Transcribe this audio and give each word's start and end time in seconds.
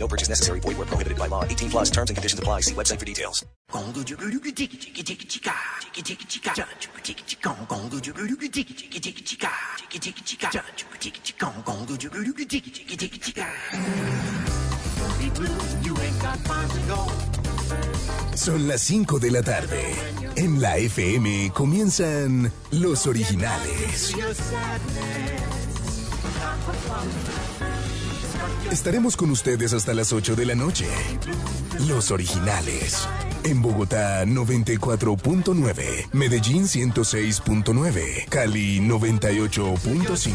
No 0.00 0.08
purchase 0.08 0.30
necessary. 0.30 0.60
Void 0.60 0.78
where 0.78 0.86
prohibited 0.86 1.18
by 1.18 1.26
law. 1.26 1.44
18 1.44 1.70
plus 1.70 1.90
terms 1.90 2.10
and 2.10 2.16
conditions 2.16 2.40
apply. 2.40 2.62
See 2.62 2.74
website 2.74 2.98
for 2.98 3.04
details. 3.04 3.44
Son 18.34 18.66
las 18.66 18.80
5 18.80 19.18
de 19.18 19.30
la 19.30 19.42
tarde. 19.42 19.94
En 20.36 20.60
la 20.62 20.78
FM 20.78 21.52
comienzan 21.52 22.50
los 22.70 23.06
originales. 23.06 24.14
Estaremos 28.70 29.16
con 29.16 29.30
ustedes 29.30 29.72
hasta 29.72 29.94
las 29.94 30.12
8 30.12 30.36
de 30.36 30.46
la 30.46 30.54
noche. 30.54 30.86
Los 31.88 32.10
originales. 32.10 33.08
En 33.42 33.62
Bogotá 33.62 34.24
94.9, 34.24 36.10
Medellín 36.12 36.64
106.9, 36.64 38.28
Cali 38.28 38.80
98.5. 38.80 40.30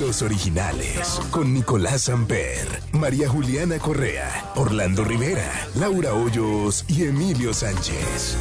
Los 0.00 0.22
originales, 0.22 1.20
con 1.30 1.52
Nicolás 1.52 2.02
Samper, 2.02 2.82
María 2.92 3.28
Juliana 3.28 3.78
Correa, 3.78 4.52
Orlando 4.54 5.02
Rivera, 5.02 5.50
Laura 5.74 6.14
Hoyos 6.14 6.84
y 6.86 7.04
Emilio 7.04 7.52
Sánchez. 7.52 8.36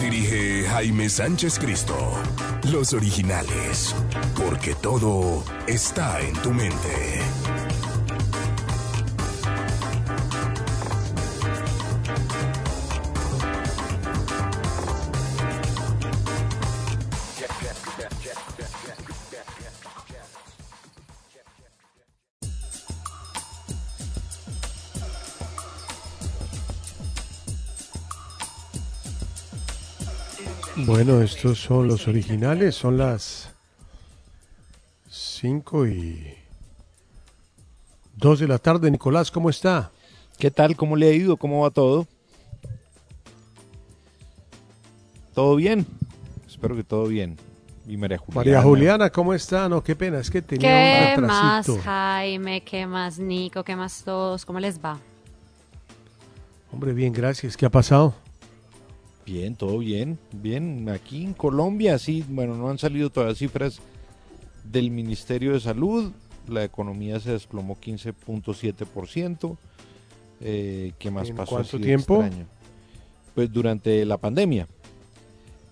Dirige 0.00 0.66
Jaime 0.68 1.10
Sánchez 1.10 1.58
Cristo. 1.58 1.96
Los 2.70 2.92
originales, 2.94 3.94
porque 4.36 4.74
todo 4.74 5.44
está 5.66 6.20
en 6.20 6.32
tu 6.34 6.52
mente. 6.52 7.20
Bueno, 30.88 31.20
estos 31.20 31.58
son 31.58 31.86
los 31.86 32.08
originales, 32.08 32.74
son 32.74 32.96
las 32.96 33.50
5 35.10 35.86
y 35.86 36.34
2 38.16 38.40
de 38.40 38.48
la 38.48 38.56
tarde. 38.56 38.90
Nicolás, 38.90 39.30
¿cómo 39.30 39.50
está? 39.50 39.90
¿Qué 40.38 40.50
tal? 40.50 40.76
¿Cómo 40.76 40.96
le 40.96 41.10
ha 41.10 41.12
ido? 41.12 41.36
¿Cómo 41.36 41.60
va 41.60 41.70
todo? 41.70 42.06
¿Todo 45.34 45.56
bien? 45.56 45.86
Espero 46.46 46.74
que 46.74 46.84
todo 46.84 47.06
bien. 47.06 47.36
Y 47.86 47.98
María 47.98 48.16
Juliana. 48.16 48.40
María 48.40 48.62
Juliana, 48.62 49.10
¿cómo 49.10 49.34
está? 49.34 49.68
No, 49.68 49.84
qué 49.84 49.94
pena, 49.94 50.20
es 50.20 50.30
que 50.30 50.40
tenía 50.40 51.14
¿Qué 51.14 51.20
un 51.20 51.26
más, 51.26 51.66
retrasito. 51.66 51.84
Jaime? 51.84 52.64
¿Qué 52.64 52.86
más, 52.86 53.18
Nico? 53.18 53.62
¿Qué 53.62 53.76
más 53.76 54.04
todos? 54.04 54.46
¿Cómo 54.46 54.58
les 54.58 54.82
va? 54.82 54.98
Hombre, 56.72 56.94
bien, 56.94 57.12
gracias. 57.12 57.58
¿Qué 57.58 57.66
ha 57.66 57.70
pasado? 57.70 58.14
Bien, 59.28 59.54
todo 59.54 59.78
bien. 59.78 60.18
Bien, 60.32 60.88
aquí 60.88 61.22
en 61.24 61.34
Colombia, 61.34 61.98
sí, 61.98 62.24
bueno, 62.28 62.56
no 62.56 62.70
han 62.70 62.78
salido 62.78 63.10
todas 63.10 63.28
las 63.30 63.38
cifras 63.38 63.78
del 64.64 64.90
Ministerio 64.90 65.52
de 65.52 65.60
Salud. 65.60 66.12
La 66.48 66.64
economía 66.64 67.20
se 67.20 67.32
desplomó 67.32 67.76
15.7%. 67.78 69.56
Eh, 70.40 70.92
¿Qué 70.98 71.10
más 71.10 71.28
¿En 71.28 71.36
pasó? 71.36 71.50
cuánto 71.56 71.76
así 71.76 71.84
tiempo? 71.84 72.22
extraño? 72.22 72.46
Pues 73.34 73.52
durante 73.52 74.04
la 74.06 74.16
pandemia. 74.16 74.66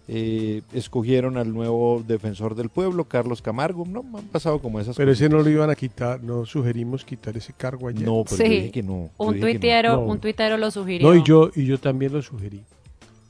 Eh, 0.09 0.63
escogieron 0.73 1.37
al 1.37 1.53
nuevo 1.53 2.05
defensor 2.07 2.55
del 2.55 2.69
pueblo, 2.69 3.05
Carlos 3.07 3.41
Camargo. 3.43 3.85
No, 3.87 4.05
han 4.19 4.27
pasado 4.27 4.61
como 4.61 4.79
esas 4.79 4.97
Pero 4.97 5.11
ese 5.11 5.29
no 5.29 5.39
lo 5.41 5.49
iban 5.51 5.69
a 5.71 5.75
quitar, 5.75 6.23
no 6.23 6.45
sugerimos 6.47 7.05
quitar 7.05 7.37
ese 7.37 7.53
cargo 7.53 7.89
ayer. 7.89 8.03
No, 8.07 8.23
pero 8.29 8.45
yo 8.45 8.51
dije 8.51 8.71
que 8.71 8.83
no. 8.85 9.11
yo 9.19 9.25
Un 9.25 9.35
dije 9.35 9.47
que 9.47 9.53
tuitero, 9.55 9.93
No. 9.97 10.01
un 10.03 10.21
tuitero 10.21 10.59
lo 10.59 10.71
sugirió. 10.71 11.09
No, 11.09 11.15
y 11.17 11.25
yo, 11.25 11.51
y 11.57 11.65
yo 11.65 11.79
también 11.79 12.13
lo 12.13 12.23
sugerí. 12.23 12.63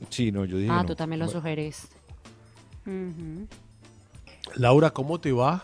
Sí, 0.09 0.31
no, 0.31 0.45
yo 0.45 0.57
dije 0.57 0.71
Ah, 0.71 0.81
no. 0.81 0.85
tú 0.85 0.95
también 0.95 1.19
lo 1.19 1.25
Bueno, 1.25 1.39
sugeriste. 1.39 1.95
Laura, 4.55 4.91
¿cómo 4.91 5.19
te 5.19 5.31
va? 5.31 5.63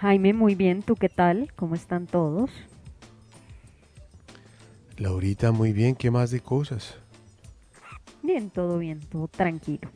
Jaime, 0.00 0.32
muy 0.32 0.54
bien. 0.54 0.82
¿Tú 0.82 0.94
qué 0.94 1.08
tal? 1.08 1.52
¿Cómo 1.56 1.74
están 1.74 2.06
todos? 2.06 2.50
Laurita, 4.98 5.52
muy 5.52 5.72
bien, 5.72 5.94
¿qué 5.94 6.10
más 6.10 6.30
de 6.30 6.40
cosas? 6.40 6.96
Bien, 8.22 8.50
todo 8.50 8.78
bien, 8.78 9.00
todo 9.00 9.28
tranquilo. 9.28 9.88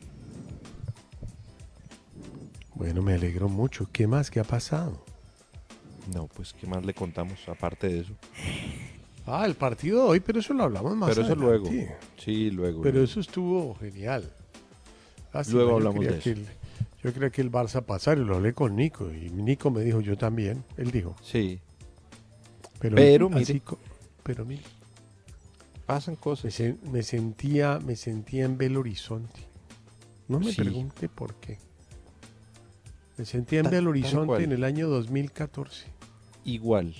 Bueno, 2.75 3.01
me 3.01 3.13
alegro 3.13 3.47
mucho. 3.49 3.87
¿Qué 3.91 4.07
más? 4.07 4.31
¿Qué 4.31 4.39
ha 4.39 4.43
pasado? 4.43 5.03
No, 6.13 6.27
pues, 6.27 6.53
¿qué 6.53 6.65
más 6.67 6.83
le 6.85 6.93
contamos 6.93 7.47
aparte 7.47 7.87
de 7.87 7.99
eso? 8.01 8.13
Ah, 9.25 9.45
el 9.45 9.55
partido 9.55 10.03
de 10.03 10.09
hoy, 10.09 10.19
pero 10.19 10.39
eso 10.39 10.53
lo 10.53 10.63
hablamos 10.63 10.95
más 10.97 11.09
Pero 11.09 11.21
eso 11.25 11.35
luego. 11.35 11.69
Sí, 12.17 12.49
luego. 12.51 12.81
Pero 12.81 13.03
eso 13.03 13.19
estuvo 13.19 13.75
genial. 13.75 14.31
Lástima, 15.33 15.61
Luego 15.61 15.77
hablamos 15.77 16.03
de 16.05 16.17
eso. 16.17 16.29
el- 16.31 16.45
yo 17.03 17.13
creía 17.13 17.29
que 17.29 17.41
el 17.41 17.51
Barça 17.51 17.83
pasara 17.83 18.19
y 18.19 18.25
lo 18.25 18.35
hablé 18.35 18.53
con 18.53 18.75
Nico. 18.75 19.11
Y 19.11 19.29
Nico 19.29 19.71
me 19.71 19.81
dijo, 19.81 20.01
yo 20.01 20.17
también. 20.17 20.63
Él 20.77 20.91
dijo. 20.91 21.15
Sí, 21.23 21.59
Pero, 22.79 22.95
Pero, 22.95 23.27
así 23.35 23.53
mire. 23.53 23.59
co- 23.65 23.77
pero 24.23 24.43
mire, 24.43 24.63
pasan 25.85 26.15
me, 26.15 26.19
cosas. 26.19 26.59
me 26.91 27.03
sentía, 27.03 27.79
me 27.79 27.95
sentía 27.95 28.43
en 28.45 28.57
Belo 28.57 28.79
Horizonte. 28.79 29.39
No 30.27 30.39
me 30.39 30.51
Sí. 30.51 30.61
pregunte 30.61 31.07
por 31.07 31.35
qué. 31.35 31.59
Me 33.17 33.25
sentía 33.25 33.59
en 33.59 33.69
Belo 33.69 33.91
Horizonte 33.91 34.43
en 34.43 34.51
el 34.51 34.63
año 34.63 34.89
2014. 34.89 35.85
Igual. 36.43 36.95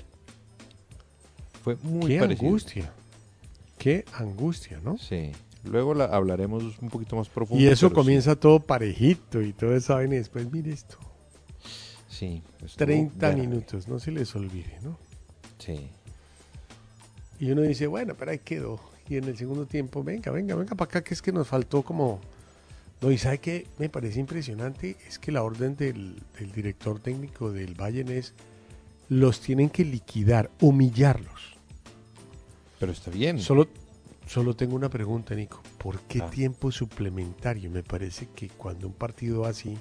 Fue 1.64 1.76
muy 1.84 2.12
qué 2.12 2.20
parecido. 2.20 2.48
angustia. 2.48 2.94
Qué 3.78 4.06
angustia, 4.14 4.80
¿no? 4.84 4.98
Sí. 4.98 5.32
Luego 5.64 5.94
la 5.94 6.06
hablaremos 6.06 6.64
un 6.82 6.90
poquito 6.90 7.16
más 7.16 7.30
profundo. 7.30 7.64
Y 7.64 7.68
eso 7.68 7.90
sí. 7.90 7.94
comienza 7.94 8.36
todo 8.36 8.60
parejito 8.60 9.42
y 9.42 9.54
todo 9.54 9.76
eso 9.76 10.02
y 10.02 10.08
después 10.08 10.52
mire 10.52 10.72
esto. 10.72 10.98
Sí. 12.10 12.42
estuvo 12.64 12.86
30 12.86 13.16
grave. 13.18 13.42
minutos, 13.42 13.88
no 13.88 14.00
se 14.00 14.12
les 14.12 14.36
olvide, 14.36 14.78
¿no? 14.84 14.98
Sí. 15.60 15.88
Y 17.40 17.52
uno 17.52 17.62
dice, 17.62 17.88
bueno, 17.88 18.16
pero 18.18 18.32
ahí 18.32 18.40
quedó. 18.40 18.80
Y 19.10 19.18
en 19.18 19.26
el 19.26 19.38
segundo 19.38 19.66
tiempo, 19.66 20.04
venga, 20.04 20.32
venga, 20.32 20.56
venga 20.56 20.76
para 20.76 20.90
acá, 20.90 21.04
que 21.04 21.14
es 21.14 21.22
que 21.22 21.32
nos 21.32 21.48
faltó 21.48 21.82
como... 21.84 22.20
No, 23.02 23.12
y 23.12 23.18
¿sabe 23.18 23.40
qué 23.40 23.66
me 23.80 23.90
parece 23.90 24.20
impresionante? 24.20 24.96
Es 25.08 25.18
que 25.18 25.32
la 25.32 25.42
orden 25.42 25.76
del, 25.76 26.22
del 26.40 26.52
director 26.52 27.00
técnico 27.00 27.52
del 27.52 27.74
Bayern 27.74 28.10
es, 28.10 28.36
los 29.10 29.42
tienen 29.42 29.70
que 29.72 29.84
liquidar, 29.84 30.52
humillarlos. 30.62 31.51
Pero 32.82 32.92
está 32.92 33.10
bien. 33.12 33.40
Solo, 33.40 33.68
solo 34.28 34.56
tengo 34.56 34.76
una 34.76 34.90
pregunta, 34.90 35.34
Nico. 35.36 35.62
¿Por 35.78 36.00
qué 36.02 36.20
Ah. 36.22 36.30
tiempo 36.30 36.72
suplementario? 36.72 37.70
Me 37.72 37.84
parece 37.84 38.28
que 38.36 38.50
cuando 38.50 38.88
un 38.88 38.94
partido 38.94 39.42
va 39.42 39.50
así, 39.50 39.78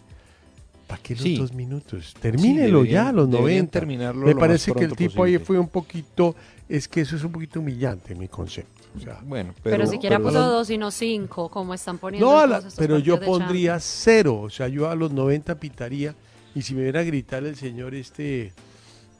¿Para 0.86 1.02
qué 1.04 1.14
los 1.14 1.22
Sí. 1.22 1.36
dos 1.36 1.52
minutos? 1.52 2.14
Termínelo 2.20 2.78
deberían- 2.78 3.04
ya 3.04 3.08
a 3.10 3.12
los 3.12 3.30
deberían 3.30 3.58
90. 3.66 3.78
terminarlo 3.78 4.26
Me 4.26 4.34
lo 4.34 4.40
parece 4.40 4.72
que 4.72 4.84
el 4.86 4.96
tipo 4.96 5.22
ahí 5.22 5.38
fue 5.38 5.56
un 5.56 5.68
poquito, 5.68 6.34
es 6.68 6.88
que 6.88 7.02
eso 7.02 7.14
es 7.14 7.22
un 7.22 7.30
poquito 7.30 7.60
humillante 7.60 8.12
mi 8.16 8.26
concepto. 8.26 8.82
O 8.96 9.00
sea, 9.00 9.20
Bueno, 9.24 9.54
Pero, 9.62 9.76
pero, 9.76 9.86
siquiera 9.88 10.16
pero- 10.16 10.30
puso 10.30 10.40
dos 10.50 10.68
y 10.68 10.78
no 10.78 10.90
cinco, 10.90 11.48
como 11.48 11.74
están 11.74 11.98
poniendo. 11.98 12.28
no, 12.28 12.44
la- 12.44 12.60
pero 12.76 12.98
yo 12.98 13.20
pondría 13.20 13.74
Champions. 13.74 13.84
cero. 14.04 14.40
O 14.40 14.50
sea, 14.50 14.66
yo 14.66 14.90
a 14.90 14.96
los 14.96 15.12
90 15.12 15.54
pitaría. 15.60 16.16
Y 16.56 16.62
si 16.62 16.74
me 16.74 16.82
viera 16.82 16.98
a 16.98 17.04
gritar 17.04 17.44
el 17.44 17.54
señor 17.54 17.94
este 17.94 18.52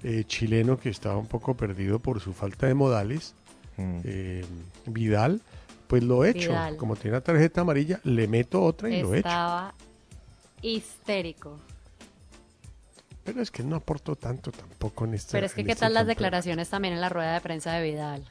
eh, 0.03 0.25
chileno 0.27 0.77
que 0.77 0.89
estaba 0.89 1.19
un 1.19 1.27
poco 1.29 1.55
perdido 1.57 2.01
por 2.01 2.19
su 2.21 2.33
falta 2.33 2.67
de 2.67 2.75
modales, 2.75 3.35
Mm. 3.81 4.01
eh, 4.05 4.45
Vidal, 4.87 5.41
pues 5.87 6.03
lo 6.03 6.25
he 6.25 6.31
hecho. 6.31 6.51
Vidal. 6.51 6.77
Como 6.77 6.97
tiene 6.97 7.17
una 7.17 7.25
tarjeta 7.25 7.61
amarilla, 7.63 8.01
le 8.05 8.29
meto 8.29 8.63
otra 8.63 8.89
y 8.91 9.01
lo 9.03 9.15
he 9.15 9.19
hecho. 9.19 9.29
Estaba 9.29 9.75
histérico. 10.63 11.59
Pero 13.25 13.43
es 13.43 13.51
que 13.51 13.63
no 13.63 13.77
aportó 13.77 14.17
tanto 14.17 14.51
tampoco 14.51 15.05
en 15.05 15.15
esta. 15.15 15.33
Pero 15.33 15.47
es 15.47 15.55
que, 15.55 15.61
en 15.61 15.67
¿qué 15.67 15.73
este 15.73 15.85
tal 15.87 15.95
las 15.95 16.07
declaraciones 16.07 16.69
también 16.69 16.95
en 16.95 17.01
la 17.01 17.09
rueda 17.09 17.35
de 17.35 17.41
prensa 17.41 17.73
de 17.75 17.91
Vidal? 17.91 18.25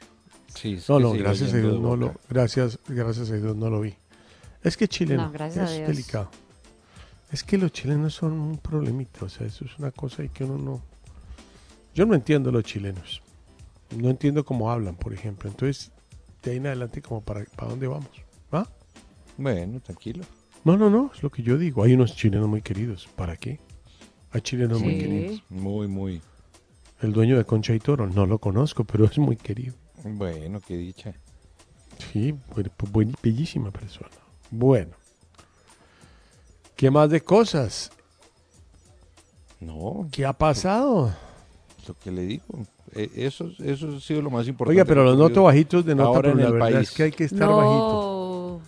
Sí, 0.55 0.79
No, 0.89 0.99
no, 0.99 1.11
gracias 1.13 1.53
a 1.53 1.57
Dios 1.57 1.79
no 1.79 1.95
lo, 1.95 2.15
gracias, 2.27 2.79
gracias 2.87 3.29
a 3.29 3.35
Dios 3.35 3.55
no 3.55 3.69
lo 3.69 3.81
vi. 3.81 3.93
Es 4.63 4.75
que 4.75 4.87
chileno 4.87 5.27
No, 5.27 5.31
gracias 5.31 5.69
a 5.69 5.71
es 5.71 5.77
Dios. 5.77 5.87
delicado. 5.89 6.29
Es 7.31 7.43
que 7.43 7.57
los 7.59 7.71
chilenos 7.71 8.15
son 8.15 8.33
un 8.33 8.57
problemita, 8.57 9.25
o 9.25 9.29
sea, 9.29 9.45
eso 9.45 9.63
es 9.63 9.77
una 9.77 9.91
cosa 9.91 10.23
y 10.23 10.29
que 10.29 10.43
uno 10.43 10.57
no. 10.57 10.81
Yo 11.93 12.05
no 12.07 12.15
entiendo 12.15 12.51
los 12.51 12.63
chilenos. 12.63 13.21
No 13.95 14.09
entiendo 14.09 14.45
cómo 14.45 14.71
hablan, 14.71 14.95
por 14.95 15.13
ejemplo. 15.13 15.49
Entonces, 15.49 15.91
de 16.43 16.51
ahí 16.51 16.57
en 16.57 16.67
adelante, 16.67 17.01
como 17.01 17.21
para, 17.21 17.43
para 17.55 17.69
dónde 17.71 17.87
vamos. 17.87 18.09
¿Ah? 18.51 18.67
Bueno, 19.37 19.79
tranquilo. 19.79 20.23
No, 20.63 20.77
no, 20.77 20.89
no, 20.89 21.11
es 21.13 21.23
lo 21.23 21.29
que 21.31 21.41
yo 21.41 21.57
digo. 21.57 21.83
Hay 21.83 21.93
unos 21.93 22.15
chilenos 22.15 22.47
muy 22.47 22.61
queridos. 22.61 23.07
¿Para 23.15 23.35
qué? 23.37 23.59
Hay 24.31 24.41
chilenos 24.41 24.81
muy 24.81 24.97
queridos. 24.97 25.43
Muy, 25.49 25.87
muy. 25.87 26.21
El 27.01 27.13
dueño 27.13 27.37
de 27.37 27.45
Concha 27.45 27.73
y 27.73 27.79
Toro, 27.79 28.07
no 28.07 28.25
lo 28.25 28.39
conozco, 28.39 28.83
pero 28.83 29.05
es 29.05 29.17
muy 29.17 29.37
querido. 29.37 29.73
Bueno, 30.03 30.59
qué 30.65 30.75
dicha. 30.77 31.13
Sí, 32.11 32.35
buen- 32.91 33.15
bellísima 33.23 33.71
persona. 33.71 34.09
Bueno. 34.51 34.91
¿Qué 36.75 36.91
más 36.91 37.09
de 37.09 37.21
cosas? 37.21 37.91
No, 39.59 40.07
¿Qué 40.11 40.25
ha 40.25 40.33
pasado? 40.33 41.13
lo 41.87 41.93
que 41.97 42.11
le 42.11 42.21
digo. 42.23 42.45
Eh, 42.95 43.09
Eso, 43.15 43.51
eso 43.63 43.95
ha 43.95 43.99
sido 43.99 44.21
lo 44.21 44.29
más 44.29 44.47
importante. 44.47 44.77
Oiga, 44.79 44.85
pero 44.85 45.03
los 45.03 45.17
noto 45.17 45.43
bajitos 45.43 45.85
de 45.85 45.95
nota, 45.95 46.07
ahora 46.09 46.21
pero 46.21 46.33
en 46.33 46.37
la 46.39 46.47
el 46.47 46.53
verdad 46.53 46.71
país. 46.73 46.89
es 46.89 46.95
que 46.95 47.03
hay 47.03 47.11
que 47.11 47.23
estar 47.25 47.47
bajito. 47.47 48.61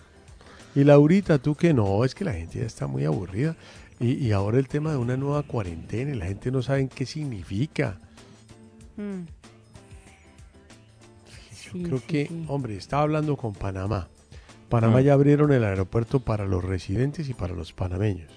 No. 0.76 0.82
Y 0.82 0.84
Laurita, 0.86 1.38
tú 1.38 1.56
que 1.56 1.74
no, 1.74 2.06
es 2.06 2.16
que 2.16 2.24
la 2.24 2.34
gente 2.34 2.60
ya 2.60 2.66
está 2.66 2.88
muy 2.88 3.04
aburrida. 3.06 3.56
Y, 4.00 4.14
y 4.14 4.32
ahora 4.32 4.58
el 4.58 4.68
tema 4.68 4.92
de 4.92 4.98
una 4.98 5.16
nueva 5.18 5.44
cuarentena 5.44 6.12
y 6.16 6.18
la 6.18 6.26
gente 6.26 6.50
no 6.52 6.62
sabe 6.62 6.88
qué 6.88 7.06
significa. 7.06 8.00
Mm. 8.98 9.22
Sí, 11.52 11.84
Creo 11.84 11.98
sí, 12.00 12.04
que, 12.08 12.28
sí. 12.28 12.46
hombre, 12.48 12.76
estaba 12.78 13.04
hablando 13.04 13.38
con 13.38 13.54
Panamá. 13.54 14.08
Panamá 14.70 14.98
Ah. 15.00 15.02
ya 15.02 15.14
abrieron 15.14 15.52
el 15.52 15.64
aeropuerto 15.64 16.20
para 16.20 16.46
los 16.46 16.64
residentes 16.64 17.30
y 17.30 17.34
para 17.34 17.54
los 17.54 17.74
panameños. 17.74 18.32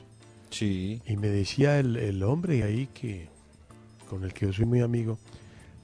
Sí, 0.51 1.01
Y 1.07 1.17
me 1.17 1.29
decía 1.29 1.79
el, 1.81 1.97
el 1.97 2.23
hombre 2.23 2.63
ahí 2.63 2.89
que 2.95 3.29
con 4.09 4.23
el 4.25 4.33
que 4.33 4.47
yo 4.47 4.53
soy 4.53 4.67
muy 4.67 4.81
amigo, 4.81 5.19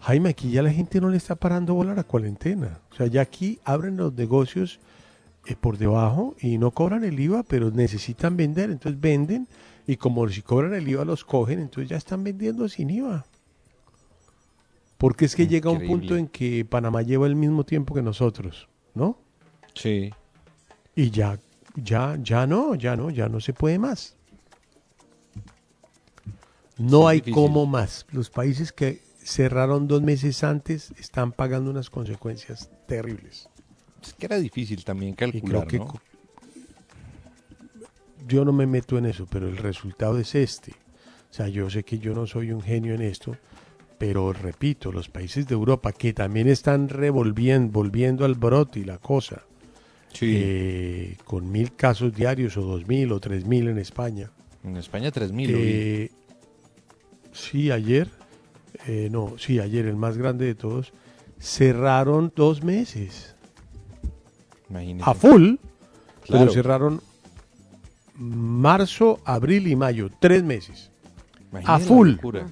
Jaime, 0.01 0.31
aquí 0.31 0.51
ya 0.51 0.63
la 0.63 0.73
gente 0.73 1.01
no 1.01 1.11
le 1.11 1.17
está 1.19 1.37
parando 1.37 1.75
bola 1.75 1.93
a 1.93 1.95
la 1.95 2.05
cuarentena. 2.05 2.81
O 2.91 2.95
sea, 2.95 3.07
ya 3.07 3.21
aquí 3.21 3.61
abren 3.65 3.97
los 3.97 4.15
negocios 4.15 4.81
eh, 5.47 5.57
por 5.61 5.77
debajo 5.79 6.35
y 6.41 6.57
no 6.59 6.71
cobran 6.71 7.05
el 7.05 7.19
IVA, 7.21 7.43
pero 7.43 7.71
necesitan 7.71 8.37
vender, 8.37 8.71
entonces 8.71 9.01
venden 9.01 9.47
y 9.87 9.97
como 9.97 10.29
si 10.29 10.43
cobran 10.43 10.75
el 10.75 10.89
IVA 10.89 11.05
los 11.05 11.25
cogen, 11.25 11.59
entonces 11.59 11.91
ya 11.91 11.97
están 11.97 12.25
vendiendo 12.25 12.69
sin 12.69 12.91
IVA. 12.91 13.27
Porque 14.97 15.25
es 15.25 15.35
que 15.35 15.47
llega 15.47 15.71
un 15.71 15.77
Increíble. 15.77 15.99
punto 15.99 16.17
en 16.17 16.29
que 16.29 16.65
Panamá 16.65 17.03
lleva 17.03 17.27
el 17.27 17.37
mismo 17.37 17.65
tiempo 17.65 17.95
que 17.95 18.03
nosotros, 18.03 18.69
¿no? 18.95 19.19
sí. 19.75 20.13
Y 20.97 21.11
ya, 21.11 21.39
ya, 21.77 22.19
ya 22.21 22.47
no, 22.47 22.75
ya 22.75 22.97
no, 22.97 23.11
ya 23.11 23.29
no 23.29 23.41
se 23.41 23.53
puede 23.55 23.79
más. 23.79 24.17
No 26.77 27.07
hay 27.09 27.19
difícil. 27.21 27.35
como 27.35 27.65
más. 27.65 28.07
Los 28.13 28.29
países 28.29 28.73
que 28.73 29.01
cerraron 29.23 29.87
dos 29.89 30.03
meses 30.03 30.43
antes 30.45 30.93
están 30.99 31.33
pagando 31.33 31.71
unas 31.71 31.91
consecuencias 31.91 32.71
terribles. 32.87 33.49
Es 34.03 34.15
que 34.15 34.27
era 34.27 34.39
difícil 34.39 34.85
también 34.85 35.15
calcular, 35.15 35.67
que 35.67 35.79
¿no? 35.79 36.01
yo 38.27 38.45
no 38.45 38.53
me 38.53 38.67
meto 38.67 38.99
en 38.99 39.07
eso, 39.07 39.27
pero 39.31 39.49
el 39.49 39.57
resultado 39.57 40.19
es 40.19 40.35
este. 40.35 40.73
O 41.31 41.33
sea, 41.33 41.49
yo 41.49 41.69
sé 41.71 41.85
que 41.85 41.99
yo 41.99 42.15
no 42.15 42.27
soy 42.27 42.53
un 42.53 42.61
genio 42.63 42.95
en 42.95 43.03
esto, 43.03 43.37
pero 43.99 44.33
repito, 44.33 44.91
los 44.93 45.09
países 45.09 45.47
de 45.47 45.55
Europa 45.55 45.93
que 45.93 46.13
también 46.13 46.49
están 46.49 46.89
revolviendo, 46.89 47.71
volviendo 47.73 48.25
al 48.25 48.35
brote 48.35 48.81
y 48.81 48.85
la 48.85 48.99
cosa, 48.99 49.43
Sí. 50.13 50.33
eh, 50.35 51.17
con 51.25 51.53
mil 51.53 51.75
casos 51.77 52.13
diarios 52.13 52.57
o 52.57 52.63
dos 52.63 52.89
mil 52.89 53.13
o 53.13 53.21
tres 53.21 53.45
mil 53.45 53.69
en 53.69 53.79
España. 53.79 54.31
en 54.65 54.77
España 54.77 55.11
3.000. 55.13 55.51
lo 55.53 55.59
vi. 55.59 55.65
Eh, 55.67 56.11
sí, 57.33 57.71
ayer, 57.71 58.11
eh, 58.87 59.09
no, 59.11 59.35
sí, 59.39 59.59
ayer 59.61 59.87
el 59.87 59.97
más 59.97 60.17
grande 60.17 60.47
de 60.47 60.55
todos, 60.55 60.93
cerraron 61.39 62.33
dos 62.35 62.63
meses 62.63 63.35
Imagínese. 64.69 65.09
a 65.11 65.15
full, 65.15 65.55
Claro. 66.25 66.45
pero 66.45 66.53
cerraron 66.53 67.01
marzo, 68.15 69.21
abril 69.25 69.67
y 69.67 69.77
mayo, 69.77 70.11
tres 70.21 70.43
meses. 70.45 70.91
Imagínese 71.51 71.73
a 71.73 71.79
full. 71.79 72.15
Pero, 72.21 72.47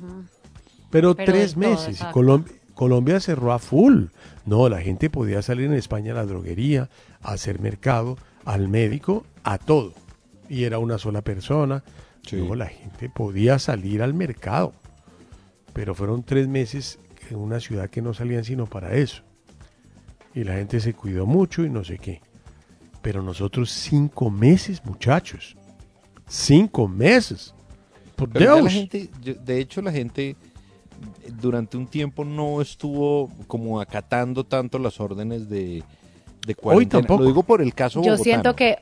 Pero 0.91 1.15
tres 1.15 1.56
meses. 1.56 2.03
Colombia 2.75 3.21
cerró 3.21 3.53
a 3.53 3.59
full. 3.59 4.06
No, 4.47 4.69
la 4.69 4.81
gente 4.81 5.11
podía 5.11 5.43
salir 5.43 5.67
en 5.67 5.75
España 5.75 6.12
a 6.12 6.17
la 6.17 6.25
droguería, 6.26 6.88
a 7.23 7.32
hacer 7.32 7.61
mercado, 7.61 8.17
al 8.44 8.69
médico, 8.69 9.25
a 9.44 9.59
todo. 9.59 9.93
Y 10.49 10.64
era 10.64 10.79
una 10.79 10.97
sola 10.99 11.23
persona. 11.23 11.85
Sí. 12.26 12.37
No, 12.37 12.55
la 12.55 12.67
gente 12.67 13.11
podía 13.11 13.59
salir 13.59 14.03
al 14.03 14.14
mercado. 14.14 14.73
Pero 15.78 15.94
fueron 15.94 16.25
tres 16.25 16.48
meses 16.48 16.98
en 17.30 17.36
una 17.38 17.60
ciudad 17.60 17.88
que 17.88 18.02
no 18.02 18.12
salían 18.12 18.42
sino 18.42 18.66
para 18.66 18.94
eso. 18.96 19.22
Y 20.34 20.42
la 20.42 20.54
gente 20.54 20.80
se 20.80 20.92
cuidó 20.92 21.25
mucho 21.25 21.62
y 21.64 21.70
no 21.70 21.84
sé 21.84 21.98
qué. 21.98 22.20
Pero 23.00 23.22
nosotros 23.22 23.70
cinco 23.70 24.28
meses, 24.28 24.84
muchachos. 24.84 25.56
Cinco 26.26 26.88
meses. 26.88 27.54
Por 28.16 28.28
Pero 28.28 28.44
ya 28.44 28.50
la 28.56 28.60
Dios. 28.62 28.72
gente, 28.72 29.08
yo- 29.23 29.35
de 29.35 29.61
hecho, 29.61 29.80
la 29.80 29.92
gente 29.92 30.35
durante 31.40 31.76
un 31.76 31.87
tiempo 31.87 32.25
no 32.25 32.61
estuvo 32.61 33.30
como 33.47 33.80
acatando 33.80 34.42
tanto 34.42 34.80
las 34.80 34.99
órdenes 34.99 35.49
de, 35.49 35.85
de 36.44 36.54
cuarentena. 36.56 37.02
tampoco. 37.02 37.23
Lo 37.23 37.28
digo 37.28 37.44
por 37.44 37.62
el 37.62 37.73
caso 37.73 38.00
Yo 38.02 38.11
bogotano. 38.14 38.25
siento 38.25 38.56
que 38.56 38.78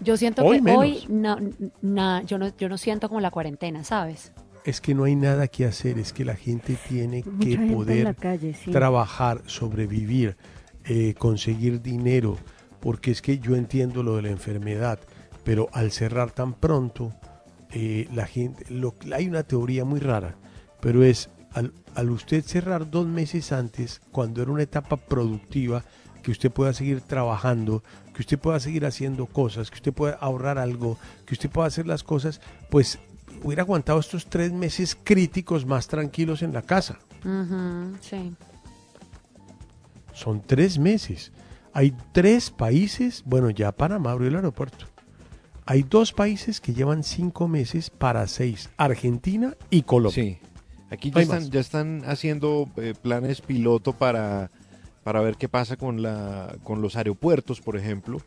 yo 0.00 0.16
siento 0.16 0.44
Hoy 0.44 0.56
que 0.56 0.62
menos. 0.62 0.80
hoy 0.80 1.04
no, 1.08 1.36
na- 1.82 2.24
yo 2.24 2.36
no 2.36 2.48
yo 2.56 2.68
no 2.68 2.78
siento 2.78 3.08
como 3.08 3.20
la 3.20 3.30
cuarentena, 3.30 3.84
¿sabes? 3.84 4.32
Es 4.66 4.80
que 4.80 4.94
no 4.94 5.04
hay 5.04 5.14
nada 5.14 5.46
que 5.46 5.64
hacer, 5.64 5.96
es 5.98 6.12
que 6.12 6.24
la 6.24 6.34
gente 6.34 6.76
tiene 6.88 7.22
Mucha 7.24 7.38
que 7.38 7.56
gente 7.56 7.72
poder 7.74 8.16
calle, 8.16 8.52
sí. 8.52 8.72
trabajar, 8.72 9.42
sobrevivir, 9.46 10.36
eh, 10.84 11.14
conseguir 11.16 11.80
dinero, 11.80 12.36
porque 12.80 13.12
es 13.12 13.22
que 13.22 13.38
yo 13.38 13.54
entiendo 13.54 14.02
lo 14.02 14.16
de 14.16 14.22
la 14.22 14.30
enfermedad, 14.30 14.98
pero 15.44 15.68
al 15.72 15.92
cerrar 15.92 16.32
tan 16.32 16.52
pronto, 16.52 17.14
eh, 17.70 18.08
la 18.12 18.26
gente, 18.26 18.64
lo, 18.68 18.96
hay 19.14 19.28
una 19.28 19.44
teoría 19.44 19.84
muy 19.84 20.00
rara, 20.00 20.34
pero 20.80 21.04
es 21.04 21.30
al, 21.52 21.72
al 21.94 22.10
usted 22.10 22.44
cerrar 22.44 22.90
dos 22.90 23.06
meses 23.06 23.52
antes, 23.52 24.00
cuando 24.10 24.42
era 24.42 24.50
una 24.50 24.64
etapa 24.64 24.96
productiva, 24.96 25.84
que 26.26 26.32
usted 26.32 26.50
pueda 26.50 26.72
seguir 26.72 27.02
trabajando, 27.02 27.84
que 28.12 28.22
usted 28.22 28.36
pueda 28.36 28.58
seguir 28.58 28.84
haciendo 28.84 29.26
cosas, 29.26 29.70
que 29.70 29.76
usted 29.76 29.92
pueda 29.92 30.14
ahorrar 30.14 30.58
algo, 30.58 30.98
que 31.24 31.34
usted 31.34 31.48
pueda 31.48 31.68
hacer 31.68 31.86
las 31.86 32.02
cosas, 32.02 32.40
pues 32.68 32.98
hubiera 33.42 33.62
aguantado 33.62 33.98
estos 34.00 34.26
tres 34.26 34.52
meses 34.52 34.96
críticos 35.02 35.66
más 35.66 35.86
tranquilos 35.88 36.42
en 36.42 36.52
la 36.52 36.62
casa. 36.62 36.98
Sí. 38.00 38.34
Son 40.12 40.40
tres 40.40 40.78
meses. 40.78 41.32
Hay 41.72 41.94
tres 42.12 42.50
países, 42.50 43.22
bueno, 43.26 43.50
ya 43.50 43.72
Panamá 43.72 44.12
abrió 44.12 44.28
el 44.28 44.36
aeropuerto. 44.36 44.86
Hay 45.66 45.82
dos 45.82 46.12
países 46.12 46.60
que 46.60 46.72
llevan 46.72 47.02
cinco 47.02 47.48
meses 47.48 47.90
para 47.90 48.26
seis, 48.28 48.70
Argentina 48.76 49.54
y 49.68 49.82
Colombia. 49.82 50.22
Sí. 50.22 50.38
Aquí 50.90 51.10
ya 51.10 51.20
están, 51.20 51.50
ya 51.50 51.60
están 51.60 52.02
haciendo 52.06 52.70
eh, 52.76 52.94
planes 53.00 53.40
piloto 53.40 53.92
para, 53.92 54.50
para 55.02 55.20
ver 55.20 55.36
qué 55.36 55.48
pasa 55.48 55.76
con, 55.76 56.00
la, 56.00 56.56
con 56.62 56.80
los 56.80 56.96
aeropuertos, 56.96 57.60
por 57.60 57.76
ejemplo. 57.76 58.22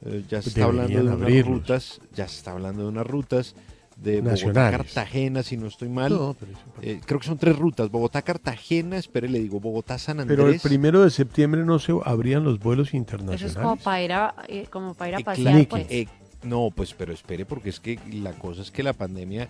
Eh, 0.00 0.24
ya 0.28 0.40
se 0.40 0.48
está 0.48 0.64
hablando 0.64 0.94
de 0.94 1.02
unas 1.02 1.14
abrirlos. 1.14 1.58
rutas, 1.58 2.00
ya 2.14 2.26
se 2.26 2.38
está 2.38 2.52
hablando 2.52 2.84
de 2.84 2.88
unas 2.88 3.06
rutas 3.06 3.54
de 4.02 4.20
Bogotá. 4.20 4.70
Cartagena, 4.70 5.42
si 5.42 5.56
no 5.56 5.66
estoy 5.66 5.88
mal. 5.88 6.12
No, 6.12 6.36
pero, 6.38 6.52
Eh, 6.82 7.00
creo 7.04 7.18
que 7.20 7.26
son 7.26 7.36
tres 7.38 7.56
rutas, 7.58 7.90
Bogotá, 7.90 8.22
Cartagena, 8.22 8.96
espere, 8.96 9.28
le 9.28 9.40
digo, 9.40 9.58
Bogotá, 9.60 9.98
San 9.98 10.20
Andrés. 10.20 10.36
pero 10.38 10.48
el 10.50 10.60
primero 10.60 11.02
de 11.02 11.10
septiembre 11.10 11.64
no 11.64 11.78
se 11.78 11.92
abrían 12.04 12.44
los 12.44 12.58
vuelos 12.60 12.88
Eso 12.88 12.96
internacionales. 12.96 13.50
es 13.52 13.56
como 13.62 13.76
para 13.76 14.02
ir 14.02 14.12
a, 14.12 14.34
eh, 14.48 14.66
como 14.70 14.94
para 14.94 15.08
ir 15.10 15.14
a 15.16 15.18
Eh, 15.20 15.24
pasear, 15.24 15.68
pues. 15.68 15.86
eh, 15.90 16.06
No, 16.44 16.70
pues 16.74 16.94
pero 16.94 17.12
espere 17.12 17.44
porque 17.44 17.68
es 17.70 17.80
que 17.80 17.98
la 18.12 18.32
cosa 18.32 18.62
es 18.62 18.70
que 18.70 18.84
la 18.84 18.92
pandemia 18.92 19.48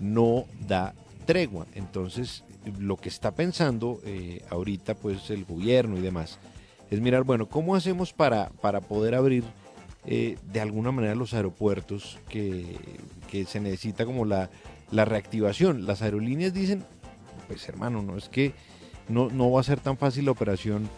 no 0.00 0.44
da 0.66 0.94
tregua. 1.26 1.66
Entonces, 1.74 2.44
lo 2.78 2.96
que 2.96 3.10
está 3.10 3.32
pensando 3.32 4.00
eh, 4.04 4.42
ahorita 4.48 4.94
pues 4.94 5.28
el 5.28 5.44
gobierno 5.44 5.98
y 5.98 6.00
demás 6.00 6.38
es 6.90 6.98
mirar, 7.00 7.24
bueno, 7.24 7.46
¿cómo 7.46 7.76
hacemos 7.76 8.14
para, 8.14 8.48
para 8.62 8.80
poder 8.80 9.14
abrir 9.14 9.44
eh, 10.06 10.38
de 10.52 10.60
alguna 10.60 10.92
manera 10.92 11.14
los 11.14 11.34
aeropuertos 11.34 12.18
que, 12.28 12.76
que 13.30 13.44
se 13.44 13.60
necesita 13.60 14.04
como 14.06 14.24
la, 14.24 14.50
la 14.90 15.04
reactivación? 15.04 15.86
Las 15.86 16.02
aerolíneas 16.02 16.52
dicen, 16.52 16.84
pues 17.48 17.68
hermano, 17.68 18.02
no 18.02 18.16
es 18.16 18.28
que 18.28 18.52
no, 19.08 19.28
no 19.28 19.50
va 19.50 19.60
a 19.60 19.64
ser 19.64 19.80
tan 19.80 19.96
fácil 19.96 20.26
la 20.26 20.30
operación 20.30 20.88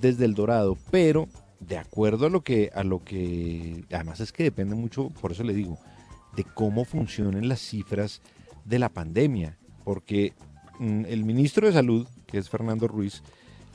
desde 0.00 0.24
el 0.24 0.34
Dorado, 0.34 0.76
pero 0.90 1.28
de 1.60 1.78
acuerdo 1.78 2.26
a 2.26 2.30
lo 2.30 2.42
que, 2.42 2.70
a 2.74 2.82
lo 2.82 3.04
que, 3.04 3.84
además 3.92 4.20
es 4.20 4.32
que 4.32 4.42
depende 4.42 4.74
mucho, 4.74 5.10
por 5.20 5.32
eso 5.32 5.44
le 5.44 5.54
digo, 5.54 5.78
de 6.34 6.44
cómo 6.44 6.84
funcionen 6.84 7.48
las 7.48 7.60
cifras 7.60 8.22
de 8.64 8.78
la 8.78 8.88
pandemia, 8.88 9.58
porque 9.84 10.32
mm, 10.78 11.04
el 11.06 11.24
ministro 11.24 11.66
de 11.66 11.74
Salud, 11.74 12.06
que 12.26 12.38
es 12.38 12.48
Fernando 12.48 12.88
Ruiz, 12.88 13.22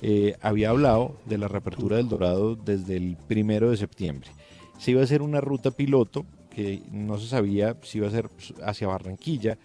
eh, 0.01 0.35
había 0.41 0.71
hablado 0.71 1.17
de 1.25 1.37
la 1.37 1.47
reapertura 1.47 1.97
del 1.97 2.09
Dorado 2.09 2.55
desde 2.55 2.97
el 2.97 3.17
primero 3.27 3.71
de 3.71 3.77
septiembre. 3.77 4.29
Se 4.77 4.91
iba 4.91 5.01
a 5.01 5.03
hacer 5.03 5.21
una 5.21 5.41
ruta 5.41 5.71
piloto 5.71 6.25
que 6.49 6.81
no 6.91 7.17
se 7.17 7.27
sabía 7.27 7.75
si 7.83 7.97
iba 7.99 8.07
a 8.07 8.11
ser 8.11 8.29
hacia 8.63 8.87
Barranquilla 8.87 9.57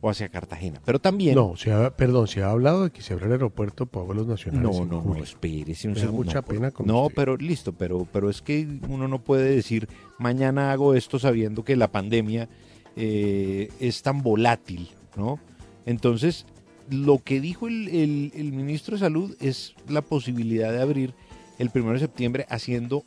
o 0.00 0.10
hacia 0.10 0.28
Cartagena, 0.28 0.80
pero 0.84 0.98
también... 0.98 1.34
No, 1.34 1.56
se 1.56 1.72
ha, 1.72 1.96
perdón, 1.96 2.28
se 2.28 2.42
ha 2.42 2.50
hablado 2.50 2.84
de 2.84 2.90
que 2.90 3.00
se 3.02 3.14
abre 3.14 3.26
el 3.26 3.32
aeropuerto 3.32 3.86
para 3.86 4.04
vuelos 4.04 4.26
nacionales. 4.26 4.62
No, 4.78 4.84
no, 4.84 5.02
no, 5.02 5.16
espérese 5.16 5.88
un 5.88 5.94
Me 5.94 6.00
da 6.00 6.06
segundo. 6.06 6.24
mucha 6.26 6.40
No, 6.42 6.46
pena 6.46 6.70
con 6.70 6.86
No, 6.86 7.02
usted. 7.04 7.14
pero 7.16 7.36
listo, 7.38 7.72
pero, 7.72 8.06
pero 8.12 8.28
es 8.28 8.42
que 8.42 8.68
uno 8.88 9.08
no 9.08 9.20
puede 9.24 9.54
decir 9.56 9.88
mañana 10.18 10.70
hago 10.70 10.94
esto 10.94 11.18
sabiendo 11.18 11.64
que 11.64 11.76
la 11.76 11.90
pandemia 11.90 12.48
eh, 12.94 13.70
es 13.80 14.02
tan 14.02 14.22
volátil, 14.22 14.90
¿no? 15.16 15.40
Entonces, 15.86 16.44
lo 16.90 17.18
que 17.24 17.40
dijo 17.40 17.66
el, 17.66 17.88
el- 17.88 18.32
el 18.36 18.52
ministro 18.52 18.96
de 18.96 19.00
Salud 19.00 19.34
es 19.40 19.74
la 19.88 20.02
posibilidad 20.02 20.72
de 20.72 20.82
abrir 20.82 21.14
el 21.58 21.70
primero 21.70 21.94
de 21.94 22.00
septiembre 22.00 22.46
haciendo 22.50 23.02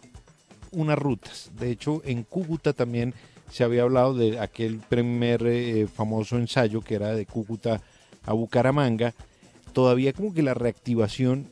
unas 0.72 0.98
rutas. 0.98 1.52
De 1.60 1.72
hecho, 1.72 2.02
en 2.06 2.24
Cúcuta 2.24 2.74
también 2.74 3.14
se 3.52 3.64
había 3.64 3.84
hablado 3.84 4.14
de 4.14 4.40
aquel 4.40 4.78
primer 4.80 5.46
eh, 5.46 5.88
famoso 5.88 6.38
ensayo 6.38 6.82
que 6.82 6.96
era 6.96 7.14
de 7.16 7.26
Cúcuta 7.26 7.82
a 8.26 8.34
Bucaramanga. 8.34 9.14
Todavía 9.74 10.14
como 10.14 10.34
que 10.34 10.44
la 10.44 10.54
reactivación 10.54 11.48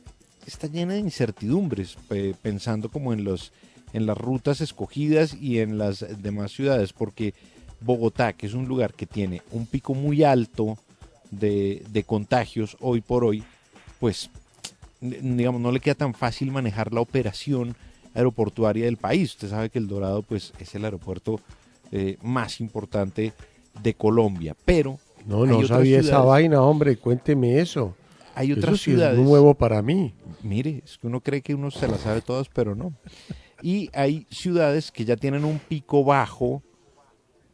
está 0.46 0.66
llena 0.66 0.94
de 0.94 1.00
incertidumbres, 1.00 1.96
pe- 2.08 2.34
pensando 2.40 2.88
como 2.90 3.12
en 3.12 3.24
los 3.24 3.52
en 3.94 4.04
las 4.04 4.18
rutas 4.18 4.60
escogidas 4.60 5.32
y 5.34 5.60
en 5.60 5.78
las 5.78 6.04
demás 6.22 6.52
ciudades, 6.52 6.92
porque 6.92 7.32
Bogotá, 7.80 8.34
que 8.34 8.46
es 8.46 8.52
un 8.52 8.68
lugar 8.68 8.92
que 8.92 9.06
tiene 9.06 9.40
un 9.50 9.64
pico 9.66 9.94
muy 9.94 10.24
alto 10.24 10.76
de, 11.30 11.82
de 11.88 12.02
contagios 12.02 12.76
hoy 12.80 13.00
por 13.00 13.24
hoy, 13.24 13.42
pues 13.98 14.28
digamos 15.00 15.60
no 15.62 15.72
le 15.72 15.80
queda 15.80 15.94
tan 15.94 16.12
fácil 16.12 16.50
manejar 16.50 16.92
la 16.92 17.00
operación 17.00 17.76
aeroportuaria 18.18 18.84
del 18.84 18.96
país. 18.96 19.32
Usted 19.32 19.48
sabe 19.48 19.70
que 19.70 19.78
el 19.78 19.88
Dorado 19.88 20.22
pues 20.22 20.52
es 20.58 20.74
el 20.74 20.84
aeropuerto 20.84 21.40
eh, 21.92 22.18
más 22.22 22.60
importante 22.60 23.32
de 23.82 23.94
Colombia, 23.94 24.54
pero 24.64 24.98
No, 25.26 25.46
no 25.46 25.66
sabía 25.66 26.00
esa 26.00 26.20
vaina, 26.20 26.60
hombre, 26.62 26.96
cuénteme 26.96 27.60
eso. 27.60 27.94
Hay 28.34 28.50
Eso 28.50 28.60
otras 28.60 28.74
sí 28.74 28.90
es 28.90 28.96
ciudades 28.96 29.18
nuevo 29.18 29.54
para 29.54 29.82
mí. 29.82 30.14
Mire, 30.42 30.82
es 30.84 30.98
que 30.98 31.06
uno 31.06 31.20
cree 31.20 31.42
que 31.42 31.54
uno 31.54 31.70
se 31.70 31.88
las 31.88 32.00
sabe 32.00 32.20
todas, 32.20 32.48
pero 32.48 32.74
no. 32.74 32.92
Y 33.62 33.90
hay 33.92 34.26
ciudades 34.30 34.92
que 34.92 35.04
ya 35.04 35.16
tienen 35.16 35.44
un 35.44 35.58
pico 35.58 36.04
bajo, 36.04 36.62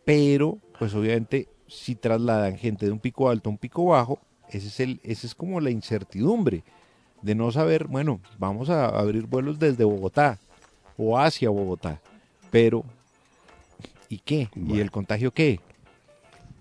pero 0.05 0.59
pues 0.79 0.95
obviamente 0.95 1.49
si 1.67 1.95
trasladan 1.95 2.59
gente 2.59 2.87
de 2.87 2.93
un 2.93 2.99
pico 2.99 3.31
alto 3.31 3.49
a 3.49 3.53
un 3.53 3.59
pico 3.59 3.87
bajo, 3.87 4.19
ese 4.51 4.69
es 4.69 4.81
el, 4.81 5.01
ese 5.03 5.27
es 5.27 5.35
como 5.35 5.61
la 5.61 5.71
incertidumbre 5.71 6.63
de 7.23 7.35
no 7.35 7.51
saber, 7.51 7.87
bueno, 7.87 8.21
vamos 8.39 8.69
a 8.69 8.87
abrir 8.87 9.27
vuelos 9.27 9.59
desde 9.59 9.85
Bogotá 9.85 10.39
o 10.97 11.19
hacia 11.19 11.51
Bogotá, 11.51 12.01
pero 12.51 12.85
¿y 14.09 14.19
qué? 14.19 14.49
¿Y 14.55 14.79
el 14.81 14.91
contagio 14.91 15.31
qué? 15.33 15.61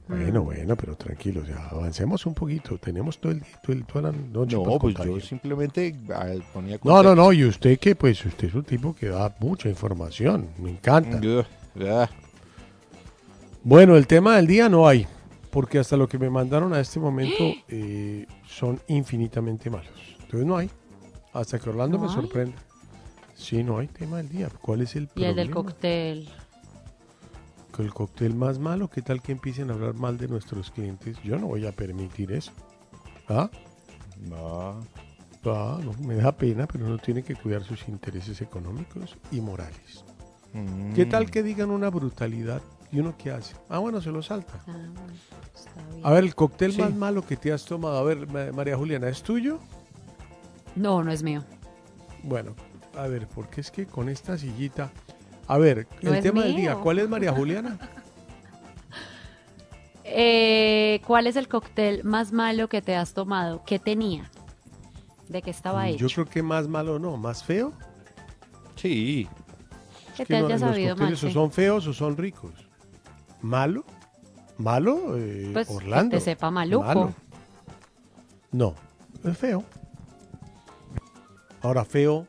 Bueno, 0.08 0.44
bueno, 0.44 0.76
pero 0.76 0.96
tranquilos, 0.96 1.48
ya 1.48 1.70
avancemos 1.70 2.26
un 2.26 2.34
poquito. 2.34 2.78
Tenemos 2.78 3.18
todo 3.20 3.32
el 3.32 3.40
día, 3.40 3.58
todo 3.64 3.74
el- 3.74 3.86
toda 3.86 4.12
la 4.12 4.18
noche 4.18 4.58
No, 4.58 4.64
para 4.64 4.78
pues 4.80 4.96
yo 4.96 5.20
simplemente 5.22 5.96
ah, 6.14 6.34
ponía 6.52 6.78
No, 6.84 7.02
no, 7.02 7.16
no, 7.16 7.32
y 7.32 7.46
usted 7.46 7.80
que 7.80 7.96
pues 7.96 8.24
usted 8.26 8.50
es 8.50 8.54
un 8.54 8.64
tipo 8.64 8.94
que 8.94 9.08
da 9.08 9.34
mucha 9.40 9.70
información, 9.70 10.50
me 10.58 10.72
encanta. 10.72 11.20
Bueno, 13.64 13.96
el 13.96 14.06
tema 14.08 14.36
del 14.36 14.46
día 14.48 14.68
no 14.68 14.88
hay, 14.88 15.08
porque 15.52 15.80
hasta 15.80 15.96
lo 15.96 16.08
que 16.10 16.20
me 16.20 16.30
mandaron 16.30 16.74
a 16.74 16.82
este 16.82 17.00
momento 17.00 17.54
eh, 17.70 18.26
son 18.46 18.82
infinitamente 18.88 19.70
malos. 19.70 19.94
Entonces 20.22 20.46
no 20.46 20.58
hay, 20.58 20.70
hasta 21.32 21.60
que 21.60 21.70
Orlando 21.70 21.98
¿No 21.98 22.04
me 22.04 22.10
hay? 22.10 22.54
Sí, 23.44 23.62
no 23.64 23.78
hay 23.80 23.88
tema 23.88 24.18
del 24.18 24.30
día. 24.30 24.50
¿Cuál 24.62 24.82
es 24.82 24.96
el 24.96 25.04
Y 25.04 25.08
problema? 25.08 25.30
el 25.32 25.36
del 25.36 25.52
cóctel. 25.52 26.30
Que 27.76 27.82
el 27.82 27.94
cóctel 27.94 28.36
más 28.36 28.58
malo, 28.60 28.90
¿qué 28.90 29.02
tal 29.02 29.22
que 29.22 29.32
empiecen 29.34 29.70
a 29.70 29.74
hablar 29.74 29.96
mal 29.96 30.18
de 30.18 30.28
nuestros 30.30 30.72
clientes? 30.72 31.18
Yo 31.24 31.38
no 31.38 31.48
voy 31.48 31.66
a 31.66 31.72
permitir 31.74 32.32
eso. 32.32 32.52
¿Ah? 33.28 33.50
No. 34.30 34.80
Ah, 35.46 35.78
no, 35.84 35.92
me 36.08 36.16
da 36.16 36.32
pena, 36.32 36.68
pero 36.68 36.86
uno 36.86 36.98
tiene 37.00 37.22
que 37.22 37.36
cuidar 37.36 37.64
sus 37.66 37.88
intereses 37.90 38.40
económicos 38.42 39.18
y 39.32 39.42
morales. 39.42 40.06
¿Qué 40.96 41.06
tal 41.06 41.26
Mm. 41.26 41.30
que 41.30 41.44
digan 41.44 41.70
una 41.72 41.90
brutalidad? 41.90 42.62
¿Y 42.94 43.00
uno 43.00 43.16
qué 43.18 43.32
hace? 43.32 43.56
Ah, 43.68 43.80
bueno, 43.80 44.00
se 44.00 44.12
lo 44.12 44.22
salta. 44.22 44.54
Ah, 44.68 44.72
bueno, 44.72 44.94
está 45.54 45.82
bien. 45.92 46.06
A 46.06 46.12
ver, 46.12 46.24
el 46.24 46.36
cóctel 46.36 46.72
Sí. 46.74 46.80
más 46.82 46.94
malo 46.96 47.26
que 47.26 47.36
te 47.36 47.52
has 47.52 47.66
tomado. 47.66 47.98
A 47.98 48.04
ver, 48.04 48.26
Ma- 48.28 48.52
María 48.54 48.78
Juliana, 48.78 49.10
¿es 49.10 49.22
tuyo? 49.24 49.60
No, 50.76 51.04
no 51.04 51.12
es 51.12 51.24
mío. 51.24 51.44
Bueno, 52.22 52.56
a 52.96 53.08
ver, 53.08 53.28
porque 53.28 53.62
es 53.62 53.72
que 53.72 53.86
con 53.86 54.10
esta 54.10 54.38
sillita... 54.38 54.92
A 55.48 55.58
ver, 55.58 55.88
No 56.02 56.14
el 56.14 56.22
tema 56.24 56.44
del 56.44 56.56
día. 56.56 56.76
¿cuál 56.76 57.00
es 57.00 57.10
María 57.10 57.34
Juliana? 57.34 57.78
Eh, 60.06 61.02
¿Cuál 61.08 61.28
es 61.28 61.36
el 61.38 61.48
cóctel 61.48 62.04
más 62.04 62.32
malo 62.34 62.68
que 62.68 62.82
te 62.82 62.96
has 62.96 63.14
tomado? 63.14 63.64
¿Qué 63.66 63.80
tenía? 63.80 64.30
¿De 65.30 65.42
qué 65.42 65.50
estaba 65.50 65.88
hecho? 65.88 65.96
Mm, 66.06 66.08
Yo 66.08 66.14
creo 66.14 66.26
que 66.30 66.44
más 66.44 66.68
malo 66.68 67.00
no, 67.00 67.18
más 67.18 67.44
feo. 67.44 67.72
Sí, 68.76 69.28
que 70.16 70.24
Es 70.24 70.28
te 70.28 70.42
no, 70.42 70.50
los 70.50 70.60
sabido 70.60 70.96
mal. 70.98 71.14
o 71.14 71.16
son 71.16 71.52
feos 71.52 71.88
o 71.88 71.94
son 71.94 72.18
ricos. 72.18 72.52
¿Malo? 73.42 73.86
¿Malo? 74.58 75.18
Eh, 75.18 75.50
Pues 75.54 75.70
Orlando. 75.70 76.12
que 76.12 76.18
te 76.18 76.24
sepa 76.26 76.52
maluco. 76.52 76.84
Malo. 76.86 77.14
No, 78.52 78.76
es 79.24 79.38
feo. 79.38 79.64
Ahora, 81.62 81.86
feo 81.86 82.28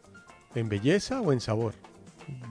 en 0.55 0.69
belleza 0.69 1.21
o 1.21 1.33
en 1.33 1.41
sabor. 1.41 1.75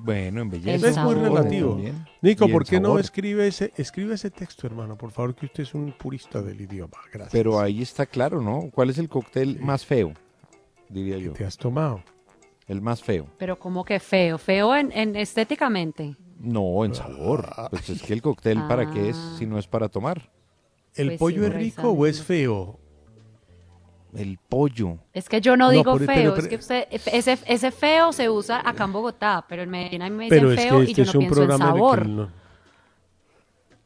bueno, 0.04 0.42
en 0.42 0.48
El 0.54 0.60
belleza. 0.60 0.90
es 0.90 0.98
muy 0.98 1.16
relativo. 1.16 1.74
también. 1.74 2.06
Nico, 2.22 2.48
¿por 2.48 2.66
qué 2.66 2.80
no 2.80 3.00
escribe 3.00 3.48
ese, 3.48 3.74
escribe 3.78 4.14
ese 4.16 4.30
texto, 4.30 4.68
hermano? 4.68 4.96
Por 4.98 5.12
favor, 5.12 5.34
que 5.36 5.46
usted 5.48 5.64
es 5.64 5.74
un 5.74 5.92
purista 5.94 6.42
del 6.42 6.62
idioma. 6.62 6.98
Gracias. 7.12 7.32
Pero 7.32 7.60
ahí 7.60 7.82
está 7.82 8.06
claro, 8.06 8.42
¿no? 8.42 8.70
¿Cuál 8.74 8.90
es 8.92 8.98
el 8.98 9.10
cóctel 9.10 9.58
Sí. 9.58 9.64
más 9.64 9.86
feo? 9.86 10.14
Diría 10.90 11.18
¿Qué 11.18 11.24
yo. 11.24 11.34
te 11.34 11.46
has 11.46 11.58
tomado? 11.58 12.04
El 12.68 12.82
más 12.82 13.02
feo. 13.04 13.26
Pero 13.40 13.58
como 13.60 13.84
que 13.84 14.00
feo, 14.00 14.38
feo 14.38 14.76
en, 14.76 14.92
en 14.92 15.16
estéticamente. 15.16 16.16
No, 16.40 16.86
en 16.86 16.94
sabor. 16.94 17.50
Pues 17.72 17.90
es 17.90 18.02
que 18.04 18.14
el 18.14 18.22
cóctel, 18.22 18.60
¿para 18.68 18.90
qué 18.92 19.10
es 19.10 19.18
Ah. 19.18 19.36
si 19.40 19.46
no 19.46 19.58
es 19.58 19.68
para 19.68 19.90
tomar? 19.90 20.30
¿El 20.96 21.08
Pues 21.08 21.14
sí, 21.14 21.18
pollo 21.20 21.46
es 21.48 21.54
rico 21.54 21.90
o 21.90 22.06
es 22.06 22.22
feo? 22.22 22.80
El 24.16 24.38
pollo. 24.50 24.98
Es 25.14 25.28
que 25.28 25.42
yo 25.42 25.58
no 25.58 25.66
No, 25.66 25.72
digo 25.72 25.94
pero- 25.98 26.06
feo, 26.06 26.34
pero- 26.36 26.38
es 26.44 26.48
que 26.48 26.56
usted, 26.56 26.88
ese, 26.92 27.38
ese 27.48 27.72
feo 27.72 28.14
se 28.14 28.30
usa 28.30 28.62
acá 28.64 28.84
en 28.84 28.94
Bogotá, 28.94 29.44
pero 29.50 29.64
en 29.64 29.70
Medellín 29.72 30.02
a 30.04 30.10
mí 30.10 30.16
me 30.16 30.24
dicen 30.26 30.56
feo 30.56 30.78
que 30.80 30.84
y 30.86 30.92
este 30.92 30.94
yo 30.94 31.04
es 31.04 31.14
no 31.14 31.20
un 31.20 31.26
pienso 31.28 31.44
en 31.44 31.58
sabor. 31.58 32.08
no- 32.08 32.30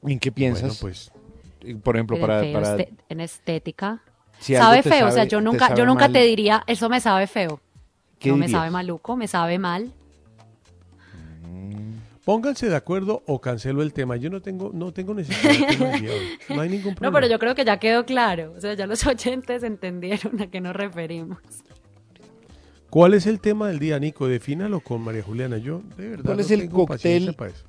¿En 0.04 0.20
qué 0.20 0.30
Bueno, 0.30 0.36
piensas? 0.36 0.78
pues 0.80 1.12
Por 1.84 1.96
ejemplo, 1.96 2.16
En 2.18 2.22
para... 2.22 2.40
feo, 2.42 2.54
para 2.54 2.72
este- 2.78 2.94
en 3.10 3.20
estética. 3.20 4.02
si 4.40 4.56
sabe 4.56 4.84
feo, 4.84 5.08
o 5.08 5.12
sea, 5.12 5.24
yo 5.26 5.42
nunca, 5.42 5.74
yo 5.76 5.86
nunca 5.86 6.06
mal, 6.06 6.14
te 6.14 6.22
diría, 6.22 6.64
eso 6.68 6.88
me 6.90 7.00
sabe 7.02 7.28
feo. 7.28 7.60
¿qué 8.20 8.30
No 8.30 8.38
me 8.38 8.48
sabe 8.50 8.70
maluco, 8.70 9.16
me 9.16 9.28
sabe 9.28 9.60
mal. 9.60 9.92
Pónganse 12.28 12.68
de 12.68 12.76
acuerdo 12.76 13.24
o 13.26 13.40
cancelo 13.40 13.82
el 13.82 13.94
tema. 13.94 14.18
Yo 14.18 14.30
no 14.30 14.42
tengo, 14.42 14.70
no 14.74 14.92
tengo 14.92 15.14
necesidad 15.14 15.50
de 15.70 15.76
tema 15.78 15.92
día 15.92 16.12
hoy. 16.12 16.56
No 16.56 16.60
hay 16.62 16.68
ningún 16.70 16.90
No, 16.92 16.96
problema. 16.96 17.18
pero 17.22 17.28
yo 17.32 17.40
creo 17.40 17.56
que 17.56 17.64
ya 17.64 17.80
quedó 17.80 18.06
claro. 18.06 18.52
O 18.58 18.60
sea, 18.60 18.74
ya 18.74 18.86
los 18.86 19.06
oyentes 19.08 19.64
entendieron 19.64 20.42
a 20.42 20.48
qué 20.48 20.60
nos 20.60 20.76
referimos. 20.76 21.38
¿Cuál 22.90 23.14
es 23.14 23.28
el 23.28 23.40
tema 23.40 23.70
del 23.70 23.80
día, 23.80 23.98
Nico? 23.98 24.28
Defínalo 24.28 24.82
con 24.82 25.02
María 25.04 25.24
Juliana. 25.24 25.58
Yo, 25.58 25.82
de 25.96 26.10
verdad, 26.10 26.26
¿Cuál 26.26 26.38
no 26.38 26.42
es 26.44 26.52
el 26.52 26.60
tengo 26.60 26.86
cóctel? 26.86 27.34
para 27.34 27.52
eso. 27.52 27.66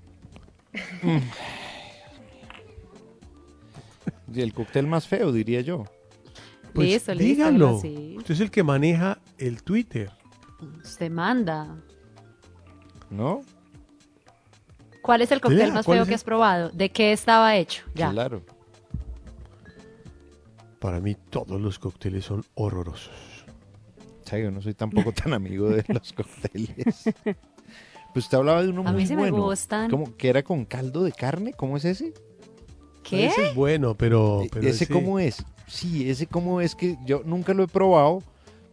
Y 4.35 4.41
el 4.43 4.53
cóctel 4.53 4.87
más 4.87 5.07
feo, 5.07 5.33
diría 5.33 5.61
yo. 5.61 5.85
Pues 6.75 6.89
listo, 6.89 7.15
listo, 7.15 7.25
dígalo. 7.25 7.77
así. 7.79 8.15
Usted 8.19 8.35
es 8.35 8.41
el 8.41 8.51
que 8.51 8.63
maneja 8.63 9.19
el 9.39 9.63
Twitter. 9.63 10.11
Usted 10.83 11.11
manda. 11.11 11.77
¿No? 13.11 13.41
¿Cuál 15.09 15.23
es 15.23 15.33
el 15.33 15.41
cóctel 15.41 15.73
más 15.73 15.87
¿cuál 15.87 15.97
feo 15.97 16.03
es 16.03 16.09
que 16.11 16.15
has 16.17 16.23
probado? 16.23 16.69
¿De 16.69 16.91
qué 16.91 17.13
estaba 17.15 17.57
hecho? 17.57 17.83
Ya. 17.95 18.11
Claro. 18.11 18.43
Para 20.79 21.01
mí 21.01 21.17
todos 21.31 21.59
los 21.59 21.79
cócteles 21.79 22.27
son 22.27 22.45
horrorosos. 22.55 23.11
O 24.23 24.29
sea, 24.29 24.39
yo 24.39 24.51
no 24.51 24.61
soy 24.61 24.75
tampoco 24.75 25.11
tan 25.13 25.33
amigo 25.33 25.71
de 25.71 25.83
los 25.89 26.13
cócteles. 26.13 27.05
Pues 28.13 28.27
usted 28.27 28.37
hablaba 28.37 28.63
de 28.63 28.69
uno 28.69 28.83
A 28.83 28.93
mí 28.93 28.99
muy 28.99 29.07
sí 29.07 29.17
me 29.17 29.31
bueno. 29.31 29.45
gustan. 29.47 29.91
¿Cómo? 29.91 30.15
¿Que 30.19 30.29
era 30.29 30.43
con 30.43 30.67
caldo 30.67 31.03
de 31.05 31.13
carne? 31.13 31.55
¿Cómo 31.55 31.79
es 31.79 31.87
ese? 31.87 32.13
¿Qué? 33.03 33.29
Ese 33.29 33.49
es 33.49 33.55
bueno, 33.55 33.95
pero... 33.97 34.43
E- 34.43 34.49
pero 34.53 34.69
¿Ese 34.69 34.87
cómo 34.87 35.19
es? 35.19 35.43
Sí, 35.67 36.11
ese 36.11 36.27
cómo 36.27 36.61
es 36.61 36.75
que 36.75 36.99
yo 37.07 37.23
nunca 37.25 37.55
lo 37.55 37.63
he 37.63 37.69
probado, 37.69 38.23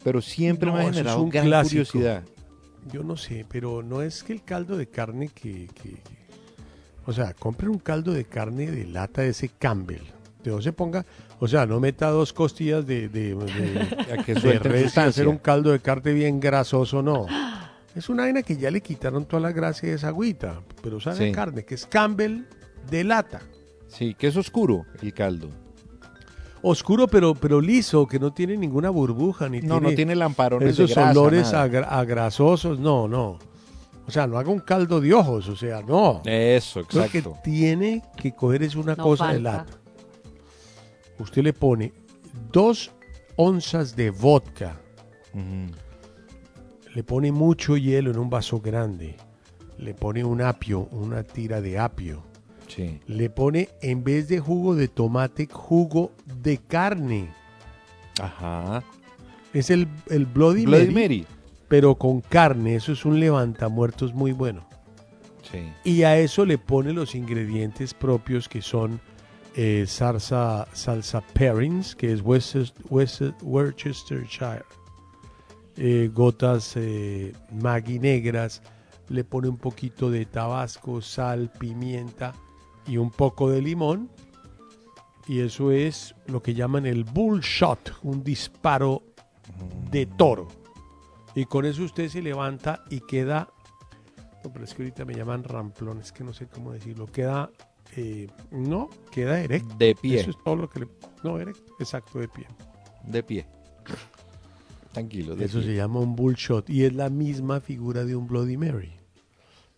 pero 0.03 0.21
siempre 0.21 0.67
No, 0.69 0.75
me 0.75 0.81
ha 0.81 0.91
generado 0.91 1.21
un 1.21 1.29
gran 1.29 1.45
clásico. 1.45 1.85
curiosidad. 1.93 2.23
Yo 2.91 3.03
no 3.03 3.15
sé, 3.15 3.45
pero 3.49 3.81
no 3.81 4.01
es 4.01 4.21
que 4.21 4.33
el 4.33 4.43
caldo 4.43 4.75
de 4.75 4.87
carne 4.89 5.29
que... 5.29 5.69
que- 5.81 6.15
o 7.05 7.13
sea, 7.13 7.33
compren 7.33 7.69
un 7.71 7.79
caldo 7.79 8.11
de 8.13 8.25
carne 8.25 8.69
de 8.71 8.85
lata 8.85 9.21
de 9.21 9.29
ese 9.29 9.49
Campbell. 9.49 10.01
De 10.43 10.51
no 10.51 10.61
se 10.61 10.73
ponga... 10.73 11.05
O 11.39 11.47
sea, 11.47 11.65
no 11.65 11.79
meta 11.79 12.09
dos 12.09 12.31
costillas 12.31 12.85
de, 12.87 13.09
de, 13.09 13.35
de- 13.35 14.23
que 14.25 14.35
de 14.35 14.59
res 14.59 14.95
y 14.95 14.99
hacer 15.01 15.27
un 15.27 15.37
caldo 15.37 15.71
de 15.71 15.79
carne 15.79 16.13
bien 16.13 16.39
grasoso, 16.39 17.01
no. 17.01 17.25
Es 17.93 18.09
una 18.09 18.23
vaina 18.23 18.41
que 18.41 18.55
ya 18.57 18.71
le 18.71 18.81
quitaron 18.81 19.25
toda 19.25 19.41
la 19.41 19.51
gracia 19.51 19.89
de 19.89 19.95
esa 19.95 20.07
agüita. 20.09 20.61
Pero 20.81 20.99
sabe 21.01 21.27
Sí. 21.27 21.31
carne, 21.31 21.65
que 21.65 21.75
es 21.75 21.85
Campbell 21.85 22.43
de 22.89 23.03
lata. 23.03 23.41
Sí, 23.87 24.13
que 24.13 24.27
es 24.27 24.35
oscuro 24.37 24.85
el 25.01 25.13
caldo. 25.13 25.49
Oscuro, 26.61 27.07
pero, 27.07 27.35
pero 27.35 27.61
liso, 27.61 28.07
que 28.07 28.17
no 28.17 28.33
tiene 28.33 28.57
ninguna 28.57 28.89
burbuja. 28.89 29.47
Ni 29.49 29.61
No, 29.61 29.79
no 29.79 29.93
tiene 29.93 30.15
lamparones 30.15 30.69
esos 30.71 30.89
de 30.89 30.95
grasa, 30.95 31.11
olores 31.11 31.53
a, 31.53 31.63
a 31.63 32.03
grasosos, 32.05 32.79
no, 32.79 33.07
no. 33.07 33.37
O 34.07 34.11
sea, 34.11 34.27
no 34.27 34.37
haga 34.37 34.49
un 34.51 34.59
caldo 34.59 35.01
de 35.01 35.13
ojos, 35.13 35.47
o 35.49 35.55
sea, 35.55 35.81
no. 35.81 36.21
Eso, 36.25 36.81
Lo 36.81 36.87
que 36.87 36.97
exacto. 36.99 37.37
tiene 37.43 38.03
que 38.17 38.33
coger 38.33 38.61
es 38.63 38.75
una 38.75 38.95
No 38.95 39.03
cosa 39.03 39.33
de 39.33 39.39
lata. 39.39 39.73
Usted 41.17 41.41
le 41.43 41.53
pone 41.53 41.91
dos 42.51 42.91
onzas 43.35 43.95
de 43.95 44.11
vodka, 44.11 44.79
le 46.93 47.03
pone 47.03 47.31
mucho 47.31 47.77
hielo 47.77 48.11
en 48.11 48.17
un 48.19 48.29
vaso 48.29 48.59
grande, 48.59 49.15
le 49.77 49.93
pone 49.93 50.23
un 50.23 50.41
apio, 50.41 50.87
una 50.91 51.23
tira 51.23 51.61
de 51.61 51.79
apio, 51.79 52.23
Sí. 52.67 52.99
le 53.07 53.29
pone 53.29 53.69
en 53.81 54.03
vez 54.03 54.27
de 54.27 54.39
jugo 54.39 54.75
de 54.75 54.87
tomate, 54.87 55.47
jugo 55.51 56.11
de 56.25 56.57
carne. 56.57 57.29
Ajá. 58.21 58.83
Es 59.53 59.69
el, 59.69 59.87
el 60.09 60.25
Bloody, 60.25 60.65
Bloody 60.65 60.87
Mary, 60.91 60.93
Mary. 60.93 61.27
Pero 61.67 61.95
con 61.95 62.21
carne. 62.21 62.75
Eso 62.75 62.91
es 62.91 63.05
un 63.05 63.19
levantamuertos 63.19 64.13
muy 64.13 64.31
bueno. 64.31 64.67
Sí. 65.51 65.71
Y 65.83 66.03
a 66.03 66.17
eso 66.17 66.45
le 66.45 66.57
pone 66.57 66.93
los 66.93 67.13
ingredientes 67.15 67.93
propios 67.93 68.47
que 68.49 68.61
son 68.61 68.99
eh, 69.55 69.85
salsa, 69.87 70.67
salsa 70.73 71.21
pairings, 71.21 71.95
que 71.95 72.11
es 72.11 72.21
Worcestershire, 72.21 74.65
eh, 75.77 76.11
gotas 76.13 76.73
eh, 76.75 77.31
Maggi 77.51 77.99
negras, 77.99 78.61
le 79.07 79.23
pone 79.23 79.47
un 79.47 79.57
poquito 79.57 80.11
de 80.11 80.25
tabasco, 80.25 81.01
sal, 81.01 81.49
pimienta 81.57 82.33
y 82.85 82.97
un 82.97 83.11
poco 83.11 83.49
de 83.49 83.61
limón. 83.61 84.09
Y 85.27 85.39
eso 85.39 85.71
es 85.71 86.13
lo 86.27 86.43
que 86.43 86.53
llaman 86.53 86.85
el 86.85 87.05
bull 87.05 87.39
shot, 87.39 87.93
un 88.03 88.23
disparo 88.23 89.01
de 89.89 90.05
toro. 90.05 90.64
Y 91.35 91.45
con 91.45 91.65
eso 91.65 91.83
usted 91.83 92.07
se 92.09 92.21
levanta 92.21 92.83
y 92.89 93.01
queda 93.01 93.49
no, 94.45 94.53
pero 94.53 94.63
es 94.65 94.75
que 94.75 94.83
ahorita 94.83 95.05
me 95.05 95.15
llaman 95.15 95.43
ramplón, 95.43 96.01
es 96.01 96.11
que 96.11 96.23
no 96.23 96.31
sé 96.31 96.45
cómo 96.45 96.71
decirlo. 96.71 97.07
Queda, 97.07 97.49
eh, 97.95 98.27
no, 98.51 98.91
queda 99.11 99.39
erecto. 99.39 99.73
De 99.79 99.95
pie. 99.95 100.19
Eso 100.19 100.29
es 100.29 100.37
todo 100.43 100.55
lo 100.55 100.69
que 100.69 100.81
le... 100.81 100.87
No, 101.23 101.39
erecto, 101.39 101.73
exacto, 101.79 102.19
de 102.19 102.27
pie. 102.27 102.45
De 103.07 103.23
pie. 103.23 103.47
Tranquilo. 104.93 105.35
De 105.35 105.45
Eso 105.45 105.57
pie. 105.57 105.69
se 105.69 105.75
llama 105.75 105.99
un 105.99 106.15
bullshot 106.15 106.69
y 106.69 106.83
es 106.83 106.93
la 106.93 107.09
misma 107.09 107.59
figura 107.59 108.05
de 108.05 108.15
un 108.15 108.27
Bloody 108.27 108.55
Mary. 108.55 108.93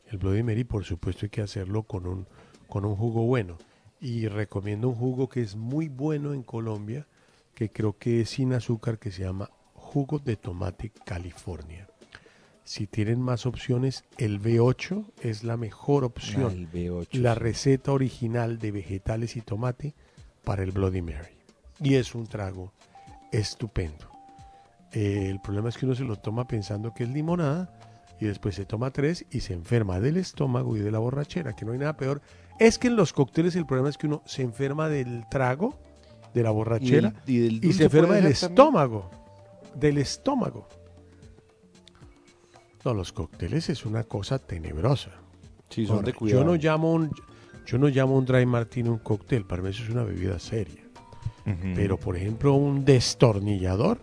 El 0.07 0.17
Bloody 0.17 0.43
Mary, 0.43 0.65
por 0.65 0.83
supuesto, 0.83 1.25
hay 1.25 1.29
que 1.29 1.41
hacerlo 1.41 1.83
con 1.83 2.05
un, 2.05 2.27
con 2.67 2.83
un 2.83 2.97
jugo 2.97 3.21
bueno. 3.21 3.57
Y 4.01 4.27
recomiendo 4.27 4.89
un 4.89 4.95
jugo 4.95 5.29
que 5.29 5.41
es 5.41 5.55
muy 5.55 5.87
bueno 5.87 6.33
en 6.33 6.43
Colombia, 6.43 7.07
que 7.53 7.71
creo 7.71 7.97
que 7.97 8.19
es 8.19 8.31
sin 8.31 8.51
azúcar, 8.51 8.99
que 8.99 9.11
se 9.11 9.23
llama 9.23 9.49
jugo 9.87 10.19
de 10.19 10.35
tomate 10.35 10.91
California. 11.05 11.87
Si 12.65 12.85
tienen 12.85 13.21
más 13.21 13.45
opciones, 13.45 14.03
el 14.17 14.41
B8 14.41 15.05
es 15.21 15.43
la 15.45 15.55
mejor 15.55 16.03
Ah, 16.03 16.07
opción. 16.07 16.51
el 16.51 16.67
B8. 16.69 17.17
la 17.19 17.33
sí. 17.33 17.39
receta 17.39 17.91
original 17.93 18.59
de 18.59 18.71
vegetales 18.71 19.37
y 19.37 19.41
tomate 19.41 19.93
para 20.43 20.63
el 20.63 20.71
Bloody 20.71 21.01
Mary. 21.01 21.37
Y 21.81 21.95
es 21.95 22.13
un 22.13 22.27
trago 22.27 22.73
estupendo. 23.31 24.09
Eh, 24.91 25.27
el 25.29 25.39
problema 25.39 25.69
es 25.69 25.77
que 25.77 25.85
uno 25.85 25.95
se 25.95 26.03
lo 26.03 26.17
toma 26.17 26.47
pensando 26.47 26.93
que 26.93 27.03
es 27.03 27.09
limonada 27.09 27.69
y 28.19 28.25
después 28.25 28.55
se 28.55 28.65
toma 28.65 28.91
tres 28.91 29.25
y 29.31 29.39
se 29.41 29.53
enferma 29.53 29.99
del 29.99 30.17
estómago 30.17 30.75
y 30.75 30.79
de 30.79 30.91
la 30.91 30.99
borrachera, 30.99 31.53
que 31.55 31.63
no 31.65 31.71
hay 31.71 31.77
nada 31.79 31.95
peor. 31.95 32.21
Es 32.59 32.77
que 32.79 32.87
en 32.87 32.95
los 32.95 33.13
cócteles 33.13 33.55
el 33.55 33.65
problema 33.65 33.89
es 33.89 33.97
que 33.97 34.07
uno 34.07 34.23
se 34.25 34.41
enferma 34.41 34.89
del 34.89 35.23
trago, 35.29 35.77
de 36.33 36.43
la 36.43 36.51
borrachera 36.51 37.13
Y 37.25 37.37
del- 37.37 37.37
y 37.37 37.39
del 37.39 37.53
y, 37.55 37.59
dulce 37.59 37.77
se 37.77 37.83
enferma 37.85 38.15
del 38.15 38.23
también. 38.23 38.39
Del 39.79 39.97
estómago. 39.99 40.67
No, 42.83 42.93
los 42.93 43.11
cócteles 43.11 43.69
es 43.69 43.85
una 43.85 44.03
cosa 44.03 44.39
tenebrosa. 44.39 45.11
Sí, 45.69 45.85
son 45.85 45.97
Ahora, 45.97 46.05
de 46.07 46.13
cuidado. 46.13 46.41
Yo 46.41 46.45
no 46.47 46.55
llamo 46.55 46.93
un, 46.93 47.11
yo 47.65 47.77
no 47.77 47.87
llamo 47.89 48.17
un 48.17 48.25
dry 48.25 48.45
martini 48.45 48.87
un 48.89 48.99
cóctel, 48.99 49.45
para 49.45 49.61
mí 49.61 49.69
eso 49.69 49.83
es 49.83 49.89
una 49.89 50.03
bebida 50.03 50.39
seria. 50.39 50.83
Pero 51.75 51.97
por 51.97 52.17
ejemplo 52.17 52.53
un 52.55 52.83
destornillador, 52.83 53.99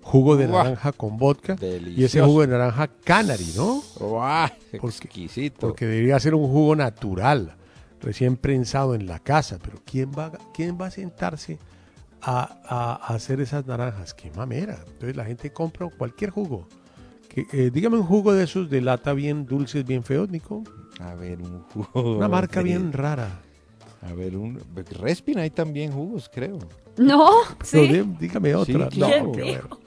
jugo 0.00 0.36
de 0.36 0.46
Uah, 0.46 0.64
naranja 0.64 0.92
con 0.92 1.18
vodka 1.18 1.52
y 1.52 1.56
ese 1.56 1.66
delicioso. 1.80 2.24
jugo 2.26 2.40
de 2.40 2.46
naranja 2.48 2.88
canary, 2.88 3.52
¿no? 3.54 3.82
¡Guau! 4.00 4.48
Porque- 4.70 4.86
Exquisito. 4.86 5.58
Porque 5.60 5.84
debería 5.84 6.18
ser 6.20 6.34
un 6.34 6.48
jugo 6.50 6.74
natural, 6.74 7.54
recién 8.00 8.38
prensado 8.38 8.94
en 8.94 9.06
la 9.06 9.18
casa. 9.18 9.58
Pero 9.62 9.78
¿quién 9.84 10.10
va, 10.12 10.32
quién 10.54 10.78
va 10.80 10.86
a 10.86 10.90
sentarse 10.90 11.58
a, 12.26 13.14
hacer 13.14 13.40
esas 13.40 13.66
naranjas? 13.66 14.14
¡Qué 14.14 14.30
mamera! 14.34 14.78
Entonces 14.86 15.16
la 15.16 15.24
gente 15.24 15.52
compra 15.52 15.88
cualquier 15.96 16.30
jugo. 16.30 16.66
Que, 17.28 17.46
eh, 17.52 17.70
dígame 17.72 17.96
un 17.98 18.04
jugo 18.04 18.32
de 18.32 18.44
esos 18.44 18.68
de 18.70 18.80
lata 18.80 19.12
bien 19.12 19.46
dulces, 19.46 19.84
bien 19.84 20.02
feos, 20.02 20.28
Nico. 20.30 20.64
A 21.00 21.14
ver, 21.14 21.40
un 21.40 21.62
jugo. 21.62 22.16
Una 22.16 22.28
marca 22.28 22.60
de- 22.60 22.64
bien 22.64 22.92
rara. 22.92 23.42
A 24.02 24.12
ver, 24.12 24.36
un. 24.36 24.58
Respin 25.00 25.38
hay 25.38 25.50
también 25.50 25.92
jugos, 25.92 26.30
creo. 26.32 26.58
No, 26.96 27.30
sí. 27.62 28.02
dígame 28.18 28.54
otra. 28.54 28.90
Sí, 28.90 29.00
No, 29.00 29.08
qué 29.32 29.42
¿Quién 29.42 29.60
bueno. 29.60 29.80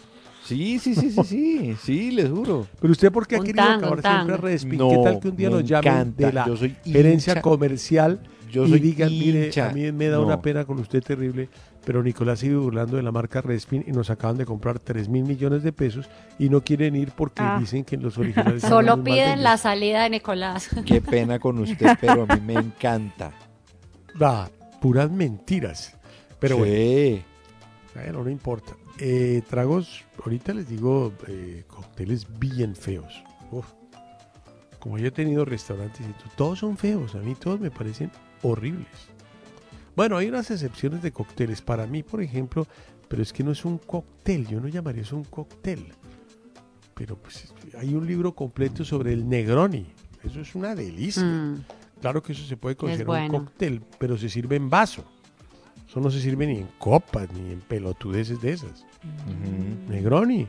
Sí, 0.44 0.80
sí, 0.80 0.96
sí, 0.96 1.12
sí, 1.12 1.24
sí. 1.24 1.76
Sí, 1.82 2.12
les 2.12 2.30
juro. 2.30 2.68
Pero 2.82 2.92
usted, 2.92 3.12
¿por 3.12 3.28
qué 3.28 3.36
ha 3.36 3.40
querido 3.40 3.64
acabar 3.64 4.02
siempre 4.02 4.34
a. 4.34 4.38
Respin? 4.38 4.80
No, 4.80 4.90
¿Qué 4.90 4.98
tal 4.98 5.20
que 5.20 5.28
un 5.30 5.36
día 5.36 5.50
nos 5.50 5.64
llamen 5.64 5.92
encanta. 5.94 6.26
de 6.28 6.34
la 6.34 6.48
Yo 6.48 6.58
soy 6.58 6.76
gerencia 6.84 7.34
hincha. 7.34 7.42
comercial 7.42 8.20
Yo 8.52 8.66
y 8.66 8.70
soy 8.70 8.80
digan, 8.80 9.10
mire, 9.12 9.52
a 9.62 9.70
mí 9.70 9.92
me 9.92 10.08
da 10.08 10.18
No. 10.18 10.26
una 10.26 10.42
pena 10.42 10.66
con 10.66 10.80
usted 10.80 11.04
terrible, 11.04 11.50
pero 11.86 12.04
Nicolás 12.04 12.40
sigue 12.40 12.56
burlando 12.56 12.98
de 12.98 13.04
la 13.04 13.12
marca 13.12 13.42
Respin 13.42 13.84
y 13.88 13.92
nos 13.92 14.10
acaban 14.10 14.38
de 14.38 14.46
comprar 14.46 14.80
3 14.80 15.10
mil 15.10 15.24
millones 15.24 15.64
de 15.64 15.72
pesos 15.74 16.10
y 16.38 16.50
no 16.50 16.62
quieren 16.64 16.96
ir 16.96 17.12
porque 17.12 17.42
Ah. 17.42 17.58
dicen 17.60 17.84
que 17.84 17.98
los 17.98 18.18
originales 18.20 18.62
son 18.62 18.70
Solo 18.70 19.04
piden 19.04 19.44
la 19.44 19.58
salida 19.58 20.04
de 20.04 20.10
Nicolás. 20.12 20.70
Qué 20.86 21.02
pena 21.02 21.40
con 21.40 21.58
usted, 21.60 21.98
pero 22.00 22.26
a 22.28 22.36
mí 22.36 22.42
me 22.46 22.54
encanta. 22.56 23.32
Ah, 24.22 24.50
puras 24.82 25.10
mentiras. 25.12 25.96
Pero 26.40 26.64
sí. 26.66 27.22
bueno, 27.94 28.24
no 28.24 28.30
importa. 28.30 28.74
Eh, 28.98 29.42
tragos, 29.50 30.04
ahorita 30.26 30.54
les 30.54 30.68
digo 30.68 31.14
eh, 31.28 31.64
cócteles 31.68 32.28
bien 32.40 32.76
feos. 32.76 33.24
Uf. 33.52 33.66
Como 34.80 34.98
yo 34.98 35.08
he 35.08 35.12
tenido 35.12 35.46
restaurantes 35.46 36.02
y 36.08 36.12
todo, 36.14 36.30
todos 36.36 36.60
son 36.60 36.76
feos. 36.76 37.14
A 37.16 37.20
mí 37.20 37.36
todos 37.36 37.60
me 37.60 37.70
parecen 37.72 38.12
horribles. 38.42 38.88
Bueno, 40.00 40.16
hay 40.16 40.30
unas 40.30 40.50
excepciones 40.50 41.02
de 41.02 41.12
cócteles. 41.12 41.62
Para 41.62 41.86
mí, 41.86 42.04
por 42.04 42.22
ejemplo, 42.22 42.66
pero 43.10 43.22
es 43.22 43.34
que 43.34 43.44
no 43.44 43.52
es 43.52 43.66
un 43.66 43.78
cóctel. 43.78 44.48
Yo 44.48 44.62
no 44.62 44.70
llamaría 44.70 45.02
eso 45.02 45.18
un 45.18 45.26
cóctel. 45.26 45.88
Pero 46.94 47.18
pues 47.18 47.54
hay 47.78 47.94
un 47.94 48.08
libro 48.08 48.34
completo 48.34 48.86
sobre 48.86 49.12
el 49.12 49.28
Negroni. 49.28 49.88
Eso 50.24 50.40
es 50.40 50.56
una 50.56 50.74
delicia. 50.74 51.26
Mm, 51.26 51.66
Claro 52.00 52.24
que 52.24 52.32
eso 52.32 52.46
se 52.46 52.56
puede 52.56 52.78
considerar 52.78 53.10
un 53.10 53.28
bueno. 53.28 53.44
cóctel, 53.44 53.82
pero 53.98 54.18
se 54.18 54.30
sirve 54.30 54.56
en 54.56 54.70
vaso. 54.70 55.04
Eso 55.86 56.00
no 56.00 56.10
se 56.10 56.22
sirve 56.22 56.48
ni 56.48 56.60
en 56.60 56.70
copas, 56.78 57.30
ni 57.34 57.52
en 57.52 57.60
pelotudeces 57.60 58.40
de 58.40 58.54
esas. 58.54 58.86
Negroni, 59.90 60.48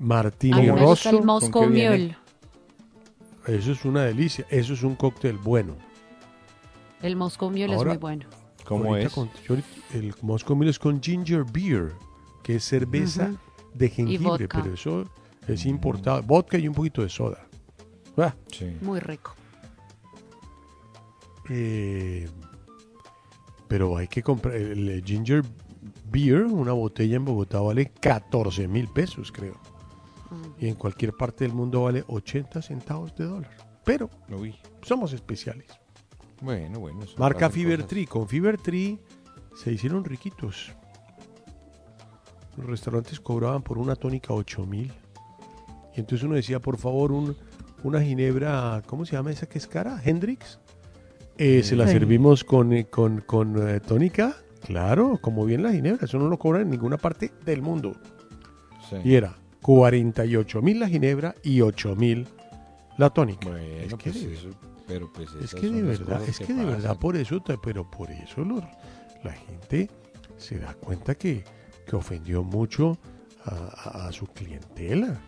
Martini 0.00 0.68
gusta 0.68 0.74
el 0.74 0.78
Rosso, 1.16 1.22
Moscow 1.22 1.62
¿con 1.62 1.68
qué 1.68 1.74
viene? 1.76 1.96
Mule. 1.96 3.58
eso 3.58 3.72
es 3.72 3.86
una 3.86 4.02
delicia. 4.02 4.44
Eso 4.50 4.74
es 4.74 4.82
un 4.82 4.96
cóctel 4.96 5.38
bueno. 5.38 5.76
El 7.00 7.16
Moscow 7.16 7.48
Mule 7.48 7.74
es 7.74 7.84
muy 7.86 7.96
bueno. 7.96 8.26
¿Cómo 8.70 8.84
Ahorita 8.90 9.08
es? 9.08 9.12
con- 9.12 9.30
yo 9.48 9.56
el 9.94 10.14
Moscow 10.22 10.54
Mule 10.56 10.70
es 10.70 10.78
con 10.78 11.02
ginger 11.02 11.44
beer, 11.44 11.92
que 12.42 12.54
es 12.56 12.64
cerveza 12.64 13.32
de 13.74 13.88
jengibre, 13.90 14.28
vodka. 14.46 14.62
pero 14.62 14.74
eso 14.74 15.04
es 15.48 15.66
importado. 15.66 16.22
Vodka 16.22 16.56
y 16.56 16.68
un 16.68 16.74
poquito 16.74 17.02
de 17.02 17.08
soda. 17.08 17.46
Ah, 18.16 18.32
Sí. 18.52 18.76
Muy 18.80 19.00
rico. 19.00 19.34
Eh, 21.48 22.28
pero 23.66 23.96
hay 23.96 24.06
que 24.08 24.22
comprar 24.22 24.54
el, 24.54 24.88
el 24.88 25.04
ginger 25.04 25.42
beer, 26.10 26.44
una 26.44 26.72
botella 26.72 27.16
en 27.16 27.24
Bogotá 27.24 27.60
vale 27.60 27.90
14 28.00 28.68
mil 28.68 28.86
pesos, 28.88 29.32
creo. 29.32 29.58
Y 30.60 30.68
en 30.68 30.76
cualquier 30.76 31.12
parte 31.12 31.42
del 31.44 31.54
mundo 31.54 31.82
vale 31.82 32.04
80 32.06 32.62
centavos 32.62 33.16
de 33.16 33.24
dólar. 33.24 33.56
Pero 33.84 34.08
Uy, 34.28 34.54
somos 34.82 35.12
especiales. 35.12 35.66
Bueno, 36.40 36.80
bueno. 36.80 37.00
Marca 37.18 37.40
pasan 37.48 37.52
Fever 37.52 37.76
cosas. 37.78 37.88
Tree. 37.90 38.06
Con 38.06 38.28
Fever 38.28 38.58
Tree 38.58 38.98
se 39.54 39.72
hicieron 39.72 40.04
riquitos. 40.04 40.72
Los 42.56 42.66
restaurantes 42.66 43.20
cobraban 43.20 43.62
por 43.62 43.78
una 43.78 43.94
tónica 43.96 44.32
8 44.34 44.66
mil. 44.66 44.92
Y 45.96 46.00
entonces 46.00 46.24
uno 46.24 46.34
decía, 46.34 46.60
por 46.60 46.76
favor, 46.76 47.12
un, 47.12 47.36
una 47.82 48.00
ginebra, 48.02 48.82
¿cómo 48.86 49.04
se 49.06 49.12
llama 49.16 49.30
esa 49.30 49.46
que 49.48 49.58
es 49.58 49.66
cara? 49.66 50.00
¿Hendrix? 50.04 50.58
Eh, 51.38 51.62
se 51.62 51.74
la 51.76 51.86
Sí. 51.86 51.92
servimos 51.92 52.44
con, 52.44 52.72
eh, 52.72 52.84
con, 52.86 53.20
con, 53.22 53.68
eh, 53.68 53.80
tónica. 53.80 54.36
Claro, 54.64 55.18
como 55.22 55.46
bien 55.46 55.62
la 55.62 55.72
ginebra. 55.72 56.04
Eso 56.04 56.18
no 56.18 56.28
lo 56.28 56.38
cobran 56.38 56.62
en 56.62 56.70
ninguna 56.70 56.98
parte 56.98 57.32
del 57.46 57.62
mundo. 57.62 57.94
Sí. 58.90 58.96
Y 59.04 59.14
era 59.14 59.36
48 59.62 60.60
mil 60.60 60.80
la 60.80 60.88
ginebra 60.88 61.34
y 61.42 61.60
8 61.62 61.96
mil 61.96 62.26
la 62.98 63.08
tónica. 63.10 63.48
Bueno, 63.48 63.64
es 63.64 63.94
que, 63.94 64.10
pues 64.10 64.46
pero 64.90 65.12
pues 65.12 65.28
es 65.40 65.54
que 65.54 65.68
de 65.70 65.82
verdad, 65.82 66.22
es 66.28 66.38
que 66.38 66.52
de 66.52 66.64
verdad 66.64 66.98
por 66.98 67.16
eso, 67.16 67.42
pero 67.62 67.88
por 67.90 68.10
eso 68.10 68.44
los- 68.44 68.64
la 69.22 69.32
gente 69.32 69.88
se 70.36 70.58
da 70.58 70.74
cuenta 70.74 71.14
que, 71.14 71.44
que 71.86 71.96
ofendió 71.96 72.42
mucho 72.42 72.98
a, 73.44 73.54
a- 73.54 74.08
a 74.08 74.12
su 74.12 74.26
clientela. 74.26 75.20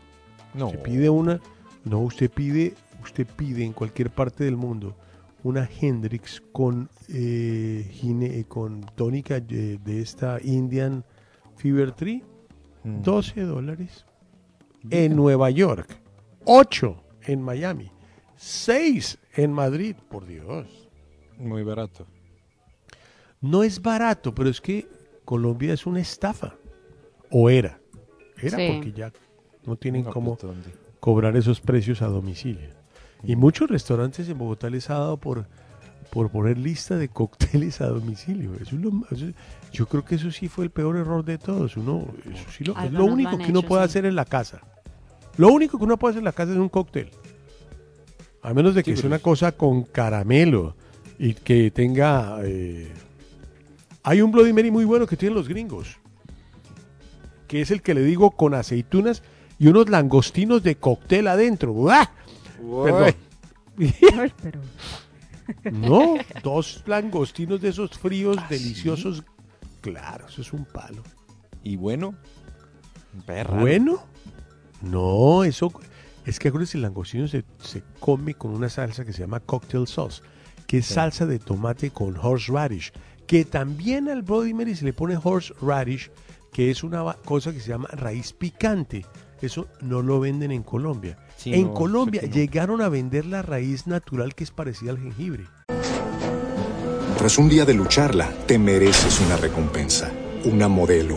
No, 0.55 0.71
Se 0.71 0.79
pide 0.79 1.09
una, 1.09 1.41
no, 1.85 2.01
usted 2.01 2.31
pide, 2.31 2.75
usted 3.03 3.27
pide 3.37 3.65
en 3.65 3.73
cualquier 3.73 4.11
parte 4.11 4.45
del 4.45 4.57
mundo 4.57 4.97
una 5.45 5.69
Hendrix 5.81 6.41
con 6.53 6.89
eh, 7.09 7.89
gine- 7.93 8.45
con 8.49 8.81
tónica 8.97 9.41
de, 9.41 9.79
de 9.79 10.01
esta 10.01 10.39
Indian 10.43 11.05
Fever 11.57 11.93
Tree, 11.93 12.23
Mm. 12.85 13.03
12 13.03 13.41
dólares. 13.43 14.05
En 14.91 15.15
Nueva 15.15 15.51
York, 15.51 15.89
8 16.47 16.97
en 17.27 17.41
Miami, 17.41 17.92
6 18.47 19.19
en 19.37 19.53
Madrid, 19.53 19.95
por 20.11 20.27
Dios. 20.27 20.67
muy 21.39 21.63
barato. 21.63 22.07
No 23.41 23.63
es 23.63 23.81
barato, 23.81 24.35
pero 24.35 24.49
es 24.51 24.61
que 24.61 24.89
Colombia 25.25 25.73
es 25.75 25.87
una 25.87 26.01
estafa. 26.01 26.55
O 27.31 27.49
era. 27.51 27.79
Era 28.41 28.59
Sí. 28.59 28.69
porque 28.75 28.93
ya 28.93 29.13
no 29.65 29.77
tienen 29.77 30.05
No, 30.05 30.11
cómo 30.11 30.35
pues, 30.37 30.43
¿dónde? 30.43 30.71
cobrar 30.99 31.37
esos 31.37 31.61
precios 31.61 32.03
a 32.03 32.07
domicilio. 32.09 32.69
Y 33.25 33.37
muchos 33.37 33.71
restaurantes 33.71 34.29
en 34.29 34.37
Bogotá 34.39 34.69
les 34.71 34.91
ha 34.91 34.95
dado 34.95 35.17
por, 35.19 35.47
por 36.11 36.31
poner 36.31 36.59
lista 36.59 36.97
de 36.97 37.09
cócteles 37.09 37.81
a 37.81 37.87
domicilio. 37.87 38.55
Eso 38.61 38.75
es 38.77 38.83
lo 38.83 38.91
eso- 39.13 39.33
yo 39.73 39.87
creo 39.87 40.05
que 40.05 40.17
eso 40.17 40.31
sí 40.33 40.49
fue 40.49 40.65
el 40.65 40.71
peor 40.71 40.97
error 40.97 41.25
de 41.25 41.39
todos. 41.39 41.77
Uno, 41.77 42.07
eso 42.29 42.51
sí 42.51 42.65
lo, 42.65 42.77
es 42.81 42.91
lo 42.93 43.05
único 43.05 43.39
que 43.39 43.51
uno 43.51 43.61
hecho, 43.61 43.69
puede 43.69 43.83
sí. 43.85 43.91
hacer 43.91 44.05
en 44.07 44.17
la 44.17 44.25
casa. 44.25 44.61
Lo 45.37 45.49
único 45.53 45.79
que 45.79 45.85
uno 45.85 45.97
puede 45.97 46.11
hacer 46.13 46.21
en 46.21 46.25
la 46.27 46.33
casa 46.33 46.53
es 46.53 46.59
un 46.59 46.69
cóctel. 46.69 47.11
A 48.43 48.53
menos 48.55 48.75
de 48.75 48.83
que 48.83 48.93
Sí, 48.97 49.03
sea 49.03 49.07
una 49.09 49.17
es- 49.17 49.23
cosa 49.23 49.53
con 49.53 49.85
caramelo 49.85 50.77
y 51.19 51.35
que 51.35 51.71
tenga... 51.71 52.39
eh, 52.43 52.93
hay 54.03 54.21
un 54.21 54.33
Bloody 54.33 54.53
Mary 54.53 54.71
muy 54.71 54.85
bueno 54.85 55.07
que 55.07 55.17
tienen 55.17 55.37
los 55.37 55.49
gringos. 55.49 55.97
Que 57.47 57.61
es 57.61 57.71
el 57.71 57.83
que 57.83 57.95
le 57.95 58.03
digo 58.03 58.33
con 58.33 58.55
aceitunas 58.55 59.23
y 59.59 59.69
unos 59.69 59.89
langostinos 59.89 60.63
de 60.63 60.75
cóctel 60.77 61.29
adentro. 61.29 61.73
¡Uah! 61.73 62.11
Perdón. 62.85 63.15
Ay, 64.19 64.33
pero 64.43 64.61
No, 65.73 66.15
dos 66.43 66.83
langostinos 66.87 67.61
de 67.61 67.69
esos 67.69 67.91
fríos 67.99 68.37
deliciosos. 68.49 69.23
Claro, 69.81 70.27
eso 70.29 70.41
es 70.43 70.53
un 70.53 70.65
palo. 70.65 71.03
Y 71.63 71.77
bueno, 71.77 72.15
perra. 73.27 73.61
Bueno, 73.61 74.03
no, 74.81 75.45
eso 75.45 75.73
es 76.25 76.39
que 76.39 76.49
acuérdense, 76.49 76.77
el 76.79 76.83
langostino 76.83 77.27
se, 77.29 77.45
se 77.63 77.83
come 78.01 78.35
con 78.35 78.53
una 78.53 78.69
salsa 78.69 79.05
que 79.05 79.13
se 79.13 79.21
llama 79.21 79.41
cocktail 79.41 79.87
sauce, 79.87 80.23
que 80.67 80.79
es 80.79 80.87
Sí. 80.87 80.95
salsa 80.95 81.27
de 81.27 81.39
tomate 81.39 81.91
con 81.91 82.17
horseradish, 82.17 82.93
que 83.27 83.45
también 83.45 84.09
al 84.09 84.23
Bloody 84.23 84.55
Mary 84.55 84.75
se 84.77 84.85
le 84.85 84.93
pone 84.93 85.19
horseradish, 85.23 86.11
que 86.53 86.71
es 86.71 86.85
una 86.85 87.15
cosa 87.25 87.53
que 87.53 87.61
se 87.61 87.71
llama 87.71 87.89
raíz 87.93 88.33
picante. 88.33 89.05
Eso 89.41 89.67
no 89.81 90.03
lo 90.03 90.21
venden 90.21 90.53
en 90.53 90.63
Colombia. 90.63 91.19
Sí, 91.37 91.53
en 91.53 91.69
no, 91.69 91.75
Colombia 91.75 92.23
no. 92.25 92.29
llegaron 92.33 92.81
a 92.81 92.89
vender 92.89 93.27
la 93.27 93.43
raíz 93.43 93.87
natural 93.89 94.35
que 94.37 94.45
es 94.45 94.51
parecida 94.53 94.93
al 94.93 94.99
jengibre. 94.99 95.47
Tras 97.19 97.39
un 97.39 97.49
día 97.49 97.65
de 97.65 97.75
lucharla, 97.75 98.31
te 98.47 98.59
mereces 98.59 99.21
una 99.21 99.37
recompensa, 99.37 100.11
una 100.45 100.69
modelo, 100.69 101.17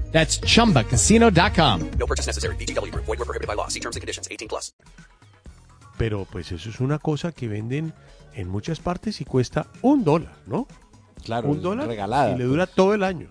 That's 0.11 0.39
chumbacasino.com. 0.41 1.79
No 1.97 2.05
purchase 2.05 2.27
necessary. 2.27 2.55
VGW 2.57 2.91
Group. 2.91 3.05
Void 3.05 3.19
were 3.19 3.25
prohibited 3.25 3.47
by 3.47 3.55
law. 3.55 3.67
See 3.69 3.79
terms 3.79 3.95
and 3.95 4.01
conditions. 4.01 4.27
18 4.29 4.47
plus. 4.49 4.73
Pero 5.97 6.25
pues 6.25 6.51
eso 6.51 6.69
es 6.69 6.79
una 6.79 6.97
cosa 6.99 7.31
que 7.31 7.47
venden 7.47 7.93
en 8.33 8.49
muchas 8.49 8.79
partes 8.79 9.21
y 9.21 9.25
cuesta 9.25 9.67
un 9.81 10.03
dólar, 10.03 10.33
¿no? 10.47 10.67
Claro, 11.23 11.49
un 11.49 11.61
dólar 11.61 11.87
regalada. 11.87 12.31
y 12.33 12.37
le 12.39 12.45
dura 12.45 12.65
todo 12.65 12.93
el 12.95 13.03
año. 13.03 13.29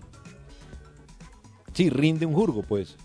Sí, 1.73 1.89
rinde 1.89 2.25
un 2.25 2.33
jurgo, 2.33 2.63
pues. 2.63 2.95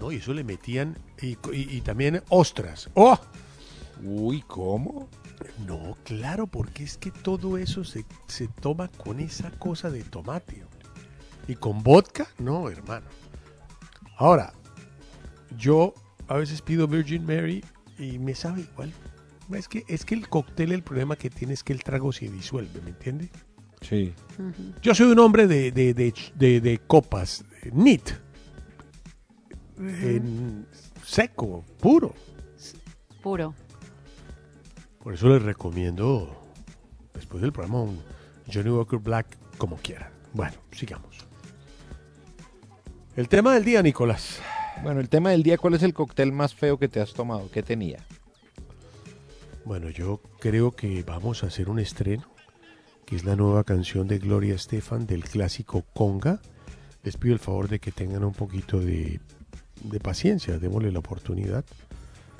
No, 0.00 0.10
y 0.12 0.16
eso 0.16 0.32
le 0.34 0.42
metían 0.44 0.96
y, 1.20 1.30
y- 1.52 1.76
y 1.76 1.80
también 1.82 2.22
ostras. 2.28 2.88
¡Oh! 2.94 3.18
Uy, 4.02 4.42
¿cómo? 4.46 5.08
No, 5.66 5.96
claro, 6.04 6.46
porque 6.46 6.84
es 6.84 6.98
que 6.98 7.10
todo 7.10 7.58
eso 7.58 7.84
se, 7.84 8.04
se 8.26 8.48
toma 8.48 8.88
con 8.88 9.20
esa 9.20 9.50
cosa 9.52 9.90
de 9.90 10.02
tomate. 10.02 10.64
Y 11.48 11.56
con 11.56 11.82
vodka, 11.82 12.28
no, 12.38 12.68
hermano. 12.68 13.06
Ahora, 14.16 14.52
yo 15.56 15.94
a 16.28 16.36
veces 16.36 16.62
pido 16.62 16.86
Virgin 16.86 17.24
Mary 17.24 17.64
y 17.98 18.18
me 18.18 18.34
sabe 18.34 18.60
igual. 18.60 18.92
Es 19.52 19.66
que, 19.66 19.82
es 19.88 20.04
que 20.04 20.14
el 20.14 20.28
cóctel, 20.28 20.72
el 20.72 20.82
problema 20.82 21.16
que 21.16 21.30
tiene 21.30 21.54
es 21.54 21.64
que 21.64 21.72
el 21.72 21.82
trago 21.82 22.12
se 22.12 22.28
disuelve, 22.28 22.80
¿me 22.82 22.90
entiende? 22.90 23.30
Sí. 23.80 24.12
Yo 24.82 24.94
soy 24.94 25.06
un 25.12 25.18
hombre 25.20 25.46
de, 25.46 25.72
de, 25.72 25.94
de, 25.94 26.12
de- 26.34 26.60
de 26.60 26.78
copas, 26.86 27.44
neat, 27.72 28.10
en 29.78 30.66
seco, 31.04 31.64
puro. 31.80 32.14
Puro. 33.22 33.54
Por 35.02 35.14
eso 35.14 35.28
les 35.28 35.42
recomiendo, 35.42 36.36
después 37.14 37.40
del 37.40 37.52
programa, 37.52 37.82
un 37.82 38.00
Johnny 38.52 38.70
Walker 38.70 38.98
Black 38.98 39.38
como 39.56 39.76
quieran. 39.76 40.10
Bueno, 40.34 40.54
sigamos. 40.72 41.07
El 43.18 43.28
tema 43.28 43.52
del 43.52 43.64
día, 43.64 43.82
Nicolás. 43.82 44.38
Bueno, 44.84 45.00
el 45.00 45.08
tema 45.08 45.30
del 45.30 45.42
día, 45.42 45.58
¿cuál 45.58 45.74
es 45.74 45.82
el 45.82 45.92
cóctel 45.92 46.30
más 46.30 46.54
feo 46.54 46.78
que 46.78 46.86
te 46.86 47.00
has 47.00 47.14
tomado? 47.14 47.50
¿Qué 47.50 47.64
tenía? 47.64 47.98
Bueno, 49.64 49.90
yo 49.90 50.20
creo 50.38 50.70
que 50.76 51.02
vamos 51.02 51.42
a 51.42 51.48
hacer 51.48 51.68
un 51.68 51.80
estreno, 51.80 52.32
que 53.06 53.16
es 53.16 53.24
la 53.24 53.34
nueva 53.34 53.64
canción 53.64 54.06
de 54.06 54.20
Gloria 54.20 54.54
Estefan 54.54 55.04
del 55.04 55.24
clásico 55.24 55.84
Conga. 55.96 56.40
Les 57.02 57.16
pido 57.16 57.34
el 57.34 57.40
favor 57.40 57.66
de 57.66 57.80
que 57.80 57.90
tengan 57.90 58.22
un 58.22 58.34
poquito 58.34 58.78
de, 58.78 59.18
de 59.82 59.98
paciencia, 59.98 60.60
démosle 60.60 60.92
la 60.92 61.00
oportunidad. 61.00 61.64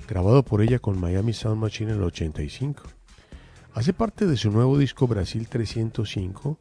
Grabado 0.07 0.45
por 0.45 0.63
ella 0.63 0.79
con 0.79 0.97
Miami 1.01 1.33
Sound 1.33 1.61
Machine 1.61 1.91
en 1.91 1.97
el 1.97 2.05
85. 2.05 2.85
Hace 3.75 3.93
parte 3.93 4.29
de 4.29 4.37
su 4.37 4.53
nuevo 4.53 4.79
disco 4.79 5.09
Brasil 5.09 5.49
305, 5.49 6.61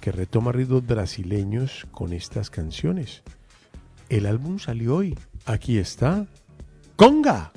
que 0.00 0.12
retoma 0.12 0.52
ritmos 0.52 0.86
brasileños 0.86 1.88
con 1.90 2.12
estas 2.12 2.50
canciones. 2.50 3.24
El 4.08 4.26
álbum 4.26 4.58
salió 4.58 4.96
hoy. 4.96 5.18
Aquí 5.44 5.78
está 5.78 6.26
conga. 6.98 7.52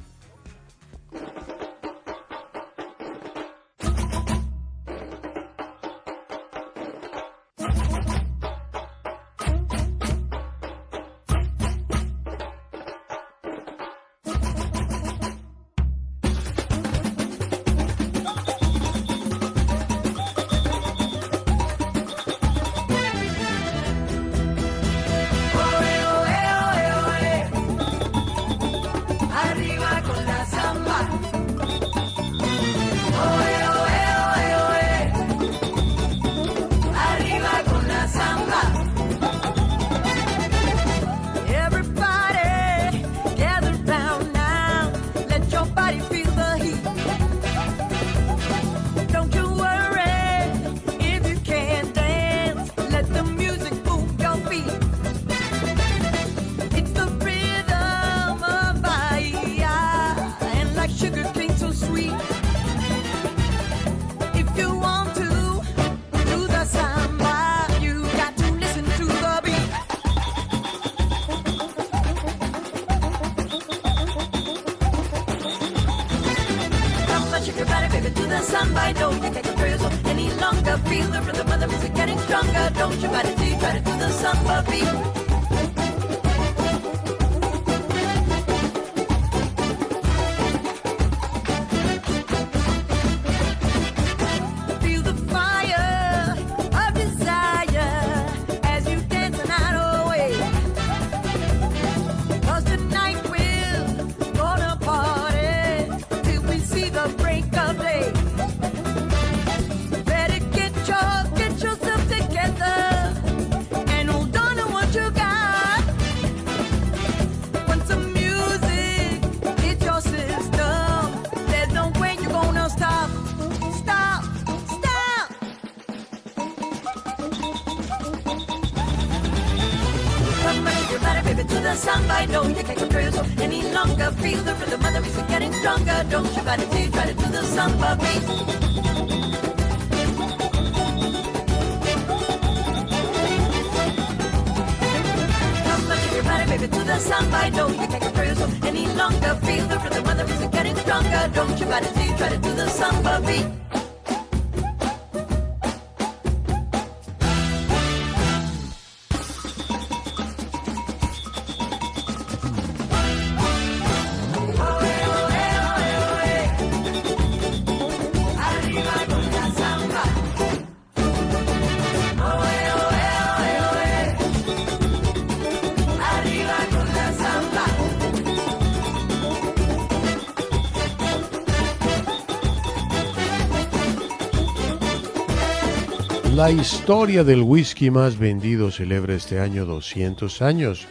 La 186.41 186.49
historia 186.49 187.23
del 187.23 187.43
whisky 187.43 187.91
más 187.91 188.17
vendido 188.17 188.71
celebra 188.71 189.13
este 189.13 189.39
año 189.39 189.63
200 189.63 190.41
años. 190.41 190.87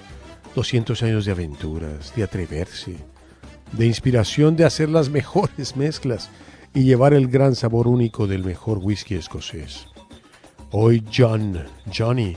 200 0.55 1.03
años 1.03 1.25
de 1.25 1.33
aventuras, 1.33 2.15
de 2.15 2.23
atreverse, 2.23 2.95
de 3.73 3.85
inspiración 3.85 4.55
de 4.55 4.65
hacer 4.65 4.89
las 4.89 5.09
mejores 5.09 5.75
mezclas 5.77 6.31
y 6.73 6.85
llevar 6.85 7.15
el 7.15 7.27
gran 7.27 7.57
sabor 7.57 7.89
único 7.89 8.29
del 8.29 8.45
mejor 8.45 8.79
whisky 8.79 9.17
escocés. 9.17 9.89
Hoy 10.71 11.05
John, 11.13 11.59
Johnny, 11.93 12.37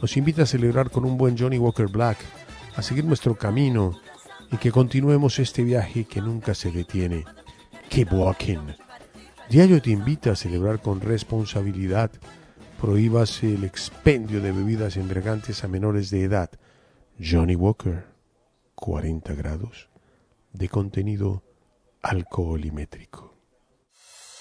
nos 0.00 0.16
invita 0.16 0.44
a 0.44 0.46
celebrar 0.46 0.90
con 0.90 1.04
un 1.04 1.18
buen 1.18 1.36
Johnny 1.36 1.58
Walker 1.58 1.88
Black, 1.88 2.16
a 2.76 2.80
seguir 2.80 3.04
nuestro 3.04 3.34
camino 3.34 3.92
y 4.50 4.56
que 4.56 4.72
continuemos 4.72 5.38
este 5.38 5.64
viaje 5.64 6.06
que 6.06 6.22
nunca 6.22 6.54
se 6.54 6.72
detiene. 6.72 7.26
Keep 7.90 8.14
walking. 8.14 8.72
Diario 9.50 9.82
te 9.82 9.90
invita 9.90 10.30
a 10.30 10.36
celebrar 10.36 10.80
con 10.80 11.02
responsabilidad. 11.02 12.10
Prohíbase 12.84 13.54
el 13.54 13.64
expendio 13.64 14.42
de 14.42 14.52
bebidas 14.52 14.98
embriagantes 14.98 15.64
a 15.64 15.68
menores 15.68 16.10
de 16.10 16.22
edad. 16.22 16.50
Johnny 17.18 17.56
Walker, 17.56 18.04
40 18.74 19.32
grados 19.32 19.88
de 20.52 20.68
contenido 20.68 21.42
alcoholimétrico. 22.02 23.33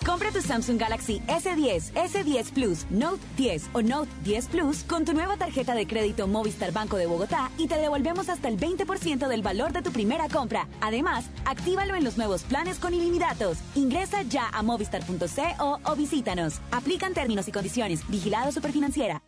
Compra 0.05 0.31
tu 0.31 0.41
Samsung 0.41 0.77
Galaxy 0.77 1.21
S10, 1.27 1.93
S10 1.93 2.51
Plus, 2.51 2.85
Note 2.89 3.21
10 3.37 3.69
o 3.73 3.81
Note 3.81 4.09
10 4.23 4.47
Plus 4.47 4.83
con 4.83 5.05
tu 5.05 5.13
nueva 5.13 5.37
tarjeta 5.37 5.73
de 5.73 5.87
crédito 5.87 6.27
Movistar 6.27 6.73
Banco 6.73 6.97
de 6.97 7.05
Bogotá 7.05 7.49
y 7.57 7.67
te 7.67 7.77
devolvemos 7.77 8.27
hasta 8.27 8.49
el 8.49 8.57
20% 8.57 9.27
del 9.27 9.41
valor 9.41 9.71
de 9.71 9.81
tu 9.81 9.91
primera 9.91 10.27
compra. 10.27 10.67
Además, 10.81 11.25
actívalo 11.45 11.95
en 11.95 12.03
los 12.03 12.17
nuevos 12.17 12.43
planes 12.43 12.79
con 12.79 12.93
ilimitados. 12.93 13.59
Ingresa 13.75 14.23
ya 14.23 14.49
a 14.51 14.61
movistar.co 14.61 15.79
o 15.83 15.95
visítanos. 15.95 16.59
Aplican 16.71 17.13
términos 17.13 17.47
y 17.47 17.51
condiciones. 17.51 18.05
Vigilado 18.09 18.51
Superfinanciera. 18.51 19.21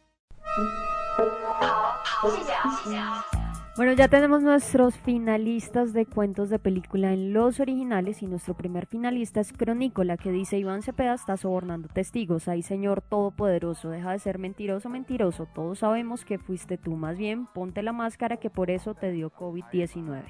Bueno, 3.78 3.92
ya 3.92 4.08
tenemos 4.08 4.42
nuestros 4.42 4.96
finalistas 4.96 5.92
de 5.92 6.06
cuentos 6.06 6.50
de 6.50 6.60
película 6.60 7.12
en 7.12 7.34
los 7.34 7.60
originales 7.60 8.22
y 8.22 8.26
nuestro 8.26 8.56
primer 8.56 8.86
finalista 8.86 9.42
es 9.42 9.52
Cronícola 9.52 10.16
que 10.16 10.32
dice 10.32 10.58
Iván 10.58 10.82
Cepeda 10.82 11.14
está 11.14 11.36
sobornando 11.36 11.90
testigos. 11.90 12.48
Ay 12.48 12.62
Señor 12.62 13.02
Todopoderoso, 13.02 13.90
deja 13.90 14.14
de 14.14 14.20
ser 14.20 14.40
mentiroso, 14.40 14.88
mentiroso. 14.88 15.50
Todos 15.54 15.80
sabemos 15.80 16.24
que 16.24 16.38
fuiste 16.38 16.78
tú. 16.78 16.96
Más 16.96 17.18
bien, 17.18 17.48
ponte 17.48 17.84
la 17.84 17.92
máscara 17.92 18.38
que 18.38 18.50
por 18.50 18.72
eso 18.72 18.94
te 18.94 19.12
dio 19.12 19.30
COVID-19. 19.30 20.24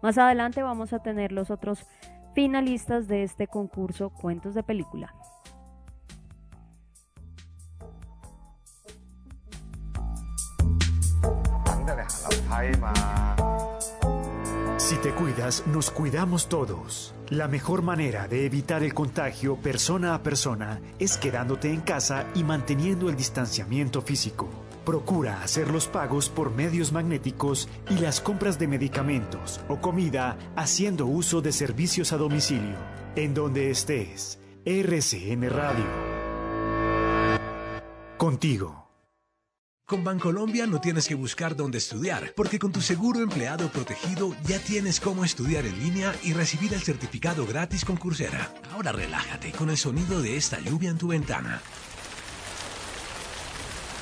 Más 0.00 0.16
adelante 0.16 0.62
vamos 0.62 0.92
a 0.92 1.00
tener 1.00 1.32
los 1.32 1.50
otros 1.50 1.84
finalistas 2.36 3.08
de 3.08 3.24
este 3.24 3.48
concurso 3.48 4.10
Cuentos 4.10 4.54
de 4.54 4.62
Película. 4.62 5.12
Si 14.84 14.96
te 14.96 15.12
cuidas, 15.12 15.64
nos 15.66 15.90
cuidamos 15.90 16.48
todos. 16.48 17.14
La 17.30 17.48
mejor 17.48 17.80
manera 17.80 18.28
de 18.28 18.44
evitar 18.44 18.82
el 18.82 18.92
contagio 18.92 19.56
persona 19.56 20.14
a 20.14 20.22
persona 20.22 20.80
es 20.98 21.16
quedándote 21.16 21.72
en 21.72 21.80
casa 21.80 22.26
y 22.34 22.44
manteniendo 22.44 23.08
el 23.08 23.16
distanciamiento 23.16 24.02
físico. 24.02 24.46
Procura 24.84 25.42
hacer 25.42 25.70
los 25.70 25.88
pagos 25.88 26.28
por 26.28 26.50
medios 26.50 26.92
magnéticos 26.92 27.68
y 27.88 27.94
las 27.94 28.20
compras 28.20 28.58
de 28.58 28.68
medicamentos 28.68 29.60
o 29.68 29.80
comida 29.80 30.36
haciendo 30.54 31.06
uso 31.06 31.40
de 31.40 31.52
servicios 31.52 32.12
a 32.12 32.18
domicilio. 32.18 32.76
En 33.16 33.32
donde 33.32 33.70
estés, 33.70 34.38
RCN 34.66 35.48
Radio. 35.48 35.86
Contigo. 38.18 38.83
Con 39.86 40.02
Bancolombia 40.02 40.66
no 40.66 40.80
tienes 40.80 41.06
que 41.06 41.14
buscar 41.14 41.54
dónde 41.54 41.76
estudiar, 41.76 42.32
porque 42.34 42.58
con 42.58 42.72
tu 42.72 42.80
seguro 42.80 43.20
empleado 43.20 43.68
protegido 43.68 44.34
ya 44.44 44.58
tienes 44.58 44.98
cómo 44.98 45.26
estudiar 45.26 45.66
en 45.66 45.78
línea 45.78 46.14
y 46.22 46.32
recibir 46.32 46.72
el 46.72 46.80
certificado 46.80 47.46
gratis 47.46 47.84
con 47.84 47.98
Coursera. 47.98 48.50
Ahora 48.72 48.92
relájate 48.92 49.52
con 49.52 49.68
el 49.68 49.76
sonido 49.76 50.22
de 50.22 50.38
esta 50.38 50.58
lluvia 50.58 50.88
en 50.88 50.96
tu 50.96 51.08
ventana. 51.08 51.60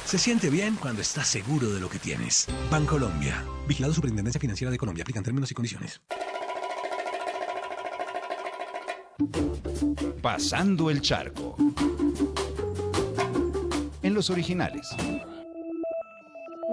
Se 0.07 0.19
siente 0.19 0.51
bien 0.51 0.77
cuando 0.77 1.03
estás 1.03 1.27
seguro 1.27 1.71
de 1.71 1.81
lo 1.81 1.91
que 1.91 1.99
tienes. 1.99 2.47
Bancolombia. 2.71 3.45
Vigilado 3.67 3.93
Superintendencia 3.93 4.41
Financiera 4.41 4.71
de 4.71 4.79
Colombia. 4.79 5.03
Aplican 5.03 5.25
términos 5.25 5.51
y 5.51 5.55
condiciones. 5.55 6.01
Pasando 10.23 10.91
el 10.91 11.01
charco. 11.01 11.57
En 14.01 14.15
los 14.15 14.31
originales. 14.31 14.89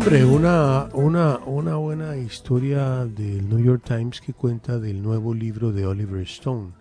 Hombre, 0.00 0.24
una, 0.24 0.88
una, 0.94 1.36
una 1.40 1.76
buena 1.76 2.16
historia 2.16 3.04
del 3.04 3.46
New 3.46 3.62
York 3.62 3.84
Times 3.84 4.22
que 4.22 4.32
cuenta 4.32 4.78
del 4.78 5.02
nuevo 5.02 5.34
libro 5.34 5.72
de 5.72 5.84
Oliver 5.84 6.22
Stone, 6.22 6.72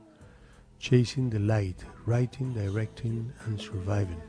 Chasing 0.80 1.30
the 1.30 1.38
Light, 1.38 1.82
Writing, 2.06 2.54
Directing 2.54 3.30
and 3.46 3.60
Surviving. 3.60 4.22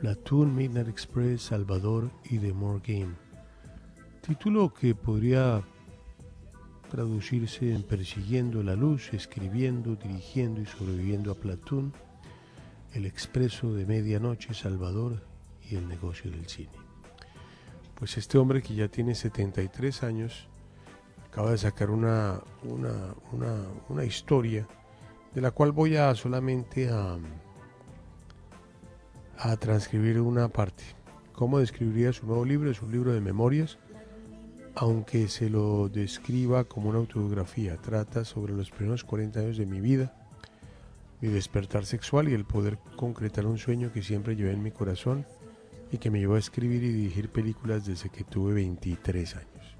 Platoon, 0.00 0.52
Midnight 0.52 0.88
Express, 0.88 1.42
Salvador 1.42 2.10
y 2.28 2.38
The 2.38 2.52
More 2.52 2.80
Game. 2.84 3.14
Título 4.20 4.74
que 4.74 4.96
podría 4.96 5.62
traducirse 6.90 7.72
en 7.72 7.84
Persiguiendo 7.84 8.64
la 8.64 8.74
Luz, 8.74 9.14
escribiendo, 9.14 9.94
dirigiendo 9.94 10.60
y 10.60 10.66
sobreviviendo 10.66 11.30
a 11.30 11.36
Platoon, 11.36 11.92
El 12.94 13.06
Expreso 13.06 13.72
de 13.72 13.86
Medianoche, 13.86 14.54
Salvador 14.54 15.22
y 15.70 15.76
El 15.76 15.86
Negocio 15.86 16.32
del 16.32 16.48
Cine. 16.48 16.79
Pues 18.00 18.16
este 18.16 18.38
hombre 18.38 18.62
que 18.62 18.74
ya 18.74 18.88
tiene 18.88 19.14
73 19.14 20.04
años 20.04 20.48
acaba 21.28 21.50
de 21.50 21.58
sacar 21.58 21.90
una, 21.90 22.40
una, 22.62 23.14
una, 23.90 24.04
historia 24.06 24.66
de 25.34 25.42
la 25.42 25.50
cual 25.50 25.72
voy 25.72 25.96
a 25.96 26.14
solamente 26.14 26.88
a, 26.88 27.18
a 29.36 29.56
transcribir 29.58 30.18
una 30.18 30.48
parte. 30.48 30.82
¿Cómo 31.34 31.58
describiría 31.58 32.14
su 32.14 32.24
nuevo 32.24 32.46
libro? 32.46 32.70
Es 32.70 32.80
un 32.80 32.90
libro 32.90 33.12
de 33.12 33.20
memorias, 33.20 33.78
aunque 34.76 35.28
se 35.28 35.50
lo 35.50 35.90
describa 35.90 36.64
como 36.64 36.88
una 36.88 37.00
autobiografía. 37.00 37.76
Trata 37.76 38.24
sobre 38.24 38.54
los 38.54 38.70
primeros 38.70 39.04
40 39.04 39.40
años 39.40 39.58
de 39.58 39.66
mi 39.66 39.82
vida, 39.82 40.14
mi 41.20 41.28
despertar 41.28 41.84
sexual 41.84 42.30
y 42.30 42.32
el 42.32 42.46
poder 42.46 42.78
concretar 42.96 43.44
un 43.44 43.58
sueño 43.58 43.92
que 43.92 44.02
siempre 44.02 44.36
llevé 44.36 44.52
en 44.52 44.62
mi 44.62 44.70
corazón 44.70 45.26
y 45.92 45.98
que 45.98 46.10
me 46.10 46.20
llevó 46.20 46.36
a 46.36 46.38
escribir 46.38 46.82
y 46.82 46.92
dirigir 46.92 47.30
películas 47.30 47.86
desde 47.86 48.08
que 48.08 48.24
tuve 48.24 48.54
23 48.54 49.36
años. 49.36 49.76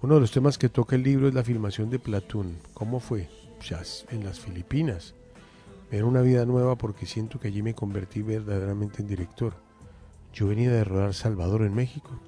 Uno 0.00 0.14
de 0.14 0.20
los 0.20 0.30
temas 0.30 0.58
que 0.58 0.68
toca 0.68 0.96
el 0.96 1.02
libro 1.02 1.26
es 1.26 1.34
la 1.34 1.42
filmación 1.42 1.90
de 1.90 1.98
Platoon. 1.98 2.58
¿Cómo 2.74 3.00
fue? 3.00 3.28
En 4.10 4.24
las 4.24 4.38
Filipinas. 4.38 5.14
Era 5.90 6.06
una 6.06 6.22
vida 6.22 6.46
nueva 6.46 6.76
porque 6.76 7.06
siento 7.06 7.40
que 7.40 7.48
allí 7.48 7.62
me 7.62 7.74
convertí 7.74 8.22
verdaderamente 8.22 9.02
en 9.02 9.08
director. 9.08 9.54
Yo 10.32 10.46
venía 10.46 10.70
de 10.70 10.84
rodar 10.84 11.14
Salvador 11.14 11.62
en 11.62 11.74
México. 11.74 12.20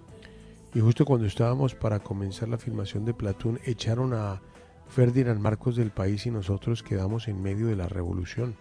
Y 0.75 0.81
justo 0.81 1.05
cuando 1.05 1.27
estábamos 1.27 1.75
para 1.75 2.01
comenzar 2.01 2.49
la 2.49 2.59
filmación 2.59 3.05
de 3.05 3.15
Platoon, 3.15 3.61
echaron 3.65 4.13
a 4.13 4.43
Ferdinand 4.89 5.41
Marcos 5.41 5.77
del 5.77 5.93
país 5.93 6.27
y 6.27 6.31
nosotros 6.31 6.83
quedamos 6.83 7.29
en 7.29 7.41
medio 7.41 7.69
de 7.69 7.77
la 7.77 7.87
revolución. 7.87 8.57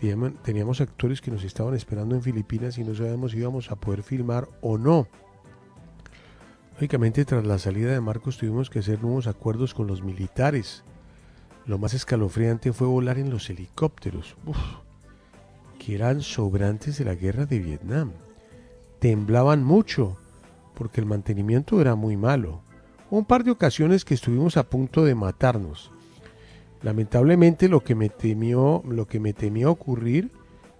Teníamos- 0.00 0.80
actores 0.80 1.20
que 1.20 1.30
nos 1.30 1.42
estaban 1.42 1.74
esperando 1.74 2.14
en 2.14 2.22
Filipinas 2.22 2.78
y 2.78 2.84
no 2.84 2.94
sabíamos 2.94 3.32
si 3.32 3.38
íbamos 3.38 3.70
a 3.70 3.76
poder 3.76 4.02
filmar 4.02 4.48
o 4.60 4.78
no. 4.78 5.08
Lógicamente, 6.74 7.24
tras 7.24 7.44
la 7.44 7.58
salida 7.58 7.92
de 7.92 8.00
Marcos 8.00 8.38
tuvimos 8.38 8.70
que 8.70 8.78
hacer 8.78 9.02
nuevos 9.02 9.26
acuerdos 9.26 9.74
con 9.74 9.88
los 9.88 10.02
militares. 10.02 10.84
Lo 11.66 11.78
más 11.78 11.94
escalofriante 11.94 12.72
fue 12.72 12.86
volar 12.86 13.18
en 13.18 13.30
los 13.30 13.50
helicópteros, 13.50 14.36
que 15.78 15.96
eran 15.96 16.22
sobrantes 16.22 16.98
de 16.98 17.04
la 17.04 17.14
guerra 17.16 17.46
de 17.46 17.58
Vietnam. 17.58 18.12
Temblaban 19.00 19.64
mucho, 19.64 20.16
porque 20.74 21.00
el 21.00 21.06
mantenimiento 21.06 21.80
era 21.80 21.96
muy 21.96 22.16
malo. 22.16 22.62
Un 23.10 23.24
par 23.24 23.42
de 23.42 23.50
ocasiones 23.50 24.04
que 24.04 24.14
estuvimos 24.14 24.56
a 24.56 24.68
punto 24.70 25.04
de 25.04 25.16
matarnos. 25.16 25.90
Lamentablemente 26.82 27.68
lo 27.68 27.82
que 27.82 27.94
me 27.94 28.08
temió, 28.08 28.82
lo 28.86 29.06
que 29.06 29.20
me 29.20 29.32
temía 29.32 29.68
ocurrir, 29.68 30.30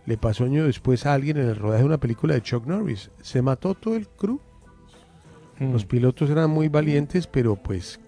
le 0.07 0.17
pasó 0.17 0.45
año 0.45 0.65
después 0.65 1.05
a 1.07 1.15
alguien 1.15 1.37
en 1.37 1.49
el 1.49 1.57
rodaje 1.57 1.83
de 1.83 1.87
una 1.87 1.99
película 1.99 2.35
de 2.35 2.43
Chuck 2.43 2.67
Norris. 2.67 3.11
Se 3.21 3.43
mató 3.43 3.75
todo 3.75 3.97
el 3.97 4.09
crew. 4.09 4.41
Los 5.59 5.85
pilotos 5.85 6.31
eran 6.31 6.51
muy 6.51 6.69
valientes, 6.69 7.27
pero 7.27 7.57
pues 7.57 7.99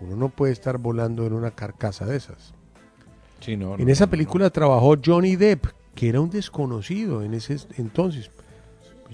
uno 0.00 0.14
no 0.14 0.28
puede 0.28 0.52
estar 0.52 0.78
volando 0.78 1.26
en 1.26 1.32
una 1.32 1.50
carcasa 1.50 2.06
de 2.06 2.16
esas. 2.16 2.54
Sí, 3.40 3.56
no, 3.56 3.74
en 3.74 3.86
no, 3.86 3.92
esa 3.92 4.06
no, 4.06 4.10
película 4.10 4.50
trabajó 4.50 4.96
Johnny 5.04 5.34
Depp, 5.34 5.66
que 5.96 6.08
era 6.08 6.20
un 6.20 6.30
desconocido 6.30 7.22
en 7.22 7.34
ese 7.34 7.56
entonces. 7.76 8.30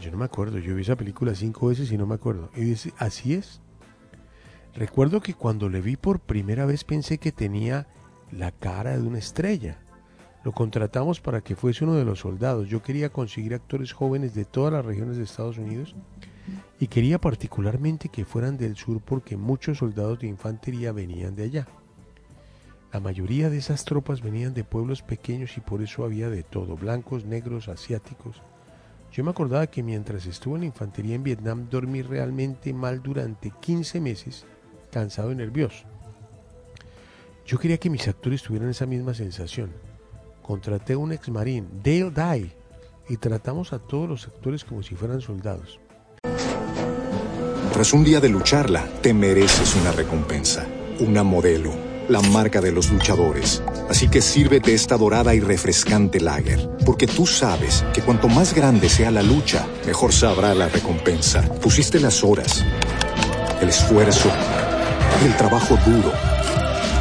Yo 0.01 0.11
no 0.11 0.19
me 0.19 0.27
acuerdo, 0.27 0.59
yo 0.59 0.75
vi 0.75 0.83
esa 0.83 0.97
película 0.97 1.35
cinco 1.35 1.69
veces 1.69 1.91
y 1.91 1.97
no 1.97 2.07
me 2.07 2.15
acuerdo. 2.15 2.51
Y 2.55 2.61
dice, 2.61 2.93
así 2.99 3.35
es. 3.35 3.61
Recuerdo 4.75 5.21
que 5.21 5.35
cuando 5.35 5.69
le 5.69 5.81
vi 5.81 5.97
por 5.97 6.21
primera 6.21 6.67
vez 6.67 6.85
pensé 6.85 7.19
que 7.19 7.33
tenía 7.33 7.89
la 8.31 8.53
cara 8.53 8.97
de 8.97 9.03
una 9.03 9.19
estrella. 9.19 9.79
Lo 10.45 10.53
contratamos 10.53 11.21
para 11.21 11.41
que 11.41 11.57
fuese 11.57 11.85
uno 11.85 11.95
de 11.95 12.05
los 12.05 12.21
soldados. 12.21 12.69
Yo 12.69 12.83
quería 12.83 13.11
conseguir 13.11 13.55
actores 13.55 13.93
jóvenes 13.93 14.35
de 14.35 14.45
todas 14.45 14.73
las 14.73 14.85
regiones 14.85 15.17
de 15.17 15.25
Estados 15.25 15.59
Unidos 15.59 15.95
y 16.79 16.87
quería 16.87 17.21
particularmente 17.21 18.09
que 18.09 18.25
fueran 18.25 18.57
del 18.57 18.77
sur 18.77 19.01
porque 19.01 19.37
muchos 19.37 19.79
soldados 19.79 20.21
de 20.21 20.29
infantería 20.29 20.93
venían 20.93 21.35
de 21.35 21.45
allá. 21.45 21.69
La 22.93 23.01
mayoría 23.01 23.51
de 23.51 23.59
esas 23.59 23.85
tropas 23.85 24.23
venían 24.23 24.55
de 24.55 24.65
pueblos 24.65 25.03
pequeños 25.03 25.59
y 25.59 25.61
por 25.61 25.83
eso 25.83 26.05
había 26.05 26.31
de 26.31 26.43
todo, 26.43 26.77
blancos, 26.77 27.27
negros, 27.27 27.69
asiáticos. 27.69 28.43
Yo 29.13 29.25
me 29.25 29.31
acordaba 29.31 29.67
que 29.67 29.83
mientras 29.83 30.27
estuve 30.27 30.55
en 30.55 30.61
la 30.61 30.67
infantería 30.67 31.15
en 31.15 31.23
Vietnam 31.23 31.69
dormí 31.69 32.03
realmente 32.03 32.73
mal 32.73 33.03
durante 33.03 33.51
15 33.61 34.01
meses, 34.01 34.47
cansado 34.91 35.33
y 35.33 35.35
nervioso. 35.35 35.88
Yo 37.49 37.59
quería 37.59 37.79
que 37.79 37.89
mis 37.89 38.07
actores 38.07 38.43
tuvieran 38.43 38.69
esa 38.69 38.85
misma 38.85 39.15
sensación. 39.15 39.73
Contraté 40.43 40.93
a 40.93 40.99
un 40.99 41.13
ex 41.13 41.31
marín, 41.31 41.67
Dale 41.83 42.11
Dye, 42.11 42.57
y 43.09 43.17
tratamos 43.17 43.73
a 43.73 43.79
todos 43.79 44.07
los 44.07 44.27
actores 44.27 44.67
como 44.67 44.83
si 44.83 44.95
fueran 44.95 45.23
soldados. 45.23 45.81
Tras 47.73 47.95
un 47.95 48.05
día 48.05 48.21
de 48.21 48.29
lucharla, 48.29 48.87
te 49.01 49.15
mereces 49.15 49.75
una 49.77 49.93
recompensa, 49.93 50.67
una 51.01 51.23
modelo, 51.23 51.73
la 52.11 52.21
marca 52.21 52.61
de 52.61 52.71
los 52.71 52.93
luchadores. 52.93 53.63
Así 53.89 54.11
que 54.11 54.21
sírvete 54.21 54.75
esta 54.75 54.99
dorada 54.99 55.35
y 55.35 55.41
refrescante 55.41 56.21
lager, 56.21 56.69
porque 56.85 57.07
tú 57.07 57.27
sabes 57.27 57.83
que 57.95 58.03
cuanto 58.03 58.29
más 58.29 58.53
grande 58.53 58.91
sea 58.91 59.11
la 59.11 59.23
lucha, 59.23 59.67
mejor 59.87 60.13
sabrá 60.13 60.55
la 60.55 60.69
recompensa. 60.69 61.41
Pusiste 61.63 61.99
las 61.99 62.23
horas, 62.23 62.63
el 63.63 63.71
esfuerzo, 63.71 64.31
el 65.25 65.35
trabajo 65.39 65.79
duro. 65.87 66.13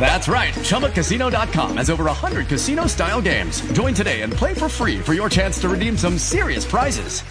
That's 0.00 0.26
right. 0.26 0.52
ChumbaCasino.com 0.54 1.76
has 1.76 1.88
over 1.88 2.04
100 2.04 2.48
casino 2.48 2.86
style 2.88 3.22
games. 3.22 3.62
Join 3.72 3.94
today 3.94 4.22
and 4.22 4.32
play 4.32 4.54
for 4.54 4.68
free 4.68 4.98
for 4.98 5.14
your 5.14 5.28
chance 5.28 5.60
to 5.60 5.68
redeem 5.68 5.96
some 5.96 6.18
serious 6.18 6.64
prizes. 6.64 7.22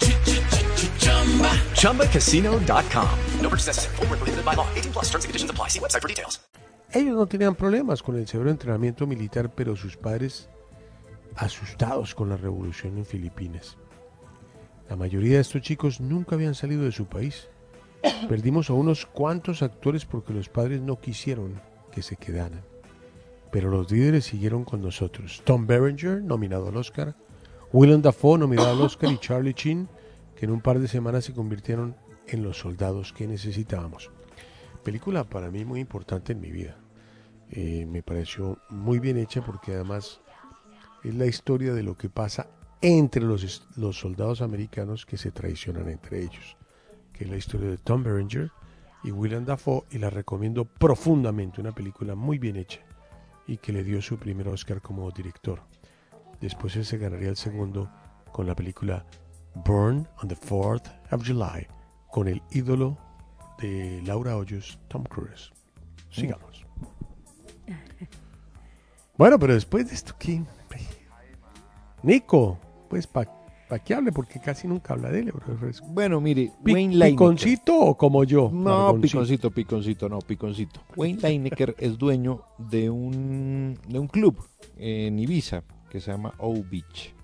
ChumbaCasino.com. 1.76 3.18
No 3.40 3.48
purchase 3.50 3.66
necessary. 3.66 3.96
Where 3.96 4.16
prohibited 4.16 4.44
by 4.44 4.54
law. 4.54 4.66
18 4.74 4.92
plus 4.92 5.10
terms 5.10 5.24
and 5.24 5.28
conditions 5.30 5.50
apply. 5.50 5.68
See 5.68 5.80
website 5.80 6.00
for 6.00 6.08
details. 6.08 6.40
Ellos 6.94 7.16
no 7.16 7.26
tenían 7.26 7.54
problemas 7.54 8.02
con 8.02 8.16
el 8.16 8.26
severo 8.26 8.50
entrenamiento 8.50 9.06
militar, 9.06 9.54
pero 9.54 9.76
sus 9.76 9.96
padres 9.96 10.50
asustados 11.36 12.14
con 12.14 12.28
la 12.28 12.36
revolución 12.36 12.98
en 12.98 13.06
Filipinas. 13.06 13.78
La 14.90 14.96
mayoría 14.96 15.36
de 15.36 15.40
estos 15.40 15.62
chicos 15.62 16.00
nunca 16.00 16.34
habían 16.34 16.54
salido 16.54 16.84
de 16.84 16.92
su 16.92 17.06
país. 17.06 17.48
Perdimos 18.28 18.68
a 18.68 18.74
unos 18.74 19.06
cuantos 19.06 19.62
actores 19.62 20.04
porque 20.04 20.34
los 20.34 20.50
padres 20.50 20.82
no 20.82 21.00
quisieron 21.00 21.62
que 21.92 22.02
se 22.02 22.16
quedaran. 22.16 22.62
Pero 23.52 23.70
los 23.70 23.90
líderes 23.92 24.24
siguieron 24.24 24.64
con 24.64 24.80
nosotros. 24.80 25.42
Tom 25.44 25.66
Berenger, 25.66 26.22
nominado 26.22 26.68
al 26.68 26.76
Oscar, 26.76 27.14
Willem 27.72 28.02
Dafoe, 28.02 28.38
nominado 28.38 28.70
al 28.70 28.80
Oscar, 28.80 29.12
y 29.12 29.18
Charlie 29.18 29.54
Chin, 29.54 29.88
que 30.34 30.46
en 30.46 30.50
un 30.50 30.60
par 30.60 30.80
de 30.80 30.88
semanas 30.88 31.24
se 31.24 31.34
convirtieron 31.34 31.94
en 32.26 32.42
los 32.42 32.58
soldados 32.58 33.12
que 33.12 33.26
necesitábamos. 33.26 34.10
Película 34.82 35.24
para 35.24 35.50
mí 35.50 35.64
muy 35.64 35.80
importante 35.80 36.32
en 36.32 36.40
mi 36.40 36.50
vida. 36.50 36.76
Eh, 37.50 37.86
me 37.86 38.02
pareció 38.02 38.58
muy 38.70 38.98
bien 38.98 39.18
hecha 39.18 39.44
porque 39.44 39.74
además 39.74 40.20
es 41.04 41.14
la 41.14 41.26
historia 41.26 41.74
de 41.74 41.82
lo 41.82 41.96
que 41.96 42.08
pasa 42.08 42.48
entre 42.80 43.22
los, 43.22 43.68
los 43.76 43.98
soldados 43.98 44.40
americanos 44.40 45.06
que 45.06 45.18
se 45.18 45.30
traicionan 45.30 45.88
entre 45.88 46.22
ellos, 46.22 46.56
que 47.12 47.24
es 47.24 47.30
la 47.30 47.36
historia 47.36 47.68
de 47.68 47.78
Tom 47.78 48.02
Berenger 48.02 48.50
y 49.04 49.10
Willem 49.10 49.44
Dafoe 49.44 49.84
y 49.90 49.98
la 49.98 50.10
recomiendo 50.10 50.64
profundamente, 50.64 51.60
una 51.60 51.72
película 51.72 52.14
muy 52.14 52.38
bien 52.38 52.56
hecha 52.56 52.80
y 53.46 53.56
que 53.56 53.72
le 53.72 53.84
dio 53.84 54.00
su 54.00 54.18
primer 54.18 54.48
Oscar 54.48 54.80
como 54.80 55.10
director. 55.10 55.60
Después 56.40 56.76
él 56.76 56.84
se 56.84 56.98
ganaría 56.98 57.28
el 57.28 57.36
segundo 57.36 57.90
con 58.32 58.46
la 58.46 58.54
película 58.54 59.04
Burn 59.54 60.08
on 60.22 60.28
the 60.28 60.36
4th 60.36 60.90
of 61.10 61.26
July 61.26 61.66
con 62.10 62.28
el 62.28 62.42
ídolo 62.50 62.98
de 63.58 64.02
Laura 64.04 64.36
Hoyos, 64.36 64.78
Tom 64.88 65.04
Cruise. 65.04 65.52
Sigamos. 66.10 66.64
Bueno, 69.18 69.38
pero 69.38 69.52
después 69.52 69.86
de 69.88 69.94
esto, 69.94 70.14
¿qué? 70.18 70.42
Nico, 72.02 72.58
pues 72.88 73.06
para 73.06 73.30
que 73.78 73.94
hable, 73.94 74.12
porque 74.12 74.40
casi 74.40 74.66
nunca 74.68 74.94
habla 74.94 75.10
de 75.10 75.20
él. 75.20 75.32
bro. 75.32 75.68
Es- 75.68 75.80
Bueno, 75.80 76.20
mire, 76.20 76.50
Pi- 76.64 76.72
Wayne 76.72 76.94
Lineker. 76.94 77.10
¿Piconcito 77.12 77.78
o 77.78 77.96
como 77.96 78.24
yo? 78.24 78.50
No, 78.52 78.98
piconcito, 79.00 79.50
piconcito, 79.50 80.08
no, 80.08 80.18
piconcito. 80.20 80.80
Wayne 80.96 81.20
Lineker 81.22 81.74
es 81.78 81.96
dueño 81.98 82.42
de 82.58 82.90
un, 82.90 83.78
de 83.88 83.98
un 83.98 84.08
club 84.08 84.36
en 84.76 85.18
Ibiza 85.18 85.62
que 85.90 86.00
se 86.00 86.10
llama 86.10 86.34
O 86.38 86.54
Beach. 86.54 87.14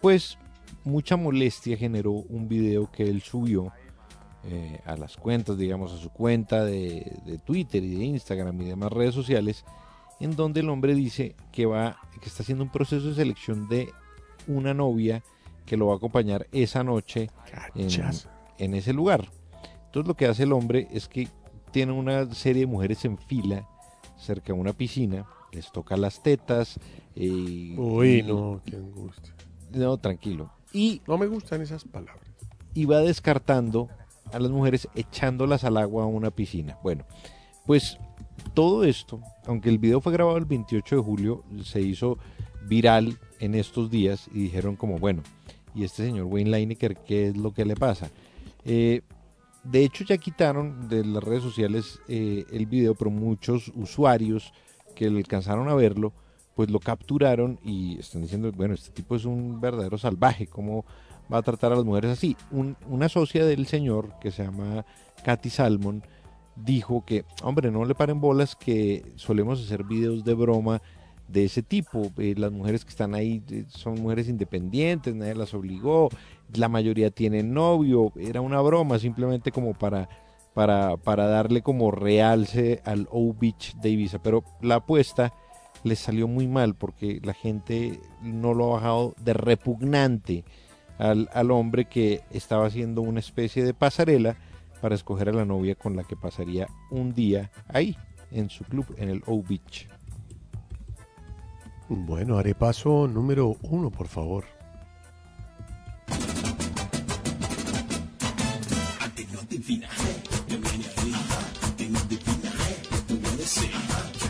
Pues 0.00 0.38
mucha 0.84 1.16
molestia 1.16 1.76
generó 1.76 2.12
un 2.12 2.48
video 2.48 2.90
que 2.90 3.02
él 3.08 3.20
subió 3.20 3.72
eh, 4.44 4.80
a 4.86 4.96
las 4.96 5.16
cuentas, 5.16 5.58
digamos, 5.58 5.92
a 5.92 5.98
su 5.98 6.08
cuenta 6.10 6.64
de, 6.64 7.12
de 7.26 7.38
Twitter 7.38 7.82
y 7.84 7.94
de 7.96 8.04
Instagram 8.04 8.60
y 8.62 8.64
demás 8.64 8.90
redes 8.92 9.14
sociales, 9.14 9.64
en 10.20 10.34
donde 10.36 10.60
el 10.60 10.70
hombre 10.70 10.94
dice 10.94 11.34
que 11.52 11.66
va, 11.66 11.98
que 12.20 12.28
está 12.28 12.42
haciendo 12.42 12.64
un 12.64 12.70
proceso 12.70 13.08
de 13.08 13.14
selección 13.14 13.68
de 13.68 13.90
una 14.46 14.72
novia 14.72 15.22
que 15.70 15.76
lo 15.76 15.86
va 15.86 15.92
a 15.94 15.96
acompañar 15.98 16.48
esa 16.50 16.82
noche 16.82 17.30
en, 18.58 18.74
ese 18.74 18.92
lugar. 18.92 19.28
Entonces 19.86 20.08
lo 20.08 20.14
que 20.16 20.26
hace 20.26 20.42
el 20.42 20.52
hombre 20.52 20.88
es 20.90 21.06
que 21.06 21.28
tiene 21.70 21.92
una 21.92 22.34
serie 22.34 22.62
de 22.62 22.66
mujeres 22.66 23.04
en 23.04 23.16
fila 23.16 23.68
cerca 24.18 24.52
de 24.52 24.58
una 24.58 24.72
piscina, 24.72 25.26
les 25.52 25.70
toca 25.70 25.96
las 25.96 26.24
tetas. 26.24 26.80
eh, 27.14 27.76
Uy, 27.78 28.18
y- 28.18 28.22
no, 28.24 28.60
qué 28.66 28.74
angustia. 28.74 29.32
No, 29.72 29.96
tranquilo. 29.96 30.50
Y 30.72 31.02
no 31.06 31.16
me 31.16 31.28
gustan 31.28 31.62
esas 31.62 31.84
palabras. 31.84 32.26
Y 32.74 32.86
va 32.86 32.98
descartando 32.98 33.88
a 34.32 34.40
las 34.40 34.50
mujeres 34.50 34.88
echándolas 34.96 35.62
al 35.62 35.76
agua 35.76 36.02
a 36.02 36.06
una 36.06 36.32
piscina. 36.32 36.78
Bueno, 36.82 37.04
pues 37.64 37.96
todo 38.54 38.82
esto, 38.82 39.20
aunque 39.46 39.68
el 39.68 39.78
video 39.78 40.00
fue 40.00 40.12
grabado 40.12 40.36
el 40.36 40.46
28 40.46 40.96
de 40.96 41.02
julio, 41.02 41.44
se 41.62 41.80
hizo 41.80 42.18
viral 42.66 43.20
en 43.38 43.54
estos 43.54 43.88
días 43.88 44.28
y 44.34 44.40
dijeron 44.42 44.74
como, 44.74 44.98
bueno, 44.98 45.22
¿y 45.74 45.84
este 45.84 46.04
señor 46.06 46.26
Wayne 46.26 46.50
Lineker 46.50 46.96
qué 46.96 47.28
es 47.28 47.36
lo 47.36 47.52
que 47.52 47.64
le 47.64 47.76
pasa? 47.76 48.10
Eh, 48.64 49.02
de 49.64 49.84
hecho 49.84 50.04
ya 50.04 50.16
quitaron 50.18 50.88
de 50.88 51.04
las 51.04 51.22
redes 51.22 51.42
sociales 51.42 52.00
eh, 52.08 52.44
el 52.52 52.66
video, 52.66 52.94
pero 52.94 53.10
muchos 53.10 53.70
usuarios 53.74 54.52
que 54.94 55.10
le 55.10 55.18
alcanzaron 55.18 55.68
a 55.68 55.74
verlo, 55.74 56.12
pues 56.54 56.70
lo 56.70 56.80
capturaron 56.80 57.58
y 57.64 57.98
están 57.98 58.22
diciendo, 58.22 58.50
bueno, 58.52 58.74
este 58.74 58.90
tipo 58.90 59.16
es 59.16 59.24
un 59.24 59.60
verdadero 59.60 59.96
salvaje, 59.98 60.46
¿cómo 60.46 60.84
va 61.32 61.38
a 61.38 61.42
tratar 61.42 61.72
a 61.72 61.76
las 61.76 61.84
mujeres 61.84 62.10
así? 62.10 62.36
Un- 62.50 62.76
una 62.88 63.08
socia 63.08 63.44
del 63.46 63.66
señor 63.66 64.14
que 64.20 64.30
se 64.30 64.44
llama 64.44 64.84
Katy 65.24 65.48
Salmon 65.50 66.02
dijo 66.56 67.04
que, 67.06 67.24
hombre, 67.42 67.70
no 67.70 67.84
le 67.84 67.94
paren 67.94 68.20
bolas 68.20 68.56
que 68.56 69.04
solemos 69.16 69.62
hacer 69.64 69.84
videos 69.84 70.24
de 70.24 70.34
broma 70.34 70.82
de 71.30 71.44
ese 71.44 71.62
tipo. 71.62 72.10
Eh, 72.18 72.34
las 72.36 72.52
mujeres 72.52 72.84
que 72.84 72.90
están 72.90 73.14
ahí 73.14 73.42
eh, 73.50 73.64
son 73.68 74.00
mujeres 74.00 74.28
independientes, 74.28 75.14
nadie 75.14 75.34
las 75.34 75.54
obligó, 75.54 76.08
la 76.54 76.68
mayoría 76.68 77.10
tienen 77.10 77.52
novio, 77.52 78.12
era 78.16 78.40
una 78.40 78.60
broma 78.60 78.98
simplemente 78.98 79.52
como 79.52 79.74
para, 79.74 80.08
para, 80.54 80.96
para 80.96 81.26
darle 81.26 81.62
como 81.62 81.90
realce 81.90 82.80
al 82.84 83.08
O 83.10 83.34
Beach 83.34 83.74
de 83.76 83.90
Ibiza. 83.90 84.22
Pero 84.22 84.44
la 84.60 84.76
apuesta 84.76 85.32
les 85.84 85.98
salió 85.98 86.28
muy 86.28 86.46
mal 86.46 86.74
porque 86.74 87.20
la 87.22 87.34
gente 87.34 88.00
no 88.22 88.54
lo 88.54 88.66
ha 88.66 88.76
bajado 88.76 89.14
de 89.22 89.32
repugnante 89.32 90.44
al, 90.98 91.30
al 91.32 91.50
hombre 91.50 91.86
que 91.86 92.20
estaba 92.30 92.66
haciendo 92.66 93.00
una 93.00 93.20
especie 93.20 93.64
de 93.64 93.72
pasarela 93.72 94.36
para 94.80 94.94
escoger 94.94 95.28
a 95.28 95.32
la 95.32 95.44
novia 95.44 95.74
con 95.74 95.96
la 95.96 96.04
que 96.04 96.16
pasaría 96.16 96.66
un 96.90 97.14
día 97.14 97.50
ahí, 97.68 97.96
en 98.30 98.50
su 98.50 98.64
club, 98.64 98.86
en 98.96 99.08
el 99.08 99.22
O 99.26 99.42
Beach. 99.42 99.88
Bueno, 101.92 102.38
haré 102.38 102.54
paso 102.54 103.08
número 103.08 103.56
uno, 103.62 103.90
por 103.90 104.06
favor. 104.06 104.44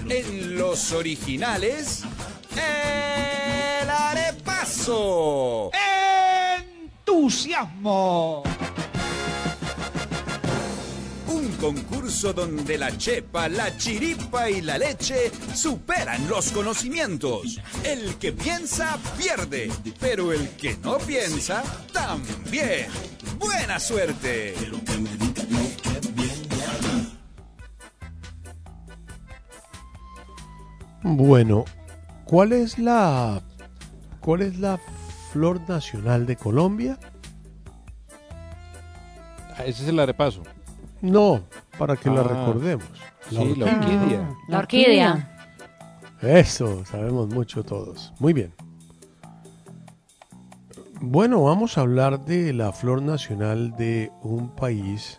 En 0.08 0.56
los 0.56 0.92
originales, 0.92 2.02
el 2.56 3.90
arepaso. 3.90 5.70
¡Entusiasmo! 7.04 8.42
Un 11.30 11.48
concurso 11.60 12.32
donde 12.32 12.76
la 12.76 12.96
chepa, 12.98 13.48
la 13.48 13.76
chiripa 13.76 14.50
y 14.50 14.60
la 14.62 14.76
leche 14.78 15.30
superan 15.54 16.28
los 16.28 16.50
conocimientos. 16.50 17.60
El 17.84 18.16
que 18.16 18.32
piensa 18.32 18.98
pierde, 19.16 19.70
pero 20.00 20.32
el 20.32 20.48
que 20.50 20.76
no 20.78 20.98
piensa 20.98 21.62
también. 21.92 22.88
Buena 23.38 23.78
suerte. 23.78 24.54
Bueno, 31.02 31.64
¿cuál 32.24 32.52
es 32.52 32.78
la 32.78 33.42
cuál 34.20 34.42
es 34.42 34.58
la 34.58 34.80
flor 35.32 35.60
nacional 35.68 36.26
de 36.26 36.34
Colombia? 36.34 36.98
Ah, 39.56 39.64
ese 39.64 39.84
es 39.84 39.88
el 39.88 40.00
arepaso. 40.00 40.42
No, 41.02 41.40
para 41.78 41.96
que 41.96 42.10
la 42.10 42.20
Ah, 42.20 42.24
recordemos. 42.24 42.84
sí, 43.28 43.54
la 43.56 43.66
orquídea. 43.66 44.30
La 44.48 44.58
orquídea. 44.58 45.36
Eso, 46.20 46.84
sabemos 46.84 47.28
mucho 47.28 47.62
todos. 47.64 48.12
Muy 48.18 48.32
bien. 48.34 48.52
Bueno, 51.00 51.42
vamos 51.44 51.78
a 51.78 51.80
hablar 51.80 52.26
de 52.26 52.52
la 52.52 52.72
flor 52.72 53.00
nacional 53.00 53.74
de 53.78 54.12
un 54.22 54.54
país 54.54 55.18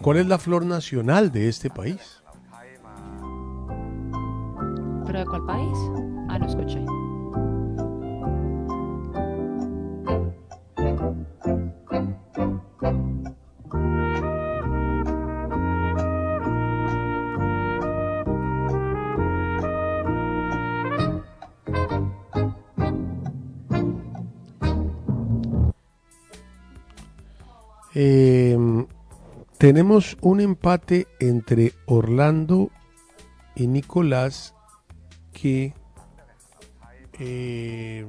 ¿Cuál 0.00 0.18
es 0.18 0.26
la 0.26 0.38
flor 0.38 0.64
nacional 0.64 1.30
de 1.30 1.48
este 1.48 1.70
país? 1.70 2.22
¿Pero 5.06 5.18
de 5.18 5.26
cuál 5.26 5.44
país? 5.46 5.78
Ah, 6.28 6.38
no 6.38 6.46
escuché. 6.46 6.84
Tenemos 29.62 30.16
un 30.22 30.40
empate 30.40 31.06
entre 31.20 31.72
Orlando 31.86 32.72
y 33.54 33.68
Nicolás 33.68 34.56
que 35.32 35.72
eh, 37.20 38.04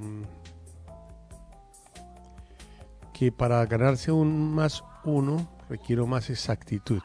que 3.14 3.32
para 3.32 3.64
ganarse 3.68 4.12
un 4.12 4.51
más 4.56 4.84
uno 5.04 5.47
requiero 5.70 6.08
más 6.08 6.32
exactitud. 6.32 7.04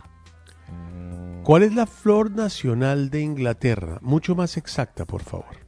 ¿Cuál 1.44 1.64
es 1.64 1.74
la 1.74 1.84
flor 1.84 2.30
nacional 2.30 3.10
de 3.10 3.20
Inglaterra? 3.20 3.98
Mucho 4.00 4.34
más 4.34 4.56
exacta, 4.56 5.04
por 5.04 5.20
favor. 5.24 5.58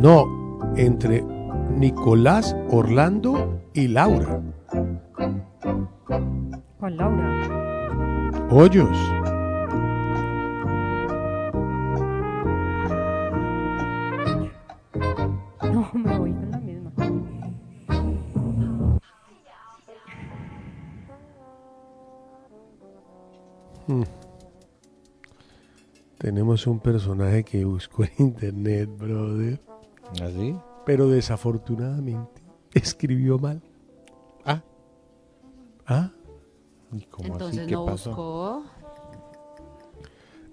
No, 0.00 0.74
entre 0.76 1.41
Nicolás, 1.76 2.56
Orlando 2.70 3.60
y 3.74 3.88
Laura. 3.88 4.40
Juan 6.78 6.96
Laura. 6.96 8.48
Hoyos. 8.50 8.96
No, 15.72 15.90
me 15.94 16.18
voy 16.18 16.32
con 16.32 16.50
la 16.50 16.58
misma. 16.58 16.92
Hmm. 23.86 24.02
Tenemos 26.18 26.66
un 26.66 26.78
personaje 26.78 27.42
que 27.42 27.64
buscó 27.64 28.04
en 28.04 28.12
internet, 28.18 28.88
brother. 28.96 29.60
¿Así? 30.22 30.54
Pero 30.84 31.08
desafortunadamente 31.08 32.42
escribió 32.72 33.38
mal. 33.38 33.62
Ah. 34.44 34.62
Ah. 35.86 36.10
¿Y 36.92 37.04
cómo 37.06 37.34
Entonces 37.34 37.60
así? 37.60 37.68
¿Qué 37.68 37.74
no 37.74 37.86
pasó? 37.86 38.10
buscó. 38.10 38.64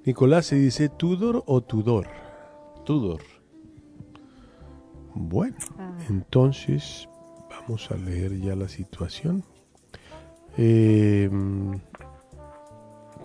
Nicolás, 0.06 0.46
¿se 0.46 0.56
dice 0.56 0.90
Tudor 0.90 1.44
o 1.46 1.62
Tudor? 1.62 2.08
Tudor. 2.86 3.22
Bueno, 5.14 5.58
entonces 6.08 7.10
vamos 7.50 7.92
a 7.92 7.96
leer 7.96 8.40
ya 8.40 8.56
la 8.56 8.70
situación. 8.70 9.44
Eh, 10.58 11.30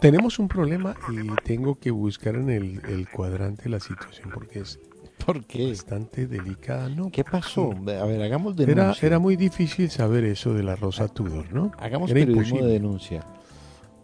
tenemos 0.01 0.39
un 0.39 0.49
problema 0.49 0.97
y 1.11 1.29
tengo 1.45 1.79
que 1.79 1.91
buscar 1.91 2.35
en 2.35 2.51
el, 2.51 2.85
el 2.87 3.09
cuadrante 3.09 3.69
la 3.69 3.81
situación 3.81 4.31
porque 4.35 4.61
es 4.61 4.81
¿Por 5.25 5.45
qué? 5.47 5.69
bastante 5.69 6.27
delicada. 6.27 6.89
¿no? 6.89 7.11
¿Qué 7.11 7.25
pasó? 7.25 7.73
A 7.73 8.05
ver, 8.07 8.23
hagamos 8.23 8.55
Era, 8.59 8.67
denuncia. 8.75 9.07
era 9.07 9.19
muy 9.19 9.37
difícil 9.37 9.91
saber 9.91 10.25
eso 10.25 10.53
de 10.55 10.63
la 10.63 10.77
Rosa 10.77 11.09
Tudor, 11.09 11.53
¿no? 11.53 11.73
Hagamos 11.79 12.11
Era 12.11 12.21
periodismo 12.21 12.57
imposible. 12.59 12.67
de 12.67 12.73
denuncia. 12.73 13.27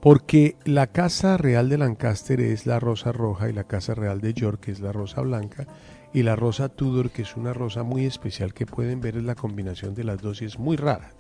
Porque 0.01 0.57
la 0.65 0.87
Casa 0.87 1.37
Real 1.37 1.69
de 1.69 1.77
Lancaster 1.79 2.41
es 2.41 2.65
la 2.67 2.81
rosa 2.81 3.13
roja 3.13 3.51
y 3.51 3.53
la 3.53 3.65
Casa 3.65 3.95
Real 3.95 4.21
de 4.23 4.33
York 4.33 4.69
es 4.69 4.81
la 4.81 4.93
rosa 4.93 5.21
blanca 5.21 5.67
y 6.15 6.23
la 6.23 6.37
rosa 6.37 6.71
Tudor, 6.71 7.11
que 7.11 7.23
es 7.23 7.37
una 7.37 7.53
rosa 7.53 7.83
muy 7.83 8.07
especial 8.07 8.55
que 8.55 8.65
pueden 8.67 9.01
ver 9.03 9.17
es 9.19 9.25
la 9.25 9.35
combinación 9.35 9.95
de 9.95 10.05
las 10.05 10.23
dos 10.23 10.41
y 10.41 10.47
es 10.47 10.59
muy 10.59 10.77
rara. 10.77 11.11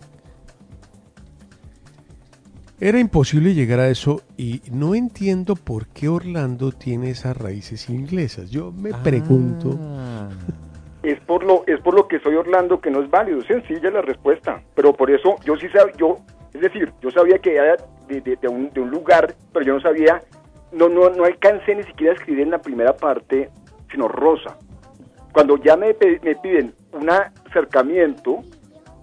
Era 2.81 2.99
imposible 2.99 3.53
llegar 3.55 3.81
a 3.81 3.89
eso 3.89 4.23
y 4.39 4.63
no 4.73 4.95
entiendo 4.95 5.55
por 5.55 5.87
qué 5.89 6.09
Orlando 6.09 6.73
tiene 6.73 7.11
esas 7.11 7.37
raíces 7.37 7.91
inglesas. 7.91 8.51
Yo 8.51 8.73
me 8.73 8.93
pregunto. 8.95 9.71
Es 11.03 11.19
por 11.21 11.43
lo 11.45 11.65
es 11.67 11.81
por 11.81 11.95
lo 11.95 12.07
que 12.09 12.21
soy 12.21 12.35
Orlando 12.35 12.79
que 12.79 12.91
no 12.91 13.03
es 13.03 13.09
válido. 13.11 13.41
Sencilla 13.45 13.91
la 13.91 14.03
respuesta. 14.03 14.61
Pero 14.75 14.93
por 14.93 15.11
eso 15.11 15.37
yo 15.47 15.57
sí 15.57 15.67
sabía, 15.71 15.95
yo, 15.97 16.19
es 16.53 16.61
decir, 16.61 16.93
yo 17.01 17.11
sabía 17.11 17.39
que 17.39 17.55
era 17.55 17.77
de, 18.07 18.21
de- 18.21 18.37
de 18.37 18.49
un, 18.49 18.69
de 18.71 18.81
un 18.83 18.91
lugar, 18.91 19.35
pero 19.51 19.65
yo 19.65 19.73
no 19.73 19.81
sabía, 19.81 20.21
no, 20.73 20.91
no, 20.91 21.09
no 21.09 21.25
alcancé 21.25 21.75
ni 21.75 21.85
siquiera 21.85 22.13
a 22.13 22.17
escribir 22.17 22.43
en 22.43 22.51
la 22.51 22.61
primera 22.61 22.95
parte, 22.95 23.49
sino 23.91 24.09
rosa. 24.09 24.59
Cuando 25.33 25.57
ya 25.57 25.75
me, 25.75 25.97
me 26.23 26.37
piden 26.37 26.75
un 26.93 27.09
acercamiento, 27.09 28.41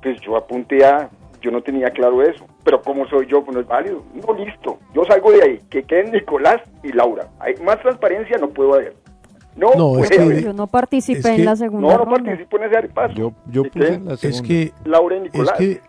pues 0.03 0.21
yo 0.21 0.37
apunté 0.37 0.85
a, 0.85 1.09
yo 1.41 1.49
no 1.49 1.63
tenía 1.63 1.89
claro 1.89 2.21
eso. 2.21 2.45
Pero 2.67 2.81
como 2.81 3.07
soy 3.07 3.27
yo, 3.27 3.45
pues 3.45 3.55
no 3.55 3.61
es 3.61 3.67
válido. 3.67 4.03
No, 4.13 4.33
listo. 4.33 4.77
Yo 4.93 5.05
salgo 5.05 5.31
de 5.31 5.41
ahí. 5.41 5.61
Que 5.69 5.83
queden 5.83 6.11
Nicolás 6.11 6.57
y 6.83 6.91
Laura. 6.91 7.29
Hay 7.39 7.55
más 7.63 7.79
transparencia 7.81 8.37
no 8.39 8.49
puedo 8.49 8.73
haber. 8.73 8.93
No, 9.55 9.69
No, 9.77 9.99
es 10.03 10.09
que-. 10.09 10.41
Yo 10.43 10.51
no 10.51 10.67
participé 10.67 11.19
Es 11.19 11.25
en 11.27 11.45
la 11.45 11.55
segunda 11.55 11.87
No, 11.87 11.97
no 11.99 12.03
ronda. 12.03 12.23
participo 12.25 12.57
en 12.57 12.63
ese 12.65 12.89
paso. 12.89 13.13
Yo, 13.13 13.31
yo 13.49 13.63
en 13.73 14.03
la 14.05 14.13
Es 14.15 14.19
segunda. 14.19 14.47
que 14.49 14.73
Laura 14.83 15.15
y 15.15 15.19
es 15.19 15.23
Nicolás. 15.23 15.53
que 15.57 15.81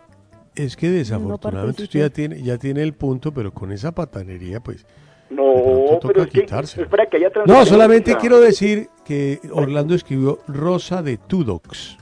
es 0.55 0.77
que 0.77 0.89
desafortunadamente 0.89 1.83
usted 1.83 1.99
ya 1.99 2.09
tiene 2.09 2.41
ya 2.41 2.57
tiene 2.57 2.81
el 2.81 2.93
punto, 2.93 3.33
pero 3.33 3.53
con 3.53 3.73
esa 3.73 3.91
patanería 3.91 4.61
pues 4.61 4.85
No, 5.29 5.99
pero 6.01 6.23
es 6.23 6.29
que 6.29 6.45
es 6.45 6.75
que 7.11 7.17
haya 7.17 7.29
No, 7.45 7.65
solamente 7.65 8.15
quiero 8.15 8.39
decir 8.39 8.87
que 9.03 9.41
Orlando 9.51 9.95
escribió 9.95 10.39
Rosa 10.47 11.03
de 11.03 11.17
Tudox, 11.17 11.97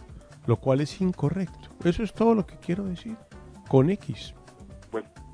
lo 0.46 0.58
cual 0.58 0.82
es 0.82 1.02
incorrecto. 1.02 1.70
Eso 1.84 2.04
es 2.04 2.14
todo 2.14 2.36
lo 2.36 2.46
que 2.46 2.58
quiero 2.64 2.84
decir. 2.84 3.16
Con 3.68 3.90
X. 3.90 4.36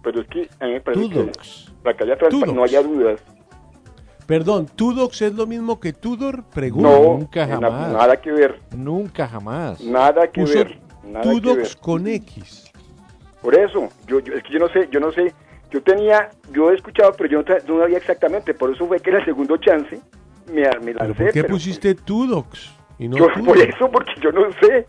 Pero 0.03 0.21
es 0.21 0.27
que 0.27 0.49
a 0.59 0.65
mí 0.65 0.73
me 0.73 0.81
parece 0.81 1.09
Tudox. 1.09 1.65
que 1.67 1.83
para 1.83 1.97
que 1.97 2.03
haya 2.03 2.17
Tudox. 2.17 2.53
no 2.53 2.63
haya 2.63 2.83
dudas. 2.83 3.21
Perdón, 4.27 4.67
Tudox 4.75 5.21
es 5.21 5.33
lo 5.33 5.45
mismo 5.47 5.79
que 5.79 5.91
Tudor, 5.93 6.43
pregunto. 6.45 6.89
No, 6.89 7.17
Nunca 7.19 7.45
la- 7.45 7.55
jamás. 7.55 7.91
nada 7.93 8.17
que 8.21 8.31
ver. 8.31 8.59
Nunca 8.75 9.27
jamás. 9.27 9.81
Nada 9.81 10.27
que 10.27 10.41
Puso 10.41 10.53
ver. 10.59 10.79
Nada 11.05 11.21
que 11.23 11.29
ver. 11.29 11.41
Tudox 11.41 11.75
con 11.75 12.07
X. 12.07 12.71
Por 13.41 13.55
eso, 13.55 13.89
yo, 14.07 14.19
yo- 14.19 14.33
es 14.33 14.43
que 14.43 14.53
yo 14.53 14.59
no 14.59 14.69
sé, 14.69 14.87
yo 14.91 14.99
no 14.99 15.11
sé. 15.11 15.33
Yo 15.71 15.81
tenía, 15.81 16.29
yo 16.53 16.71
he 16.71 16.75
escuchado, 16.75 17.13
pero 17.17 17.29
yo 17.29 17.43
no, 17.67 17.79
sabía 17.81 17.97
exactamente. 17.97 18.53
Por 18.53 18.71
eso 18.73 18.87
fue 18.87 18.99
que 18.99 19.09
en 19.09 19.15
el 19.17 19.25
segundo 19.25 19.57
chance 19.57 19.99
me, 20.47 20.61
me 20.61 20.93
¿Pero 20.93 20.99
lancé. 20.99 21.13
por 21.23 21.31
qué 21.33 21.41
pero 21.41 21.47
pusiste 21.55 21.95
Tudox 21.95 22.71
y 22.99 23.07
no 23.07 23.17
yo, 23.17 23.27
por 23.43 23.57
eso, 23.57 23.89
porque 23.91 24.11
yo 24.21 24.31
no 24.31 24.43
sé. 24.61 24.85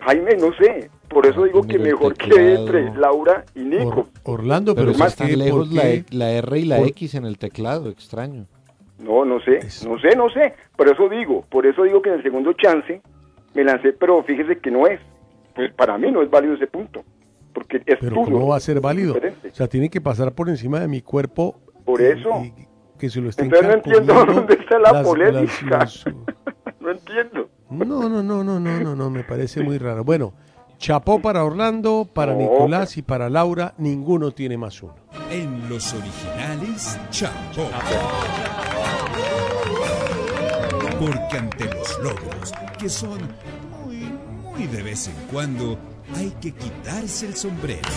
Jaime, 0.00 0.36
no 0.36 0.52
sé. 0.54 0.90
Por 1.08 1.26
eso 1.26 1.44
digo 1.44 1.62
que 1.62 1.78
mejor 1.78 2.14
teclado. 2.14 2.66
entre 2.66 2.94
Laura 2.94 3.44
y 3.54 3.60
Nico. 3.60 4.08
Or- 4.24 4.34
Orlando, 4.40 4.74
Pero, 4.74 4.92
¿por 4.92 5.06
están 5.06 5.38
lejos 5.38 5.72
la? 5.72 5.88
E- 5.88 6.04
la 6.10 6.30
R 6.32 6.58
y 6.58 6.64
la 6.64 6.76
por- 6.78 6.88
X 6.88 7.14
en 7.14 7.24
el 7.24 7.38
teclado, 7.38 7.88
extraño. 7.88 8.46
No, 8.98 9.24
no 9.24 9.40
sé, 9.40 9.60
no 9.86 9.98
sé, 10.00 10.16
no 10.16 10.28
sé. 10.30 10.54
Por 10.76 10.88
eso 10.88 11.08
digo, 11.08 11.44
por 11.48 11.64
eso 11.66 11.84
digo 11.84 12.02
que 12.02 12.10
en 12.10 12.16
el 12.16 12.22
segundo 12.22 12.52
chance 12.52 13.00
me 13.54 13.64
lancé, 13.64 13.92
pero 13.92 14.22
fíjese 14.24 14.58
que 14.58 14.70
no 14.70 14.86
es. 14.86 15.00
Pues 15.54 15.72
para 15.72 15.96
mí 15.98 16.10
no 16.10 16.20
es 16.22 16.30
válido 16.30 16.54
ese 16.54 16.66
punto. 16.66 17.02
Porque 17.54 17.78
es 17.86 17.98
Pero 18.00 18.14
tuyo, 18.16 18.24
¿cómo 18.32 18.48
va 18.48 18.56
a 18.56 18.60
ser 18.60 18.80
válido? 18.80 19.14
diferente. 19.14 19.48
O 19.48 19.54
sea, 19.54 19.66
tiene 19.68 19.88
que 19.88 20.00
pasar 20.00 20.32
por 20.32 20.48
encima 20.48 20.78
de 20.80 20.88
mi 20.88 21.00
cuerpo. 21.00 21.58
Por 21.84 22.02
eso. 22.02 22.28
y 22.44 22.52
que 22.98 23.08
se 23.08 23.20
lo 23.20 23.30
estén 23.30 23.46
Entonces 23.46 23.68
no 23.68 23.74
entiendo 23.74 24.12
dónde 24.34 24.54
está 24.54 24.78
la 24.78 24.92
las- 24.92 25.06
polémica. 25.06 25.78
las- 25.78 26.04
No 26.80 26.90
entiendo. 26.90 27.48
No, 27.70 27.84
no, 28.08 28.22
no, 28.22 28.22
no, 28.44 28.58
no, 28.60 28.80
no, 28.80 28.96
no, 28.96 29.10
me 29.10 29.22
parece 29.24 29.62
muy 29.62 29.78
raro. 29.78 30.02
Bueno, 30.04 30.32
chapó 30.78 31.20
para 31.20 31.44
Orlando, 31.44 32.08
para 32.12 32.32
No, 32.32 32.38
Nicolás 32.38 32.96
y 32.96 33.02
para 33.02 33.28
Laura, 33.28 33.74
ninguno 33.78 34.30
tiene 34.30 34.56
más 34.56 34.82
uno. 34.82 34.94
En 35.30 35.68
los 35.68 35.92
originales, 35.92 36.98
Chapo. 37.10 37.68
Porque 40.98 41.36
ante 41.36 41.64
los 41.66 41.98
logros, 41.98 42.52
que 42.78 42.88
son 42.88 43.18
muy, 43.84 44.12
muy 44.42 44.66
de 44.66 44.82
vez 44.82 45.08
en 45.08 45.14
cuando, 45.30 45.78
hay 46.16 46.30
que 46.40 46.52
quitarse 46.52 47.26
el 47.26 47.36
sombrero. 47.36 47.88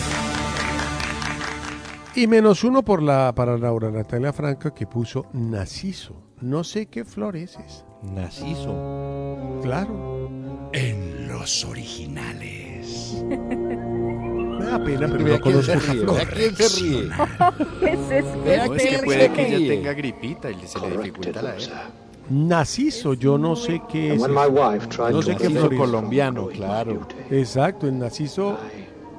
Y 2.14 2.26
menos 2.26 2.62
uno 2.62 2.82
por 2.82 3.02
la, 3.02 3.32
para 3.34 3.56
Laura 3.56 3.90
Natalia 3.90 4.32
Franca 4.32 4.74
que 4.74 4.86
puso 4.86 5.26
Naciso. 5.32 6.31
No 6.42 6.64
sé 6.64 6.86
qué 6.86 7.04
flor 7.04 7.36
es 7.36 7.52
esa. 7.52 7.84
Naciso. 8.02 9.60
Claro. 9.62 10.28
En 10.72 11.28
los 11.28 11.64
originales. 11.64 13.22
Me 13.28 14.64
da 14.64 14.82
pena, 14.84 15.06
pero 15.06 15.18
no 15.18 15.40
conozco 15.40 15.72
vea 15.72 16.26
quién 16.34 16.56
se 16.56 16.68
ríe. 16.80 17.10
Vea 18.44 18.66
No, 18.66 18.74
es 18.74 18.82
que 18.82 18.98
puede 19.04 19.32
que 19.32 19.54
ella 19.54 19.68
tenga 19.74 19.92
gripita 19.92 20.50
y 20.50 20.66
se 20.66 20.80
le 20.80 20.96
dificulta 20.96 21.42
la 21.42 21.54
R. 21.54 21.64
Naciso, 22.30 23.14
yo 23.14 23.38
no 23.38 23.54
sé 23.54 23.80
qué 23.88 24.14
es. 24.14 24.20
No 24.20 25.22
sé 25.22 25.36
qué 25.36 25.48
flor 25.48 25.74
es. 25.74 25.78
colombiano, 25.78 26.48
claro. 26.48 27.06
Exacto, 27.30 27.86
en 27.86 28.00
Naciso 28.00 28.58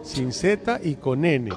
sin 0.02 0.34
Z 0.34 0.82
y 0.84 0.96
con 0.96 1.24
N. 1.24 1.50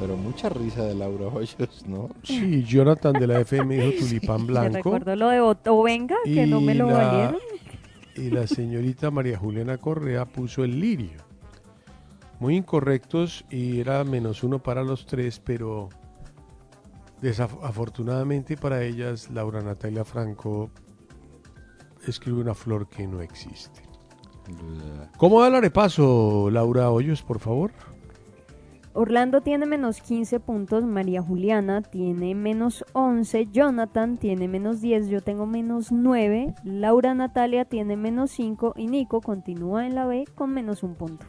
Pero 0.00 0.16
mucha 0.16 0.48
risa 0.48 0.84
de 0.84 0.94
Laura 0.94 1.26
Hoyos, 1.26 1.84
¿no? 1.86 2.08
Sí, 2.22 2.62
Jonathan 2.64 3.14
de 3.14 3.26
la 3.26 3.40
FM 3.40 3.76
dijo 3.76 3.98
tulipán 4.06 4.42
Me 4.42 4.46
blanco. 4.46 4.76
recuerdo 4.76 5.16
lo 5.16 5.28
de 5.28 5.40
Otto 5.40 5.82
Venga, 5.82 6.16
que 6.24 6.46
no 6.46 6.60
me 6.60 6.74
lo 6.74 6.86
la- 6.88 6.96
valieron. 6.96 7.40
Y 8.14 8.30
la 8.30 8.46
señorita 8.46 9.10
María 9.10 9.38
Juliana 9.38 9.78
Correa 9.78 10.24
puso 10.24 10.62
el 10.64 10.80
lirio. 10.80 11.18
Muy 12.40 12.56
incorrectos 12.56 13.44
y 13.50 13.80
era 13.80 14.04
menos 14.04 14.42
uno 14.44 14.60
para 14.60 14.82
los 14.84 15.06
tres, 15.06 15.40
pero 15.44 15.88
desafortunadamente 17.20 18.56
para 18.56 18.82
ellas, 18.84 19.30
Laura 19.30 19.60
Natalia 19.60 20.04
Franco 20.04 20.70
escribe 22.06 22.40
una 22.40 22.54
flor 22.54 22.88
que 22.88 23.06
no 23.06 23.20
existe. 23.20 23.82
¿Cómo 25.16 25.40
da 25.42 25.48
el 25.48 25.56
arepaso, 25.56 26.48
Laura 26.50 26.90
Hoyos, 26.90 27.22
por 27.22 27.38
favor? 27.38 27.72
Orlando 28.98 29.42
tiene 29.42 29.64
menos 29.64 30.00
15 30.00 30.40
puntos, 30.40 30.82
María 30.84 31.22
Juliana 31.22 31.82
tiene 31.82 32.34
menos 32.34 32.84
11, 32.94 33.46
Jonathan 33.52 34.16
tiene 34.16 34.48
menos 34.48 34.80
10, 34.80 35.06
yo 35.06 35.20
tengo 35.20 35.46
menos 35.46 35.92
9, 35.92 36.52
Laura 36.64 37.14
Natalia 37.14 37.64
tiene 37.64 37.96
menos 37.96 38.32
5 38.32 38.74
y 38.76 38.88
Nico 38.88 39.20
continúa 39.20 39.86
en 39.86 39.94
la 39.94 40.04
B 40.04 40.24
con 40.34 40.52
menos 40.52 40.82
un 40.82 40.96
punto. 40.96 41.26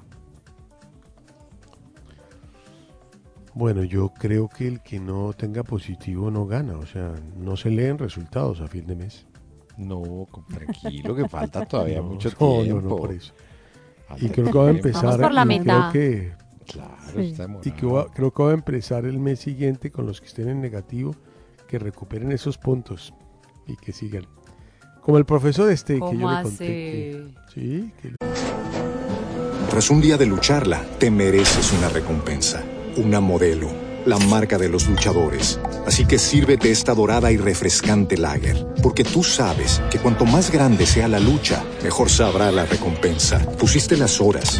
Bueno, 3.53 3.83
yo 3.83 4.09
creo 4.09 4.49
que 4.49 4.67
el 4.67 4.81
que 4.81 4.99
no 4.99 5.33
tenga 5.33 5.61
positivo 5.61 6.31
no 6.31 6.47
gana, 6.47 6.75
o 6.75 6.87
sea, 6.87 7.13
no 7.37 7.55
se 7.55 7.69
leen 7.69 7.99
resultados 7.99 8.61
a 8.61 8.67
fin 8.67 8.87
de 8.87 8.95
mes. 8.95 9.27
No, 9.77 10.25
tranquilo, 10.51 11.13
que 11.15 11.29
falta 11.29 11.67
todavía 11.67 12.01
No, 12.01 12.07
mucho 12.07 12.29
no, 12.39 12.47
no, 12.57 12.63
tiempo. 12.63 12.89
no, 12.89 12.95
por 12.95 13.11
eso. 13.11 13.31
Y 14.17 14.29
creo 14.29 14.47
que 14.51 14.57
va 14.57 14.69
a 14.69 14.71
tiempo. 14.71 14.87
empezar. 14.87 15.21
por 15.21 15.31
la 15.31 15.43
y 15.43 15.45
mitad. 15.45 15.91
Creo 15.91 15.91
que, 15.91 16.48
Claro, 16.71 16.95
Sí. 17.15 17.31
está 17.31 17.47
y 17.63 17.71
que 17.71 17.85
va- 17.85 18.07
creo 18.13 18.31
que 18.31 18.43
va 18.43 18.51
a 18.51 18.53
empezar 18.53 19.05
el 19.05 19.19
mes 19.19 19.39
siguiente 19.39 19.91
con 19.91 20.05
los 20.05 20.21
que 20.21 20.27
estén 20.27 20.49
en 20.49 20.61
negativo, 20.61 21.15
que 21.67 21.79
recuperen 21.79 22.31
esos 22.31 22.57
puntos 22.57 23.13
y 23.67 23.75
que 23.75 23.91
sigan. 23.91 24.25
Como 25.01 25.17
el 25.17 25.25
profesor 25.25 25.71
este 25.71 25.93
que 25.95 25.99
yo 25.99 26.05
¿Cómo 26.05 26.31
le 26.31 26.43
conté. 26.43 26.65
que- 26.67 27.27
sí, 27.53 27.91
que 28.01 28.13
Tras 29.69 29.89
un 29.91 30.01
día 30.01 30.17
de 30.17 30.25
lucharla, 30.25 30.83
te 30.97 31.11
mereces 31.11 31.71
una 31.73 31.89
recompensa, 31.89 32.63
una 32.97 33.19
modelo, 33.19 33.69
la 34.05 34.17
marca 34.17 34.57
de 34.57 34.67
los 34.67 34.87
luchadores. 34.89 35.59
Así 35.85 36.05
que 36.05 36.17
sírvete 36.17 36.71
esta 36.71 36.95
dorada 36.95 37.31
y 37.31 37.37
refrescante 37.37 38.17
lager, 38.17 38.65
porque 38.81 39.03
tú 39.03 39.23
sabes 39.23 39.81
que 39.91 39.99
cuanto 39.99 40.25
más 40.25 40.51
grande 40.51 40.85
sea 40.87 41.07
la 41.07 41.19
lucha, 41.19 41.63
mejor 41.83 42.09
sabrá 42.09 42.51
la 42.51 42.65
recompensa. 42.65 43.39
Pusiste 43.59 43.95
las 43.95 44.19
horas, 44.19 44.59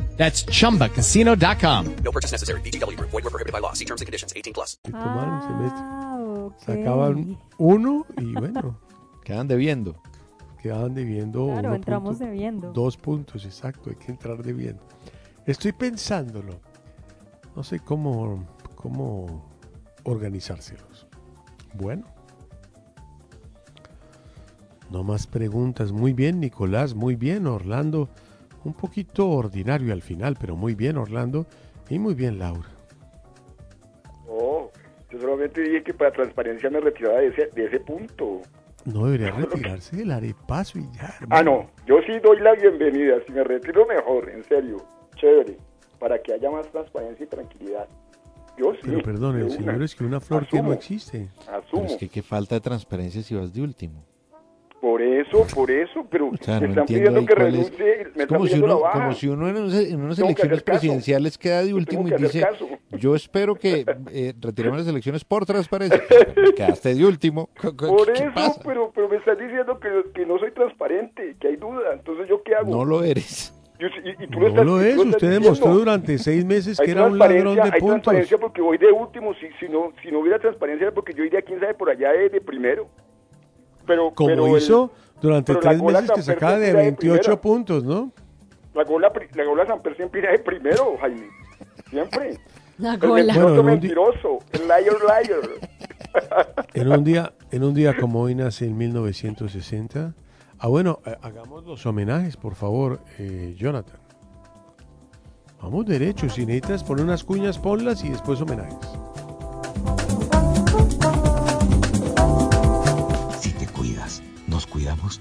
That's 0.17 0.45
chumbacasino.com. 0.45 1.85
No 2.03 2.11
purchase 2.11 2.31
necessary. 2.31 2.61
VGW 2.61 2.95
Group. 2.97 3.09
Void 3.11 3.23
were 3.23 3.31
prohibited 3.31 3.53
by 3.53 3.59
law. 3.59 3.73
See 3.73 3.85
terms 3.85 4.01
and 4.01 4.07
conditions. 4.07 4.33
18 4.35 4.53
plus. 4.53 4.77
tomaron 4.83 5.33
un 5.35 5.41
semestre. 5.41 5.81
Ah, 5.83 6.17
ok. 6.19 6.59
Sacaban 6.59 7.37
uno 7.57 8.05
y 8.17 8.33
bueno, 8.33 8.77
Quedan 9.23 9.47
debiendo. 9.47 9.95
quedaban 10.61 10.93
debiendo. 10.93 11.45
Claro, 11.47 11.73
entramos 11.75 12.17
punto- 12.17 12.25
debiendo. 12.25 12.71
Dos 12.73 12.97
puntos, 12.97 13.45
exacto, 13.45 13.89
hay 13.89 13.95
que 13.95 14.11
entrar 14.11 14.43
debiendo. 14.43 14.83
Estoy 15.47 15.71
pensándolo. 15.71 16.59
No 17.55 17.63
sé 17.63 17.79
cómo, 17.79 18.45
cómo 18.75 19.43
organizárselos. 20.03 21.07
Bueno. 21.73 22.05
No 24.91 25.03
más 25.03 25.25
preguntas. 25.25 25.91
Muy 25.91 26.13
bien, 26.13 26.39
Nicolás. 26.39 26.93
Muy 26.93 27.15
bien, 27.15 27.47
Orlando. 27.47 28.09
Un 28.63 28.73
poquito 28.73 29.27
ordinario 29.29 29.91
al 29.93 30.01
final, 30.01 30.37
pero 30.39 30.55
muy 30.55 30.75
bien, 30.75 30.97
Orlando. 30.97 31.45
Y 31.89 31.99
muy 31.99 32.13
bien, 32.13 32.39
Laura. 32.39 32.67
Oh, 34.27 34.69
yo 35.09 35.19
solamente 35.19 35.61
dije 35.61 35.83
que 35.83 35.93
para 35.93 36.11
transparencia 36.11 36.69
me 36.69 36.79
retiraba 36.79 37.19
de 37.19 37.27
ese, 37.27 37.47
de 37.53 37.65
ese 37.65 37.79
punto. 37.79 38.41
No 38.85 39.05
debería 39.05 39.31
retirarse 39.37 39.95
del 39.97 40.11
arepaso 40.11 40.79
y 40.79 40.83
ya. 40.95 41.13
Ah, 41.29 41.43
no, 41.43 41.69
yo 41.85 41.97
sí 42.05 42.13
doy 42.23 42.39
la 42.39 42.53
bienvenida. 42.53 43.15
Si 43.25 43.33
me 43.33 43.43
retiro 43.43 43.85
mejor, 43.85 44.29
en 44.29 44.43
serio. 44.45 44.77
Chévere. 45.15 45.57
Para 45.99 46.21
que 46.21 46.33
haya 46.33 46.49
más 46.49 46.67
transparencia 46.71 47.23
y 47.25 47.27
tranquilidad. 47.27 47.87
Yo 48.57 48.73
sí. 48.73 48.79
Pero 48.83 49.01
perdón, 49.01 49.37
el 49.37 49.43
una. 49.45 49.55
señor 49.55 49.83
escribió 49.83 50.09
una 50.09 50.19
flor 50.21 50.47
que 50.47 50.57
no 50.57 50.63
Asumo. 50.63 50.73
existe. 50.73 51.29
Pero 51.45 51.57
Asumo. 51.57 51.85
es 51.85 51.97
que 51.97 52.09
qué 52.09 52.21
falta 52.21 52.55
de 52.55 52.61
transparencia 52.61 53.21
si 53.21 53.35
vas 53.35 53.53
de 53.53 53.61
último. 53.61 54.03
Por 54.81 54.99
eso, 54.99 55.45
por 55.53 55.69
eso, 55.69 56.07
pero 56.09 56.29
O 56.29 56.37
sea, 56.41 56.59
me 56.59 56.67
no 56.67 56.81
están 56.81 56.81
entiendo 56.83 57.21
pidiendo 57.21 57.25
que 57.27 57.33
es- 57.33 57.39
renuncie, 57.39 57.85
me 57.85 57.91
Es 58.01 58.07
están 58.07 58.27
como 58.27 58.47
si, 58.47 58.57
la 58.57 58.65
uno, 58.65 58.81
como 58.91 59.13
si 59.13 59.27
uno 59.27 59.47
en, 59.47 59.55
unas- 59.57 59.73
en 59.75 60.01
unas 60.01 60.15
Tengo 60.17 60.27
que 60.29 60.31
elecciones 60.41 60.63
caso. 60.63 60.65
presidenciales 60.79 61.37
queda 61.37 61.63
de 61.63 61.73
último 61.75 62.03
que 62.05 62.15
y 62.15 62.17
dice, 62.17 62.41
caso. 62.41 62.67
yo 62.97 63.15
espero 63.15 63.53
que 63.53 63.85
eh, 64.11 64.33
retiremos 64.41 64.79
las 64.79 64.87
elecciones 64.87 65.23
por 65.23 65.45
transparencia. 65.45 66.01
Quedaste 66.55 66.95
de 66.95 67.05
último. 67.05 67.49
¿Qué- 67.61 67.71
Por 67.77 68.05
qué 68.13 68.23
eso, 68.23 68.31
pasa? 68.33 68.59
pero, 68.65 68.91
pero 68.95 69.07
me 69.07 69.17
están 69.17 69.37
diciendo 69.37 69.79
que, 69.79 69.89
que 70.15 70.25
no 70.25 70.39
soy 70.39 70.51
transparente, 70.51 71.35
que 71.39 71.49
hay 71.49 71.55
duda. 71.57 71.93
Entonces, 71.93 72.27
¿yo 72.27 72.41
qué 72.41 72.55
hago? 72.55 72.71
No 72.75 72.83
lo 72.83 73.03
eres. 73.03 73.53
Y, 73.79 74.23
y 74.23 74.27
tú 74.29 74.39
No 74.39 74.47
estás- 74.47 74.65
lo 74.65 74.81
es, 74.81 74.87
estás 74.87 75.05
usted 75.05 75.13
diciendo. 75.27 75.39
demostró 75.41 75.73
durante 75.75 76.17
seis 76.17 76.43
meses 76.43 76.79
Hay 76.79 76.85
que 76.87 76.91
era 76.91 77.05
un 77.05 77.19
ladrón 77.19 77.55
de 77.55 77.61
hay 77.61 77.71
puntos. 77.79 78.01
transparencia 78.01 78.37
porque 78.39 78.61
voy 78.61 78.79
de 78.79 78.91
último. 78.91 79.33
Si, 79.35 79.47
si, 79.59 79.71
no, 79.71 79.91
si 80.01 80.11
no 80.11 80.19
hubiera 80.21 80.39
transparencia 80.39 80.85
era 80.87 80.93
porque 80.93 81.13
yo 81.13 81.23
iría, 81.23 81.43
quién 81.43 81.59
sabe, 81.59 81.75
por 81.75 81.89
allá 81.91 82.11
de, 82.13 82.29
de 82.29 82.41
primero. 82.41 82.87
Pero, 83.91 84.11
Como 84.13 84.29
pero 84.29 84.47
el- 84.47 84.57
hizo 84.63 84.91
durante 85.21 85.53
pero 85.53 85.61
la 85.63 85.69
tres 85.69 85.81
gola 85.81 86.01
meses 86.01 86.15
que 86.15 86.21
sacaba 86.23 86.53
de 86.53 86.57
siempre 86.65 86.69
era 86.81 86.81
28 86.89 87.21
primera. 87.21 87.41
puntos, 87.41 87.83
¿no? 87.83 88.11
La 88.73 88.83
gola, 88.85 89.11
la 89.35 89.43
gola 89.43 89.67
Samper 89.67 89.95
siempre 89.97 90.21
irá 90.21 90.31
de 90.31 90.39
primero, 90.39 90.97
Jaime. 91.01 91.27
Siempre. 91.89 92.39
La 92.77 92.93
El 92.93 92.99
gola. 92.99 93.23
mentiroso, 93.33 93.47
Bueno, 93.53 93.63
mentiroso. 93.63 94.37
El 94.53 94.61
liar, 94.63 95.27
liar. 95.27 96.65
En 96.73 96.91
un 96.91 97.03
día, 97.03 97.33
en 97.51 97.63
un 97.63 97.73
día 97.73 97.95
como 97.97 98.21
hoy 98.21 98.33
nace 98.33 98.65
en 98.65 98.77
1960. 98.77 100.13
Ah, 100.57 100.67
bueno, 100.67 100.99
eh, 101.05 101.15
hagamos 101.21 101.63
los 101.65 101.85
homenajes, 101.85 102.37
por 102.37 102.55
favor, 102.55 102.99
eh, 103.19 103.53
Jonathan. 103.57 103.99
Vamos 105.61 105.85
derecho, 105.85 106.27
si 106.29 106.45
necesitas 106.45 106.83
poner 106.83 107.03
unas 107.05 107.23
cuñas, 107.23 107.59
ponlas 107.59 108.03
y 108.03 108.09
después 108.09 108.41
homenajes. 108.41 108.77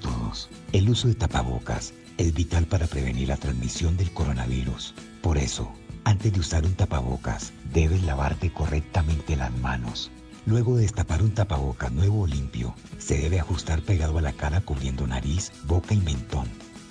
Todos. 0.00 0.48
El 0.72 0.90
uso 0.90 1.08
de 1.08 1.14
tapabocas 1.14 1.94
es 2.18 2.34
vital 2.34 2.66
para 2.66 2.86
prevenir 2.86 3.28
la 3.28 3.36
transmisión 3.36 3.96
del 3.96 4.10
coronavirus. 4.10 4.94
Por 5.22 5.38
eso, 5.38 5.72
antes 6.04 6.32
de 6.32 6.40
usar 6.40 6.64
un 6.64 6.74
tapabocas, 6.74 7.52
debes 7.72 8.02
lavarte 8.02 8.52
correctamente 8.52 9.36
las 9.36 9.56
manos. 9.58 10.10
Luego 10.46 10.76
de 10.76 10.82
destapar 10.82 11.22
un 11.22 11.32
tapabocas 11.32 11.92
nuevo 11.92 12.22
o 12.22 12.26
limpio, 12.26 12.74
se 12.98 13.18
debe 13.18 13.38
ajustar 13.38 13.82
pegado 13.82 14.18
a 14.18 14.22
la 14.22 14.32
cara 14.32 14.60
cubriendo 14.60 15.06
nariz, 15.06 15.52
boca 15.64 15.94
y 15.94 16.00
mentón. 16.00 16.48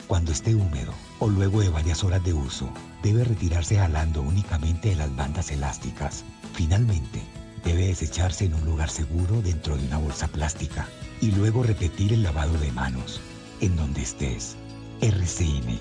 Cuando 0.08 0.32
esté 0.32 0.56
húmedo 0.56 0.94
o 1.20 1.28
luego 1.28 1.62
de 1.62 1.70
varias 1.70 2.04
horas 2.04 2.24
de 2.24 2.34
uso, 2.34 2.70
debe 3.04 3.24
retirarse 3.24 3.78
jalando 3.78 4.22
únicamente 4.22 4.90
de 4.90 4.96
las 4.96 5.16
bandas 5.16 5.52
elásticas. 5.52 6.24
Finalmente, 6.54 7.22
debe 7.64 7.88
desecharse 7.88 8.46
en 8.46 8.54
un 8.54 8.66
lugar 8.66 8.90
seguro 8.90 9.42
dentro 9.42 9.78
de 9.78 9.86
una 9.86 9.98
bolsa 9.98 10.28
plástica 10.28 10.88
y 11.22 11.32
luego 11.32 11.64
repetir 11.64 12.14
el 12.14 12.24
lavado 12.24 12.58
de 12.58 12.72
manos 12.72 13.22
en 13.62 13.76
donde 13.76 14.02
estés. 14.02 14.56
RCN, 15.02 15.80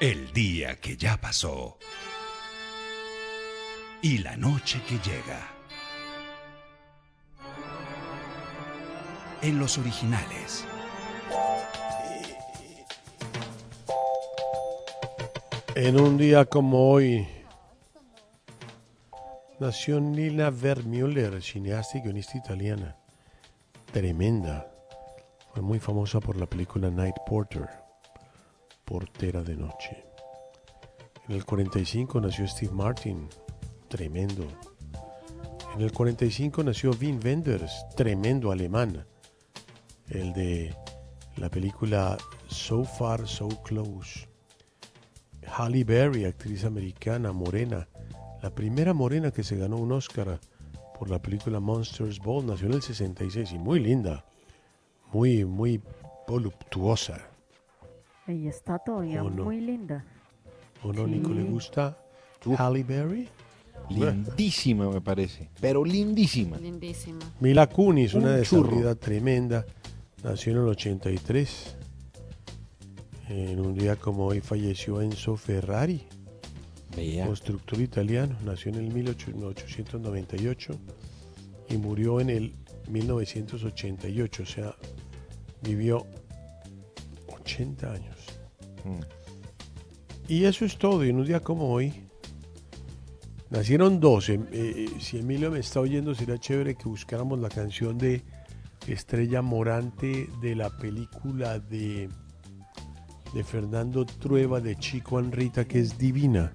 El 0.00 0.32
día 0.32 0.80
que 0.80 0.96
ya 0.96 1.20
pasó. 1.20 1.78
Y 4.02 4.18
la 4.18 4.36
noche 4.36 4.82
que 4.88 4.98
llega. 4.98 5.53
En 9.44 9.58
los 9.58 9.76
originales. 9.76 10.64
En 15.74 16.00
un 16.00 16.16
día 16.16 16.46
como 16.46 16.90
hoy 16.90 17.28
nació 19.60 20.00
Nina 20.00 20.48
Vermeuler, 20.48 21.42
cineasta 21.42 21.98
y 21.98 22.00
guionista 22.00 22.38
italiana. 22.38 22.96
Tremenda. 23.92 24.66
Fue 25.52 25.60
muy 25.60 25.78
famosa 25.78 26.20
por 26.20 26.38
la 26.38 26.46
película 26.46 26.88
Night 26.88 27.16
Porter, 27.26 27.68
Portera 28.86 29.42
de 29.42 29.56
Noche. 29.56 30.06
En 31.28 31.34
el 31.34 31.44
45 31.44 32.18
nació 32.18 32.48
Steve 32.48 32.72
Martin, 32.72 33.28
tremendo. 33.88 34.46
En 35.74 35.82
el 35.82 35.92
45 35.92 36.64
nació 36.64 36.92
Wim 36.98 37.20
Wenders, 37.22 37.84
tremendo 37.94 38.50
alemán. 38.50 39.04
El 40.08 40.32
de 40.32 40.74
la 41.36 41.48
película 41.50 42.16
So 42.48 42.84
Far, 42.84 43.26
So 43.26 43.48
Close. 43.62 44.28
Halle 45.46 45.84
Berry, 45.84 46.24
actriz 46.24 46.64
americana, 46.64 47.32
morena. 47.32 47.88
La 48.42 48.50
primera 48.50 48.92
morena 48.92 49.30
que 49.30 49.42
se 49.42 49.56
ganó 49.56 49.76
un 49.76 49.92
Oscar 49.92 50.38
por 50.98 51.10
la 51.10 51.20
película 51.20 51.60
Monsters 51.60 52.18
Ball. 52.18 52.46
Nació 52.46 52.66
en 52.68 52.74
el 52.74 52.82
66 52.82 53.52
y 53.52 53.58
muy 53.58 53.80
linda. 53.80 54.24
Muy, 55.12 55.44
muy 55.44 55.80
voluptuosa. 56.26 57.18
Ella 58.26 58.50
está 58.50 58.78
todavía 58.78 59.22
muy 59.22 59.60
linda. 59.60 60.04
¿O 60.82 60.92
no, 60.92 61.06
Nico? 61.06 61.30
¿Le 61.30 61.42
Sí. 61.42 61.48
gusta 61.48 61.98
Halle 62.58 62.82
Berry? 62.84 63.28
Lindísima 63.90 64.88
me 64.88 65.00
parece, 65.02 65.50
pero 65.60 65.84
lindísima. 65.84 66.56
Lindísima. 66.56 67.20
Mila 67.40 67.66
Kunis, 67.68 68.14
una 68.14 68.30
Un 68.30 68.36
desabrida 68.36 68.94
tremenda, 68.94 69.66
nació 70.24 70.52
en 70.52 70.58
el 70.58 70.68
83. 70.68 71.76
En 73.28 73.60
un 73.60 73.74
día 73.74 73.96
como 73.96 74.26
hoy 74.26 74.40
falleció 74.40 75.00
Enzo 75.00 75.36
Ferrari, 75.36 76.06
constructor 77.26 77.80
italiano, 77.80 78.36
nació 78.44 78.72
en 78.72 78.78
el 78.78 78.92
1898 78.92 80.78
y 81.70 81.76
murió 81.76 82.20
en 82.20 82.30
el 82.30 82.54
1988, 82.88 84.42
o 84.42 84.46
sea, 84.46 84.74
vivió 85.62 86.06
80 87.28 87.92
años. 87.92 88.16
Y 90.28 90.44
eso 90.44 90.64
es 90.64 90.76
todo, 90.76 91.04
y 91.04 91.10
en 91.10 91.16
un 91.16 91.26
día 91.26 91.40
como 91.40 91.70
hoy 91.72 91.92
Nacieron 93.50 94.00
dos. 94.00 94.30
em- 94.30 94.48
eh, 94.50 94.88
eh, 94.88 95.00
si 95.00 95.18
Emilio 95.18 95.48
me 95.48 95.60
está 95.60 95.78
oyendo, 95.78 96.12
sería 96.12 96.38
chévere 96.38 96.74
que 96.74 96.88
buscáramos 96.88 97.38
la 97.38 97.48
canción 97.48 97.96
de 97.96 98.24
Estrella 98.86 99.42
Morante 99.42 100.28
de 100.40 100.54
la 100.54 100.70
película 100.70 101.58
de, 101.58 102.08
de 103.32 103.44
Fernando 103.44 104.04
Trueba 104.04 104.60
de 104.60 104.76
Chico 104.76 105.18
Anrita, 105.18 105.64
que 105.64 105.80
es 105.80 105.98
divina. 105.98 106.52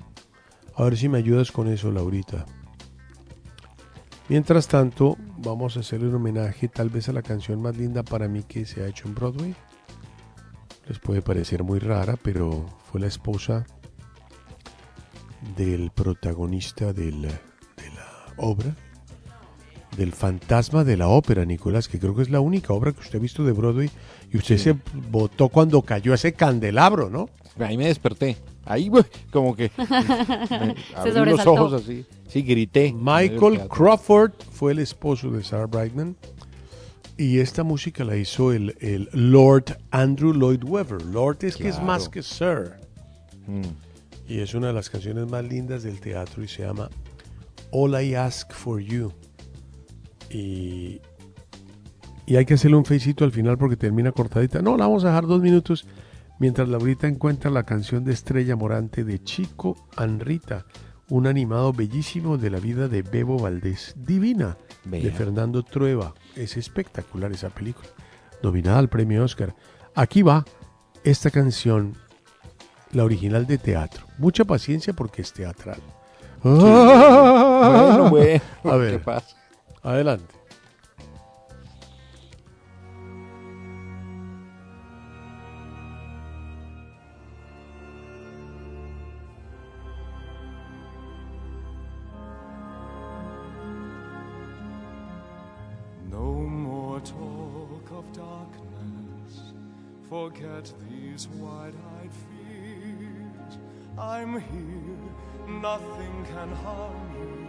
A 0.76 0.84
ver 0.84 0.98
si 0.98 1.10
me 1.10 1.18
ayudas 1.18 1.52
con 1.52 1.68
eso, 1.68 1.92
Laurita. 1.92 2.46
Mientras 4.30 4.68
tanto, 4.68 5.18
vamos 5.40 5.76
a 5.76 5.80
hacerle 5.80 6.08
un 6.08 6.16
homenaje 6.16 6.68
tal 6.68 6.90
vez 6.90 7.10
a 7.10 7.14
la 7.14 7.24
canción 7.24 7.62
más 7.62 7.76
linda 7.76 8.04
para 8.04 8.28
mí 8.28 8.44
que 8.44 8.66
se 8.66 8.84
ha 8.84 8.88
hecho 8.88 9.08
en 9.08 9.16
Broadway. 9.16 9.56
Les 10.88 11.00
puede 11.00 11.22
parecer 11.22 11.64
muy 11.64 11.80
rara, 11.80 12.16
pero 12.22 12.66
fue 12.92 13.02
la 13.02 13.08
esposa 13.08 13.66
del 15.58 15.92
protagonista 15.92 16.94
de 16.94 17.12
la 17.12 17.42
obra, 18.38 18.76
del 20.00 20.14
fantasma 20.14 20.84
de 20.84 20.98
la 20.98 21.10
ópera, 21.10 21.46
Nicolás, 21.46 21.88
que 21.88 22.00
creo 22.00 22.16
que 22.16 22.24
es 22.24 22.30
la 22.30 22.40
única 22.40 22.74
obra 22.74 22.94
que 22.94 23.02
usted 23.02 23.20
ha 23.20 23.22
visto 23.22 23.44
de 23.44 23.52
Broadway 23.52 23.92
y 24.32 24.38
usted 24.38 24.58
se 24.58 24.76
botó 25.12 25.50
cuando 25.50 25.82
cayó 25.82 26.14
ese 26.14 26.34
candelabro, 26.34 27.10
¿no? 27.10 27.30
Ahí 27.60 27.78
me 27.78 27.88
desperté. 27.88 28.38
Ahí 28.66 28.90
como 29.32 29.56
que 29.56 29.72
me 29.78 30.76
abrí 30.96 31.32
los 31.32 31.46
ojos 31.46 31.74
así. 31.74 32.06
Sí, 32.28 32.42
grité. 32.44 32.94
Michael 32.94 33.68
Crawford 33.68 34.32
fue 34.52 34.72
el 34.72 34.80
esposo 34.80 35.32
de 35.32 35.44
Sarah 35.44 35.66
Brightman 35.66 36.16
y 37.18 37.40
esta 37.40 37.64
música 37.64 38.06
la 38.06 38.16
hizo 38.16 38.54
el, 38.54 38.78
el 38.80 39.10
Lord 39.12 39.78
Andrew 39.92 40.34
Lloyd 40.34 40.64
Webber. 40.64 41.02
Lord 41.02 41.40
es 41.42 41.58
que 41.58 41.68
es 41.68 41.82
más 41.82 42.08
que 42.08 42.24
Sir. 42.24 42.76
Mm. 43.48 43.64
Y 44.30 44.40
es 44.40 44.54
una 44.54 44.68
de 44.68 44.74
las 44.74 44.90
canciones 44.90 45.30
más 45.30 45.44
lindas 45.44 45.84
del 45.84 46.00
teatro 46.00 46.42
y 46.44 46.48
se 46.48 46.62
llama 46.62 46.90
All 47.72 48.02
I 48.02 48.16
Ask 48.16 48.54
for 48.54 48.80
You. 48.80 49.12
Y, 50.30 51.02
y 52.26 52.36
hay 52.36 52.46
que 52.46 52.54
hacerle 52.56 52.78
un 52.78 52.86
feicito 52.86 53.26
al 53.26 53.32
final 53.32 53.58
porque 53.58 53.78
termina 53.78 54.12
cortadita. 54.12 54.62
No, 54.62 54.78
la 54.78 54.86
vamos 54.86 55.04
a 55.04 55.08
dejar 55.08 55.26
dos 55.26 55.42
minutos 55.42 55.88
mientras 56.40 56.68
Laurita 56.70 57.08
encuentra 57.08 57.52
la 57.52 57.64
canción 57.64 58.04
de 58.04 58.14
Estrella 58.14 58.56
Morante 58.56 59.04
de 59.04 59.22
Chico 59.22 59.76
Anrita, 59.96 60.66
un 61.10 61.28
animado 61.28 61.74
bellísimo 61.74 62.38
de 62.38 62.50
la 62.50 62.60
vida 62.60 62.88
de 62.88 63.02
Bebo 63.02 63.38
Valdés. 63.38 63.94
Divina, 63.98 64.58
de. 64.86 65.12
Fernando 65.12 65.64
Trueba. 65.64 66.14
Es 66.36 66.58
espectacular 66.58 67.32
esa 67.32 67.50
película, 67.50 67.90
nominada 68.42 68.80
al 68.80 68.90
premio 68.90 69.24
Oscar. 69.24 69.56
Aquí 69.96 70.22
va 70.22 70.46
esta 71.04 71.30
canción, 71.30 71.96
la 72.92 73.04
original 73.04 73.46
de 73.46 73.58
teatro. 73.58 74.06
Mucha 74.18 74.46
paciencia 74.46 74.94
porque 74.94 75.22
es 75.22 75.34
teatral. 75.34 75.80
Bueno, 76.42 78.10
bueno, 78.10 78.42
A 78.64 78.76
ver, 78.78 78.94
¿qué 78.94 79.00
pasa? 79.00 79.36
Adelante. 79.84 80.36
No 96.12 96.34
more 96.34 97.00
talk 97.02 97.92
of 97.92 98.12
darkness. 98.14 99.54
Forget 100.10 100.74
these 100.90 101.28
wide-eyed 101.30 102.12
fears. 102.12 103.58
I'm 103.98 104.40
here. 104.40 105.62
Nothing 105.62 106.26
can 106.34 106.50
harm 106.56 107.12
you. 107.16 107.49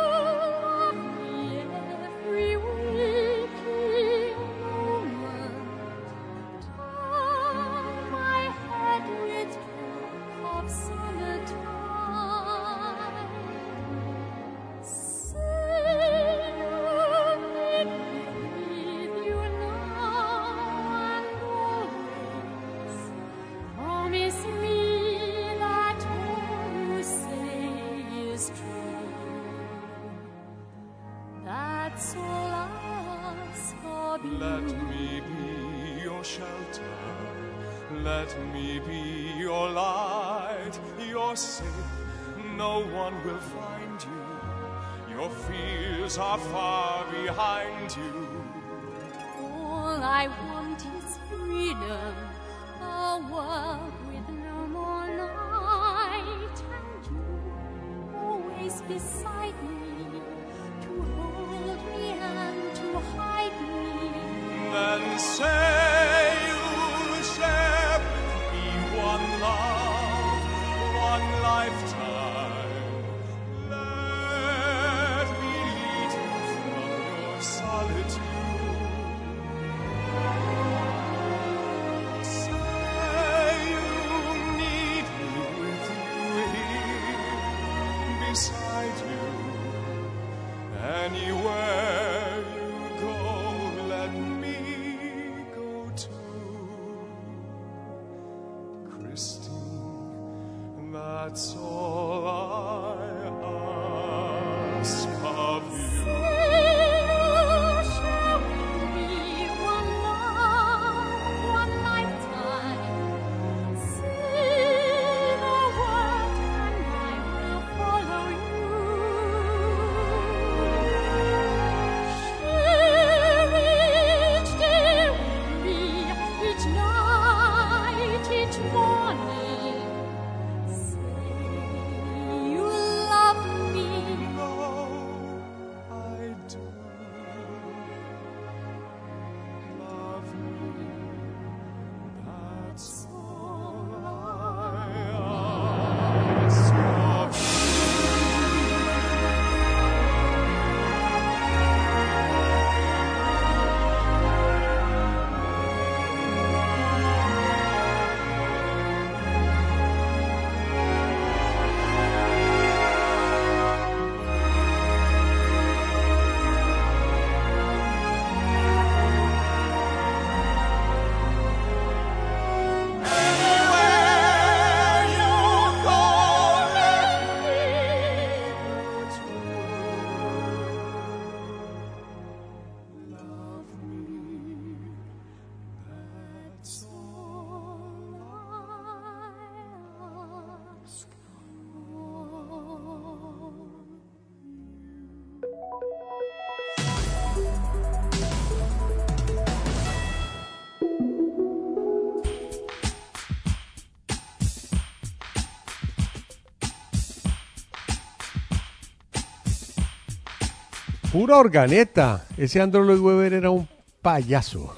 Pura 211.21 211.37
organeta. 211.37 212.25
Ese 212.35 212.59
Andrew 212.61 212.83
Lloyd 212.83 212.99
Webber 212.99 213.33
era 213.33 213.51
un 213.51 213.67
payaso. 214.01 214.75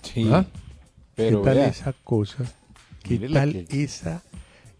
Sí, 0.00 0.30
¿Ah? 0.32 0.46
pero 1.16 1.42
¿Qué 1.42 1.44
tal 1.48 1.56
vea. 1.56 1.66
esa 1.66 1.92
cosa? 1.92 2.44
¿Qué 3.02 3.18
Mire 3.18 3.34
tal 3.34 3.66
que- 3.66 3.82
esa? 3.82 4.22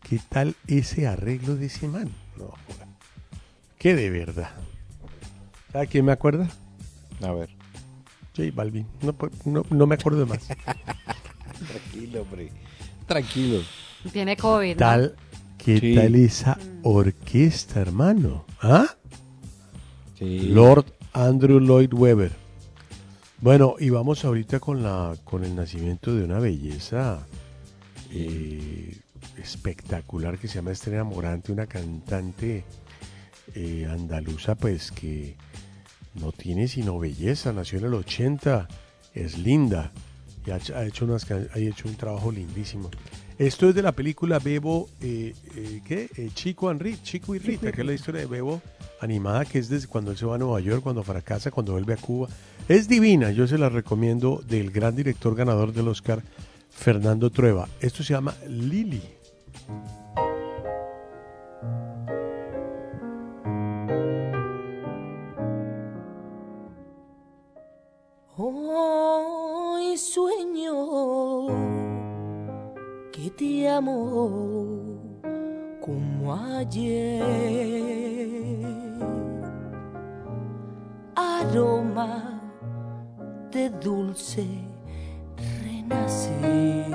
¿Qué 0.08 0.20
tal 0.28 0.54
ese 0.68 1.08
arreglo 1.08 1.56
de 1.56 1.66
ese 1.66 1.88
man? 1.88 2.08
No, 2.38 2.54
qué 3.78 3.96
de 3.96 4.10
verdad. 4.10 4.50
¿Sabe 5.72 5.88
quién 5.88 6.04
me 6.04 6.12
acuerda? 6.12 6.48
A 7.20 7.32
ver. 7.32 7.48
J 8.36 8.50
Balvin. 8.54 8.86
No, 9.02 9.12
no, 9.44 9.64
no 9.68 9.86
me 9.88 9.96
acuerdo 9.96 10.20
de 10.20 10.26
más. 10.26 10.46
Tranquilo, 11.68 12.22
hombre. 12.22 12.52
Tranquilo. 13.06 13.60
Tiene 14.12 14.36
COVID. 14.36 14.74
¿no? 14.74 14.76
tal, 14.78 15.16
¿Qué 15.58 15.80
Sí. 15.80 15.94
tal 15.96 16.14
esa 16.14 16.56
orquesta, 16.84 17.80
hermano? 17.80 18.44
¿Ah? 18.62 18.86
Sí. 20.18 20.48
Lord 20.48 20.86
Andrew 21.12 21.60
Lloyd 21.60 21.92
Webber. 21.92 22.32
Bueno, 23.40 23.76
y 23.78 23.90
vamos 23.90 24.24
ahorita 24.24 24.60
con 24.60 24.82
la 24.82 25.14
con 25.24 25.44
el 25.44 25.54
nacimiento 25.54 26.14
de 26.14 26.24
una 26.24 26.38
belleza 26.38 27.26
eh, 28.10 28.96
espectacular 29.36 30.38
que 30.38 30.48
se 30.48 30.56
llama 30.56 30.72
Estrella 30.72 31.04
Morante, 31.04 31.52
una 31.52 31.66
cantante 31.66 32.64
eh, 33.54 33.86
andaluza, 33.90 34.54
pues 34.54 34.90
que 34.90 35.36
no 36.14 36.32
tiene 36.32 36.68
sino 36.68 36.98
belleza, 36.98 37.52
nació 37.52 37.78
en 37.78 37.86
el 37.86 37.94
80, 37.94 38.68
es 39.14 39.38
linda 39.38 39.92
y 40.46 40.50
ha, 40.50 40.84
hecho, 40.84 41.04
unas, 41.04 41.30
ha 41.30 41.58
hecho 41.58 41.88
un 41.88 41.96
trabajo 41.96 42.30
lindísimo. 42.30 42.90
Esto 43.38 43.68
es 43.68 43.74
de 43.74 43.82
la 43.82 43.92
película 43.92 44.38
Bebo, 44.38 44.88
eh, 45.02 45.34
eh, 45.54 45.82
¿qué? 45.84 46.08
Eh, 46.16 46.30
Chico, 46.32 46.70
and 46.70 47.02
Chico 47.02 47.34
y 47.34 47.38
Rita, 47.38 47.70
que 47.70 47.82
es 47.82 47.86
la 47.86 47.92
historia 47.92 48.22
de 48.22 48.26
Bebo 48.26 48.62
animada, 49.02 49.44
que 49.44 49.58
es 49.58 49.68
desde 49.68 49.88
cuando 49.88 50.10
él 50.10 50.16
se 50.16 50.24
va 50.24 50.36
a 50.36 50.38
Nueva 50.38 50.58
York, 50.60 50.82
cuando 50.82 51.02
fracasa, 51.02 51.50
cuando 51.50 51.72
vuelve 51.72 51.92
a 51.92 51.98
Cuba. 51.98 52.28
Es 52.66 52.88
divina, 52.88 53.30
yo 53.32 53.46
se 53.46 53.58
la 53.58 53.68
recomiendo 53.68 54.42
del 54.48 54.70
gran 54.70 54.96
director 54.96 55.34
ganador 55.34 55.74
del 55.74 55.88
Oscar, 55.88 56.22
Fernando 56.70 57.28
Trueba. 57.28 57.68
Esto 57.80 58.02
se 58.02 58.14
llama 58.14 58.34
Lili. 58.48 59.02
Hoy 68.38 69.98
sueño 69.98 71.65
te 73.30 73.68
amo 73.68 75.00
como 75.80 76.34
ayer. 76.34 77.22
Aroma 81.14 82.40
de 83.50 83.70
dulce 83.70 84.46
renacer. 85.62 86.86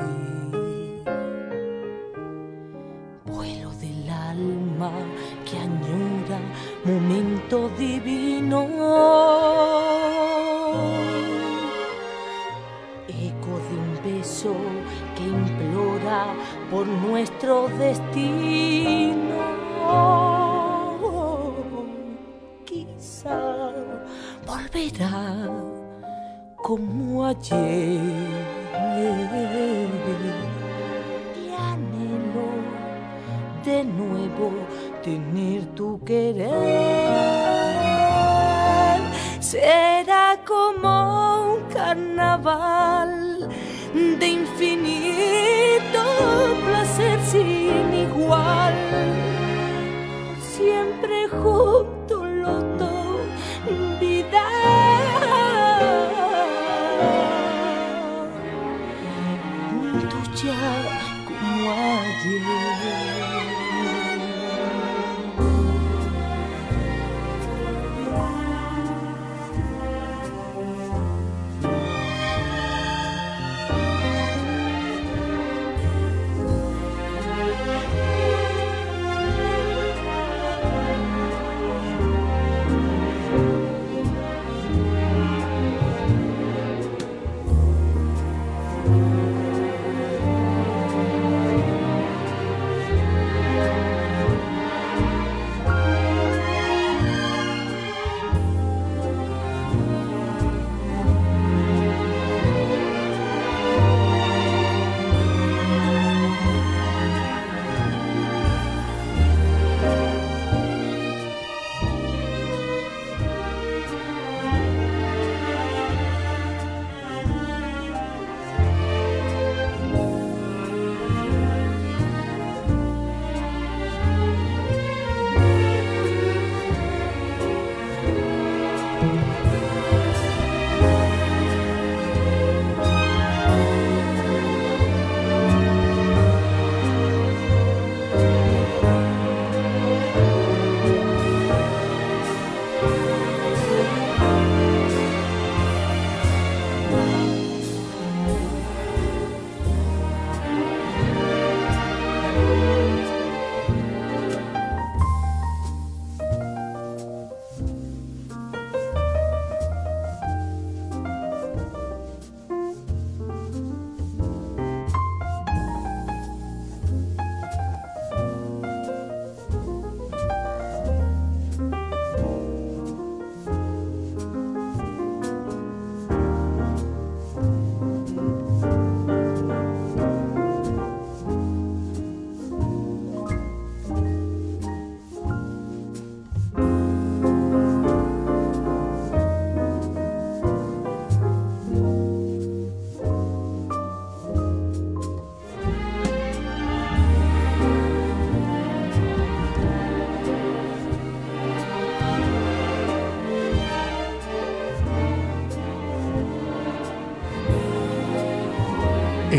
Vuelo 3.25 3.71
del 3.71 4.09
alma 4.09 4.91
que 5.45 5.57
añora 5.57 6.39
momento 6.85 7.69
divino. 7.77 8.67
Eco 13.07 13.53
de 13.67 13.73
un 13.77 13.91
beso 14.03 14.55
por 16.69 16.85
nuestro 16.87 17.67
destino. 17.77 19.41
Quizá 22.65 23.39
volverá 24.45 25.49
como 26.57 27.25
ayer. 27.25 27.99
Y 31.41 31.45
anhelo 31.71 32.49
de 33.65 33.83
nuevo 33.83 34.51
tener 35.03 35.65
tu 35.75 35.99
querer. 36.03 36.49
Será 39.39 40.37
como 40.45 41.55
un 41.55 41.63
carnaval 41.73 43.49
de 43.93 44.27
infinito 44.27 45.20
placer 46.65 47.19
sin 47.31 47.93
igual. 47.93 48.73
Siempre 50.41 51.27
juntos 51.29 51.90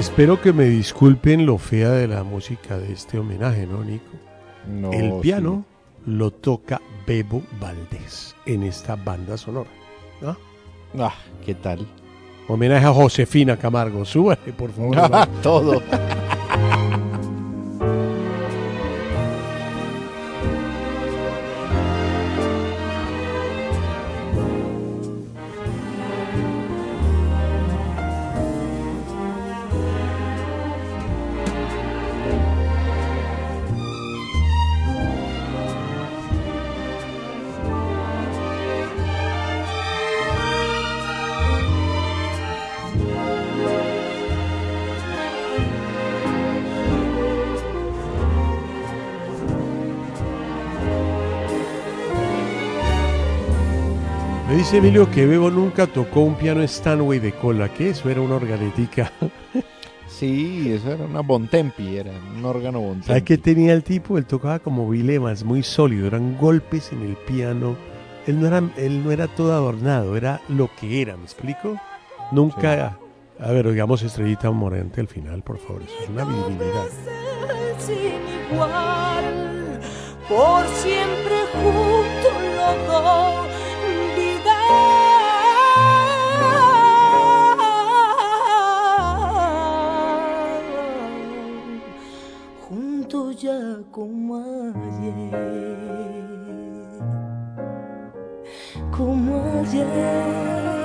Espero 0.03 0.41
que 0.41 0.53
me 0.53 0.65
disculpen 0.65 1.47
lo 1.47 1.59
fea 1.59 1.91
de 1.91 2.09
la 2.09 2.25
música 2.25 2.77
de 2.77 2.93
este 2.93 3.21
homenaje, 3.21 3.69
¿no, 3.69 3.85
Nico? 3.85 4.11
No, 4.67 4.93
El 4.93 5.21
piano 5.21 5.65
lo 6.07 6.33
toca 6.33 6.83
Bebo 7.07 7.45
Valdés 7.61 8.35
en 8.45 8.65
esta 8.65 8.97
banda 8.97 9.37
sonora. 9.37 9.71
¿no? 10.21 10.37
Ah, 10.99 11.15
¿qué 11.47 11.55
tal? 11.55 11.87
Homenaje 12.49 12.85
a 12.85 12.93
Josefina 12.93 13.57
Camargo. 13.57 14.05
Súbale, 14.05 14.53
por 14.59 14.73
favor. 14.73 15.29
Todo. 15.43 15.81
Dice 54.73 54.87
Emilio 54.87 55.11
que 55.11 55.27
Bebo 55.27 55.51
nunca 55.51 55.87
tocó 55.87 56.21
un 56.21 56.35
piano 56.35 56.67
Stanway 56.67 57.19
de 57.19 57.33
cola, 57.33 57.69
que 57.69 57.91
eso 57.91 58.09
era 58.09 58.23
una 58.23 58.37
organetica. 58.37 59.13
Sí, 60.09 60.71
eso 60.71 60.93
era 60.93 61.05
una 61.05 61.21
Bontempi, 61.21 61.97
era 61.97 62.13
un 62.37 62.45
órgano 62.45 62.81
Bontempi. 62.81 63.07
¿Sabes 63.09 63.23
qué 63.25 63.39
tenía 63.39 63.73
el 63.73 63.83
tipo? 63.83 64.19
Él 64.19 64.25
tocaba 64.25 64.61
como 64.61 64.89
bilemas, 64.89 65.43
muy 65.43 65.65
sólido, 65.65 66.07
eran 66.07 66.39
golpes 66.39 66.93
en 66.93 67.03
el 67.03 67.17
piano. 67.17 67.77
Él 68.27 68.41
no 68.41 68.47
era, 68.47 68.63
él 68.77 69.03
no 69.03 69.11
era 69.11 69.27
todo 69.27 69.53
adornado, 69.53 70.17
era 70.17 70.41
lo 70.49 70.71
que 70.79 71.03
era, 71.03 71.17
¿me 71.17 71.25
explico? 71.25 71.77
Nunca, 72.31 72.99
a 73.41 73.51
ver, 73.51 73.67
oigamos 73.67 74.03
Estrellita 74.03 74.51
Morente 74.53 75.01
al 75.01 75.09
final, 75.09 75.43
por 75.43 75.59
favor, 75.59 75.83
eso 75.83 75.95
es 76.03 76.09
una 76.09 76.25
divinidad. 76.25 76.87
sin 77.79 78.55
igual, 78.55 79.81
por 80.29 80.67
siempre 80.69 81.35
juntos 81.53 82.33
los 82.55 82.87
dos, 82.87 83.42
ya 93.43 93.81
como 93.91 94.37
ayer, 94.37 95.33
como 98.93 99.61
ayer. 99.63 100.82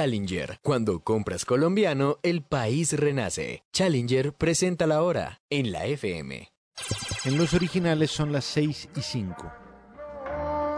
Challenger. 0.00 0.58
Cuando 0.62 1.00
compras 1.00 1.44
colombiano, 1.44 2.16
el 2.22 2.40
país 2.40 2.98
renace. 2.98 3.64
Challenger 3.70 4.32
presenta 4.32 4.86
la 4.86 5.02
hora 5.02 5.42
en 5.50 5.72
la 5.72 5.84
FM. 5.84 6.48
En 7.26 7.36
los 7.36 7.52
originales 7.52 8.10
son 8.10 8.32
las 8.32 8.46
6 8.46 8.88
y 8.96 9.02
5. 9.02 9.52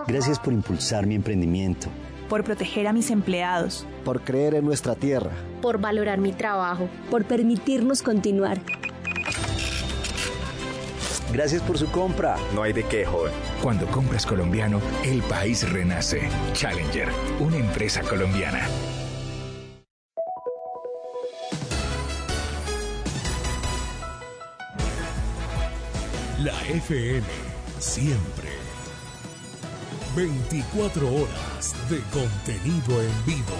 Gracias 0.08 0.40
por 0.40 0.52
impulsar 0.52 1.06
mi 1.06 1.14
emprendimiento. 1.14 1.86
por 2.28 2.42
proteger 2.42 2.88
a 2.88 2.92
mis 2.92 3.10
empleados, 3.10 3.86
Por 4.04 4.22
creer 4.22 4.54
en 4.56 4.64
nuestra 4.64 4.96
tierra. 4.96 5.30
por 5.60 5.78
valorar 5.78 6.18
mi 6.18 6.32
trabajo, 6.32 6.88
por 7.08 7.24
permitirnos 7.24 8.02
continuar. 8.02 8.60
Gracias 11.32 11.62
por 11.62 11.78
su 11.78 11.86
compra. 11.92 12.36
No 12.56 12.62
hay 12.64 12.72
de 12.72 12.82
qué, 12.84 13.04
joven. 13.06 13.32
Cuando 13.62 13.86
compras 13.86 14.26
colombiano, 14.26 14.80
el 15.04 15.22
país 15.22 15.70
renace. 15.70 16.28
Challenger, 16.54 17.08
una 17.38 17.56
empresa 17.58 18.02
colombiana. 18.02 18.66
La 26.44 26.60
FM, 26.62 27.22
siempre. 27.78 28.48
24 30.16 31.06
horas 31.06 31.74
de 31.88 32.00
contenido 32.10 33.00
en 33.00 33.24
vivo. 33.24 33.56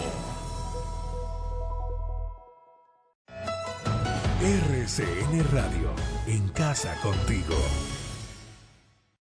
RCN 4.41 5.45
Radio, 5.53 5.95
en 6.27 6.49
casa 6.49 6.93
contigo. 7.03 7.55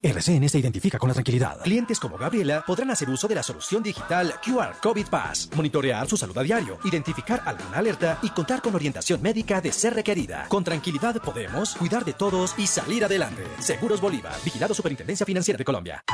RCN 0.06 0.48
se 0.48 0.60
identifica 0.60 0.98
con 1.00 1.08
la 1.08 1.14
tranquilidad. 1.14 1.60
Clientes 1.62 1.98
como 1.98 2.16
Gabriela 2.16 2.62
podrán 2.64 2.92
hacer 2.92 3.10
uso 3.10 3.26
de 3.26 3.34
la 3.34 3.42
solución 3.42 3.82
digital 3.82 4.34
QR 4.44 4.76
COVID 4.80 5.08
Pass, 5.08 5.50
monitorear 5.56 6.08
su 6.08 6.16
salud 6.16 6.38
a 6.38 6.44
diario, 6.44 6.78
identificar 6.84 7.42
alguna 7.44 7.78
alerta 7.78 8.18
y 8.22 8.30
contar 8.30 8.62
con 8.62 8.74
orientación 8.76 9.20
médica 9.20 9.60
de 9.60 9.72
ser 9.72 9.94
requerida. 9.94 10.46
Con 10.48 10.62
tranquilidad 10.62 11.20
podemos 11.20 11.74
cuidar 11.74 12.04
de 12.04 12.12
todos 12.12 12.54
y 12.56 12.68
salir 12.68 13.04
adelante. 13.04 13.42
Seguros 13.58 14.00
Bolívar, 14.00 14.36
vigilado 14.44 14.74
Superintendencia 14.74 15.26
Financiera 15.26 15.58
de 15.58 15.64
Colombia. 15.64 16.04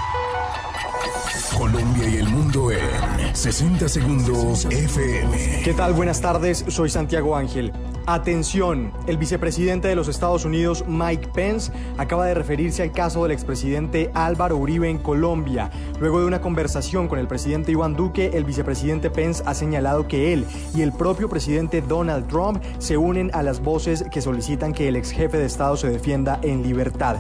Colombia 1.57 2.09
y 2.09 2.17
el 2.17 2.29
mundo 2.29 2.73
en 2.73 3.12
60 3.35 3.89
segundos 3.89 4.67
FM. 4.67 5.63
¿Qué 5.65 5.73
tal? 5.73 5.95
Buenas 5.95 6.21
tardes, 6.21 6.65
soy 6.69 6.91
Santiago 6.91 7.35
Ángel. 7.35 7.73
Atención, 8.07 8.93
el 9.07 9.17
vicepresidente 9.17 9.89
de 9.89 9.95
los 9.95 10.09
Estados 10.09 10.45
Unidos, 10.45 10.85
Mike 10.89 11.29
Pence, 11.33 11.73
acaba 11.99 12.27
de 12.27 12.35
referirse 12.35 12.83
al 12.83 12.93
caso 12.93 13.23
del 13.23 13.33
expresidente 13.33 14.11
Álvaro 14.13 14.57
Uribe 14.57 14.91
en 14.91 14.99
Colombia. 14.99 15.71
Luego 16.01 16.21
de 16.21 16.27
una 16.27 16.41
conversación 16.41 17.07
con 17.07 17.21
el 17.21 17.29
presidente 17.29 17.73
Iván 17.73 17.95
Duque, 17.95 18.33
el 18.35 18.45
vicepresidente 18.45 19.09
Pence 19.09 19.43
ha 19.47 19.55
señalado 19.55 20.09
que 20.09 20.33
él 20.33 20.45
y 20.75 20.83
el 20.83 20.93
propio 20.93 21.29
presidente 21.29 21.81
Donald 21.81 22.27
Trump 22.27 22.63
se 22.79 22.97
unen 22.97 23.31
a 23.35 23.43
las 23.43 23.61
voces 23.61 24.05
que 24.11 24.21
solicitan 24.21 24.73
que 24.73 24.89
el 24.89 24.97
ex 24.97 25.13
jefe 25.13 25.39
de 25.39 25.47
Estado 25.47 25.77
se 25.77 25.89
defienda 25.89 26.41
en 26.43 26.63
libertad. 26.63 27.19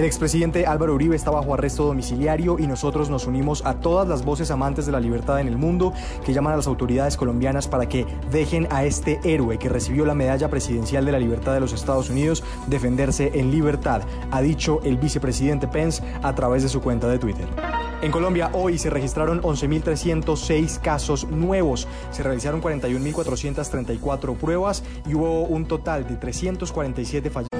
El 0.00 0.06
expresidente 0.06 0.64
Álvaro 0.64 0.94
Uribe 0.94 1.14
está 1.14 1.30
bajo 1.30 1.52
arresto 1.52 1.84
domiciliario 1.84 2.58
y 2.58 2.66
nosotros 2.66 3.10
nos 3.10 3.26
unimos 3.26 3.62
a 3.66 3.80
todas 3.80 4.08
las 4.08 4.24
voces 4.24 4.50
amantes 4.50 4.86
de 4.86 4.92
la 4.92 4.98
libertad 4.98 5.40
en 5.40 5.46
el 5.46 5.58
mundo 5.58 5.92
que 6.24 6.32
llaman 6.32 6.54
a 6.54 6.56
las 6.56 6.66
autoridades 6.68 7.18
colombianas 7.18 7.68
para 7.68 7.86
que 7.86 8.06
dejen 8.30 8.66
a 8.70 8.86
este 8.86 9.20
héroe 9.24 9.58
que 9.58 9.68
recibió 9.68 10.06
la 10.06 10.14
medalla 10.14 10.48
presidencial 10.48 11.04
de 11.04 11.12
la 11.12 11.18
libertad 11.18 11.52
de 11.52 11.60
los 11.60 11.74
Estados 11.74 12.08
Unidos 12.08 12.42
defenderse 12.66 13.30
en 13.34 13.50
libertad, 13.50 14.00
ha 14.30 14.40
dicho 14.40 14.80
el 14.84 14.96
vicepresidente 14.96 15.68
Pence 15.68 16.02
a 16.22 16.34
través 16.34 16.62
de 16.62 16.70
su 16.70 16.80
cuenta 16.80 17.06
de 17.06 17.18
Twitter. 17.18 17.46
En 18.00 18.10
Colombia 18.10 18.48
hoy 18.54 18.78
se 18.78 18.88
registraron 18.88 19.42
11.306 19.42 20.80
casos 20.80 21.28
nuevos, 21.28 21.86
se 22.10 22.22
realizaron 22.22 22.62
41.434 22.62 24.34
pruebas 24.38 24.82
y 25.06 25.14
hubo 25.14 25.42
un 25.42 25.66
total 25.66 26.08
de 26.08 26.16
347 26.16 27.28
fallos. 27.28 27.59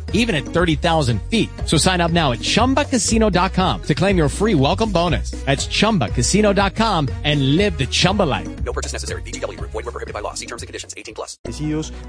even 0.13 0.35
at 0.35 0.45
30,000 0.45 1.21
feet. 1.23 1.49
So 1.65 1.75
sign 1.77 1.99
up 1.99 2.11
now 2.11 2.31
at 2.31 2.39
chumbacasino.com 2.39 3.81
to 3.83 3.93
claim 3.93 4.17
your 4.17 4.29
free 4.29 4.55
welcome 4.55 4.93
bonus. 4.93 5.31
That's 5.45 5.67
chumbacasino.com 5.67 7.09
and 7.25 7.57
live 7.57 7.77
the 7.77 7.87
Chumba 7.87 8.23
life. 8.23 8.47
No 8.63 8.71
purchase 8.71 8.93
necessary. 8.93 9.23
VGW 9.23 9.57
Group. 9.57 9.71
Void 9.71 9.83
were 9.85 9.91
prohibited 9.91 10.13
by 10.13 10.21
law. 10.21 10.35
See 10.35 10.45
terms 10.45 10.61
and 10.61 10.67
conditions. 10.67 10.93
18 10.95 11.15
plus. 11.15 11.37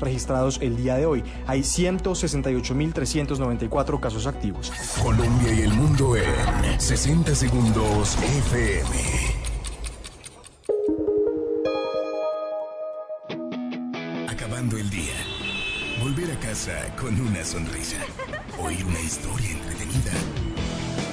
registrados 0.00 0.58
el 0.60 0.76
día 0.76 0.96
de 0.96 1.06
hoy. 1.06 1.24
Hay 1.46 1.62
168.394 1.62 4.00
casos 4.00 4.26
activos. 4.26 4.70
Colombia 5.02 5.54
y 5.54 5.62
el 5.62 5.72
mundo 5.72 6.14
en 6.16 6.78
60 6.80 7.34
segundos 7.34 8.18
FM. 8.18 8.90
Acabando 14.28 14.76
el 14.76 14.90
día. 14.90 15.31
Volver 16.02 16.32
a 16.32 16.40
casa 16.40 16.96
con 16.96 17.14
una 17.20 17.44
sonrisa. 17.44 17.96
Oír 18.58 18.84
una 18.84 18.98
historia 18.98 19.52
entretenida. 19.52 20.10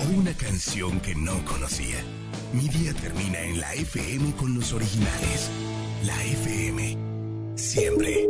O 0.02 0.18
una 0.20 0.34
canción 0.34 1.00
que 1.00 1.14
no 1.14 1.46
conocía. 1.46 1.98
Mi 2.54 2.68
día 2.70 2.92
termina 2.96 3.40
en 3.40 3.60
la 3.60 3.72
FM 3.76 4.34
con 4.36 4.56
los 4.56 4.74
originales. 4.74 5.52
La 6.04 6.24
FM. 6.24 6.98
Siempre. 7.56 8.28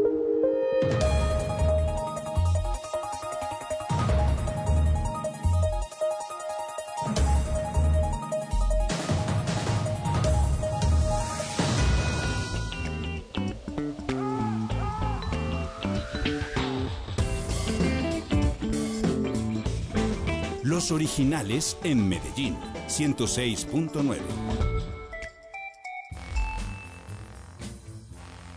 Los 20.90 20.96
originales 20.96 21.78
en 21.84 22.10
Medellín, 22.10 22.58
106.9. 22.88 24.18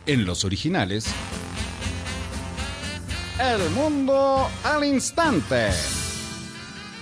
En 0.07 0.25
los 0.25 0.43
originales, 0.47 1.05
El 3.39 3.69
mundo 3.73 4.49
al 4.65 4.83
instante. 4.83 5.73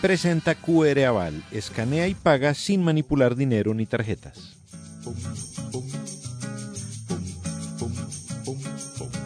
Presenta 0.03 0.57
QR 0.57 0.99
Aval. 1.05 1.45
Escanea 1.53 2.09
y 2.09 2.15
paga 2.17 2.53
sin 2.53 2.83
manipular 2.83 3.37
dinero 3.37 3.73
ni 3.73 3.87
tarjetas. 3.87 4.57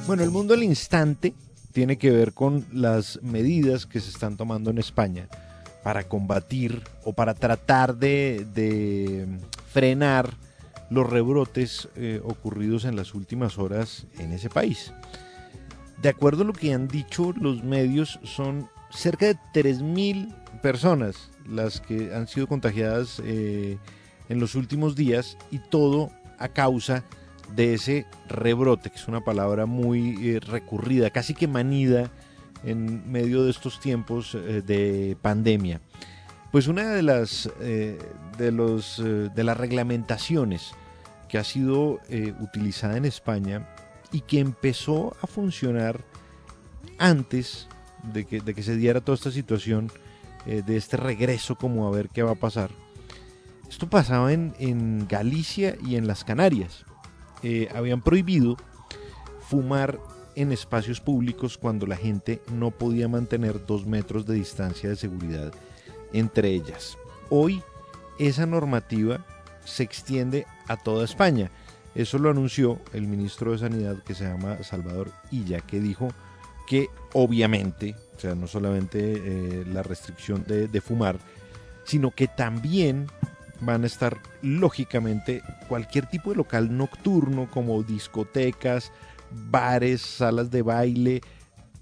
Bueno, 0.06 0.22
el 0.22 0.30
mundo 0.30 0.52
al 0.52 0.64
instante 0.64 1.32
tiene 1.72 1.96
que 1.96 2.10
ver 2.10 2.34
con 2.34 2.66
las 2.74 3.18
medidas 3.22 3.86
que 3.86 4.00
se 4.00 4.10
están 4.10 4.36
tomando 4.36 4.68
en 4.68 4.76
España 4.76 5.30
para 5.84 6.08
combatir 6.08 6.82
o 7.04 7.12
para 7.12 7.34
tratar 7.34 7.94
de, 7.94 8.46
de 8.54 9.28
frenar 9.70 10.30
los 10.90 11.08
rebrotes 11.08 11.88
eh, 11.94 12.20
ocurridos 12.24 12.86
en 12.86 12.96
las 12.96 13.14
últimas 13.14 13.58
horas 13.58 14.06
en 14.18 14.32
ese 14.32 14.48
país. 14.48 14.92
De 16.00 16.08
acuerdo 16.08 16.42
a 16.42 16.46
lo 16.46 16.52
que 16.54 16.72
han 16.72 16.88
dicho 16.88 17.32
los 17.38 17.62
medios, 17.62 18.18
son 18.24 18.68
cerca 18.90 19.26
de 19.26 19.36
3.000 19.52 20.34
personas 20.62 21.30
las 21.46 21.80
que 21.80 22.14
han 22.14 22.28
sido 22.28 22.46
contagiadas 22.46 23.20
eh, 23.24 23.76
en 24.30 24.40
los 24.40 24.54
últimos 24.54 24.96
días 24.96 25.36
y 25.50 25.58
todo 25.58 26.10
a 26.38 26.48
causa 26.48 27.04
de 27.54 27.74
ese 27.74 28.06
rebrote, 28.28 28.88
que 28.88 28.96
es 28.96 29.06
una 29.06 29.22
palabra 29.22 29.66
muy 29.66 30.30
eh, 30.30 30.40
recurrida, 30.40 31.10
casi 31.10 31.34
que 31.34 31.46
manida 31.46 32.10
en 32.64 33.10
medio 33.10 33.44
de 33.44 33.50
estos 33.50 33.80
tiempos 33.80 34.34
eh, 34.34 34.62
de 34.64 35.16
pandemia. 35.20 35.80
Pues 36.50 36.68
una 36.68 36.90
de 36.90 37.02
las, 37.02 37.50
eh, 37.60 37.98
de 38.38 38.52
los, 38.52 38.98
eh, 39.00 39.30
de 39.34 39.44
las 39.44 39.56
reglamentaciones 39.56 40.72
que 41.28 41.38
ha 41.38 41.44
sido 41.44 42.00
eh, 42.08 42.32
utilizada 42.40 42.96
en 42.96 43.04
España 43.04 43.68
y 44.12 44.20
que 44.20 44.38
empezó 44.38 45.16
a 45.20 45.26
funcionar 45.26 46.00
antes 46.98 47.66
de 48.12 48.24
que, 48.24 48.40
de 48.40 48.54
que 48.54 48.62
se 48.62 48.76
diera 48.76 49.00
toda 49.00 49.16
esta 49.16 49.32
situación 49.32 49.90
eh, 50.46 50.62
de 50.64 50.76
este 50.76 50.96
regreso 50.96 51.56
como 51.56 51.88
a 51.88 51.90
ver 51.90 52.08
qué 52.08 52.22
va 52.22 52.32
a 52.32 52.36
pasar. 52.36 52.70
Esto 53.68 53.90
pasaba 53.90 54.32
en, 54.32 54.54
en 54.60 55.08
Galicia 55.08 55.76
y 55.84 55.96
en 55.96 56.06
las 56.06 56.22
Canarias. 56.22 56.84
Eh, 57.42 57.68
habían 57.74 58.02
prohibido 58.02 58.56
fumar 59.40 59.98
en 60.36 60.52
espacios 60.52 61.00
públicos 61.00 61.58
cuando 61.58 61.86
la 61.86 61.96
gente 61.96 62.40
no 62.52 62.70
podía 62.70 63.08
mantener 63.08 63.64
dos 63.64 63.86
metros 63.86 64.26
de 64.26 64.34
distancia 64.34 64.88
de 64.88 64.96
seguridad 64.96 65.52
entre 66.14 66.48
ellas. 66.50 66.96
Hoy 67.28 67.62
esa 68.18 68.46
normativa 68.46 69.20
se 69.64 69.82
extiende 69.82 70.46
a 70.68 70.76
toda 70.76 71.04
España. 71.04 71.50
Eso 71.94 72.18
lo 72.18 72.30
anunció 72.30 72.80
el 72.92 73.06
ministro 73.06 73.52
de 73.52 73.58
Sanidad 73.58 74.02
que 74.02 74.14
se 74.14 74.24
llama 74.24 74.62
Salvador 74.62 75.10
Illa, 75.30 75.60
que 75.60 75.80
dijo 75.80 76.08
que 76.66 76.88
obviamente, 77.12 77.94
o 78.16 78.20
sea, 78.20 78.34
no 78.34 78.46
solamente 78.46 78.98
eh, 79.16 79.64
la 79.66 79.82
restricción 79.82 80.44
de, 80.46 80.66
de 80.68 80.80
fumar, 80.80 81.18
sino 81.84 82.10
que 82.10 82.26
también 82.26 83.06
van 83.60 83.84
a 83.84 83.86
estar 83.86 84.18
lógicamente 84.42 85.42
cualquier 85.68 86.06
tipo 86.06 86.30
de 86.30 86.36
local 86.36 86.76
nocturno 86.76 87.48
como 87.50 87.82
discotecas, 87.82 88.92
bares, 89.30 90.00
salas 90.02 90.50
de 90.50 90.62
baile, 90.62 91.20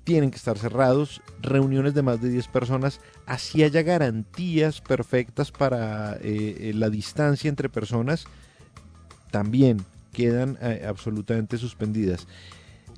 tienen 0.04 0.30
que 0.30 0.36
estar 0.36 0.58
cerrados, 0.58 1.22
reuniones 1.40 1.94
de 1.94 2.02
más 2.02 2.20
de 2.20 2.28
10 2.28 2.48
personas, 2.48 3.00
así 3.26 3.62
haya 3.62 3.82
garantías 3.82 4.80
perfectas 4.80 5.52
para 5.52 6.14
eh, 6.16 6.56
eh, 6.58 6.72
la 6.74 6.90
distancia 6.90 7.48
entre 7.48 7.68
personas, 7.68 8.24
también 9.30 9.84
quedan 10.12 10.58
eh, 10.60 10.84
absolutamente 10.86 11.56
suspendidas. 11.56 12.26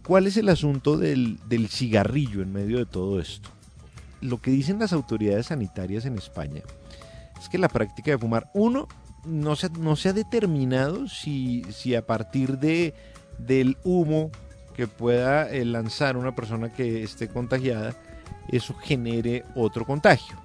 ¿Cuál 0.06 0.26
es 0.26 0.36
el 0.36 0.48
asunto 0.48 0.96
del, 0.96 1.38
cigarrillo 1.68 2.42
en 2.42 2.52
medio 2.52 2.78
de 2.78 2.86
todo 2.86 3.20
esto? 3.20 3.50
Lo 4.20 4.40
que 4.40 4.50
dicen 4.50 4.78
las 4.78 4.92
autoridades 4.92 5.46
sanitarias 5.46 6.06
en 6.06 6.16
España 6.16 6.62
es 7.40 7.48
que 7.48 7.58
la 7.58 7.68
práctica 7.68 8.10
de 8.10 8.18
fumar, 8.18 8.50
uno, 8.54 8.88
no 9.24 9.56
se, 9.56 9.70
no 9.70 9.96
se 9.96 10.10
ha 10.10 10.12
determinado 10.12 11.08
si 11.08 11.94
a 11.94 12.06
partir 12.06 12.58
de, 12.58 12.94
del 13.38 13.76
humo 13.84 14.30
que 14.74 14.86
pueda 14.86 15.50
eh, 15.50 15.64
lanzar 15.64 16.16
una 16.16 16.34
persona 16.34 16.72
que 16.72 17.02
esté 17.02 17.28
contagiada, 17.28 17.94
eso 18.48 18.74
genere 18.74 19.44
otro 19.54 19.84
contagio. 19.84 20.36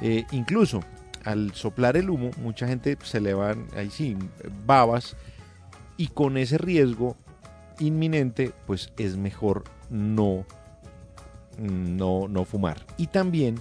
Eh, 0.00 0.24
incluso 0.32 0.80
al 1.24 1.52
soplar 1.54 1.96
el 1.96 2.10
humo, 2.10 2.30
mucha 2.38 2.66
gente 2.66 2.98
se 3.02 3.20
le 3.20 3.34
van, 3.34 3.66
ahí 3.76 3.90
sí, 3.90 4.16
babas, 4.66 5.16
y 5.96 6.08
con 6.08 6.36
ese 6.36 6.58
riesgo 6.58 7.16
inminente, 7.78 8.52
pues 8.66 8.92
es 8.98 9.16
mejor 9.16 9.64
no, 9.88 10.44
no, 11.58 12.28
no 12.28 12.44
fumar. 12.44 12.84
Y 12.96 13.06
también 13.06 13.60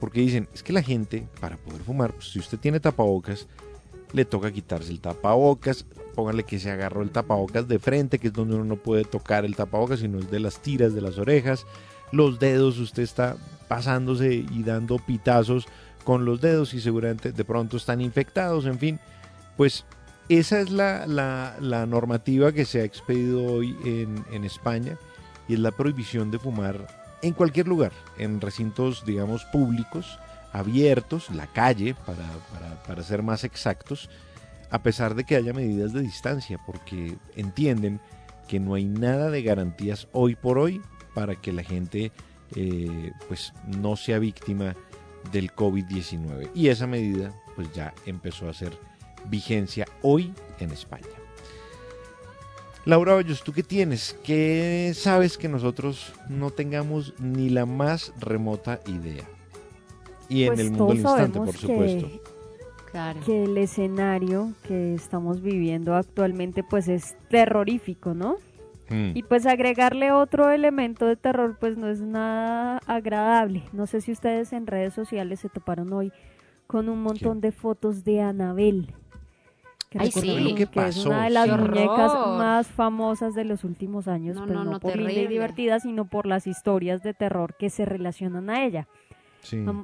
porque 0.00 0.20
dicen, 0.20 0.48
es 0.54 0.62
que 0.62 0.72
la 0.72 0.82
gente, 0.82 1.26
para 1.40 1.56
poder 1.56 1.82
fumar, 1.82 2.12
pues, 2.12 2.30
si 2.30 2.38
usted 2.38 2.58
tiene 2.58 2.80
tapabocas, 2.80 3.46
le 4.12 4.24
toca 4.24 4.52
quitarse 4.52 4.90
el 4.90 5.00
tapabocas, 5.00 5.84
póngale 6.18 6.42
que 6.42 6.58
se 6.58 6.68
agarró 6.68 7.02
el 7.02 7.12
tapabocas 7.12 7.68
de 7.68 7.78
frente, 7.78 8.18
que 8.18 8.26
es 8.26 8.32
donde 8.32 8.56
uno 8.56 8.64
no 8.64 8.74
puede 8.74 9.04
tocar 9.04 9.44
el 9.44 9.54
tapabocas, 9.54 10.00
sino 10.00 10.18
es 10.18 10.28
de 10.28 10.40
las 10.40 10.58
tiras 10.58 10.92
de 10.92 11.00
las 11.00 11.16
orejas, 11.16 11.64
los 12.10 12.40
dedos, 12.40 12.78
usted 12.78 13.04
está 13.04 13.36
pasándose 13.68 14.34
y 14.34 14.64
dando 14.64 14.98
pitazos 14.98 15.68
con 16.02 16.24
los 16.24 16.40
dedos 16.40 16.74
y 16.74 16.80
seguramente 16.80 17.30
de 17.30 17.44
pronto 17.44 17.76
están 17.76 18.00
infectados, 18.00 18.66
en 18.66 18.80
fin, 18.80 18.98
pues 19.56 19.84
esa 20.28 20.58
es 20.58 20.70
la, 20.70 21.06
la, 21.06 21.86
normativa 21.86 22.50
que 22.50 22.64
se 22.64 22.80
ha 22.80 22.84
expedido 22.84 23.44
hoy 23.44 23.76
en, 23.84 24.24
en 24.32 24.42
España 24.42 24.98
y 25.46 25.54
es 25.54 25.60
la 25.60 25.70
prohibición 25.70 26.32
de 26.32 26.40
fumar 26.40 26.84
en 27.22 27.32
cualquier 27.32 27.68
lugar, 27.68 27.92
en 28.18 28.40
recintos, 28.40 29.04
digamos, 29.06 29.44
públicos, 29.44 30.18
abiertos, 30.52 31.30
la 31.30 31.46
calle, 31.46 31.94
para, 32.06 32.24
para, 32.86 33.02
ser 33.04 33.22
más 33.22 33.44
exactos, 33.44 34.10
a 34.70 34.82
pesar 34.82 35.14
de 35.14 35.24
que 35.24 35.36
haya 35.36 35.52
medidas 35.52 35.92
de 35.92 36.02
distancia, 36.02 36.58
porque 36.66 37.16
entienden 37.36 38.00
que 38.46 38.60
no 38.60 38.74
hay 38.74 38.84
nada 38.84 39.30
de 39.30 39.42
garantías 39.42 40.08
hoy 40.12 40.34
por 40.34 40.58
hoy 40.58 40.80
para 41.14 41.36
que 41.36 41.52
la 41.52 41.62
gente 41.62 42.12
eh, 42.54 43.12
pues 43.28 43.52
no 43.66 43.96
sea 43.96 44.18
víctima 44.18 44.74
del 45.32 45.52
COVID-19. 45.54 46.50
Y 46.54 46.68
esa 46.68 46.86
medida 46.86 47.32
pues 47.54 47.72
ya 47.72 47.94
empezó 48.06 48.46
a 48.46 48.50
hacer 48.50 48.72
vigencia 49.28 49.86
hoy 50.02 50.32
en 50.58 50.70
España. 50.70 51.06
Laura 52.84 53.16
Hoyos, 53.16 53.42
¿tú 53.42 53.52
qué 53.52 53.62
tienes? 53.62 54.16
¿Qué 54.24 54.92
sabes 54.94 55.36
que 55.36 55.48
nosotros 55.48 56.14
no 56.28 56.50
tengamos 56.50 57.12
ni 57.18 57.50
la 57.50 57.66
más 57.66 58.14
remota 58.18 58.80
idea? 58.86 59.24
Y 60.28 60.46
Pues 60.46 60.58
en 60.58 60.66
el 60.66 60.70
mundo 60.72 60.92
al 60.92 61.02
todos 61.02 61.18
instante, 61.18 61.38
por 61.38 61.56
supuesto. 61.56 62.10
Que- 62.88 62.92
Claro. 62.92 63.20
que 63.24 63.44
el 63.44 63.56
escenario 63.58 64.52
que 64.66 64.94
estamos 64.94 65.42
viviendo 65.42 65.94
actualmente 65.94 66.62
pues 66.64 66.88
es 66.88 67.16
terrorífico, 67.28 68.14
¿no? 68.14 68.36
Mm. 68.90 69.10
Y 69.16 69.22
pues 69.22 69.44
agregarle 69.46 70.12
otro 70.12 70.50
elemento 70.50 71.04
de 71.06 71.16
terror 71.16 71.56
pues 71.60 71.76
no 71.76 71.88
es 71.88 72.00
nada 72.00 72.80
agradable. 72.86 73.62
No 73.72 73.86
sé 73.86 74.00
si 74.00 74.12
ustedes 74.12 74.52
en 74.54 74.66
redes 74.66 74.94
sociales 74.94 75.40
se 75.40 75.48
toparon 75.50 75.92
hoy 75.92 76.10
con 76.66 76.88
un 76.88 77.02
montón 77.02 77.40
de 77.40 77.52
fotos 77.52 78.04
de 78.04 78.22
Anabel. 78.22 78.94
Que 79.90 79.98
Ay, 80.00 80.10
sí. 80.10 80.54
que 80.54 80.66
¿Qué 80.66 80.86
es 80.88 81.06
una 81.06 81.24
de 81.24 81.30
las 81.30 81.46
¡Qué 81.48 81.56
muñecas 81.56 82.12
horror! 82.12 82.38
más 82.38 82.66
famosas 82.68 83.34
de 83.34 83.44
los 83.44 83.64
últimos 83.64 84.06
años, 84.06 84.36
No, 84.36 84.44
pero 84.46 84.58
no, 84.58 84.64
no, 84.66 84.70
no, 84.72 84.80
por 84.80 84.96
linda 84.96 85.12
y 85.12 85.26
divertida, 85.26 85.80
sino 85.80 86.06
por 86.06 86.26
las 86.26 86.46
historias 86.46 87.02
de 87.02 87.14
terror 87.14 87.54
que 87.58 87.70
se 87.70 87.86
relacionan 87.86 88.50
a 88.50 88.64
ella. 88.66 88.86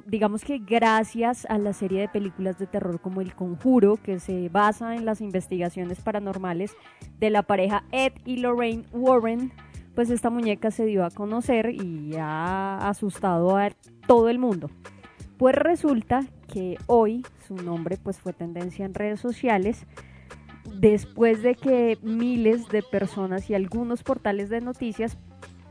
Digamos 0.05 0.43
que 0.43 0.59
gracias 0.59 1.45
a 1.49 1.57
la 1.57 1.73
serie 1.73 2.01
de 2.01 2.07
películas 2.07 2.59
de 2.59 2.67
terror 2.67 2.99
como 2.99 3.21
El 3.21 3.33
Conjuro, 3.33 3.97
que 3.97 4.19
se 4.19 4.49
basa 4.49 4.95
en 4.95 5.05
las 5.05 5.21
investigaciones 5.21 6.01
paranormales 6.01 6.75
de 7.19 7.29
la 7.29 7.43
pareja 7.43 7.83
Ed 7.91 8.13
y 8.25 8.37
Lorraine 8.37 8.85
Warren, 8.91 9.51
pues 9.95 10.09
esta 10.09 10.29
muñeca 10.29 10.71
se 10.71 10.85
dio 10.85 11.05
a 11.05 11.09
conocer 11.09 11.69
y 11.69 12.15
ha 12.17 12.87
asustado 12.87 13.57
a 13.57 13.69
todo 14.07 14.29
el 14.29 14.39
mundo. 14.39 14.69
Pues 15.37 15.55
resulta 15.55 16.25
que 16.51 16.77
hoy 16.85 17.25
su 17.47 17.55
nombre 17.55 17.97
pues 18.01 18.19
fue 18.19 18.33
tendencia 18.33 18.85
en 18.85 18.93
redes 18.93 19.19
sociales 19.19 19.85
después 20.79 21.41
de 21.43 21.55
que 21.55 21.97
miles 22.01 22.67
de 22.69 22.83
personas 22.83 23.49
y 23.49 23.55
algunos 23.55 24.03
portales 24.03 24.49
de 24.49 24.61
noticias 24.61 25.17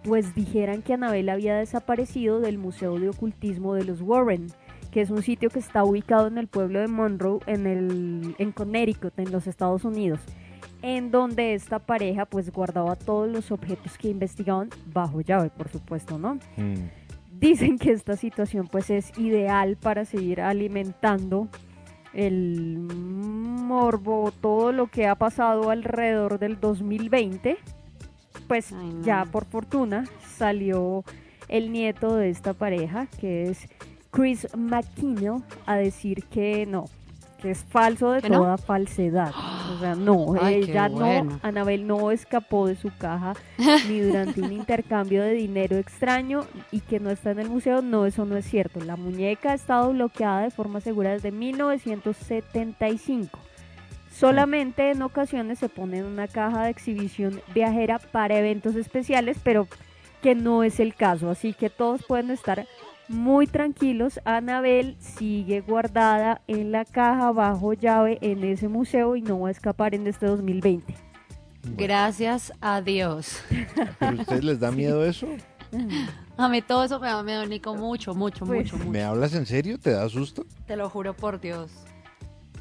pues 0.04 0.34
dijeran 0.34 0.82
que 0.82 0.94
Anabel 0.94 1.28
había 1.30 1.56
desaparecido 1.56 2.40
del 2.40 2.58
Museo 2.58 2.98
de 2.98 3.08
Ocultismo 3.08 3.74
de 3.74 3.84
los 3.84 4.02
Warren, 4.02 4.48
que 4.92 5.00
es 5.00 5.10
un 5.10 5.22
sitio 5.22 5.50
que 5.50 5.58
está 5.58 5.82
ubicado 5.82 6.28
en 6.28 6.38
el 6.38 6.46
pueblo 6.46 6.78
de 6.78 6.86
Monroe, 6.86 7.40
en, 7.46 7.66
el, 7.66 8.36
en 8.38 8.52
Connecticut, 8.52 9.18
en 9.18 9.32
los 9.32 9.46
Estados 9.46 9.84
Unidos, 9.84 10.20
en 10.82 11.10
donde 11.10 11.54
esta 11.54 11.78
pareja 11.78 12.26
pues 12.26 12.52
guardaba 12.52 12.94
todos 12.94 13.28
los 13.28 13.50
objetos 13.50 13.96
que 13.98 14.08
investigaban 14.08 14.68
bajo 14.92 15.22
llave, 15.22 15.50
por 15.50 15.68
supuesto, 15.68 16.18
¿no? 16.18 16.34
Mm. 16.56 16.90
Dicen 17.40 17.78
que 17.78 17.90
esta 17.90 18.16
situación 18.16 18.68
pues 18.70 18.90
es 18.90 19.18
ideal 19.18 19.76
para 19.76 20.04
seguir 20.04 20.40
alimentando 20.40 21.48
el 22.12 22.78
morbo, 22.78 24.32
todo 24.40 24.70
lo 24.70 24.86
que 24.86 25.06
ha 25.06 25.14
pasado 25.14 25.70
alrededor 25.70 26.38
del 26.38 26.60
2020. 26.60 27.56
Pues 28.48 28.72
Ay, 28.72 28.90
no. 28.92 29.02
ya 29.02 29.24
por 29.24 29.44
fortuna 29.44 30.04
salió 30.36 31.04
el 31.48 31.72
nieto 31.72 32.16
de 32.16 32.30
esta 32.30 32.54
pareja, 32.54 33.06
que 33.20 33.50
es 33.50 33.68
Chris 34.10 34.46
McKinnell, 34.56 35.42
a 35.66 35.76
decir 35.76 36.24
que 36.24 36.64
no, 36.66 36.86
que 37.40 37.50
es 37.50 37.64
falso 37.64 38.12
de 38.12 38.22
toda 38.22 38.56
falsedad. 38.56 39.32
O 39.74 39.78
sea, 39.78 39.94
no, 39.94 40.34
Ay, 40.40 40.62
ella 40.62 40.88
bueno. 40.88 41.32
no, 41.32 41.40
Anabel 41.42 41.86
no 41.86 42.10
escapó 42.10 42.66
de 42.66 42.76
su 42.76 42.90
caja 42.96 43.34
ni 43.88 44.00
durante 44.00 44.40
un 44.40 44.52
intercambio 44.52 45.22
de 45.22 45.32
dinero 45.32 45.76
extraño 45.76 46.44
y 46.70 46.80
que 46.80 47.00
no 47.00 47.10
está 47.10 47.32
en 47.32 47.40
el 47.40 47.50
museo, 47.50 47.82
no, 47.82 48.06
eso 48.06 48.24
no 48.24 48.36
es 48.36 48.46
cierto. 48.46 48.80
La 48.80 48.96
muñeca 48.96 49.50
ha 49.50 49.54
estado 49.54 49.92
bloqueada 49.92 50.42
de 50.42 50.50
forma 50.50 50.80
segura 50.80 51.10
desde 51.10 51.32
1975. 51.32 53.38
Solamente 54.14 54.90
en 54.92 55.02
ocasiones 55.02 55.58
se 55.58 55.68
pone 55.68 55.98
en 55.98 56.04
una 56.04 56.28
caja 56.28 56.64
de 56.64 56.70
exhibición 56.70 57.40
viajera 57.52 57.98
para 57.98 58.38
eventos 58.38 58.76
especiales, 58.76 59.38
pero 59.42 59.66
que 60.22 60.34
no 60.34 60.62
es 60.62 60.78
el 60.78 60.94
caso. 60.94 61.30
Así 61.30 61.52
que 61.52 61.68
todos 61.68 62.04
pueden 62.06 62.30
estar 62.30 62.66
muy 63.08 63.46
tranquilos. 63.48 64.20
Anabel 64.24 64.96
sigue 65.00 65.60
guardada 65.62 66.40
en 66.46 66.70
la 66.70 66.84
caja 66.84 67.32
bajo 67.32 67.72
llave 67.72 68.18
en 68.20 68.44
ese 68.44 68.68
museo 68.68 69.16
y 69.16 69.22
no 69.22 69.40
va 69.40 69.48
a 69.48 69.50
escapar 69.50 69.94
en 69.94 70.06
este 70.06 70.26
2020. 70.26 70.94
Gracias 71.76 72.52
a 72.60 72.80
Dios. 72.82 73.42
¿Pero 73.98 74.18
a 74.18 74.20
ustedes 74.20 74.44
les 74.44 74.60
da 74.60 74.70
miedo 74.70 75.04
eso? 75.04 75.26
A 76.36 76.48
mí 76.48 76.62
todo 76.62 76.84
eso 76.84 77.00
me 77.00 77.08
da 77.08 77.22
miedo, 77.22 77.44
Nico, 77.46 77.74
mucho, 77.74 78.14
mucho, 78.14 78.44
Pues- 78.46 78.72
mucho, 78.72 78.76
mucho. 78.76 78.90
¿Me 78.90 79.02
hablas 79.02 79.34
en 79.34 79.44
serio? 79.44 79.76
¿Te 79.78 79.90
da 79.90 80.08
susto? 80.08 80.46
Te 80.66 80.76
lo 80.76 80.88
juro 80.88 81.14
por 81.14 81.40
Dios. 81.40 81.72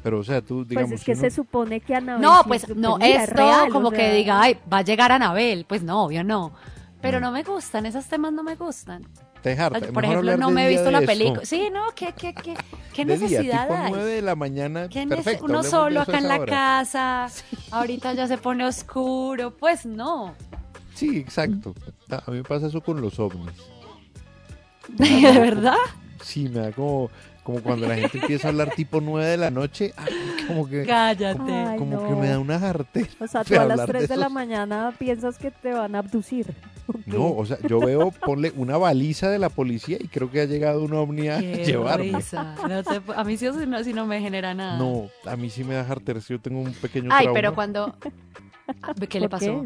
Pero, 0.04 0.20
o 0.20 0.24
sea, 0.24 0.40
tú, 0.42 0.64
digamos... 0.64 0.90
Pues 0.90 1.00
es 1.00 1.04
que 1.06 1.14
si 1.16 1.20
se 1.22 1.30
supone 1.30 1.80
que 1.80 1.94
Anabel 1.96 2.20
No, 2.22 2.36
sí 2.42 2.44
pues 2.46 2.64
es- 2.64 2.76
no, 2.76 2.98
es 3.00 3.28
real, 3.30 3.70
o 3.70 3.72
como 3.72 3.90
sea, 3.90 3.98
que 3.98 4.12
diga, 4.14 4.40
ay, 4.40 4.58
va 4.72 4.78
a 4.78 4.82
llegar 4.82 5.10
Anabel. 5.10 5.64
Pues 5.68 5.82
no, 5.82 6.04
obvio 6.04 6.22
no. 6.22 6.50
Mm. 6.50 7.00
Pero 7.00 7.20
no 7.20 7.32
me 7.32 7.42
gustan, 7.42 7.86
esos 7.86 8.04
temas 8.06 8.32
no 8.32 8.42
me 8.44 8.54
gustan. 8.54 9.02
Te 9.42 9.52
harta. 9.58 9.78
Por 9.80 9.88
Mejor 9.88 10.04
ejemplo, 10.04 10.36
no 10.36 10.50
me 10.50 10.66
he 10.66 10.68
visto 10.68 10.90
la 10.90 11.00
película. 11.02 11.44
Sí, 11.44 11.68
no, 11.72 11.86
¿qué, 11.96 12.12
qué, 12.16 12.32
qué, 12.34 12.54
qué 12.94 13.04
De 13.04 13.16
día, 13.18 13.28
necesidad 13.28 13.62
tipo 13.68 13.74
hay? 13.82 13.92
9 13.92 14.04
de 14.12 14.22
la 14.22 14.34
mañana, 14.36 14.88
¿Qué 14.88 15.04
nece- 15.04 15.08
perfecto. 15.08 15.44
Uno 15.46 15.62
solo 15.62 16.00
acá 16.02 16.18
en 16.18 16.28
la 16.28 16.36
hora. 16.38 16.46
casa, 16.52 17.26
ahorita 17.70 18.12
ya 18.14 18.26
se 18.26 18.36
pone 18.38 18.64
oscuro, 18.66 19.50
pues 19.56 19.84
no. 19.86 20.34
Sí, 20.94 21.16
exacto. 21.18 21.74
A 22.10 22.22
a 22.26 22.30
mí 22.30 22.36
me 22.38 22.42
pasa 22.44 22.66
eso 22.68 22.80
con 22.82 23.00
los 23.00 23.18
ovnis. 23.18 23.54
¿De 24.88 25.38
verdad? 25.40 25.76
Sí, 26.22 26.48
me 26.48 26.60
da 26.60 26.72
como, 26.72 27.10
como 27.44 27.62
cuando 27.62 27.86
la 27.86 27.94
gente 27.94 28.18
empieza 28.18 28.48
a 28.48 28.50
hablar 28.50 28.74
tipo 28.74 29.00
9 29.00 29.28
de 29.28 29.36
la 29.36 29.50
noche, 29.50 29.92
como 30.48 30.66
que, 30.66 30.84
Cállate. 30.84 31.38
como, 31.38 31.68
Ay, 31.68 31.78
como 31.78 31.96
no. 32.00 32.08
que 32.08 32.14
me 32.14 32.28
da 32.28 32.38
una 32.40 32.58
jartera. 32.58 33.06
O 33.20 33.26
sea, 33.28 33.44
tú 33.44 33.54
a 33.54 33.58
las 33.66 33.70
hablar 33.78 33.86
3 33.88 34.08
de, 34.08 34.16
la 34.16 34.28
mañana 34.28 34.92
piensas 34.98 35.38
que 35.38 35.50
te 35.52 35.72
van 35.72 35.94
a 35.94 35.98
abducir. 35.98 36.46
No, 37.06 37.32
o 37.34 37.46
sea, 37.46 37.56
yo 37.66 37.80
veo, 37.80 38.10
ponle 38.10 38.52
una 38.56 38.76
baliza 38.76 39.30
de 39.30 39.38
la 39.38 39.48
policía 39.48 39.96
y 39.98 40.06
creo 40.08 40.30
que 40.30 40.42
ha 40.42 40.44
llegado 40.44 40.84
un 40.84 40.92
ovni 40.92 41.28
a 41.28 41.38
Qué 41.40 41.64
llevarme. 41.64 42.12
No 42.12 42.82
te- 42.82 43.00
a 43.16 43.24
mí 43.24 43.38
sí, 43.38 43.46
eso 43.46 43.64
no, 43.64 43.82
sí 43.82 43.94
no 43.94 44.04
me 44.04 44.20
genera 44.20 44.52
nada. 44.52 44.76
No, 44.76 45.08
a 45.24 45.34
mí 45.36 45.48
sí 45.48 45.64
me 45.64 45.72
da 45.74 45.84
jartera, 45.86 46.20
yo 46.20 46.38
tengo 46.38 46.60
un 46.60 46.74
pequeño 46.74 47.08
Ay, 47.10 47.24
trauma. 47.24 47.38
pero 47.38 47.54
cuando... 47.54 47.96
¿Qué 49.08 49.18
le 49.20 49.28
¿Por 49.30 49.38
qué? 49.40 49.50
pasó? 49.50 49.64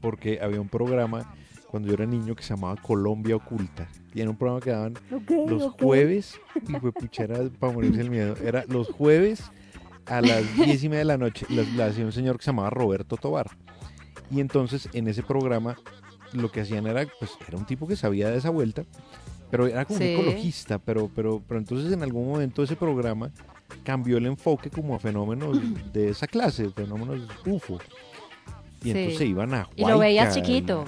Porque 0.00 0.38
había 0.40 0.60
un 0.60 0.68
programa 0.68 1.34
cuando 1.72 1.88
yo 1.88 1.94
era 1.94 2.04
niño 2.04 2.36
que 2.36 2.42
se 2.42 2.50
llamaba 2.54 2.76
Colombia 2.76 3.34
Oculta. 3.34 3.88
Y 4.14 4.20
era 4.20 4.28
un 4.28 4.36
programa 4.36 4.60
que 4.60 4.70
daban 4.70 4.94
los 5.48 5.72
jueves, 5.72 6.38
y 6.68 6.72
fue 6.74 6.92
pucha, 6.92 7.24
era 7.24 7.38
para 7.58 7.72
morirse 7.72 8.02
el 8.02 8.10
miedo. 8.10 8.36
Era 8.44 8.64
los 8.68 8.88
jueves 8.88 9.42
a 10.04 10.20
las 10.20 10.54
diez 10.54 10.84
y 10.84 10.88
media 10.90 10.98
de 11.00 11.04
la 11.06 11.16
noche. 11.16 11.46
La, 11.48 11.86
hacía 11.86 12.04
un 12.04 12.12
señor 12.12 12.36
que 12.36 12.44
se 12.44 12.50
llamaba 12.50 12.68
Roberto 12.68 13.16
Tobar. 13.16 13.46
Y 14.30 14.40
entonces 14.40 14.86
en 14.92 15.08
ese 15.08 15.22
programa 15.22 15.76
lo 16.34 16.52
que 16.52 16.60
hacían 16.60 16.86
era, 16.86 17.06
pues 17.18 17.32
era 17.48 17.56
un 17.56 17.64
tipo 17.64 17.88
que 17.88 17.96
sabía 17.96 18.28
de 18.30 18.36
esa 18.36 18.50
vuelta, 18.50 18.84
pero 19.50 19.66
era 19.66 19.86
como 19.86 19.98
Sí. 19.98 20.14
un 20.14 20.20
ecologista, 20.20 20.78
pero, 20.78 21.10
pero, 21.14 21.42
pero 21.48 21.58
entonces 21.58 21.90
en 21.90 22.02
algún 22.02 22.28
momento 22.28 22.62
ese 22.62 22.76
programa 22.76 23.30
cambió 23.82 24.18
el 24.18 24.26
enfoque 24.26 24.68
como 24.68 24.94
a 24.94 24.98
fenómenos 24.98 25.58
de 25.92 26.10
esa 26.10 26.26
clase, 26.26 26.68
fenómenos 26.68 27.20
UFO. 27.46 27.78
Y 28.80 28.84
Sí. 28.84 28.90
entonces 28.90 29.16
se 29.18 29.26
iban 29.26 29.54
a 29.54 29.68
Y 29.74 29.86
lo 29.86 29.98
veías 29.98 30.34
Huayca, 30.34 30.46
chiquito. 30.46 30.84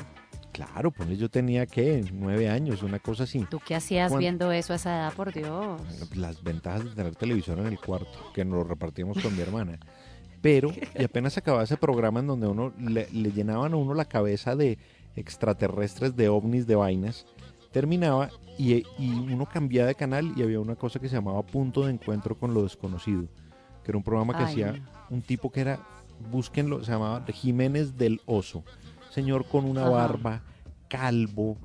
Claro, 0.54 0.92
pues 0.92 1.18
yo 1.18 1.28
tenía 1.28 1.66
que 1.66 2.04
nueve 2.12 2.48
años, 2.48 2.84
una 2.84 3.00
cosa 3.00 3.24
así. 3.24 3.44
¿Tú 3.50 3.60
qué 3.66 3.74
hacías 3.74 4.16
viendo 4.16 4.52
eso 4.52 4.72
a 4.72 4.76
esa 4.76 4.94
edad, 4.96 5.12
por 5.12 5.32
Dios? 5.32 5.80
Las 6.14 6.44
ventajas 6.44 6.84
de 6.84 6.90
tener 6.92 7.16
televisor 7.16 7.58
en 7.58 7.66
el 7.66 7.80
cuarto, 7.80 8.30
que 8.32 8.44
nos 8.44 8.58
lo 8.58 8.64
repartíamos 8.64 9.18
con 9.20 9.34
mi 9.34 9.42
hermana. 9.42 9.80
Pero, 10.40 10.70
y 10.96 11.02
apenas 11.02 11.36
acababa 11.36 11.64
ese 11.64 11.76
programa 11.76 12.20
en 12.20 12.28
donde 12.28 12.46
uno 12.46 12.72
le, 12.78 13.08
le 13.10 13.32
llenaban 13.32 13.72
a 13.72 13.76
uno 13.76 13.94
la 13.94 14.04
cabeza 14.04 14.54
de 14.54 14.78
extraterrestres, 15.16 16.14
de 16.14 16.28
ovnis, 16.28 16.68
de 16.68 16.76
vainas, 16.76 17.26
terminaba 17.72 18.30
y, 18.56 18.84
y 18.96 19.10
uno 19.32 19.46
cambiaba 19.46 19.88
de 19.88 19.96
canal 19.96 20.34
y 20.36 20.42
había 20.44 20.60
una 20.60 20.76
cosa 20.76 21.00
que 21.00 21.08
se 21.08 21.16
llamaba 21.16 21.42
Punto 21.42 21.84
de 21.84 21.90
Encuentro 21.92 22.38
con 22.38 22.54
lo 22.54 22.62
Desconocido, 22.62 23.24
que 23.82 23.90
era 23.90 23.98
un 23.98 24.04
programa 24.04 24.36
que 24.36 24.44
Ay, 24.44 24.52
hacía 24.52 24.72
no. 24.72 24.84
un 25.10 25.22
tipo 25.22 25.50
que 25.50 25.62
era, 25.62 25.80
búsquenlo, 26.30 26.84
se 26.84 26.92
llamaba 26.92 27.24
Jiménez 27.26 27.96
del 27.96 28.20
Oso, 28.26 28.62
señor 29.14 29.44
con 29.46 29.64
una 29.64 29.82
Ajá. 29.82 29.90
barba, 29.90 30.42
calvo, 30.88 31.56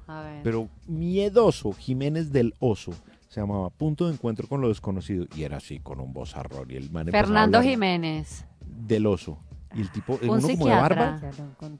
pero 0.44 0.70
miedoso, 0.88 1.74
Jiménez 1.74 2.32
del 2.32 2.54
Oso. 2.60 2.92
Se 3.28 3.40
llamaba 3.42 3.70
Punto 3.70 4.08
de 4.08 4.14
Encuentro 4.14 4.48
con 4.48 4.62
lo 4.62 4.70
Desconocido. 4.70 5.26
Y 5.36 5.44
era 5.44 5.58
así, 5.58 5.80
con 5.80 6.00
un 6.00 6.14
vozarrón. 6.14 6.70
Y 6.72 6.76
el 6.76 6.90
man 6.92 7.08
Fernando 7.08 7.62
Jiménez, 7.62 8.46
Del 8.62 9.06
oso. 9.06 9.38
Y 9.76 9.82
el 9.82 9.92
tipo, 9.92 10.18
un 10.24 10.30
uno 10.30 10.48
como 10.48 10.66
de 10.66 10.72
barba. 10.72 11.22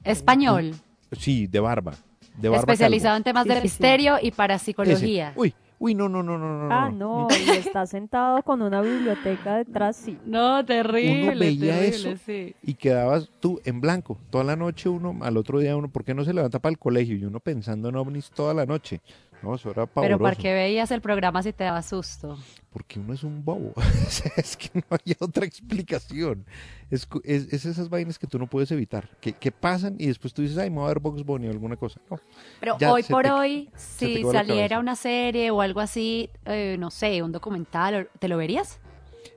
Español, 0.04 0.76
Sí, 1.12 1.48
de 1.48 1.60
barba. 1.60 1.94
De 2.38 2.50
barba 2.50 2.62
especializado 2.62 3.18
en 3.18 3.24
temas 3.24 3.46
sí, 3.46 3.52
sí. 3.56 3.60
misterio 3.64 4.18
y 4.22 4.28
Ese. 4.28 4.38
parapsicología. 4.38 5.34
Uy, 5.36 5.54
uy, 5.80 5.96
no, 5.96 6.08
no, 6.10 6.22
no, 6.22 6.38
no, 6.38 6.68
no. 6.68 6.74
Ah, 6.74 6.92
no, 6.92 7.28
y 7.32 7.50
está 7.52 7.86
sentado 7.88 8.44
con 8.44 8.62
una 8.62 8.82
biblioteca 8.82 9.58
detrás, 9.58 9.96
sí. 9.96 10.18
No, 10.26 10.64
terrible, 10.66 11.30
Uno 11.32 11.40
veía 11.40 11.76
terrible, 11.80 11.88
eso 11.88 12.16
sí. 12.26 12.56
y 12.62 12.74
quedabas 12.76 13.30
tú 13.40 13.60
en 13.66 13.82
blanco. 13.82 14.18
Toda 14.30 14.44
la 14.44 14.56
noche 14.56 14.90
uno, 14.90 15.18
al 15.22 15.38
otro 15.38 15.60
día 15.60 15.76
uno, 15.76 15.90
¿por 15.90 16.04
qué 16.04 16.14
no 16.14 16.24
se 16.24 16.34
levanta 16.34 16.60
para 16.60 16.72
el 16.72 16.78
colegio? 16.80 17.16
Y 17.16 17.26
uno 17.26 17.40
pensando 17.40 17.90
en 17.90 17.96
ovnis 17.96 18.30
toda 18.32 18.54
la 18.54 18.66
noche. 18.66 19.02
No, 19.42 19.56
eso 19.56 19.70
era 19.72 19.86
Pero 19.86 20.18
pavoroso. 20.18 20.20
¿por 20.20 20.36
qué 20.36 20.54
veías 20.54 20.92
el 20.92 21.02
programa 21.02 21.42
si 21.42 21.54
te 21.54 21.64
daba 21.64 21.82
susto? 21.82 22.38
Porque 22.72 23.00
uno 23.00 23.14
es 23.14 23.24
un 23.24 23.44
bobo. 23.46 23.74
Es 24.38 24.58
que 24.58 24.70
no 24.74 24.84
hay 24.92 25.16
otra 25.20 25.46
explicación. 25.46 26.46
Es, 26.92 27.08
es, 27.24 27.52
es 27.54 27.66
esas 27.66 27.90
vainas 27.90 28.20
que 28.20 28.28
tú 28.28 28.38
no 28.38 28.48
puedes 28.48 28.70
evitar, 28.72 29.10
que, 29.22 29.34
que 29.34 29.52
pasan 29.52 29.96
y 29.98 30.08
después 30.08 30.34
tú 30.34 30.42
dices, 30.42 30.58
ay, 30.58 30.70
me 30.70 30.78
voy 30.78 30.86
a 30.86 30.88
ver 30.90 31.00
Box 31.00 31.24
Bunny 31.24 31.48
o 31.48 31.52
alguna 31.52 31.78
cosa. 31.78 32.00
No. 32.10 32.20
Pero 32.60 32.78
Ya 32.80 32.92
hoy 32.92 33.04
por 33.04 33.24
te- 33.24 33.32
hoy, 33.32 33.70
si 33.76 34.22
saliera 34.24 34.80
una 34.80 34.96
serie 34.96 35.52
o 35.52 35.62
algo 35.62 35.80
así, 35.80 36.30
eh, 36.46 36.76
no 36.80 36.92
sé, 36.92 37.22
un 37.24 37.32
documental, 37.32 38.10
¿te 38.20 38.28
lo 38.28 38.38
verías? 38.38 38.80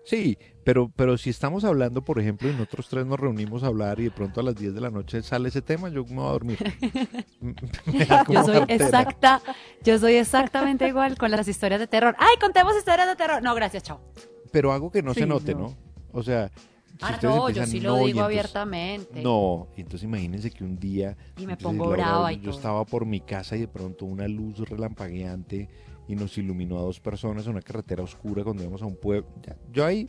Sí, 0.05 0.37
pero, 0.65 0.91
pero 0.95 1.17
si 1.19 1.31
estamos 1.31 1.65
hablando, 1.65 2.03
por 2.05 2.19
ejemplo, 2.21 2.49
y 2.49 2.53
nosotros 2.53 2.89
tres 2.89 3.05
nos 3.07 3.19
reunimos 3.19 3.63
a 3.63 3.67
hablar 3.69 3.99
y 4.01 4.05
de 4.05 4.11
pronto 4.11 4.41
a 4.41 4.43
las 4.45 4.55
10 4.55 4.75
de 4.75 4.81
la 4.81 4.91
noche 4.91 5.23
sale 5.23 5.49
ese 5.49 5.63
tema, 5.63 5.89
yo 5.89 6.05
me 6.05 6.15
voy 6.17 6.27
a 6.29 6.33
dormir. 6.33 6.59
Como 8.27 8.39
Yo 8.39 8.45
soy 8.45 8.65
exacta, 8.69 9.43
yo 9.83 9.99
soy 9.99 10.15
exactamente 10.15 10.87
igual 10.87 11.17
con 11.19 11.31
las 11.31 11.49
historias 11.49 11.81
de 11.81 11.87
terror. 11.87 12.15
Ay, 12.19 12.37
contemos 12.41 12.77
historias 12.77 13.09
de 13.09 13.17
terror. 13.17 13.43
No, 13.43 13.55
gracias, 13.55 13.83
chao. 13.83 14.01
Pero 14.51 14.73
algo 14.73 14.91
que 14.91 15.03
no 15.03 15.15
se 15.15 15.21
Sí, 15.23 15.27
note, 15.27 15.55
no. 15.55 15.61
¿no? 15.61 15.77
O 16.13 16.23
sea, 16.23 16.49
si 16.49 16.99
Ah, 17.01 17.11
ustedes 17.15 17.23
no, 17.35 17.41
yo 17.41 17.49
empiezan, 17.49 17.69
sí 17.71 17.81
lo 17.81 17.89
"No", 17.91 17.95
digo 17.97 18.09
entonces- 18.09 18.25
abiertamente. 18.25 19.23
No, 19.23 19.69
y 19.77 19.81
entonces 19.81 20.05
imagínense 20.05 20.51
que 20.51 20.63
un 20.63 20.79
día... 20.79 21.17
Y 21.39 21.47
me 21.47 21.55
entonces, 21.55 21.79
pongo 21.81 21.91
brava 21.91 22.33
y 22.33 22.37
Yo 22.37 22.43
todo. 22.51 22.57
estaba 22.57 22.85
por 22.85 23.07
mi 23.07 23.21
casa 23.21 23.57
y 23.57 23.61
de 23.61 23.69
pronto 23.69 24.05
una 24.05 24.29
luz 24.29 24.59
relampagueante 24.69 25.69
y 26.07 26.15
nos 26.15 26.37
iluminó 26.39 26.79
a 26.79 26.83
dos 26.83 27.01
personas 27.01 27.47
en 27.47 27.53
una 27.53 27.63
carretera 27.63 28.03
oscura 28.03 28.45
cuando 28.45 28.63
íbamos 28.63 28.83
a 28.83 28.87
un 28.87 28.97
pueblo. 28.97 29.27
Ya, 29.43 29.57
yo 29.73 29.85
ahí... 29.85 30.09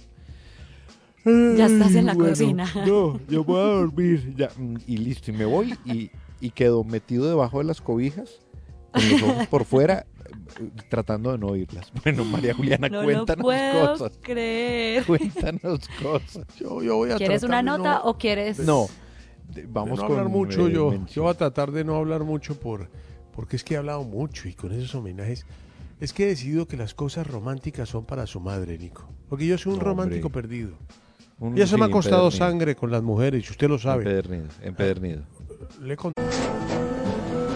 Ya 1.25 1.65
estás 1.67 1.95
en 1.95 2.05
la 2.05 2.13
Bueno, 2.15 2.29
cocina. 2.31 2.65
No, 2.85 3.19
yo 3.27 3.43
voy 3.43 3.57
a 3.59 3.63
dormir. 3.63 4.33
Ya, 4.35 4.49
mm, 4.57 4.75
y 4.87 4.97
listo, 4.97 5.31
y 5.31 5.33
me 5.33 5.45
voy 5.45 5.73
y, 5.85 6.11
y 6.41 6.51
quedo 6.51 6.83
metido 6.83 7.27
debajo 7.27 7.59
de 7.59 7.63
las 7.65 7.79
cobijas, 7.81 8.39
con 8.91 9.09
los 9.09 9.21
ojos 9.21 9.47
por 9.47 9.63
fuera, 9.65 10.05
eh, 10.59 10.69
tratando 10.89 11.31
de 11.31 11.37
no 11.37 11.47
oírlas. 11.47 11.91
Bueno, 12.03 12.25
María 12.25 12.53
Juliana, 12.53 12.89
No 12.89 12.99
lo 13.01 13.05
cuéntanos 13.05 13.43
puedo 13.43 13.89
cosas. 13.93 14.19
creer. 14.21 15.05
Cuéntanos 15.05 15.87
cosas. 16.01 16.45
Yo, 16.59 16.81
yo 16.83 16.97
voy 16.97 17.11
a 17.11 17.15
¿Quieres 17.17 17.43
una 17.43 17.61
nota 17.61 17.99
no- 18.03 18.09
o 18.09 18.17
quieres...? 18.17 18.59
No, 18.59 18.87
vamos 19.69 19.99
no 19.99 20.07
con 20.07 20.17
hablar 20.17 20.29
mucho 20.31 20.67
eh, 20.67 20.73
yo. 20.73 21.05
Yo 21.07 21.23
voy 21.23 21.31
a 21.31 21.35
tratar 21.35 21.71
de 21.71 21.83
no 21.85 21.95
hablar 21.95 22.23
mucho 22.23 22.59
por 22.59 22.89
porque 23.35 23.55
es 23.55 23.63
que 23.63 23.73
he 23.73 23.77
hablado 23.77 24.03
mucho 24.03 24.47
y 24.47 24.53
con 24.53 24.71
esos 24.73 24.93
homenajes 24.93 25.45
es 25.99 26.13
que 26.13 26.25
he 26.25 26.27
decidido 26.27 26.67
que 26.67 26.77
las 26.77 26.93
cosas 26.93 27.25
románticas 27.25 27.89
son 27.89 28.05
para 28.05 28.27
su 28.27 28.39
madre, 28.39 28.77
Nico. 28.77 29.07
Porque 29.29 29.47
yo 29.47 29.57
soy 29.57 29.73
un 29.73 29.79
No, 29.79 29.85
romántico 29.85 30.27
hombre. 30.27 30.41
perdido. 30.43 30.77
Un- 31.39 31.57
y 31.57 31.61
eso 31.61 31.77
me 31.77 31.85
ha 31.85 31.87
sí, 31.87 31.93
costado 31.93 32.31
sangre 32.31 32.75
con 32.75 32.91
las 32.91 33.01
mujeres, 33.03 33.45
y 33.47 33.51
usted 33.51 33.67
lo 33.67 33.77
sabe. 33.79 34.03
Empedernido, 34.03 34.45
empedernido. 34.61 35.21
Le 35.81 35.93
he 35.93 35.97
cont- 35.97 36.13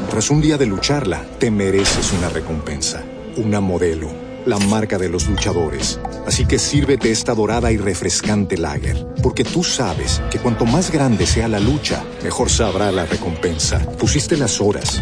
Tras 0.10 0.30
un 0.30 0.42
día 0.42 0.58
de 0.58 0.66
lucharla, 0.66 1.24
te 1.40 1.52
mereces 1.52 2.12
una 2.14 2.30
recompensa, 2.30 3.04
una 3.38 3.60
modelo, 3.62 4.08
la 4.46 4.58
marca 4.58 4.98
de 4.98 5.10
los 5.10 5.28
luchadores. 5.30 6.00
Así 6.26 6.46
que 6.46 6.58
sírvete 6.58 7.12
esta 7.12 7.36
dorada 7.36 7.72
y 7.72 7.78
refrescante 7.78 8.58
lager, 8.58 9.06
porque 9.22 9.44
tú 9.44 9.64
sabes 9.64 10.22
que 10.32 10.40
cuanto 10.40 10.66
más 10.66 10.92
grande 10.92 11.26
sea 11.26 11.48
la 11.48 11.60
lucha, 11.60 12.04
mejor 12.24 12.50
sabrá 12.50 12.92
la 12.92 13.06
recompensa. 13.06 13.80
Pusiste 13.98 14.38
las 14.38 14.60
horas, 14.60 15.02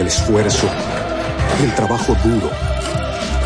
el 0.00 0.06
esfuerzo, 0.06 0.68
el 1.62 1.74
trabajo 1.74 2.14
duro. 2.24 2.50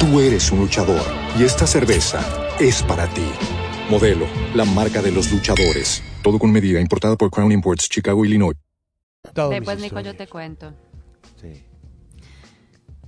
Tú 0.01 0.21
eres 0.21 0.51
un 0.51 0.61
luchador 0.61 1.03
y 1.39 1.45
esta 1.45 1.67
cerveza 1.67 2.21
es 2.59 2.83
para 2.83 3.07
ti. 3.09 3.25
Modelo, 3.93 4.27
la 4.55 4.65
marca 4.65 5.03
de 5.03 5.13
los 5.13 5.31
luchadores. 5.31 6.03
Todo 6.23 6.39
con 6.39 6.51
medida, 6.51 6.81
importada 6.81 7.15
por 7.15 7.31
Crown 7.31 7.53
Imports, 7.53 7.91
Chicago, 7.91 8.25
Illinois. 8.25 8.57
Después, 9.51 9.81
Nico, 9.81 10.01
yo 10.01 10.17
te 10.17 10.27
cuento. 10.29 10.73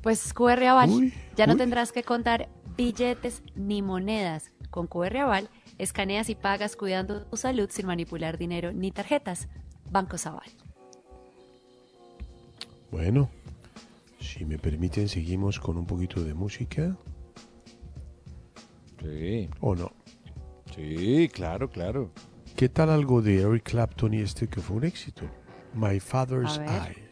Pues 0.03 0.35
QR 0.35 0.63
Aval, 0.65 0.91
Uy, 0.91 1.15
ya 1.37 1.47
no 1.47 1.57
tendrás 1.57 1.91
que 1.91 2.03
contar 2.03 2.51
billetes 2.77 3.43
ni 3.55 3.81
monedas. 3.81 4.53
Con 4.69 4.87
QR 4.87 5.17
Aval, 5.17 5.49
escaneas 5.79 6.29
y 6.29 6.35
pagas 6.35 6.77
cuidando 6.77 7.25
tu 7.25 7.39
salud 7.39 7.71
sin 7.73 7.87
manipular 7.87 8.37
dinero 8.37 8.71
ni 8.75 8.91
tarjetas. 8.91 9.49
Banco 9.91 10.19
Aval. 10.27 10.51
Bueno, 12.91 13.31
si 14.21 14.45
me 14.45 14.59
permiten, 14.59 15.09
seguimos 15.09 15.59
con 15.59 15.79
un 15.79 15.87
poquito 15.87 16.23
de 16.23 16.35
música. 16.35 16.95
Sí. 19.01 19.49
¿O 19.61 19.75
no? 19.75 20.04
Sí, 20.75 21.29
claro, 21.33 21.71
claro. 21.71 22.11
¿Qué 22.57 22.69
tal 22.69 22.91
algo 22.91 23.23
de 23.23 23.43
Eric 23.43 23.63
Clapton 23.63 24.15
y 24.15 24.21
este 24.21 24.49
que 24.49 24.61
fue 24.61 24.77
un 24.77 24.85
éxito? 24.85 25.23
My 25.73 26.01
Father's 26.01 26.59
A 26.59 26.89
ver. 26.89 27.05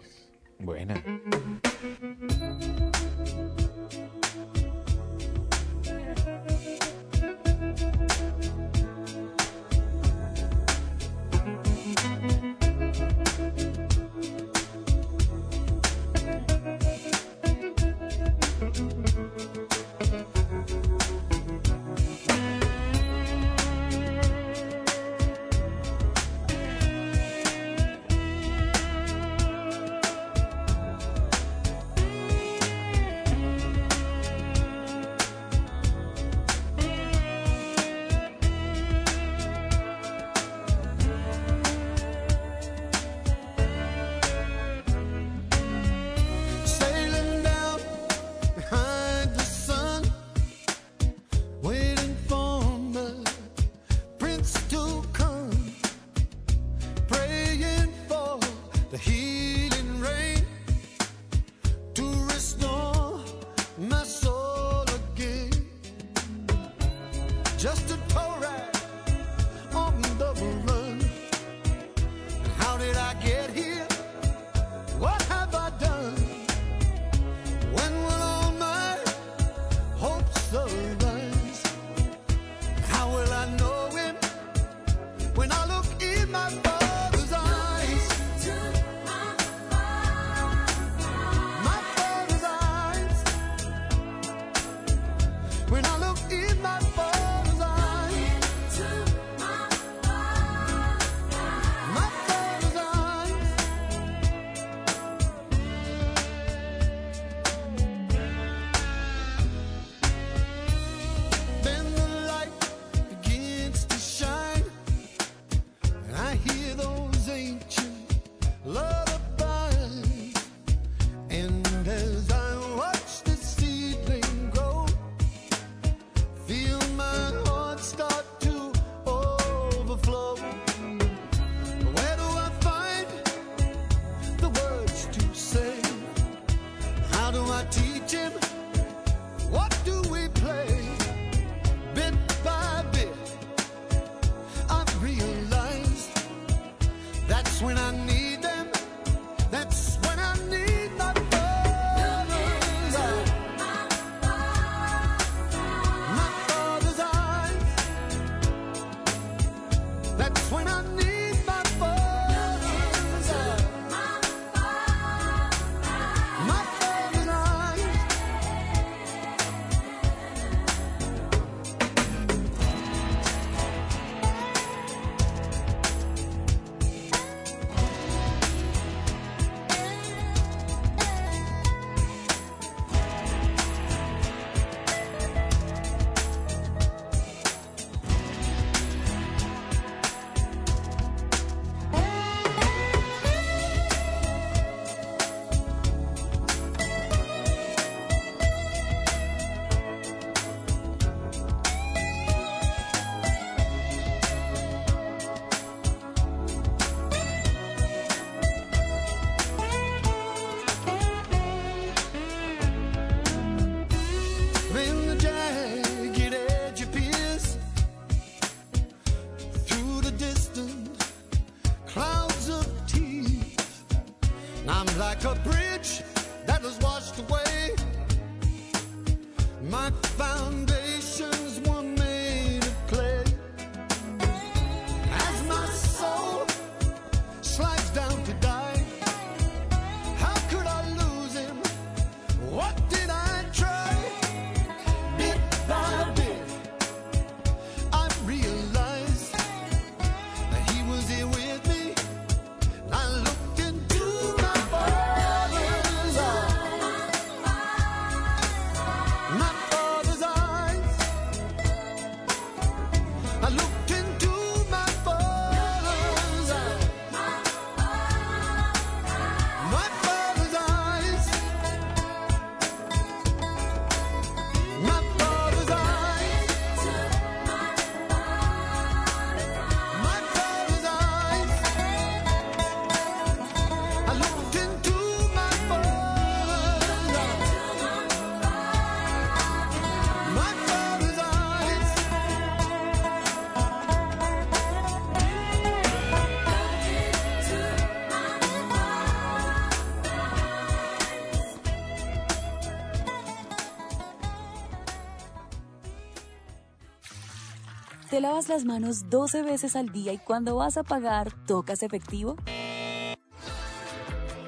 lavas 308.22 308.48
las 308.48 308.64
manos 308.64 309.10
12 309.10 309.42
veces 309.42 309.74
al 309.74 309.90
día 309.90 310.12
y 310.12 310.18
cuando 310.18 310.54
vas 310.54 310.78
a 310.78 310.84
pagar, 310.84 311.32
tocas 311.44 311.82
efectivo? 311.82 312.36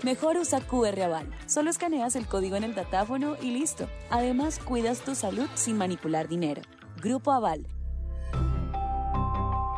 Mejor 0.04 0.36
usa 0.36 0.60
QR 0.60 1.02
Aval. 1.02 1.28
Solo 1.46 1.70
escaneas 1.70 2.14
el 2.14 2.26
código 2.26 2.54
en 2.54 2.62
el 2.62 2.74
datáfono 2.74 3.36
y 3.42 3.50
listo. 3.50 3.88
Además, 4.10 4.60
cuidas 4.60 5.00
tu 5.00 5.14
salud 5.14 5.48
sin 5.54 5.76
manipular 5.76 6.28
dinero. 6.28 6.62
Grupo 7.02 7.32
Aval. 7.32 7.66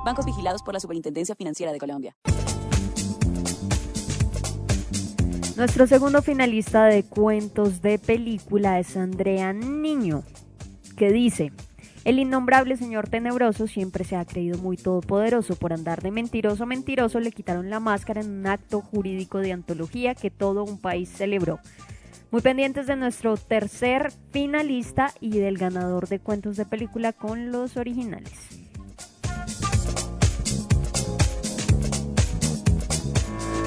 Bancos 0.04 0.26
vigilados 0.26 0.62
por 0.62 0.74
la 0.74 0.80
Superintendencia 0.80 1.34
Financiera 1.34 1.72
de 1.72 1.78
Colombia. 1.78 2.14
Nuestro 5.56 5.86
segundo 5.86 6.20
finalista 6.20 6.84
de 6.84 7.02
cuentos 7.02 7.80
de 7.80 7.98
película 7.98 8.78
es 8.78 8.94
Andrea 8.94 9.54
Niño, 9.54 10.22
que 10.98 11.10
dice, 11.10 11.52
el 12.06 12.20
innombrable 12.20 12.76
señor 12.76 13.08
tenebroso 13.08 13.66
siempre 13.66 14.04
se 14.04 14.14
ha 14.14 14.24
creído 14.24 14.58
muy 14.58 14.76
todopoderoso. 14.76 15.56
Por 15.56 15.72
andar 15.72 16.02
de 16.02 16.12
mentiroso 16.12 16.64
mentiroso 16.64 17.18
le 17.18 17.32
quitaron 17.32 17.68
la 17.68 17.80
máscara 17.80 18.20
en 18.20 18.30
un 18.30 18.46
acto 18.46 18.80
jurídico 18.80 19.38
de 19.38 19.52
antología 19.52 20.14
que 20.14 20.30
todo 20.30 20.62
un 20.62 20.78
país 20.78 21.08
celebró. 21.08 21.58
Muy 22.30 22.42
pendientes 22.42 22.86
de 22.86 22.94
nuestro 22.94 23.36
tercer 23.36 24.12
finalista 24.30 25.12
y 25.20 25.40
del 25.40 25.58
ganador 25.58 26.06
de 26.06 26.20
cuentos 26.20 26.56
de 26.56 26.64
película 26.64 27.12
con 27.12 27.50
los 27.50 27.76
originales. 27.76 28.65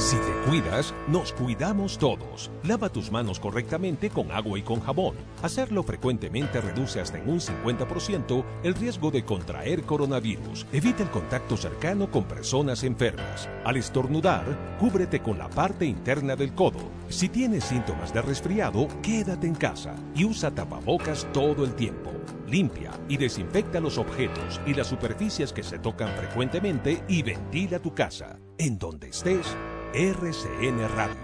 Si 0.10 0.16
te 0.16 0.50
cuidas, 0.50 0.92
nos 1.08 1.34
cuidamos 1.34 2.00
todos. 2.00 2.50
Lava 2.64 2.90
tus 2.90 3.12
manos 3.12 3.40
correctamente 3.40 4.10
con 4.10 4.32
agua 4.32 4.58
y 4.58 4.64
con 4.64 4.80
jabón. 4.80 5.14
Hacerlo 5.44 5.84
frecuentemente 5.84 6.60
reduce 6.62 7.00
hasta 7.00 7.20
en 7.20 7.30
un 7.30 7.40
50% 7.40 8.44
el 8.64 8.74
riesgo 8.74 9.12
de 9.12 9.24
contraer 9.24 9.84
coronavirus. 9.84 10.66
Evita 10.74 11.04
el 11.04 11.12
contacto 11.12 11.56
cercano 11.58 12.10
con 12.10 12.24
personas 12.24 12.84
enfermas. 12.84 13.48
Al 13.64 13.78
estornudar, 13.78 14.78
cúbrete 14.80 15.20
con 15.20 15.38
la 15.38 15.48
parte 15.48 15.86
interna 15.86 16.36
del 16.36 16.56
codo. 16.56 16.90
Si 17.10 17.30
tienes 17.30 17.66
síntomas 17.66 18.12
de 18.12 18.24
resfriado, 18.24 18.88
quédate 19.04 19.46
en 19.46 19.54
casa 19.54 19.94
y 20.16 20.26
usa 20.26 20.50
tapabocas 20.50 21.28
todo 21.34 21.64
el 21.64 21.76
tiempo. 21.76 22.10
Limpia 22.48 22.90
y 23.08 23.18
desinfecta 23.18 23.80
los 23.80 24.00
objetos 24.00 24.60
y 24.66 24.74
las 24.74 24.88
superficies 24.88 25.54
que 25.54 25.62
se 25.62 25.78
tocan 25.78 26.10
frecuentemente 26.16 27.04
y 27.08 27.22
ventila 27.22 27.78
tu 27.78 27.94
casa. 27.94 28.40
En 28.58 28.80
donde 28.80 29.10
estés, 29.10 29.56
RCN 29.94 30.88
Radio. 30.96 31.18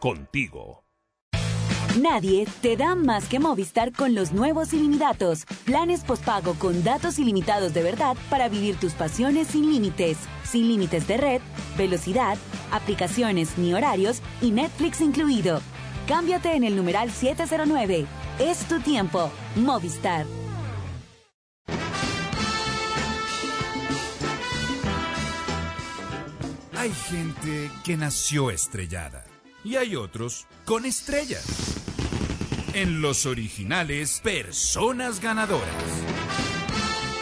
Contigo. 0.00 0.82
Nadie 2.00 2.46
te 2.62 2.74
da 2.74 2.94
más 2.94 3.28
que 3.28 3.38
Movistar 3.38 3.92
con 3.92 4.14
los 4.14 4.32
nuevos 4.32 4.72
ilimitados. 4.72 5.44
Planes 5.66 6.02
postpago 6.02 6.54
con 6.54 6.82
datos 6.84 7.18
ilimitados 7.18 7.74
de 7.74 7.82
verdad 7.82 8.16
para 8.30 8.48
vivir 8.48 8.76
tus 8.76 8.94
pasiones 8.94 9.48
sin 9.48 9.70
límites. 9.70 10.16
Sin 10.42 10.68
límites 10.68 11.06
de 11.06 11.18
red, 11.18 11.40
velocidad, 11.76 12.38
aplicaciones 12.72 13.58
ni 13.58 13.74
horarios 13.74 14.22
y 14.40 14.52
Netflix 14.52 15.02
incluido. 15.02 15.60
Cámbiate 16.08 16.54
en 16.54 16.64
el 16.64 16.76
numeral 16.76 17.10
709. 17.10 18.06
Es 18.38 18.66
tu 18.68 18.80
tiempo. 18.80 19.30
Movistar. 19.54 20.24
Hay 26.86 26.92
gente 26.92 27.68
que 27.84 27.96
nació 27.96 28.52
estrellada 28.52 29.24
y 29.64 29.74
hay 29.74 29.96
otros 29.96 30.46
con 30.64 30.84
estrellas. 30.84 31.44
En 32.74 33.00
los 33.00 33.26
originales, 33.26 34.20
personas 34.22 35.20
ganadoras. 35.20 35.66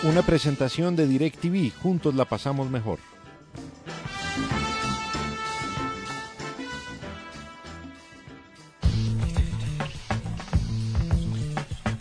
Una 0.03 0.21
presentación 0.21 0.97
de 0.97 1.07
DirecTV. 1.07 1.73
Juntos 1.81 2.15
la 2.15 2.27
pasamos 2.27 2.69
mejor. 2.69 2.99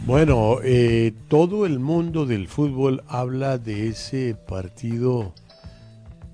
Bueno, 0.05 0.57
eh, 0.65 1.13
todo 1.29 1.65
el 1.65 1.79
mundo 1.79 2.25
del 2.25 2.49
fútbol 2.49 3.05
habla 3.07 3.57
de 3.57 3.87
ese 3.87 4.35
partido 4.35 5.33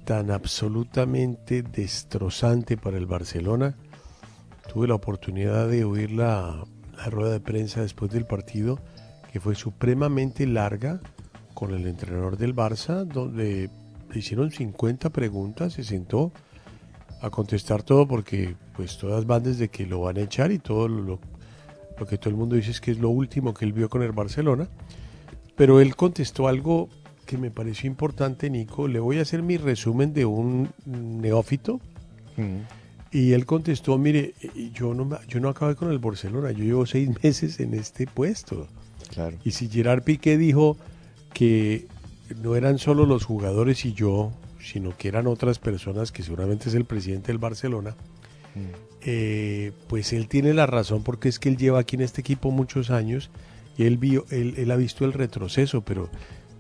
tan 0.10 0.32
absolutamente 0.32 1.62
destrozante 1.62 2.78
para 2.78 2.98
el 2.98 3.06
Barcelona. 3.06 3.76
Tuve 4.74 4.88
la 4.88 4.96
oportunidad 4.96 5.68
de 5.68 5.84
oír 5.84 6.10
la, 6.10 6.66
rueda 7.12 7.34
de 7.34 7.40
prensa 7.40 7.82
después 7.82 8.10
del 8.10 8.26
partido, 8.26 8.80
que 9.32 9.40
fue 9.40 9.54
supremamente 9.54 10.48
larga 10.48 11.00
con 11.54 11.76
el 11.76 11.86
entrenador 11.86 12.38
del 12.38 12.56
Barça, 12.56 13.06
donde 13.06 13.70
le 14.12 14.20
hicieron 14.20 14.50
50 14.50 15.12
preguntas, 15.12 15.74
se 15.74 15.84
sentó 15.84 16.32
a 17.22 17.30
contestar 17.30 17.84
todo 17.84 18.08
porque 18.08 18.56
pues 18.76 18.98
todas 18.98 19.28
van 19.28 19.44
desde 19.44 19.70
que 19.70 19.86
lo 19.86 20.02
van 20.02 20.18
a 20.18 20.22
echar 20.22 20.52
y 20.52 20.58
todo 20.58 20.88
lo, 20.88 21.20
lo 22.00 22.06
que 22.08 22.18
todo 22.18 22.32
el 22.32 22.36
mundo 22.36 22.56
dice 22.56 22.72
es 22.72 22.82
que 22.82 22.90
es 22.90 22.98
lo 22.98 23.12
último 23.12 23.54
que 23.54 23.64
él 23.64 23.74
vio 23.74 23.90
con 23.90 24.02
el 24.02 24.12
Barcelona. 24.12 24.70
Pero 25.56 25.80
él 25.80 25.96
contestó 25.96 26.48
algo 26.48 26.90
que 27.30 27.38
me 27.38 27.52
pareció 27.52 27.86
importante, 27.88 28.50
Nico. 28.50 28.88
Le 28.88 29.00
voy 29.00 29.20
a 29.20 29.22
hacer 29.22 29.44
mi 29.44 29.58
resumen 29.58 30.16
de 30.16 30.26
un 30.26 30.72
neófito. 30.88 31.80
Y 33.12 33.34
él 33.34 33.46
contestó, 33.46 34.00
mire, 34.00 34.34
yo 34.74 34.96
no, 34.96 35.08
yo 35.28 35.40
no 35.40 35.50
acabé 35.50 35.76
con 35.76 35.92
el 35.92 36.00
Barcelona, 36.00 36.52
yo 36.52 36.64
llevo 36.64 36.88
seis 36.88 37.08
meses 37.24 37.60
en 37.60 37.76
este 37.76 38.08
puesto. 38.08 38.68
Claro. 39.12 39.38
Y 39.44 39.52
si 39.52 39.70
Gerard 39.70 40.02
Piqué 40.02 40.40
dijo 40.40 40.76
que 41.32 41.86
no 42.42 42.56
eran 42.56 42.80
solo 42.80 43.06
los 43.06 43.26
jugadores 43.26 43.86
y 43.86 43.94
yo, 43.94 44.32
sino 44.60 44.98
que 44.98 45.10
eran 45.10 45.28
otras 45.28 45.60
personas, 45.60 46.12
que 46.12 46.24
seguramente 46.24 46.70
es 46.70 46.76
el 46.76 46.86
presidente 46.86 47.28
del 47.28 47.38
Barcelona, 47.38 47.96
eh, 49.02 49.72
pues 49.88 50.14
él 50.14 50.28
tiene 50.28 50.56
la 50.56 50.66
razón 50.66 51.04
porque 51.04 51.30
es 51.30 51.38
que 51.38 51.50
él 51.50 51.58
lleva 51.58 51.80
aquí 51.80 51.96
en 51.96 52.02
este 52.02 52.22
equipo 52.22 52.50
muchos 52.50 52.90
años 52.90 53.30
y 53.78 53.84
él, 53.84 53.98
vio, 53.98 54.26
él, 54.32 54.56
él 54.58 54.72
ha 54.72 54.76
visto 54.76 55.06
el 55.06 55.14
retroceso, 55.14 55.82
pero 55.82 56.10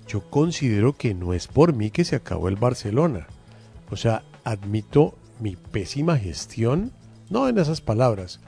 yo 0.10 0.30
considero 0.30 0.94
que 0.94 1.14
no 1.14 1.34
es 1.34 1.48
por 1.48 1.74
mí 1.74 1.92
que 1.92 2.04
se 2.04 2.18
acabó 2.18 2.50
el 2.50 2.56
Barcelona. 2.58 3.28
O 3.92 3.96
sea, 3.96 4.24
admito 4.44 5.16
mi 5.40 5.56
pésima 5.56 6.18
gestión, 6.18 6.92
no 7.30 7.48
en 7.48 7.58
esas 7.60 7.80
palabras, 7.80 8.40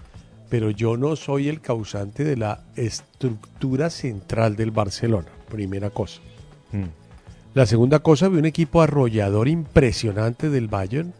pero 0.49 0.71
yo 0.71 0.97
no 0.97 1.15
soy 1.15 1.47
el 1.47 1.61
causante 1.61 2.23
de 2.25 2.35
la 2.35 2.63
estructura 2.75 3.89
central 3.89 4.55
del 4.57 4.71
Barcelona, 4.71 5.27
primera 5.49 5.89
cosa. 5.91 6.19
La 7.53 7.65
segunda 7.65 7.99
cosa, 7.99 8.27
vi 8.27 8.37
un 8.39 8.45
equipo 8.45 8.81
arrollador 8.81 9.47
impresionante 9.47 10.49
del 10.49 10.67
Bayern. 10.67 11.13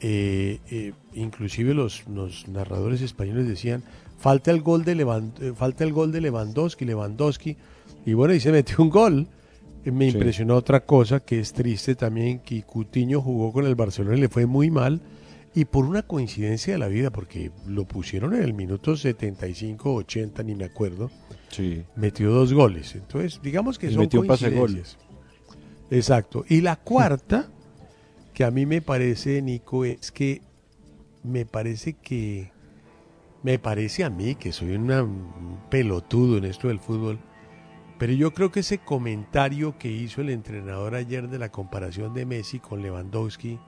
Eh, 0.00 0.60
eh, 0.70 0.92
inclusive 1.14 1.74
los, 1.74 2.06
los 2.08 2.46
narradores 2.48 3.00
españoles 3.02 3.48
decían, 3.48 3.82
falta 4.18 4.50
el 4.52 4.62
gol 4.62 4.84
de 4.84 4.94
Levan- 4.94 5.32
eh, 5.40 5.52
falta 5.56 5.84
el 5.84 5.92
gol 5.92 6.12
de 6.12 6.20
Lewandowski, 6.20 6.84
Lewandowski. 6.84 7.56
Y 8.08 8.14
bueno, 8.14 8.32
y 8.32 8.40
se 8.40 8.50
metió 8.50 8.76
un 8.78 8.88
gol. 8.88 9.26
Eh, 9.84 9.90
Me 9.92 10.10
Sí. 10.10 10.16
impresionó 10.16 10.56
otra 10.56 10.80
cosa 10.80 11.20
que 11.20 11.38
es 11.40 11.52
triste 11.52 11.94
también, 11.94 12.38
que 12.40 12.62
Cutiño 12.62 13.20
jugó 13.20 13.52
con 13.52 13.66
el 13.66 13.74
Barcelona 13.74 14.16
y 14.16 14.20
le 14.20 14.28
fue 14.30 14.46
muy 14.46 14.70
mal. 14.70 15.00
Y 15.54 15.66
por 15.66 15.84
una 15.84 16.02
coincidencia 16.02 16.72
de 16.72 16.78
la 16.78 16.88
vida, 16.88 17.10
porque 17.10 17.50
lo 17.66 17.84
pusieron 17.84 18.34
en 18.34 18.42
el 18.42 18.54
minuto 18.54 18.96
75, 18.96 19.92
80, 19.94 20.42
ni 20.42 20.54
me 20.54 20.64
acuerdo, 20.64 21.10
Sí. 21.50 21.82
metió 21.96 22.30
dos 22.30 22.52
goles. 22.54 22.94
Entonces, 22.94 23.40
digamos 23.42 23.78
que 23.78 23.88
Y 23.88 23.90
son 23.90 24.00
metió 24.00 24.20
un 24.22 24.26
pase 24.26 24.48
gol. 24.50 24.58
coincidencias. 24.72 24.96
Exacto. 25.90 26.44
Y 26.48 26.60
la 26.62 26.76
cuarta, 26.76 27.48
que 28.34 28.44
a 28.44 28.50
mí 28.50 28.64
me 28.66 28.80
parece, 28.82 29.42
Nico, 29.42 29.84
es 29.84 30.12
que 30.12 30.40
me 31.24 31.44
parece 31.44 31.92
que, 31.94 32.52
me 33.42 33.58
parece 33.58 34.04
a 34.04 34.10
mí 34.10 34.34
que 34.34 34.52
soy 34.52 34.72
una- 34.72 35.02
un 35.02 35.58
pelotudo 35.70 36.38
en 36.38 36.44
esto 36.46 36.68
del 36.68 36.78
fútbol, 36.78 37.18
pero 37.98 38.12
yo 38.12 38.32
creo 38.32 38.52
que 38.52 38.60
ese 38.60 38.78
comentario 38.78 39.76
que 39.76 39.90
hizo 39.90 40.20
el 40.20 40.30
entrenador 40.30 40.94
ayer 40.94 41.28
de 41.28 41.38
la 41.38 41.50
comparación 41.50 42.14
de 42.14 42.24
Messi 42.26 42.60
con 42.60 42.80
Lewandowski, 42.80 43.58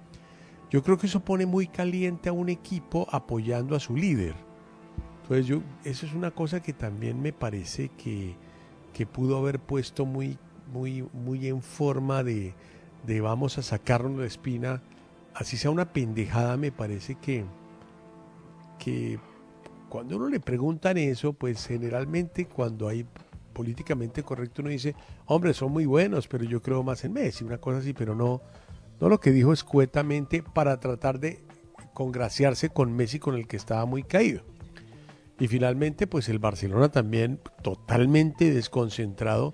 yo 0.70 0.84
creo 0.84 0.96
que 0.98 1.08
eso 1.08 1.20
pone 1.20 1.46
muy 1.46 1.66
caliente 1.66 2.28
a 2.28 2.32
un 2.32 2.48
equipo 2.48 3.08
apoyando 3.10 3.74
a 3.74 3.80
su 3.80 3.96
líder. 3.96 4.34
Entonces 5.22 5.46
yo, 5.46 5.62
eso 5.84 6.06
es 6.06 6.14
una 6.14 6.30
cosa 6.30 6.62
que 6.62 6.72
también 6.72 7.20
me 7.20 7.32
parece 7.32 7.88
que, 7.88 8.36
que 8.92 9.04
pudo 9.04 9.36
haber 9.36 9.58
puesto 9.58 10.06
muy, 10.06 10.38
muy, 10.72 11.02
muy 11.12 11.48
en 11.48 11.60
forma 11.60 12.22
de, 12.22 12.54
de 13.04 13.20
vamos 13.20 13.58
a 13.58 13.62
sacarnos 13.62 14.20
la 14.20 14.26
espina, 14.26 14.80
así 15.34 15.56
sea 15.56 15.72
una 15.72 15.92
pendejada, 15.92 16.56
me 16.56 16.70
parece 16.70 17.16
que, 17.16 17.44
que 18.78 19.18
cuando 19.88 20.16
uno 20.16 20.28
le 20.28 20.38
preguntan 20.38 20.98
eso, 20.98 21.32
pues 21.32 21.66
generalmente 21.66 22.46
cuando 22.46 22.86
hay 22.86 23.04
políticamente 23.60 24.22
correcto 24.22 24.62
uno 24.62 24.70
dice, 24.70 24.94
hombre, 25.26 25.52
son 25.52 25.70
muy 25.70 25.84
buenos, 25.84 26.26
pero 26.28 26.44
yo 26.44 26.62
creo 26.62 26.82
más 26.82 27.04
en 27.04 27.12
Messi, 27.12 27.44
una 27.44 27.58
cosa 27.58 27.80
así, 27.80 27.92
pero 27.92 28.14
no, 28.14 28.40
no 28.98 29.10
lo 29.10 29.20
que 29.20 29.32
dijo 29.32 29.52
escuetamente 29.52 30.42
para 30.42 30.80
tratar 30.80 31.20
de 31.20 31.42
congraciarse 31.92 32.70
con 32.70 32.96
Messi 32.96 33.18
con 33.18 33.34
el 33.34 33.46
que 33.46 33.58
estaba 33.58 33.84
muy 33.84 34.02
caído. 34.02 34.44
Y 35.38 35.48
finalmente, 35.48 36.06
pues 36.06 36.30
el 36.30 36.38
Barcelona 36.38 36.90
también 36.90 37.38
totalmente 37.62 38.50
desconcentrado 38.50 39.52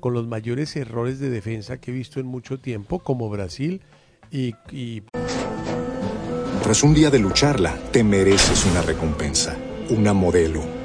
con 0.00 0.14
los 0.14 0.26
mayores 0.26 0.74
errores 0.74 1.20
de 1.20 1.30
defensa 1.30 1.76
que 1.76 1.92
he 1.92 1.94
visto 1.94 2.18
en 2.18 2.26
mucho 2.26 2.58
tiempo, 2.58 2.98
como 2.98 3.30
Brasil 3.30 3.82
y, 4.32 4.56
y 4.72 5.04
Tras 6.64 6.82
un 6.82 6.92
día 6.92 7.08
de 7.08 7.20
lucharla, 7.20 7.78
te 7.92 8.02
mereces 8.02 8.66
una 8.66 8.82
recompensa, 8.82 9.56
una 9.90 10.12
modelo, 10.12 10.64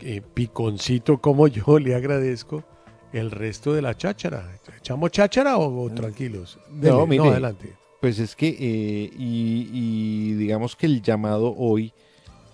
eh, 0.00 0.22
piconcito 0.34 1.18
como 1.20 1.48
yo, 1.48 1.78
le 1.80 1.94
agradezco 1.94 2.64
el 3.12 3.30
resto 3.30 3.72
de 3.74 3.82
la 3.82 3.96
cháchara. 3.96 4.50
¿Echamos 4.78 5.10
cháchara 5.10 5.56
o, 5.58 5.84
o 5.84 5.90
tranquilos? 5.90 6.58
Dele, 6.70 6.94
No, 6.96 7.06
mire, 7.06 7.28
adelante. 7.28 7.74
Pues 8.00 8.18
es 8.18 8.34
que, 8.34 8.48
eh, 8.48 9.10
y, 9.16 9.68
y 9.72 10.32
digamos 10.34 10.74
que 10.74 10.86
el 10.86 11.02
llamado 11.02 11.54
hoy 11.56 11.92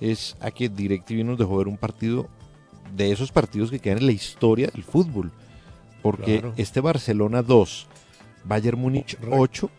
es 0.00 0.36
a 0.40 0.50
que 0.50 0.68
DirecTV 0.68 1.24
nos 1.24 1.38
dejó 1.38 1.56
ver 1.58 1.68
un 1.68 1.76
partido 1.78 2.28
de 2.94 3.12
esos 3.12 3.32
partidos 3.32 3.70
que 3.70 3.78
quedan 3.78 3.98
en 3.98 4.06
la 4.06 4.12
historia 4.12 4.68
del 4.68 4.82
fútbol. 4.84 5.30
Porque 6.02 6.40
Claro. 6.40 6.54
este 6.56 6.80
Barcelona 6.80 7.42
2, 7.42 7.86
Bayern 8.44 8.78
Múnich 8.80 9.16
8, 9.30 9.70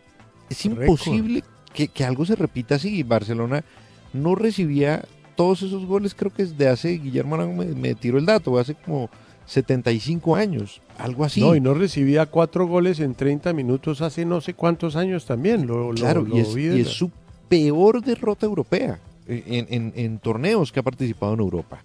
es 0.50 0.66
imposible 0.66 1.44
que, 1.74 1.88
que 1.88 2.04
algo 2.04 2.26
se 2.26 2.36
repita 2.36 2.76
así. 2.76 3.04
Barcelona 3.04 3.64
no 4.12 4.36
recibía 4.36 5.06
todos 5.40 5.62
esos 5.64 5.86
goles, 5.86 6.14
creo 6.14 6.34
que 6.34 6.44
desde 6.46 6.68
hace, 6.68 6.90
Guillermo 6.98 7.36
Arango 7.36 7.54
me, 7.64 7.66
me 7.68 7.96
tiró 7.96 8.18
el 8.18 8.26
dato, 8.26 8.60
hace 8.60 8.76
como 8.76 9.10
75 9.46 10.36
años, 10.36 10.82
algo 10.98 11.24
así. 11.24 11.40
No, 11.40 11.56
y 11.56 11.62
no 11.62 11.74
recibía 11.74 12.26
cuatro 12.26 12.68
goles 12.68 13.00
en 13.00 13.16
30 13.16 13.54
minutos 13.54 14.02
hace 14.02 14.26
no 14.26 14.42
sé 14.42 14.54
cuántos 14.54 14.98
años 14.98 15.26
también. 15.26 15.66
Lo, 15.66 15.92
Claro, 15.92 16.24
lo 16.24 16.36
y, 16.36 16.40
es, 16.42 16.50
y 16.58 16.64
de 16.66 16.82
es 16.82 16.90
su 16.90 17.10
peor 17.48 18.04
derrota 18.04 18.46
europea 18.46 19.00
eh, 19.30 19.44
en, 19.48 19.68
en- 19.70 19.94
en 19.96 20.20
torneos 20.20 20.74
que 20.74 20.82
ha 20.82 20.84
participado 20.84 21.34
en 21.36 21.40
Europa. 21.40 21.82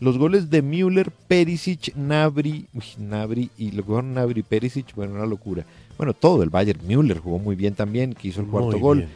Los 0.00 0.16
goles 0.16 0.48
de 0.48 0.62
Müller, 0.62 1.10
Perisic, 1.28 1.94
Nabri, 1.96 2.64
uy, 2.72 2.84
Nabri 2.98 3.50
y 3.58 3.70
lo 3.72 3.82
que 3.82 3.88
fueron 3.88 4.14
Nabri 4.14 4.40
y 4.40 4.42
Perisic, 4.44 4.94
bueno, 4.94 5.12
una 5.14 5.26
locura. 5.26 5.66
Bueno, 5.98 6.14
todo 6.14 6.42
el 6.42 6.48
Bayern, 6.48 6.80
Müller 6.86 7.18
jugó 7.18 7.38
muy 7.38 7.54
bien 7.54 7.74
también, 7.74 8.14
que 8.14 8.28
hizo 8.28 8.40
el 8.40 8.46
cuarto 8.46 8.70
Muy 8.70 8.80
gol. 8.80 8.96
bien. 8.98 9.10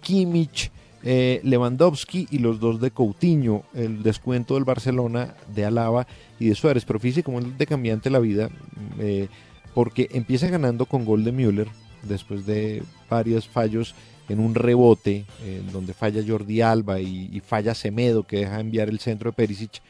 Kimmich, 0.00 0.70
eh, 1.02 1.40
Lewandowski 1.44 2.28
y 2.30 2.38
los 2.38 2.60
dos 2.60 2.80
de 2.80 2.90
Coutinho, 2.90 3.64
el 3.74 4.02
descuento 4.02 4.54
del 4.54 4.64
Barcelona, 4.64 5.34
de 5.54 5.64
Alaba 5.64 6.06
y 6.38 6.48
de 6.48 6.54
Suárez. 6.54 6.84
Pero 6.84 6.98
fíjese 6.98 7.22
cómo 7.22 7.40
es 7.40 7.58
de 7.58 7.66
cambiante 7.66 8.10
la 8.10 8.18
vida, 8.18 8.50
eh, 8.98 9.28
porque 9.74 10.08
empieza 10.12 10.48
ganando 10.48 10.86
con 10.86 11.04
gol 11.04 11.24
de 11.24 11.32
Müller, 11.32 11.68
después 12.02 12.46
de 12.46 12.82
varios 13.08 13.48
fallos 13.48 13.94
en 14.28 14.40
un 14.40 14.54
rebote, 14.54 15.24
eh, 15.42 15.62
donde 15.72 15.94
falla 15.94 16.22
Jordi 16.26 16.60
Alba 16.60 17.00
y, 17.00 17.28
y 17.32 17.40
falla 17.40 17.74
Semedo, 17.74 18.22
que 18.22 18.38
deja 18.38 18.60
enviar 18.60 18.88
el 18.88 18.98
centro 18.98 19.30
de 19.30 19.36
Perisic, 19.36 19.82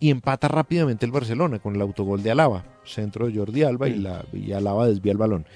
y 0.00 0.10
empata 0.10 0.48
rápidamente 0.48 1.06
el 1.06 1.12
Barcelona 1.12 1.60
con 1.60 1.76
el 1.76 1.80
autogol 1.80 2.24
de 2.24 2.32
Alaba, 2.32 2.64
centro 2.84 3.28
de 3.28 3.36
Jordi 3.36 3.62
Alba 3.62 3.88
y, 3.88 3.98
la, 3.98 4.24
y 4.32 4.50
Alaba 4.50 4.88
desvía 4.88 5.12
el 5.12 5.18
balón. 5.18 5.46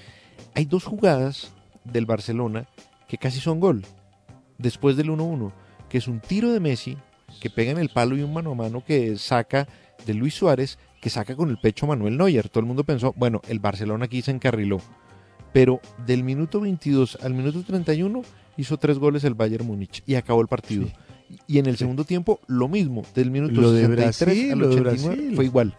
Hay 0.53 0.63
dos 0.63 0.85
jugadas 0.85 1.51
del 1.83 2.05
Barcelona 2.05 2.65
que 3.09 3.17
casi 3.17 3.41
son 3.41 3.59
gol, 3.59 3.83
después 4.57 4.97
del 4.97 5.09
1-1, 5.09 5.51
que 5.89 5.97
es 5.97 6.07
un 6.07 6.19
tiro 6.19 6.51
de 6.51 6.59
Messi 6.59 6.97
que 7.39 7.49
pega 7.49 7.71
en 7.71 7.77
el 7.77 7.89
palo 7.89 8.17
y 8.17 8.21
un 8.21 8.33
mano 8.33 8.51
a 8.51 8.55
mano 8.55 8.83
que 8.85 9.17
saca 9.17 9.67
de 10.05 10.13
Luis 10.13 10.33
Suárez, 10.33 10.77
que 11.01 11.09
saca 11.09 11.35
con 11.35 11.49
el 11.49 11.57
pecho 11.57 11.87
Manuel 11.87 12.17
Neuer. 12.17 12.49
Todo 12.49 12.61
el 12.61 12.65
mundo 12.65 12.83
pensó, 12.83 13.13
bueno, 13.17 13.41
el 13.47 13.59
Barcelona 13.59 14.05
aquí 14.05 14.21
se 14.21 14.31
encarriló. 14.31 14.79
Pero 15.53 15.79
del 16.05 16.23
minuto 16.23 16.59
22 16.61 17.19
al 17.21 17.33
minuto 17.33 17.63
31 17.63 18.21
hizo 18.57 18.77
tres 18.77 18.99
goles 18.99 19.23
el 19.23 19.33
Bayern 19.33 19.65
Múnich 19.65 20.03
y 20.05 20.15
acabó 20.15 20.41
el 20.41 20.47
partido. 20.47 20.87
Y 21.45 21.59
en 21.59 21.65
el 21.65 21.77
segundo 21.77 22.03
tiempo 22.03 22.39
lo 22.47 22.67
mismo, 22.67 23.03
del 23.13 23.31
minuto 23.31 23.59
Lo 23.59 23.71
de 23.71 23.81
63 23.87 24.19
Brasil, 24.19 24.51
al 24.51 24.59
lo 24.59 24.67
de 24.67 24.75
89 24.75 25.15
Brasil. 25.15 25.35
fue 25.35 25.45
igual. 25.45 25.77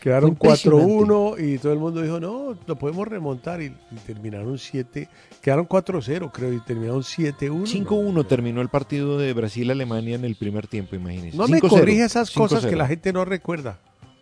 Quedaron 0.00 0.36
Fue 0.36 0.48
impresionante. 0.48 0.86
4-1 0.86 1.54
y 1.54 1.58
todo 1.58 1.72
el 1.72 1.78
mundo 1.78 2.02
dijo, 2.02 2.20
no, 2.20 2.56
lo 2.66 2.76
podemos 2.76 3.06
remontar. 3.06 3.62
Y, 3.62 3.66
y 3.66 3.96
terminaron 4.06 4.58
7, 4.58 5.08
quedaron 5.42 5.66
4-0 5.68 6.30
creo, 6.32 6.52
y 6.52 6.60
terminaron 6.60 7.02
7-1. 7.02 7.66
5-1 7.66 8.26
terminó 8.26 8.60
el 8.60 8.68
partido 8.68 9.18
de 9.18 9.32
Brasil-Alemania 9.32 10.14
en 10.16 10.24
el 10.24 10.36
primer 10.36 10.66
tiempo, 10.66 10.96
imagínense. 10.96 11.36
No 11.36 11.48
me 11.48 11.58
5-0, 11.60 11.68
corrija 11.68 12.04
esas 12.04 12.30
cosas 12.30 12.64
5-0. 12.64 12.70
que 12.70 12.76
la 12.76 12.86
gente 12.86 13.12
no 13.12 13.24
recuerda. 13.24 13.78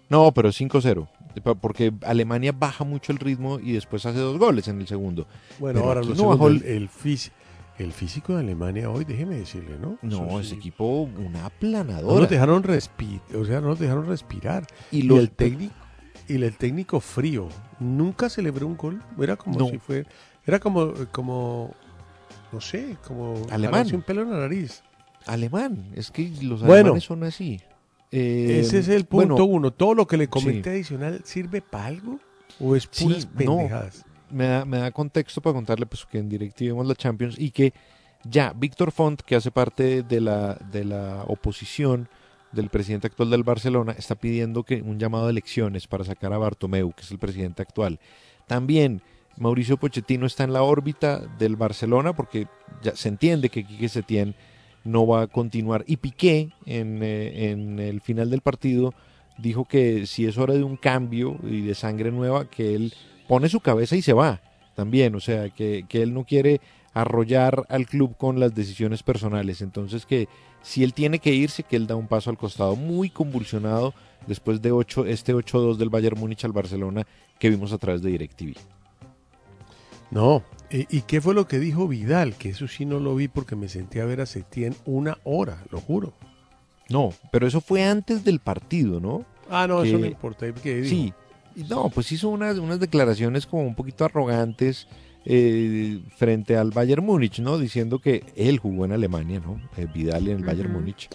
No, 0.09 0.33
pero 0.33 0.51
5-0. 0.53 1.09
pa- 1.43 1.55
Porque 1.55 1.93
Alemania 2.03 2.53
baja 2.53 2.85
mucho 2.85 3.13
el 3.13 3.19
ritmo 3.19 3.59
y 3.61 3.73
después 3.73 4.05
hace 4.07 4.19
dos 4.19 4.39
goles 4.39 4.67
en 4.69 4.81
el 4.81 4.87
segundo. 4.87 5.27
Bueno, 5.59 5.81
Pero 5.81 5.89
ahora 5.89 6.03
lo 6.03 6.15
no 6.15 6.29
bajó 6.29 6.49
el, 6.49 6.63
el- 6.65 6.89
el, 7.79 7.93
físico 7.93 8.35
de 8.35 8.41
Alemania 8.41 8.91
hoy, 8.91 9.05
déjeme 9.05 9.37
decirle, 9.37 9.79
¿no? 9.79 9.99
No, 10.03 10.27
Eso 10.29 10.41
ese 10.41 10.51
sí. 10.51 10.57
equipo, 10.57 11.03
una 11.03 11.41
No 11.41 11.47
aplanadora. 11.47 12.21
nos 12.23 12.31
dejaron 12.31 12.63
respirar, 12.63 13.21
o 13.37 13.45
sea, 13.45 13.61
no 13.61 13.69
nos 13.69 13.79
dejaron 13.79 14.07
respirar. 14.07 14.67
Y 14.91 14.99
Y, 14.99 15.03
los- 15.03 15.19
el 15.21 15.31
técnico 15.31 15.75
y 16.27 16.35
el 16.43 16.57
técnico 16.57 17.01
frío, 17.01 17.49
nunca 17.79 18.29
celebró 18.29 18.67
un 18.67 18.77
gol, 18.77 19.03
era 19.21 19.37
como 19.37 19.59
No. 19.61 19.69
si 19.69 19.79
fue 19.79 20.05
era 20.49 20.59
como 20.59 20.93
como 21.13 21.75
no 22.53 22.61
sé, 22.61 22.97
como 23.07 23.35
Alemán. 23.51 23.87
un 23.95 24.03
pelo 24.03 24.23
en 24.23 24.31
la 24.31 24.39
nariz. 24.39 24.83
Alemán, 25.27 25.91
es 25.95 26.11
que 26.11 26.31
los 26.43 26.61
Bueno. 26.61 26.75
alemanes 26.75 27.05
son 27.05 27.23
así. 27.25 27.61
Eh, 28.11 28.61
Ese 28.61 28.79
es 28.79 28.89
el 28.89 29.05
punto 29.05 29.35
bueno, 29.35 29.45
uno. 29.45 29.71
Todo 29.71 29.95
lo 29.95 30.07
que 30.07 30.17
le 30.17 30.29
comenté 30.29 30.71
sí. 30.71 30.77
adicional 30.77 31.21
sirve 31.25 31.61
para 31.61 31.87
algo 31.87 32.19
o 32.59 32.75
es 32.75 32.89
Sí, 32.91 33.05
puras 33.05 33.27
no. 33.27 33.37
pendejadas. 33.37 34.07
me 34.31 34.47
da, 34.47 34.65
me 34.65 34.79
da 34.79 34.91
contexto 34.91 35.43
para 35.43 35.53
contarle 35.55 35.85
pues, 35.85 36.07
que 36.07 36.19
en 36.19 36.31
DirecTV 36.31 36.69
vemos 36.69 36.87
la 36.87 36.95
Champions 36.95 37.35
y 37.39 37.51
que 37.51 37.75
ya 38.25 38.55
Víctor 38.57 38.91
Font, 38.93 39.21
que 39.21 39.37
hace 39.37 39.51
parte 39.51 40.03
de 40.03 40.21
la, 40.23 40.55
de 40.73 40.85
la 40.85 41.25
oposición 41.27 42.09
del 42.53 42.71
presidente 42.71 43.07
actual 43.09 43.29
del 43.29 43.43
Barcelona, 43.45 43.95
está 43.99 44.15
pidiendo 44.15 44.65
que 44.65 44.81
un 44.81 44.99
llamado 44.99 45.27
de 45.27 45.33
elecciones 45.33 45.87
para 45.87 46.05
sacar 46.05 46.33
a 46.33 46.39
Bartomeu, 46.39 46.93
que 46.95 47.03
es 47.03 47.11
el 47.11 47.19
presidente 47.19 47.61
actual. 47.61 48.01
También 48.47 49.03
Mauricio 49.39 49.77
Pochettino 49.77 50.27
está 50.27 50.45
en 50.45 50.53
la 50.53 50.63
órbita 50.63 51.21
del 51.39 51.57
Barcelona 51.57 52.13
porque 52.13 52.47
ya 52.83 52.95
se 52.97 53.09
entiende 53.09 53.49
que 53.49 53.65
Quique 53.65 53.89
Setién 53.89 54.35
no 54.85 55.07
va 55.07 55.23
a 55.23 55.27
continuar. 55.27 55.85
Y 55.87 55.99
Piqué, 55.99 56.51
en, 56.67 57.03
eh, 57.03 57.51
en 57.51 57.79
el 57.79 58.01
final 58.01 58.31
del 58.31 58.41
partido, 58.41 58.95
dijo 59.39 59.65
que 59.65 60.07
si 60.07 60.27
es 60.27 60.39
hora 60.39 60.55
de 60.55 60.65
un 60.65 60.77
cambio 60.77 61.39
y 61.43 61.63
de 61.63 61.75
sangre 61.75 62.11
nueva, 62.11 62.51
que 62.51 62.75
él 62.75 62.93
pone 63.29 63.49
su 63.49 63.61
cabeza 63.61 63.97
y 63.97 64.03
se 64.03 64.13
va 64.13 64.41
también. 64.75 65.15
O 65.15 65.21
sea, 65.21 65.51
que, 65.51 65.85
él 65.91 66.15
no 66.15 66.25
quiere 66.25 66.61
arrollar 66.95 67.67
al 67.69 67.87
club 67.87 68.17
con 68.17 68.41
las 68.41 68.55
decisiones 68.55 69.03
personales. 69.03 69.63
Entonces 69.63 70.07
que 70.07 70.29
si 70.63 70.83
él 70.83 70.95
tiene 70.95 71.21
que 71.21 71.33
irse, 71.33 71.63
que 71.63 71.77
él 71.77 71.87
da 71.87 71.95
un 71.95 72.09
paso 72.09 72.31
al 72.31 72.39
costado 72.39 72.75
muy 72.75 73.11
convulsionado 73.11 73.95
después 74.27 74.61
de 74.61 74.73
ocho, 74.73 75.05
este 75.07 75.35
8-2 75.35 75.77
del 75.77 75.91
Bayern 75.91 76.19
Múnich 76.19 76.45
al 76.45 76.53
Barcelona 76.53 77.07
que 77.39 77.51
vimos 77.51 77.73
a 77.73 77.79
través 77.79 78.03
de 78.03 78.11
DirecTV. 78.11 78.78
No. 80.11 80.43
¿Y, 80.71 81.03
qué 81.03 81.21
fue 81.23 81.35
lo 81.35 81.49
que 81.49 81.59
dijo 81.59 81.89
Vidal? 81.89 82.35
Que 82.35 82.51
eso 82.51 82.69
sí 82.69 82.85
no 82.85 82.99
lo 82.99 83.15
vi 83.15 83.29
porque 83.29 83.57
me 83.57 83.69
senté 83.69 84.03
a 84.03 84.05
ver 84.05 84.21
a 84.21 84.27
Setién 84.27 84.77
una 84.85 85.17
hora, 85.25 85.65
lo 85.71 85.81
juro. 85.81 86.13
No, 86.91 87.15
pero 87.33 87.47
eso 87.47 87.61
fue 87.61 87.85
antes 87.85 88.23
del 88.23 88.39
partido, 88.41 89.01
¿no? 89.01 89.25
Ah, 89.49 89.67
no, 89.67 89.83
eso 89.83 89.99
no 89.99 90.07
importa. 90.07 90.53
¿Qué 90.53 90.83
dijo? 90.83 90.89
Sí, 90.89 91.13
no, 91.69 91.89
pues 91.89 92.13
hizo 92.13 92.29
unas, 92.29 92.59
unas 92.59 92.81
declaraciones 92.81 93.47
como 93.47 93.63
un 93.63 93.75
poquito 93.75 94.05
arrogantes 94.05 94.87
eh, 95.25 96.01
frente 96.17 96.57
al 96.57 96.71
Bayern 96.71 97.05
Múnich, 97.05 97.41
¿no? 97.41 97.59
Diciendo 97.59 97.99
que 97.99 98.25
él 98.37 98.59
jugó 98.59 98.85
en 98.85 98.93
Alemania, 98.93 99.41
¿no? 99.41 99.61
Eh, 99.77 99.87
Vidal 99.93 100.29
en 100.29 100.39
el 100.39 100.45
Bayern. 100.45 100.73
Múnich. 100.73 101.09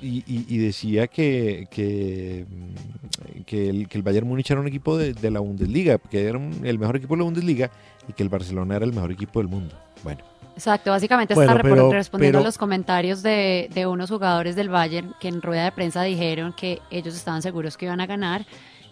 Y, 0.00 0.22
y- 0.26 0.46
y 0.48 0.58
decía 0.58 1.08
que, 1.08 1.66
que, 1.70 2.46
mm, 2.48 3.42
que 3.44 3.68
el, 3.68 3.88
que 3.88 3.98
el 3.98 4.02
Bayern 4.04 4.28
Múnich 4.28 4.50
era 4.50 4.60
un 4.60 4.68
equipo 4.68 4.96
de, 4.96 5.12
de 5.12 5.30
la 5.30 5.40
Bundesliga, 5.40 5.98
que 5.98 6.24
era 6.26 6.38
un- 6.38 6.60
el 6.64 6.78
mejor 6.78 6.96
equipo 6.96 7.14
de 7.14 7.18
la 7.18 7.24
Bundesliga 7.24 7.70
y 8.08 8.12
que 8.12 8.22
el 8.22 8.28
Barcelona 8.28 8.76
era 8.76 8.84
el 8.84 8.92
mejor 8.92 9.10
equipo 9.12 9.40
del 9.40 9.48
mundo. 9.48 9.74
Bueno, 10.04 10.20
Exacto, 10.54 10.90
básicamente 10.90 11.34
Bueno, 11.34 11.52
está 11.52 11.62
pero- 11.62 11.90
respondiendo 11.92 12.38
pero- 12.38 12.44
a 12.44 12.48
los 12.48 12.58
comentarios 12.58 13.22
de, 13.22 13.70
de 13.72 13.86
unos 13.86 14.10
jugadores 14.10 14.56
del 14.56 14.68
Bayern 14.68 15.14
que 15.20 15.28
en 15.28 15.40
rueda 15.40 15.64
de 15.64 15.72
prensa 15.72 16.02
dijeron 16.02 16.52
que 16.52 16.80
ellos 16.90 17.14
estaban 17.14 17.42
seguros 17.42 17.76
que 17.76 17.84
iban 17.86 18.00
a 18.00 18.06
ganar 18.06 18.44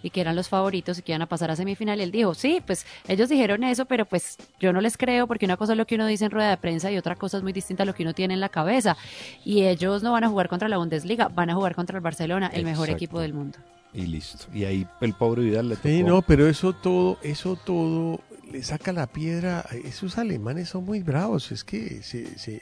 y 0.07 0.11
que 0.11 0.21
eran 0.21 0.37
los 0.37 0.49
favoritos 0.49 0.99
y 0.99 1.03
que 1.03 1.13
iban 1.13 1.23
a 1.23 1.27
pasar 1.27 1.51
a 1.51 1.57
semifinal. 1.57 1.99
Y 2.01 2.03
él 2.05 2.11
dijo, 2.13 2.35
sí, 2.35 2.63
pues 2.67 2.87
ellos 3.09 3.29
dijeron 3.29 3.65
eso, 3.65 3.85
pero 3.87 4.05
pues 4.07 4.37
yo 4.61 4.73
no 4.73 4.81
les 4.81 4.97
creo 4.97 5.27
porque 5.27 5.45
una 5.45 5.57
cosa 5.57 5.73
es 5.73 5.79
lo 5.79 5.87
que 5.87 5.97
uno 5.97 6.07
dice 6.07 6.25
en 6.25 6.31
rueda 6.31 6.51
de 6.51 6.57
prensa 6.57 6.91
y 6.91 6.97
otra 6.97 7.17
cosa 7.17 7.37
es 7.37 7.43
muy 7.43 7.53
distinta 7.53 7.83
a 7.83 7.87
lo 7.87 7.95
que 7.95 8.03
uno 8.05 8.15
tiene 8.15 8.35
en 8.35 8.41
la 8.41 8.49
cabeza. 8.49 8.97
Y 9.45 9.63
ellos 9.65 10.03
no 10.03 10.13
van 10.13 10.25
a 10.25 10.29
jugar 10.29 10.49
contra 10.49 10.69
la 10.69 10.77
Bundesliga, 10.79 11.29
van 11.29 11.51
a 11.51 11.55
jugar 11.55 11.75
contra 11.75 11.97
el 11.97 12.03
Barcelona, 12.03 12.51
el 12.55 12.65
mejor 12.65 12.89
Exacto. 12.89 12.97
equipo 13.05 13.21
del 13.21 13.35
mundo. 13.35 13.59
y 13.93 14.07
listo. 14.07 14.47
Y 14.55 14.65
ahí 14.65 14.87
el 15.01 15.13
pobre 15.15 15.43
Vidal 15.43 15.69
le 15.71 15.77
tocó. 15.77 15.89
Sí, 15.89 16.03
no, 16.03 16.23
pero 16.23 16.47
eso 16.49 16.73
todo, 16.73 17.19
eso 17.23 17.57
todo 17.57 18.21
le 18.53 18.63
saca 18.63 18.93
la 18.93 19.07
piedra. 19.07 19.65
Esos 19.85 20.19
alemanes 20.19 20.69
son 20.69 20.85
muy 20.85 21.03
bravos. 21.03 21.51
Es 21.51 21.65
que 21.65 22.03
se, 22.03 22.39
se- 22.39 22.61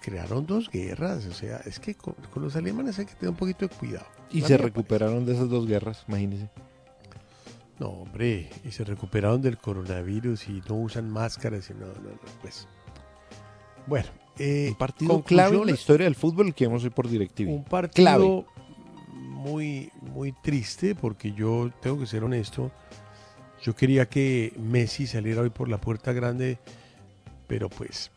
crearon 0.00 0.46
dos 0.46 0.68
guerras. 0.70 1.26
O 1.26 1.32
sea, 1.32 1.58
es 1.64 1.78
que 1.80 1.94
con, 1.94 2.14
con 2.32 2.42
los 2.42 2.56
alemanes 2.56 2.98
hay 2.98 3.06
que 3.06 3.14
tener 3.14 3.30
un 3.30 3.36
poquito 3.36 3.66
de 3.68 3.74
cuidado. 3.74 4.06
Y 4.30 4.40
se 4.42 4.52
me 4.56 4.58
recuperaron 4.64 5.26
de 5.26 5.34
esas 5.34 5.48
dos 5.50 5.66
guerras, 5.66 6.04
imagínense. 6.08 6.48
No, 7.82 7.88
hombre, 7.88 8.48
y 8.64 8.70
se 8.70 8.84
recuperaron 8.84 9.42
del 9.42 9.58
coronavirus 9.58 10.48
y 10.48 10.62
no 10.68 10.76
usan 10.76 11.10
máscaras 11.10 11.68
y 11.70 11.74
no, 11.74 11.86
no, 11.86 11.92
no, 11.94 12.18
pues. 12.40 12.68
Bueno, 13.88 14.06
eh, 14.38 14.68
Un 14.70 14.76
partido 14.76 15.14
conclusión, 15.14 15.36
clave 15.48 15.56
en 15.62 15.66
la 15.66 15.72
historia 15.72 16.04
del 16.04 16.14
fútbol 16.14 16.54
que 16.54 16.66
vemos 16.68 16.84
hoy 16.84 16.90
por 16.90 17.08
DirecTV. 17.08 17.48
Un 17.48 17.64
partido 17.64 18.04
Clave. 18.04 18.44
muy, 19.16 19.90
muy 20.00 20.30
triste 20.30 20.94
porque 20.94 21.32
yo 21.32 21.72
tengo 21.80 21.98
que 21.98 22.06
ser 22.06 22.22
honesto. 22.22 22.70
Yo 23.62 23.74
quería 23.74 24.08
que 24.08 24.52
Messi 24.58 25.08
saliera 25.08 25.40
hoy 25.40 25.50
por 25.50 25.68
la 25.68 25.80
puerta 25.80 26.12
grande, 26.12 26.58
pero 27.48 27.68
pues, 27.68 28.12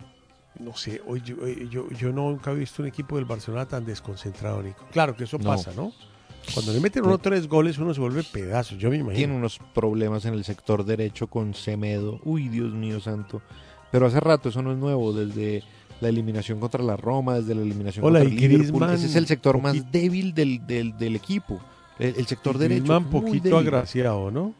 no 0.59 0.75
sé, 0.75 1.01
hoy 1.07 1.21
yo, 1.21 1.37
hoy 1.41 1.67
yo, 1.71 1.89
yo 1.89 2.11
nunca 2.11 2.51
he 2.51 2.55
visto 2.55 2.83
un 2.83 2.87
equipo 2.87 3.15
del 3.15 3.25
Barcelona 3.25 3.67
tan 3.67 3.83
desconcentrado, 3.83 4.61
Nico. 4.61 4.85
Claro 4.91 5.15
que 5.15 5.23
eso 5.23 5.39
No. 5.39 5.45
pasa, 5.45 5.71
¿no? 5.75 5.91
Cuando 6.53 6.73
le 6.73 6.79
meten 6.79 7.05
uno 7.05 7.17
tres 7.17 7.47
goles, 7.47 7.77
uno 7.77 7.93
se 7.93 7.99
vuelve 7.99 8.23
pedazos, 8.23 8.77
yo 8.77 8.89
me 8.89 8.97
imagino. 8.97 9.17
Tiene 9.17 9.35
unos 9.35 9.59
problemas 9.73 10.25
en 10.25 10.33
el 10.33 10.43
sector 10.43 10.85
derecho 10.85 11.27
con 11.27 11.53
Semedo. 11.53 12.19
Uy, 12.23 12.49
Dios 12.49 12.73
mío 12.73 12.99
santo. 12.99 13.41
Pero 13.91 14.05
hace 14.07 14.19
rato, 14.19 14.49
eso 14.49 14.61
no 14.61 14.71
es 14.71 14.77
nuevo, 14.77 15.13
desde 15.13 15.63
la 16.01 16.09
eliminación 16.09 16.59
contra 16.59 16.83
la 16.83 16.97
Roma, 16.97 17.35
desde 17.35 17.55
la 17.55 17.61
eliminación 17.61 18.05
Hola, 18.05 18.19
contra 18.19 18.35
el 18.35 18.51
Liverpool. 18.51 18.89
Ese 18.91 19.05
es 19.07 19.15
el 19.15 19.27
sector 19.27 19.61
más 19.61 19.91
débil 19.91 20.33
del, 20.33 20.65
del, 20.67 20.97
del 20.97 21.15
equipo. 21.15 21.59
El, 21.97 22.15
el 22.17 22.25
sector 22.25 22.57
derecho. 22.57 22.99
Muy 23.01 23.11
poquito 23.11 23.49
débil. 23.49 23.67
agraciado, 23.67 24.31
¿no? 24.31 24.53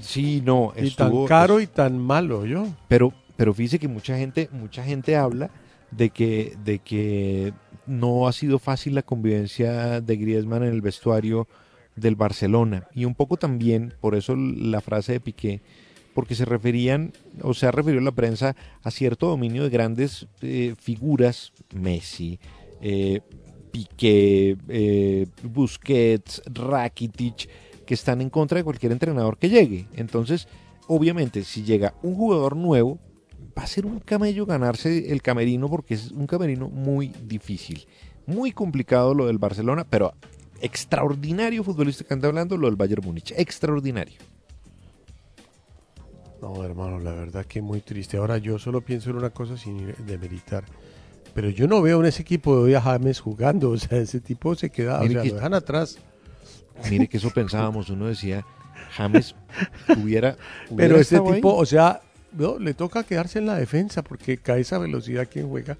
Sí, 0.00 0.42
no, 0.44 0.72
Y 0.76 0.86
estuvo, 0.86 1.26
tan 1.26 1.26
caro 1.26 1.60
y 1.60 1.66
tan 1.66 1.98
malo, 1.98 2.46
yo. 2.46 2.66
Pero, 2.88 3.12
pero 3.36 3.52
fíjese 3.52 3.78
que 3.78 3.88
mucha 3.88 4.16
gente, 4.16 4.48
mucha 4.52 4.82
gente 4.82 5.16
habla 5.16 5.50
de 5.90 6.10
que, 6.10 6.56
de 6.64 6.78
que 6.78 7.52
no 7.86 8.28
ha 8.28 8.32
sido 8.32 8.58
fácil 8.58 8.94
la 8.94 9.02
convivencia 9.02 10.00
de 10.00 10.16
Griezmann 10.16 10.62
en 10.62 10.72
el 10.72 10.80
vestuario 10.80 11.48
del 11.96 12.16
Barcelona. 12.16 12.88
Y 12.94 13.04
un 13.04 13.14
poco 13.14 13.36
también, 13.36 13.94
por 14.00 14.14
eso 14.14 14.34
la 14.36 14.80
frase 14.80 15.12
de 15.12 15.20
Piqué, 15.20 15.62
porque 16.14 16.34
se 16.34 16.44
referían, 16.44 17.12
o 17.42 17.54
se 17.54 17.66
ha 17.66 17.70
referido 17.70 18.02
la 18.02 18.12
prensa 18.12 18.56
a 18.82 18.90
cierto 18.90 19.28
dominio 19.28 19.64
de 19.64 19.70
grandes 19.70 20.26
eh, 20.42 20.74
figuras, 20.78 21.52
Messi, 21.74 22.38
eh, 22.80 23.20
Piqué, 23.72 24.56
eh, 24.68 25.26
Busquets, 25.42 26.42
Rakitic, 26.46 27.48
que 27.84 27.94
están 27.94 28.20
en 28.20 28.30
contra 28.30 28.58
de 28.58 28.64
cualquier 28.64 28.92
entrenador 28.92 29.36
que 29.36 29.48
llegue. 29.48 29.86
Entonces, 29.94 30.48
obviamente, 30.86 31.42
si 31.42 31.64
llega 31.64 31.94
un 32.02 32.14
jugador 32.14 32.56
nuevo, 32.56 32.98
va 33.56 33.62
a 33.62 33.66
ser 33.66 33.86
un 33.86 34.00
camello 34.00 34.46
ganarse 34.46 35.12
el 35.12 35.22
camerino 35.22 35.68
porque 35.68 35.94
es 35.94 36.10
un 36.10 36.26
camerino 36.26 36.68
muy 36.68 37.08
difícil. 37.22 37.86
Muy 38.26 38.52
complicado 38.52 39.14
lo 39.14 39.26
del 39.26 39.38
Barcelona, 39.38 39.84
pero 39.88 40.14
extraordinario 40.60 41.62
futbolísticamente 41.62 42.26
hablando 42.26 42.56
lo 42.56 42.66
del 42.66 42.76
Bayern 42.76 43.04
Múnich. 43.04 43.32
Extraordinario. 43.36 44.16
No, 46.40 46.62
hermano, 46.64 46.98
la 46.98 47.12
verdad 47.12 47.44
que 47.46 47.62
muy 47.62 47.80
triste. 47.80 48.16
Ahora 48.16 48.38
yo 48.38 48.58
solo 48.58 48.80
pienso 48.82 49.10
en 49.10 49.16
una 49.16 49.30
cosa 49.30 49.56
sin 49.56 49.94
demeritar. 50.06 50.64
Pero 51.34 51.48
yo 51.48 51.66
no 51.66 51.80
veo 51.82 52.00
en 52.00 52.06
ese 52.06 52.22
equipo 52.22 52.56
de 52.56 52.62
hoy 52.62 52.74
a 52.74 52.80
James 52.80 53.20
jugando. 53.20 53.70
O 53.74 53.78
sea, 53.78 53.98
ese 53.98 54.20
tipo 54.20 54.54
se 54.54 54.70
queda, 54.70 55.00
o 55.00 55.06
sea, 55.08 55.22
que- 55.22 55.28
lo 55.28 55.34
dejan 55.34 55.54
atrás. 55.54 55.98
Mire 56.90 57.06
que 57.08 57.18
eso 57.18 57.30
pensábamos, 57.30 57.88
uno 57.88 58.06
decía, 58.06 58.44
James 58.96 59.34
hubiera... 60.02 60.36
Pero 60.76 60.96
este 60.98 61.16
ahí. 61.18 61.34
tipo, 61.34 61.54
o 61.54 61.64
sea, 61.64 62.00
no, 62.36 62.58
le 62.58 62.74
toca 62.74 63.04
quedarse 63.04 63.38
en 63.38 63.46
la 63.46 63.56
defensa 63.56 64.02
porque 64.02 64.36
cae 64.38 64.60
esa 64.60 64.78
velocidad 64.78 65.28
quien 65.30 65.48
juega. 65.48 65.76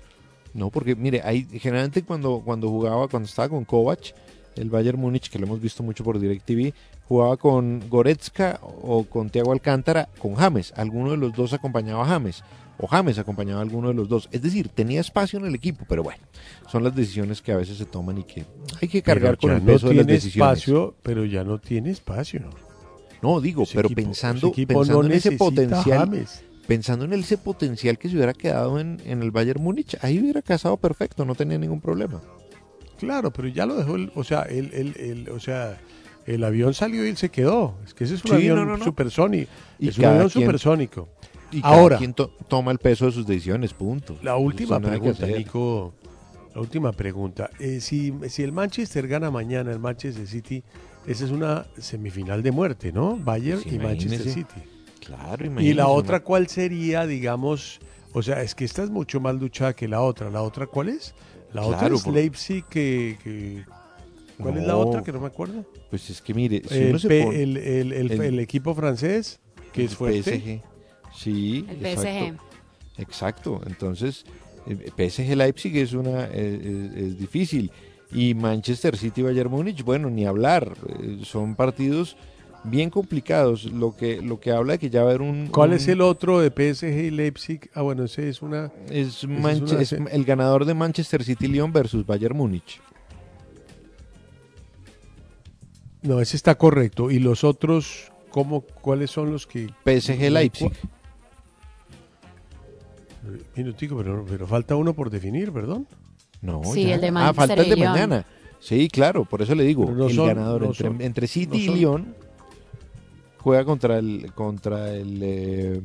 No, 0.53 0.71
porque 0.71 0.95
mire, 0.95 1.21
ahí 1.25 1.47
generalmente 1.61 2.03
cuando, 2.03 2.41
cuando 2.45 2.69
jugaba, 2.69 3.09
cuando 3.09 3.29
estaba 3.29 3.49
con 3.49 3.65
Kovac, 3.65 4.15
el 4.57 4.71
Bayern 4.71 4.99
Múnich, 5.01 5.29
que 5.31 5.39
lo 5.39 5.47
hemos 5.47 5.61
visto 5.61 5.83
mucho 5.83 6.05
por 6.05 6.19
DirecTV, 6.21 6.73
jugaba 7.09 7.37
con 7.37 7.83
Goretzka 7.89 8.61
o 8.63 9.05
con 9.05 9.31
Thiago 9.31 9.53
Alcántara, 9.53 10.09
con 10.19 10.35
James. 10.37 10.73
Alguno 10.77 11.11
de 11.11 11.17
los 11.17 11.35
dos 11.35 11.53
acompañaba 11.53 12.05
a 12.05 12.07
James, 12.07 12.45
o 12.79 12.87
James 12.87 13.19
acompañaba 13.19 13.59
a 13.59 13.63
alguno 13.63 13.89
de 13.89 13.95
los 13.95 14.09
dos. 14.09 14.29
Es 14.31 14.43
decir, 14.43 14.69
tenía 14.69 15.01
espacio 15.01 15.41
en 15.41 15.47
el 15.47 15.55
equipo, 15.57 15.85
pero 15.89 16.05
bueno, 16.05 16.23
son 16.71 16.85
las 16.85 16.95
decisiones 16.95 17.43
que 17.43 17.51
a 17.51 17.57
veces 17.57 17.77
se 17.79 17.85
toman 17.85 18.19
y 18.19 18.23
que 18.23 18.45
hay 18.81 18.87
que 18.89 19.03
cargar 19.03 19.37
Pero 19.37 19.41
con 19.41 19.51
el 19.53 19.67
no 19.67 19.73
peso 19.73 19.89
de 19.89 19.95
las 19.95 20.07
tiene 20.07 20.13
decisiones. 20.13 20.59
espacio, 20.59 20.95
pero 21.03 21.25
ya 21.25 21.43
no 21.43 21.59
tiene 21.59 21.91
espacio. 21.91 22.43
No, 23.25 23.41
digo, 23.41 23.63
Ese 23.63 23.75
pero 23.75 23.89
equipo- 23.89 24.03
pensando, 24.03 24.53
pensando 24.53 25.03
no 25.03 25.07
en 25.07 25.13
ese 25.13 25.33
potencial, 25.33 25.99
James. 26.11 26.43
pensando 26.67 27.05
en 27.07 27.13
ese 27.15 27.39
potencial 27.39 27.99
que 27.99 28.09
se 28.09 28.17
hubiera 28.17 28.33
quedado 28.35 28.79
en, 28.79 29.01
en 29.05 29.23
el 29.23 29.31
Bayern 29.31 29.63
Múnich, 29.63 29.97
ahí 30.03 30.19
hubiera 30.21 30.43
casado 30.43 30.77
perfecto, 30.77 31.25
no 31.25 31.35
tenía 31.35 31.57
ningún 31.59 31.81
problema. 31.81 32.21
Claro, 32.99 33.33
pero 33.33 33.49
ya 33.49 33.67
lo 33.67 33.75
dejó, 33.77 33.97
el, 33.97 34.13
o 34.15 34.25
sea, 34.25 34.43
el, 34.43 34.73
el, 34.75 34.97
el- 34.99 35.29
o 35.31 35.41
sea, 35.41 35.79
el 36.27 36.45
avión 36.45 36.73
salió 36.75 37.05
y 37.05 37.09
él 37.11 37.17
se 37.17 37.29
quedó. 37.31 37.75
Es 37.85 37.93
que 37.95 38.05
ese 38.05 38.15
es 38.15 38.25
un 38.25 38.31
Sí, 38.31 38.37
avión 38.37 38.57
no, 38.59 38.65
no, 38.65 38.77
no. 38.79 38.85
supersónico. 38.85 39.51
Y 39.79 39.89
es 39.89 39.99
un 39.99 40.05
avión 40.07 40.29
quien- 40.29 40.45
supersónico. 40.47 41.09
Y 41.51 41.61
Ahora, 41.63 41.99
quien 41.99 42.15
to- 42.15 42.31
toma 42.49 42.73
el 42.73 42.79
peso 42.79 43.07
de 43.07 43.13
sus 43.13 43.27
decisiones, 43.27 43.73
punto. 43.75 44.17
la 44.23 44.37
última 44.37 44.81
pregunta. 44.81 45.27
Nico. 45.27 45.95
La 46.55 46.61
última 46.61 46.93
pregunta. 46.93 47.51
Eh, 47.59 47.81
si, 47.81 48.13
si 48.29 48.43
el 48.43 48.53
Manchester 48.53 49.07
gana 49.09 49.31
mañana, 49.31 49.71
el 49.73 49.79
Manchester 49.81 50.27
City, 50.27 50.63
esa 51.07 51.25
es 51.25 51.31
una 51.31 51.67
semifinal 51.79 52.43
de 52.43 52.51
muerte, 52.53 52.93
¿no? 52.93 53.17
Bayern 53.17 53.63
Pues 53.63 53.75
y 53.75 53.79
Manchester. 53.79 54.33
City. 54.33 54.61
Claro, 55.01 55.61
Y 55.61 55.75
la 55.75 55.89
otra, 55.89 56.21
¿cuál 56.21 56.49
sería, 56.49 57.07
digamos? 57.07 57.79
O 58.13 58.23
sea, 58.23 58.41
es 58.43 58.55
que 58.55 58.65
esta 58.65 58.83
es 58.83 58.91
mucho 58.91 59.21
más 59.21 59.35
luchada 59.35 59.75
que 59.75 59.87
la 59.87 60.01
otra. 60.01 60.31
¿La 60.31 60.41
otra 60.43 60.67
cuál 60.67 60.89
es? 60.89 61.15
La 61.53 61.63
otra 61.63 61.89
es 61.89 62.03
por- 62.03 62.15
Leipzig, 62.15 62.65
que... 62.65 63.19
que- 63.23 63.65
¿Cuál 64.39 64.57
es 64.59 64.67
la 64.67 64.77
otra 64.77 65.03
que 65.05 65.13
no 65.13 65.21
me 65.21 65.27
acuerdo? 65.29 65.65
Pues 65.91 66.11
es 66.11 66.21
que 66.21 66.35
mire, 66.35 66.63
si 66.69 66.75
el, 66.75 66.89
uno 66.91 66.99
se 66.99 67.09
P- 67.09 67.23
pone- 67.25 67.43
el, 67.43 67.57
el- 67.57 67.93
el- 67.93 68.11
el- 68.13 68.21
el 68.23 68.39
equipo 68.41 68.75
francés, 68.75 69.39
que 69.73 69.85
es 69.85 69.91
el 69.93 69.97
fuerte. 69.97 70.23
PSG. 70.41 70.63
Sí, 71.17 71.65
El 71.69 71.87
exacto. 71.87 72.45
Exacto. 72.99 73.61
Entonces, 73.67 74.25
eh, 74.67 74.91
PSG 74.97 75.37
Leipzig 75.37 75.77
es 75.77 75.93
una 75.93 76.25
es, 76.25 76.65
es 76.97 77.19
difícil 77.19 77.71
y 78.15 78.35
Manchester 78.35 78.97
City 78.97 79.23
Bayern 79.23 79.51
Múnich, 79.51 79.83
bueno, 79.85 80.09
ni 80.09 80.25
hablar, 80.25 80.73
eh, 81.01 81.19
son 81.25 81.55
partidos 81.57 82.17
bien 82.67 82.89
complicados, 82.89 83.65
lo 83.65 83.95
que 83.95 84.23
lo 84.23 84.41
que 84.41 84.51
habla 84.53 84.73
de 84.75 84.79
que 84.79 84.89
ya 84.89 85.03
va 85.03 85.09
a 85.09 85.11
haber 85.11 85.21
un 85.23 85.49
¿Cuál 85.49 85.71
un- 85.71 85.77
es 85.77 85.87
el 85.89 86.01
otro 86.01 86.41
de 86.41 86.51
PSG 86.51 87.07
y 87.07 87.11
Leipzig? 87.11 87.69
Ah, 87.75 87.83
bueno, 87.83 88.05
ese 88.05 88.29
es 88.31 88.41
una... 88.41 88.71
es, 88.89 89.25
una- 89.25 89.41
el 90.11 90.25
ganador 90.25 90.65
de 90.65 90.73
Manchester 90.73 91.23
City 91.25 91.47
Lyon 91.49 91.73
versus 91.73 92.07
Bayern 92.07 92.37
Múnich. 92.37 92.81
No, 96.03 96.21
ese 96.21 96.37
está 96.37 96.55
correcto. 96.57 97.11
¿Y 97.11 97.19
los 97.19 97.45
otros, 97.45 98.13
cómo, 98.31 98.61
cuáles 98.63 99.11
son 99.11 99.33
los 99.33 99.47
que...? 99.47 99.69
PSG 99.85 100.31
Leipzig. 100.31 100.71
Minutico, 103.57 103.97
pero, 103.97 104.25
pero 104.29 104.47
falta 104.47 104.77
uno 104.77 104.93
por 104.95 105.09
definir, 105.11 105.51
perdón. 105.51 105.87
No, 106.45 106.63
Sí, 106.65 106.85
ya. 106.87 106.95
el 106.97 107.01
de 107.01 107.09
Ah, 107.09 107.13
Manchester 107.13 107.49
falta 107.49 107.63
el 107.63 107.71
de 107.71 107.77
mañana. 107.89 108.27
Sí, 108.61 108.89
Sí, 108.93 109.25
por 109.25 109.41
eso 109.43 109.55
le 109.55 109.65
digo, 109.65 109.91
no 109.91 110.07
el 110.09 110.15
son- 110.15 110.27
ganador 110.29 110.61
no 110.63 110.67
entre, 110.69 111.07
entre 111.07 111.27
City 111.27 111.67
no 111.67 111.73
y 111.73 111.77
Lyon 111.77 112.15
juega 113.39 113.65
contra 113.65 113.99
el 113.99 114.33
contra 114.35 114.93
el 114.95 115.21
eh, 115.23 115.81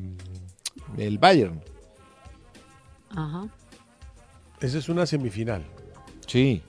el 0.97 1.17
Bayern. 1.17 1.61
Ajá. 3.09 3.47
Esa 4.61 4.77
es 4.77 4.89
una 4.89 5.05
semifinal. 5.05 5.63
Sí. 6.27 6.61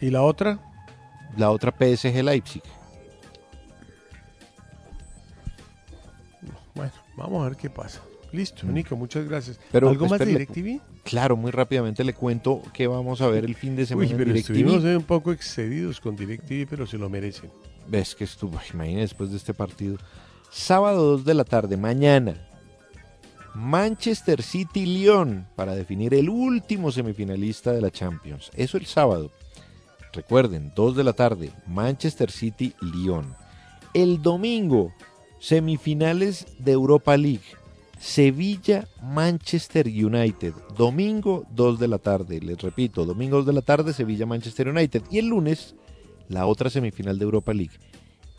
¿Y 0.00 0.10
la 0.10 0.22
otra? 0.22 0.58
La 1.36 1.50
otra 1.50 1.72
PSG 1.72 2.22
Leipzig. 2.22 2.62
Bueno, 6.74 6.92
vamos 7.16 7.44
a 7.44 7.48
ver 7.50 7.56
qué 7.58 7.70
pasa. 7.70 8.00
Listo, 8.32 8.66
Nico, 8.66 8.96
muchas 8.96 9.28
gracias. 9.28 9.58
Mm. 9.58 9.62
Pero 9.72 9.88
¿Algo 9.90 10.08
más 10.08 10.18
de 10.18 10.26
DirecTV? 10.26 10.80
Claro, 11.04 11.36
muy 11.36 11.50
rápidamente 11.50 12.02
le 12.02 12.14
cuento 12.14 12.62
que 12.72 12.86
vamos 12.86 13.20
a 13.20 13.28
ver 13.28 13.44
el 13.44 13.54
fin 13.54 13.76
de 13.76 13.86
semana 13.86 14.06
Uy, 14.06 14.12
en 14.12 14.18
pero 14.18 14.32
DirecTV. 14.32 14.56
estuvimos 14.56 14.84
eh, 14.84 14.96
un 14.96 15.04
poco 15.04 15.32
excedidos 15.32 16.00
con 16.00 16.16
DirecTV, 16.16 16.66
pero 16.68 16.86
se 16.86 16.98
lo 16.98 17.08
merecen. 17.10 17.50
Ves 17.86 18.14
que 18.14 18.24
estuvo, 18.24 18.58
imagínate 18.72 19.02
después 19.02 19.30
de 19.30 19.36
este 19.36 19.52
partido. 19.52 19.98
Sábado 20.50 21.02
2 21.12 21.24
de 21.24 21.34
la 21.34 21.44
tarde, 21.44 21.76
mañana. 21.76 22.48
Manchester 23.54 24.42
City 24.42 24.84
Lyon 24.84 25.46
para 25.54 25.74
definir 25.76 26.14
el 26.14 26.28
último 26.28 26.90
semifinalista 26.90 27.72
de 27.72 27.82
la 27.82 27.90
Champions. 27.90 28.50
Eso 28.54 28.78
el 28.78 28.86
sábado. 28.86 29.30
Recuerden, 30.12 30.72
2 30.74 30.96
de 30.96 31.04
la 31.04 31.12
tarde, 31.12 31.50
Manchester 31.66 32.30
City 32.30 32.74
Lyon. 32.80 33.34
El 33.92 34.22
domingo, 34.22 34.92
semifinales 35.38 36.46
de 36.58 36.72
Europa 36.72 37.16
League. 37.16 37.44
Sevilla 38.04 38.86
Manchester 39.02 39.86
United. 39.86 40.52
Domingo 40.76 41.46
2 41.52 41.78
de 41.78 41.88
la 41.88 41.96
tarde. 41.98 42.38
Les 42.38 42.60
repito, 42.60 43.06
domingo 43.06 43.38
2 43.38 43.46
de 43.46 43.52
la 43.54 43.62
tarde, 43.62 43.94
Sevilla 43.94 44.26
Manchester 44.26 44.68
United. 44.68 45.04
Y 45.10 45.18
el 45.18 45.28
lunes, 45.28 45.74
la 46.28 46.44
otra 46.44 46.68
semifinal 46.68 47.18
de 47.18 47.24
Europa 47.24 47.54
League. 47.54 47.72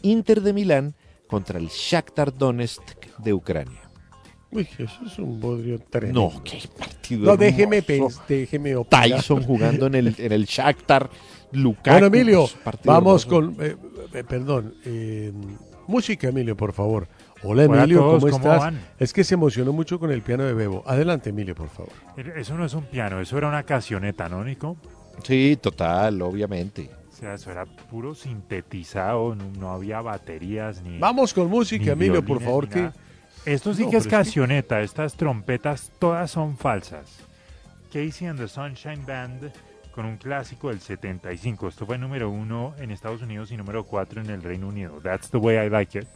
Inter 0.04 0.42
de 0.42 0.54
Milán 0.54 0.94
contra 1.28 1.58
el 1.58 1.70
Shakhtar 1.70 2.38
Donetsk 2.38 2.84
de 3.18 3.34
Ucrania. 3.34 3.82
Uy, 4.52 4.68
eso 4.78 5.00
es 5.04 5.18
un 5.18 5.40
bodrio 5.42 5.80
tremendo. 5.80 6.32
No, 6.36 6.44
qué 6.44 6.62
partido. 6.78 7.26
No, 7.26 7.36
déjeme, 7.36 7.84
hermoso. 7.88 8.22
déjeme 8.30 8.76
opinar. 8.76 9.10
Tyson 9.10 9.42
jugando 9.44 9.88
en 9.88 9.96
el, 9.96 10.16
en 10.20 10.32
el 10.32 10.46
Shakhtar. 10.46 11.10
Lukaku. 11.52 11.90
Bueno, 11.90 12.06
Emilio, 12.08 12.48
pues, 12.64 12.76
vamos 12.84 13.26
hermoso. 13.26 13.56
con. 13.56 13.66
eh, 13.66 13.76
eh, 14.14 14.24
perdón. 14.24 14.76
eh, 14.86 15.34
música, 15.88 16.28
Emilio, 16.30 16.56
por 16.56 16.72
favor. 16.72 17.08
Hola, 17.48 17.64
Emilio, 17.66 18.00
todos, 18.00 18.24
¿cómo, 18.24 18.32
¿cómo 18.32 18.54
estás? 18.54 18.60
van? 18.60 18.80
Es 19.00 19.14
que 19.14 19.24
se 19.24 19.36
emocionó 19.36 19.72
mucho 19.72 20.00
con 20.00 20.12
el 20.12 20.22
piano 20.22 20.44
de 20.44 20.54
Bebo. 20.54 20.84
Adelante, 20.88 21.30
Emilio, 21.30 21.54
por 21.56 21.70
favor. 21.70 21.92
Eso 22.36 22.56
no 22.56 22.66
es 22.66 22.74
un 22.74 22.86
piano, 22.86 23.20
eso 23.22 23.38
era 23.38 23.48
una 23.48 23.64
cancioneta, 23.64 24.28
¿no, 24.28 24.44
Nico? 24.44 24.78
Sí, 25.24 25.58
total, 25.62 26.22
obviamente. 26.24 26.90
O 27.12 27.16
sea, 27.16 27.36
eso 27.36 27.52
era 27.52 27.66
puro 27.66 28.16
sintetizado, 28.16 29.36
no, 29.36 29.44
no 29.60 29.70
había 29.72 30.02
baterías 30.02 30.82
ni. 30.82 30.98
Vamos 31.00 31.34
con 31.34 31.48
música, 31.50 31.92
Emilio, 31.92 32.26
por 32.26 32.42
favor, 32.42 32.68
que. 32.68 32.90
Esto 33.46 33.76
sí 33.76 33.84
No, 33.84 33.92
que 33.92 33.98
es 33.98 34.04
pero 34.06 34.18
es 34.22 34.24
que- 34.24 34.24
cancioneta, 34.32 34.82
estas 34.82 35.14
trompetas 35.14 35.92
todas 36.00 36.32
son 36.32 36.58
falsas. 36.58 37.20
Casey 37.94 38.28
and 38.28 38.40
the 38.40 38.48
Sunshine 38.48 39.06
Band 39.06 39.52
con 39.94 40.06
un 40.06 40.18
clásico 40.18 40.70
del 40.70 40.82
75. 40.82 41.68
Esto 41.70 41.86
fue 41.86 41.98
número 42.00 42.30
uno 42.32 42.74
en 42.80 42.90
Estados 42.92 43.22
Unidos 43.22 43.52
y 43.52 43.58
número 43.58 43.84
cuatro 43.86 44.20
en 44.20 44.30
el 44.32 44.42
Reino 44.42 44.68
Unido. 44.68 45.00
That's 45.02 45.30
the 45.30 45.38
way 45.38 45.64
I 45.66 45.70
like 45.70 45.98
it. 46.00 46.08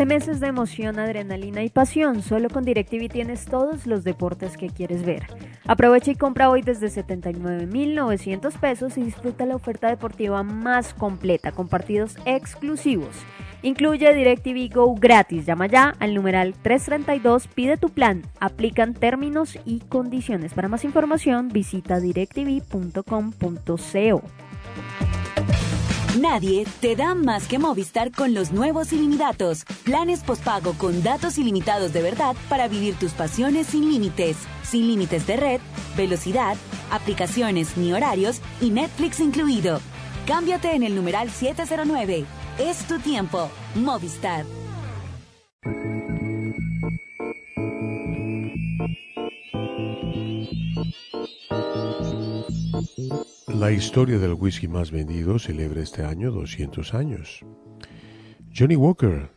Este 0.00 0.14
mes 0.14 0.28
es 0.28 0.40
de 0.40 0.46
emoción, 0.46 0.98
adrenalina 0.98 1.62
y 1.62 1.68
pasión. 1.68 2.22
Solo 2.22 2.48
con 2.48 2.64
DirecTV 2.64 3.10
tienes 3.10 3.44
todos 3.44 3.86
los 3.86 4.02
deportes 4.02 4.56
que 4.56 4.70
quieres 4.70 5.04
ver. 5.04 5.26
Aprovecha 5.66 6.10
y 6.10 6.14
compra 6.14 6.48
hoy 6.48 6.62
desde 6.62 6.86
79.900 6.86 8.58
pesos 8.58 8.96
y 8.96 9.02
disfruta 9.02 9.44
la 9.44 9.56
oferta 9.56 9.88
deportiva 9.88 10.42
más 10.42 10.94
completa 10.94 11.52
con 11.52 11.68
partidos 11.68 12.16
exclusivos. 12.24 13.14
Incluye 13.60 14.14
DirecTV 14.14 14.74
Go 14.74 14.94
gratis. 14.94 15.44
Llama 15.44 15.66
ya 15.66 15.94
al 15.98 16.14
numeral 16.14 16.54
332, 16.62 17.48
pide 17.48 17.76
tu 17.76 17.90
plan. 17.90 18.22
Aplican 18.40 18.94
términos 18.94 19.58
y 19.66 19.80
condiciones. 19.80 20.54
Para 20.54 20.68
más 20.68 20.86
información 20.86 21.48
visita 21.48 22.00
directv.com.co. 22.00 24.22
Nadie 26.18 26.66
te 26.80 26.96
da 26.96 27.14
más 27.14 27.46
que 27.46 27.60
Movistar 27.60 28.10
con 28.10 28.34
los 28.34 28.50
nuevos 28.50 28.92
ilimitados. 28.92 29.64
Planes 29.84 30.20
postpago 30.24 30.72
con 30.72 31.04
datos 31.04 31.38
ilimitados 31.38 31.92
de 31.92 32.02
verdad 32.02 32.34
para 32.48 32.66
vivir 32.66 32.96
tus 32.96 33.12
pasiones 33.12 33.68
sin 33.68 33.88
límites. 33.88 34.36
Sin 34.64 34.88
límites 34.88 35.26
de 35.28 35.36
red, 35.36 35.60
velocidad, 35.96 36.56
aplicaciones 36.90 37.76
ni 37.76 37.92
horarios 37.92 38.40
y 38.60 38.70
Netflix 38.70 39.20
incluido. 39.20 39.80
Cámbiate 40.26 40.74
en 40.74 40.82
el 40.82 40.96
numeral 40.96 41.30
709. 41.30 42.24
Es 42.58 42.78
tu 42.88 42.98
tiempo. 42.98 43.48
Movistar. 43.76 44.44
La 53.60 53.70
historia 53.70 54.18
del 54.18 54.32
whisky 54.32 54.68
más 54.68 54.90
vendido 54.90 55.38
celebra 55.38 55.82
este 55.82 56.02
año 56.02 56.30
200 56.30 56.94
años. 56.94 57.44
Johnny 58.56 58.74
Walker. 58.74 59.30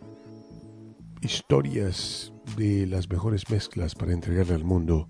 Historias 1.19 2.31
de 2.55 2.87
las 2.87 3.09
mejores 3.09 3.49
mezclas 3.49 3.95
para 3.95 4.13
entregarle 4.13 4.53
al 4.53 4.63
mundo 4.63 5.09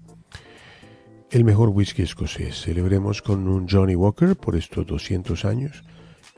el 1.30 1.44
mejor 1.44 1.70
whisky 1.70 2.02
escocés. 2.02 2.60
Celebremos 2.60 3.22
con 3.22 3.48
un 3.48 3.68
Johnny 3.70 3.96
Walker 3.96 4.36
por 4.36 4.56
estos 4.56 4.88
200 4.88 5.46
años 5.46 5.84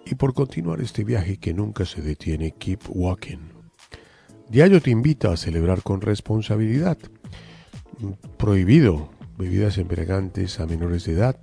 y 0.05 0.15
por 0.15 0.33
continuar 0.33 0.81
este 0.81 1.05
viaje 1.05 1.37
que 1.37 1.53
nunca 1.53 1.85
se 1.85 2.01
detiene. 2.01 2.51
Keep 2.51 2.81
walking. 2.89 3.53
Diallo 4.49 4.81
te 4.81 4.91
invita 4.91 5.31
a 5.31 5.37
celebrar 5.37 5.81
con 5.81 6.01
responsabilidad. 6.01 6.97
Prohibido 8.37 9.11
bebidas 9.37 9.77
embriagantes 9.77 10.59
a 10.59 10.65
menores 10.65 11.05
de 11.05 11.13
edad. 11.13 11.39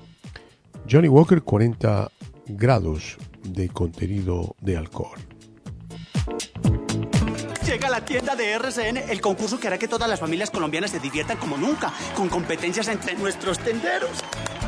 Johnny 0.88 1.08
Walker 1.08 1.42
40 1.42 2.10
grados 2.46 3.16
de 3.44 3.68
contenido 3.68 4.56
de 4.60 4.76
alcohol. 4.76 5.18
Llega 7.66 7.88
a 7.88 7.90
la 7.90 8.04
tienda 8.04 8.34
de 8.34 8.52
RCN 8.52 8.98
el 9.08 9.20
concurso 9.20 9.58
que 9.58 9.68
hará 9.68 9.78
que 9.78 9.88
todas 9.88 10.08
las 10.08 10.20
familias 10.20 10.50
colombianas 10.50 10.90
se 10.90 11.00
diviertan 11.00 11.38
como 11.38 11.56
nunca, 11.56 11.92
con 12.14 12.28
competencias 12.28 12.88
entre 12.88 13.14
nuestros 13.14 13.58
tenderos. 13.58 14.10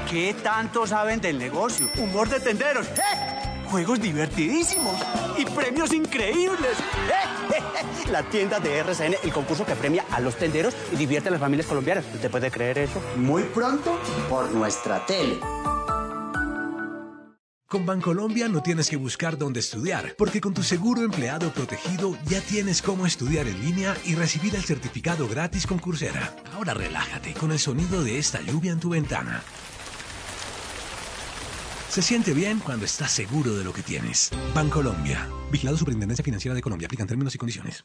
¿Qué 0.08 0.34
tanto 0.42 0.86
saben 0.86 1.20
del 1.20 1.38
negocio? 1.38 1.88
Humor 1.98 2.28
de 2.28 2.40
tenderos. 2.40 2.86
¡eh! 2.86 3.64
Juegos 3.70 4.00
divertidísimos 4.00 4.94
y 5.36 5.44
premios 5.44 5.92
increíbles. 5.92 6.78
¡eh! 6.78 7.60
La 8.10 8.22
tienda 8.22 8.60
de 8.60 8.78
RCN, 8.78 9.16
el 9.22 9.32
concurso 9.32 9.66
que 9.66 9.74
premia 9.74 10.04
a 10.10 10.20
los 10.20 10.36
tenderos 10.36 10.74
y 10.92 10.96
divierte 10.96 11.28
a 11.28 11.32
las 11.32 11.40
familias 11.40 11.66
colombianas. 11.66 12.04
¿Usted 12.14 12.30
puede 12.30 12.50
creer 12.50 12.78
eso? 12.78 13.00
Muy 13.16 13.42
pronto 13.42 13.98
por 14.28 14.50
nuestra 14.52 15.04
tele. 15.04 15.40
Con 17.74 17.86
Bancolombia 17.86 18.46
no 18.46 18.62
tienes 18.62 18.88
que 18.88 18.96
buscar 18.96 19.36
dónde 19.36 19.58
estudiar, 19.58 20.14
porque 20.16 20.40
con 20.40 20.54
tu 20.54 20.62
seguro 20.62 21.02
empleado 21.02 21.52
protegido 21.52 22.16
ya 22.24 22.40
tienes 22.40 22.80
cómo 22.80 23.04
estudiar 23.04 23.48
en 23.48 23.60
línea 23.60 23.96
y 24.04 24.14
recibir 24.14 24.54
el 24.54 24.62
certificado 24.62 25.26
gratis 25.26 25.66
con 25.66 25.80
Coursera. 25.80 26.36
Ahora 26.52 26.72
relájate 26.72 27.32
con 27.34 27.50
el 27.50 27.58
sonido 27.58 28.04
de 28.04 28.16
esta 28.16 28.40
lluvia 28.40 28.70
en 28.70 28.78
tu 28.78 28.90
ventana. 28.90 29.42
Se 31.88 32.00
siente 32.00 32.32
bien 32.32 32.60
cuando 32.60 32.84
estás 32.84 33.10
seguro 33.10 33.56
de 33.56 33.64
lo 33.64 33.72
que 33.72 33.82
tienes. 33.82 34.30
Bancolombia. 34.54 35.28
Vigilado 35.50 35.76
Superintendencia 35.76 36.24
Financiera 36.24 36.54
de 36.54 36.62
Colombia. 36.62 36.86
Aplican 36.86 37.08
términos 37.08 37.34
y 37.34 37.38
condiciones. 37.38 37.84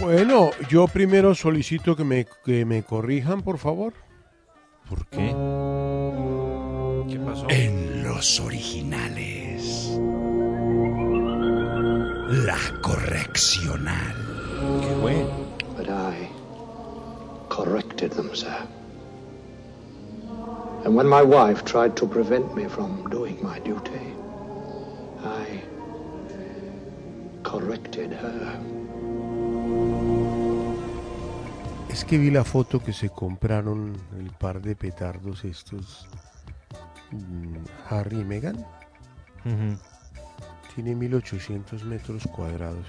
Bueno, 0.00 0.50
yo 0.70 0.86
primero 0.88 1.34
solicito 1.34 1.94
que 1.94 2.04
me, 2.04 2.26
que 2.44 2.64
me 2.64 2.82
corrijan, 2.82 3.42
por 3.42 3.58
favor. 3.58 3.92
¿Por 4.88 5.06
qué? 5.08 5.26
¿Qué 7.08 7.18
pasó? 7.18 7.46
En 7.50 8.02
los 8.02 8.40
originales. 8.40 9.90
La 12.46 12.58
correccional. 12.80 14.14
¿Qué 14.80 14.94
fue? 15.02 15.26
But 15.76 15.88
I 15.88 16.28
corrected 17.50 18.12
them, 18.12 18.34
sir. 18.34 18.66
And 20.84 20.96
when 20.96 21.06
my 21.06 21.22
wife 21.22 21.62
tried 21.64 21.94
to 21.96 22.06
prevent 22.06 22.54
me 22.56 22.64
from 22.66 23.06
doing 23.10 23.38
my 23.42 23.58
duty, 23.60 24.14
I 25.22 25.60
corrected 27.42 28.12
her. 28.12 28.79
Es 31.88 32.04
que 32.04 32.18
vi 32.18 32.30
la 32.30 32.44
foto 32.44 32.80
que 32.80 32.92
se 32.92 33.10
compraron 33.10 33.96
el 34.18 34.30
par 34.30 34.60
de 34.62 34.76
petardos 34.76 35.44
estos 35.44 36.08
mm, 37.10 37.56
Harry 37.88 38.20
y 38.20 38.24
Meghan. 38.24 38.64
Tiene 40.74 40.94
1800 40.94 41.84
metros 41.84 42.26
cuadrados. 42.28 42.86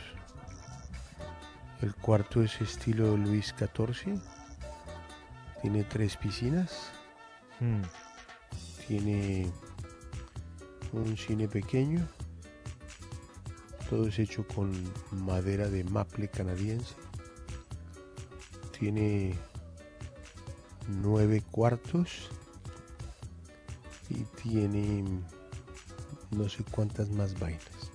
El 1.81 1.95
cuarto 1.95 2.43
es 2.43 2.61
estilo 2.61 3.17
Luis 3.17 3.55
XIV. 3.57 4.19
Tiene 5.61 5.83
tres 5.83 6.15
piscinas. 6.15 6.91
Mm. 7.59 7.81
Tiene 8.87 9.51
un 10.93 11.17
cine 11.17 11.47
pequeño. 11.47 12.07
Todo 13.91 14.07
es 14.07 14.19
hecho 14.19 14.47
con 14.47 14.71
madera 15.11 15.67
de 15.67 15.83
maple 15.83 16.29
canadiense. 16.29 16.95
Tiene 18.79 19.35
nueve 20.87 21.43
cuartos 21.51 22.29
y 24.09 24.23
tiene 24.41 25.03
no 26.29 26.47
sé 26.47 26.63
cuántas 26.71 27.09
más 27.09 27.37
vainas. 27.37 27.91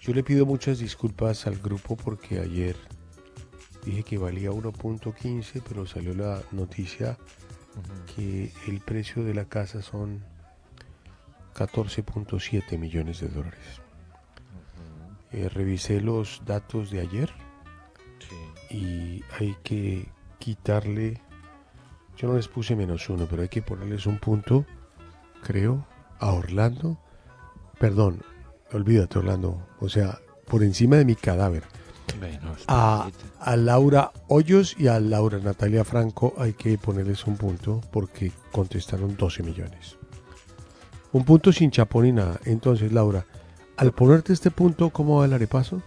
Yo 0.00 0.14
le 0.14 0.24
pido 0.24 0.46
muchas 0.46 0.78
disculpas 0.78 1.46
al 1.46 1.58
grupo 1.58 1.94
porque 1.94 2.40
ayer 2.40 2.76
dije 3.84 4.04
que 4.04 4.16
valía 4.16 4.52
1.15, 4.52 5.62
pero 5.68 5.84
salió 5.84 6.14
la 6.14 6.42
noticia 6.50 7.18
que 8.16 8.50
el 8.66 8.80
precio 8.80 9.22
de 9.22 9.34
la 9.34 9.44
casa 9.44 9.82
son 9.82 10.24
14.7 11.54 12.78
millones 12.78 13.20
de 13.20 13.28
dólares. 13.28 13.82
Eh, 15.32 15.48
revisé 15.48 16.00
los 16.00 16.42
datos 16.44 16.90
de 16.90 17.00
ayer 17.00 17.30
y 18.68 19.22
hay 19.38 19.56
que 19.62 20.08
quitarle, 20.38 21.20
yo 22.16 22.28
no 22.28 22.34
les 22.34 22.48
puse 22.48 22.74
menos 22.74 23.08
uno, 23.08 23.26
pero 23.28 23.42
hay 23.42 23.48
que 23.48 23.62
ponerles 23.62 24.06
un 24.06 24.18
punto, 24.18 24.66
creo, 25.42 25.86
a 26.18 26.32
Orlando, 26.32 26.98
perdón, 27.78 28.22
olvídate 28.72 29.18
Orlando, 29.18 29.66
o 29.78 29.88
sea, 29.88 30.18
por 30.46 30.64
encima 30.64 30.96
de 30.96 31.04
mi 31.04 31.14
cadáver. 31.14 31.64
Bueno, 32.18 32.56
A, 32.66 33.08
a 33.38 33.56
Laura 33.56 34.10
Hoyos 34.26 34.74
y 34.78 34.88
a 34.88 34.98
Laura 34.98 35.38
Natalia 35.38 35.84
Franco 35.84 36.34
hay 36.38 36.54
que 36.54 36.76
ponerles 36.76 37.24
un 37.26 37.36
punto 37.36 37.80
porque 37.92 38.32
contestaron 38.50 39.16
12 39.16 39.44
millones. 39.44 39.96
Un 41.12 41.24
punto 41.24 41.52
sin 41.52 41.70
chapón 41.70 42.04
ni 42.04 42.12
nada. 42.12 42.40
Entonces, 42.44 42.92
Laura, 42.92 43.24
al 43.80 43.92
ponerte 43.92 44.34
este 44.34 44.50
punto, 44.50 44.90
¿cómo 44.90 45.20
va 45.20 45.24
el 45.24 45.32
arepaso? 45.32 45.80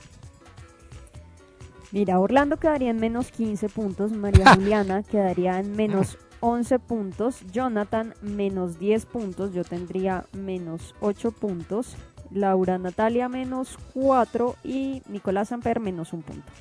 Mira, 1.91 2.20
Orlando 2.20 2.57
quedaría 2.57 2.90
en 2.90 2.99
menos 2.99 3.30
15 3.30 3.70
puntos, 3.70 4.11
María 4.11 4.52
Juliana 4.56 5.03
quedaría 5.03 5.60
en 5.60 5.76
menos 5.76 6.18
11 6.40 6.80
puntos, 6.80 7.41
Jonathan 7.52 8.15
menos 8.24 8.80
10 8.80 9.06
puntos, 9.06 9.53
yo 9.53 9.64
tendría 9.64 10.26
menos 10.34 10.95
8 11.02 11.34
puntos, 11.34 11.95
Laura 12.32 12.80
Natalia 12.80 13.30
menos 13.30 13.78
4 13.94 14.56
y 14.64 15.03
Nicolás 15.07 15.52
Amper 15.52 15.80
menos 15.80 16.14
un 16.14 16.24
punto. 16.24 16.52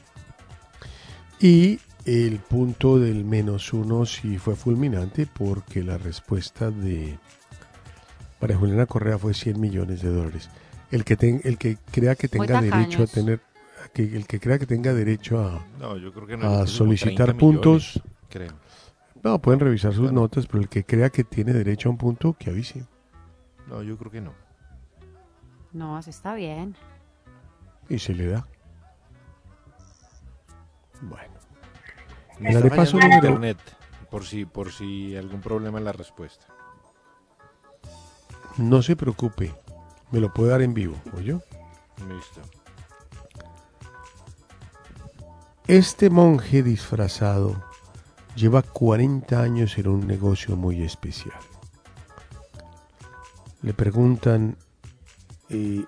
Y 1.41 1.81
el 2.05 2.41
punto 2.41 2.99
del 2.99 3.25
menos 3.25 3.73
uno 3.73 4.05
sí 4.05 4.37
fue 4.37 4.55
fulminante 4.55 5.27
porque 5.27 5.83
la 5.83 5.97
respuesta 5.97 6.71
de 6.71 7.19
María 8.39 8.59
Juliana 8.59 8.85
Correa 8.85 9.17
fue 9.17 9.33
100 9.33 9.59
millones 9.59 10.03
de 10.03 10.11
dólares. 10.11 10.51
El 10.93 11.05
que, 11.05 11.16
ten- 11.16 11.40
el 11.44 11.59
que 11.59 11.77
crea 11.90 12.14
que 12.14 12.28
tenga 12.28 12.60
derecho 12.60 13.02
a 13.02 13.06
tener, 13.06 13.40
que, 13.93 14.02
el 14.05 14.27
que 14.27 14.39
crea 14.39 14.59
que 14.59 14.66
tenga 14.66 14.93
derecho 14.93 15.40
a, 15.40 15.66
No, 15.81 15.97
yo 15.97 16.12
creo 16.12 16.27
que 16.27 16.36
no, 16.36 16.44
a 16.44 16.48
yo 16.51 16.51
creo 16.51 16.59
como 16.59 16.66
solicitar 16.66 17.27
30 17.28 17.39
puntos, 17.40 17.97
millones, 17.97 18.02
creo. 18.28 18.52
no, 19.24 19.39
pueden 19.40 19.59
revisar 19.60 19.93
sus 19.94 20.12
notas, 20.12 20.47
pero 20.47 20.60
el 20.60 20.69
que 20.69 20.85
crea 20.85 21.09
que 21.10 21.24
tiene 21.24 21.52
derecho 21.52 21.89
a 21.89 21.93
un 21.93 21.98
punto, 21.98 22.35
que 22.39 22.51
avise. 22.51 22.85
No, 23.69 23.82
yo 23.82 23.97
creo 23.97 24.10
que 24.12 24.20
no. 24.20 24.32
No, 25.73 25.97
así 25.97 26.10
está 26.10 26.35
bien. 26.35 26.77
Y 27.89 27.98
se 27.98 28.14
le 28.14 28.27
da. 28.27 28.47
Bueno. 31.01 31.32
Me 32.39 32.55
arepaso 32.55 32.98
fallando 32.98 32.98
el 32.98 33.32
número- 33.32 33.48
internet, 33.51 33.59
por 34.10 34.24
si, 34.24 34.44
por 34.44 34.73
si 34.73 35.16
algún 35.16 35.40
problema 35.40 35.78
en 35.78 35.85
la 35.86 35.93
respuesta. 35.93 36.44
No 38.59 38.82
se 38.82 38.94
preocupe, 38.97 39.55
me 40.13 40.21
lo 40.21 40.33
puede 40.33 40.51
dar 40.51 40.63
en 40.63 40.75
vivo, 40.75 40.95
¿oyó? 41.17 41.43
Listo. 42.09 42.41
Este 45.67 46.11
monje 46.11 46.63
disfrazado 46.63 47.63
lleva 48.37 48.63
40 48.63 49.41
años 49.41 49.79
en 49.79 49.89
un 49.89 50.07
negocio 50.07 50.57
muy 50.57 50.83
especial. 50.83 51.39
Le 53.63 53.73
preguntan 53.73 54.57
eh, 55.49 55.85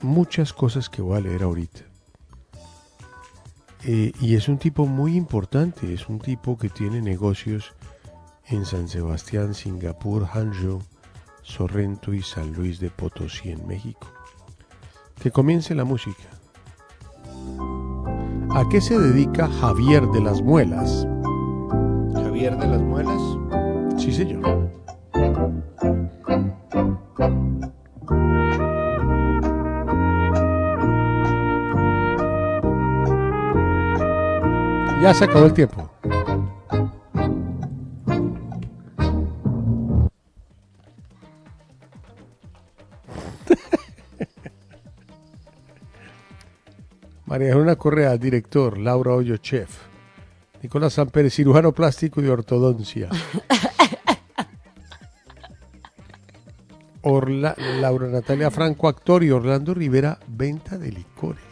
muchas 0.00 0.52
cosas 0.52 0.90
que 0.90 1.02
voy 1.02 1.16
a 1.16 1.20
leer 1.20 1.44
ahorita. 1.44 1.80
Eh, 3.84 4.12
y 4.20 4.34
es 4.34 4.48
un 4.48 4.58
tipo 4.58 4.86
muy 4.86 5.16
importante, 5.16 5.94
es 5.94 6.08
un 6.08 6.18
tipo 6.18 6.58
que 6.58 6.68
tiene 6.68 7.00
negocios 7.00 7.74
en 8.46 8.64
San 8.64 8.88
Sebastián, 8.88 9.54
Singapur, 9.54 10.26
Hangzhou, 10.26 10.82
Sorrento 11.46 12.12
y 12.12 12.22
San 12.22 12.52
Luis 12.52 12.80
de 12.80 12.90
Potosí 12.90 13.50
en 13.50 13.66
México. 13.68 14.08
Que 15.22 15.30
comience 15.30 15.76
la 15.76 15.84
música. 15.84 16.24
¿A 18.50 18.68
qué 18.68 18.80
se 18.80 18.98
dedica 18.98 19.48
Javier 19.48 20.06
de 20.08 20.20
las 20.20 20.42
Muelas? 20.42 21.06
Javier 22.14 22.56
de 22.58 22.66
las 22.66 22.82
Muelas. 22.82 23.22
Sí, 23.96 24.12
señor. 24.12 24.42
Ya 35.00 35.14
se 35.14 35.24
acabó 35.24 35.46
el 35.46 35.54
tiempo. 35.54 35.95
María 47.26 47.52
Elena 47.52 47.76
Correa, 47.76 48.16
director. 48.16 48.78
Laura 48.78 49.12
Hoyo, 49.12 49.36
chef. 49.38 49.70
Nicolás 50.62 50.94
Samper, 50.94 51.30
cirujano 51.30 51.72
plástico 51.72 52.22
y 52.22 52.26
ortodoncia. 52.28 53.08
Orla- 57.02 57.54
Laura 57.80 58.08
Natalia 58.08 58.50
Franco, 58.50 58.88
actor. 58.88 59.22
Y 59.24 59.30
Orlando 59.30 59.74
Rivera, 59.74 60.18
venta 60.26 60.78
de 60.78 60.92
licores. 60.92 61.42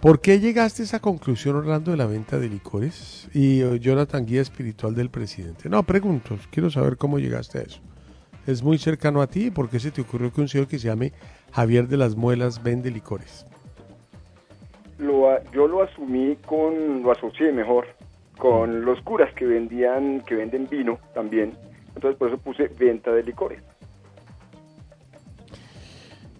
¿Por 0.00 0.20
qué 0.20 0.40
llegaste 0.40 0.82
a 0.82 0.84
esa 0.84 0.98
conclusión, 1.00 1.54
Orlando, 1.56 1.92
de 1.92 1.96
la 1.96 2.06
venta 2.06 2.38
de 2.38 2.48
licores? 2.48 3.28
Y 3.32 3.60
eh, 3.60 3.78
Jonathan, 3.78 4.26
guía 4.26 4.42
espiritual 4.42 4.94
del 4.94 5.10
presidente. 5.10 5.68
No, 5.68 5.82
pregunto, 5.84 6.36
quiero 6.50 6.70
saber 6.70 6.96
cómo 6.96 7.18
llegaste 7.20 7.58
a 7.58 7.62
eso. 7.62 7.80
Es 8.46 8.62
muy 8.64 8.78
cercano 8.78 9.22
a 9.22 9.28
ti, 9.28 9.52
¿por 9.52 9.68
qué 9.70 9.78
se 9.78 9.92
te 9.92 10.00
ocurrió 10.00 10.32
que 10.32 10.40
un 10.40 10.48
señor 10.48 10.66
que 10.66 10.80
se 10.80 10.88
llame 10.88 11.12
Javier 11.52 11.86
de 11.86 11.96
las 11.96 12.16
Muelas 12.16 12.60
vende 12.64 12.90
licores? 12.90 13.46
Lo, 15.02 15.42
yo 15.52 15.66
lo 15.66 15.82
asumí 15.82 16.36
con, 16.46 17.02
lo 17.02 17.10
asocié 17.12 17.52
mejor, 17.52 17.86
con 18.38 18.84
los 18.84 19.00
curas 19.02 19.32
que 19.34 19.44
vendían, 19.44 20.20
que 20.26 20.34
venden 20.36 20.68
vino 20.70 20.98
también. 21.14 21.52
Entonces 21.94 22.16
por 22.18 22.28
eso 22.28 22.38
puse 22.38 22.68
venta 22.78 23.10
de 23.12 23.22
licores. 23.22 23.62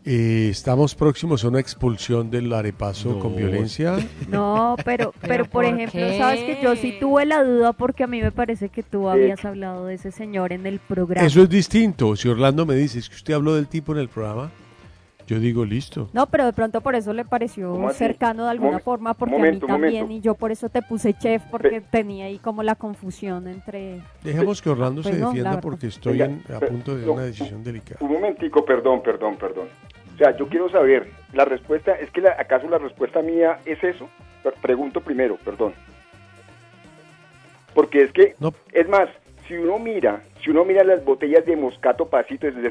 Eh, 0.05 0.49
estamos 0.51 0.97
próximos 0.97 1.45
a 1.45 1.49
una 1.49 1.61
expulsión 1.61 2.29
del 2.29 2.53
arepazo 2.53 3.21
con 3.21 3.37
violencia. 3.37 3.99
No, 4.29 4.75
pero, 4.85 5.15
pero 5.21 5.45
por 5.45 5.53
¿por 5.53 5.65
ejemplo, 5.67 6.01
qué? 6.01 6.19
sabes 6.19 6.41
que 6.41 6.59
yo 6.61 6.75
sí 6.75 6.97
tuve 6.99 7.25
la 7.25 7.45
duda 7.45 7.73
porque 7.73 8.03
a 8.03 8.09
mí 8.09 8.21
me 8.21 8.33
parece 8.33 8.69
que 8.69 8.83
tú 8.83 9.09
habías 9.09 9.45
hablado 9.45 9.87
de 9.87 9.95
ese 9.95 10.11
señor 10.11 10.53
en 10.53 10.67
el 10.67 10.81
programa. 10.81 11.25
Eso 11.25 11.43
es 11.43 11.49
distinto. 11.49 12.17
Si 12.17 12.29
Orlando 12.29 12.67
me 12.67 12.75
dice 12.75 12.99
"Es 12.99 13.09
que 13.09 13.15
usted 13.15 13.35
habló 13.35 13.55
del 13.55 13.69
tipo 13.69 13.93
en 13.93 13.99
el 13.99 14.09
programa, 14.09 14.51
yo 15.27 15.39
digo 15.41 15.65
listo. 15.65 16.09
No, 16.13 16.27
pero 16.27 16.45
de 16.47 16.53
pronto 16.53 16.81
por 16.81 16.95
eso 16.95 17.13
le 17.13 17.25
pareció 17.25 17.77
cercano 17.93 18.45
de 18.45 18.51
alguna 18.51 18.79
forma, 18.81 19.15
porque 19.15 19.33
momento, 19.35 19.67
a 19.67 19.69
mí 19.69 19.73
también, 19.73 20.03
momento. 20.05 20.19
y 20.19 20.21
yo 20.21 20.35
por 20.35 20.51
eso 20.53 20.69
te 20.69 20.83
puse 20.83 21.15
chef, 21.15 21.43
porque 21.51 21.81
tenía 21.81 22.27
ahí 22.27 22.39
como 22.39 22.63
la 22.63 22.75
confusión 22.75 23.47
entre... 23.49 24.01
Dejemos 24.23 24.61
que 24.63 24.71
Orlando 24.71 25.03
Pues 25.03 25.15
se 25.15 25.21
no, 25.21 25.29
la 25.29 25.33
defienda 25.35 25.61
porque 25.61 25.87
estoy 25.89 26.19
Venga, 26.19 26.25
en- 26.49 26.55
a 26.55 26.61
punto 26.61 26.97
de 26.97 27.07
no, 27.07 27.13
una 27.15 27.23
decisión 27.23 27.63
delicada. 27.65 27.99
Un 28.01 28.13
momentico, 28.13 28.65
perdón, 28.65 29.03
perdón, 29.03 29.37
perdón. 29.37 29.69
O 30.15 30.19
sea, 30.19 30.37
yo 30.37 30.47
quiero 30.49 30.69
saber, 30.71 31.09
la 31.33 31.45
respuesta, 31.45 31.93
¿es 31.93 32.11
que 32.11 32.21
la- 32.21 32.37
acaso 32.39 32.69
la 32.69 32.79
respuesta 32.79 33.23
mía 33.23 33.59
es 33.65 33.83
eso? 33.83 34.09
Pre- 34.43 34.53
Pregunto 34.61 35.01
primero, 35.01 35.37
perdón. 35.45 35.73
Porque 37.75 38.03
es 38.03 38.13
que, 38.13 38.35
es 38.73 38.89
más, 38.89 39.09
si 39.49 39.55
uno 39.55 39.79
mira, 39.79 40.23
si 40.45 40.51
uno 40.51 40.65
mira 40.65 40.85
las 40.85 41.03
botellas 41.05 41.47
de 41.47 41.57
Moscato 41.57 42.07
Pasito 42.09 42.47
desde 42.47 42.71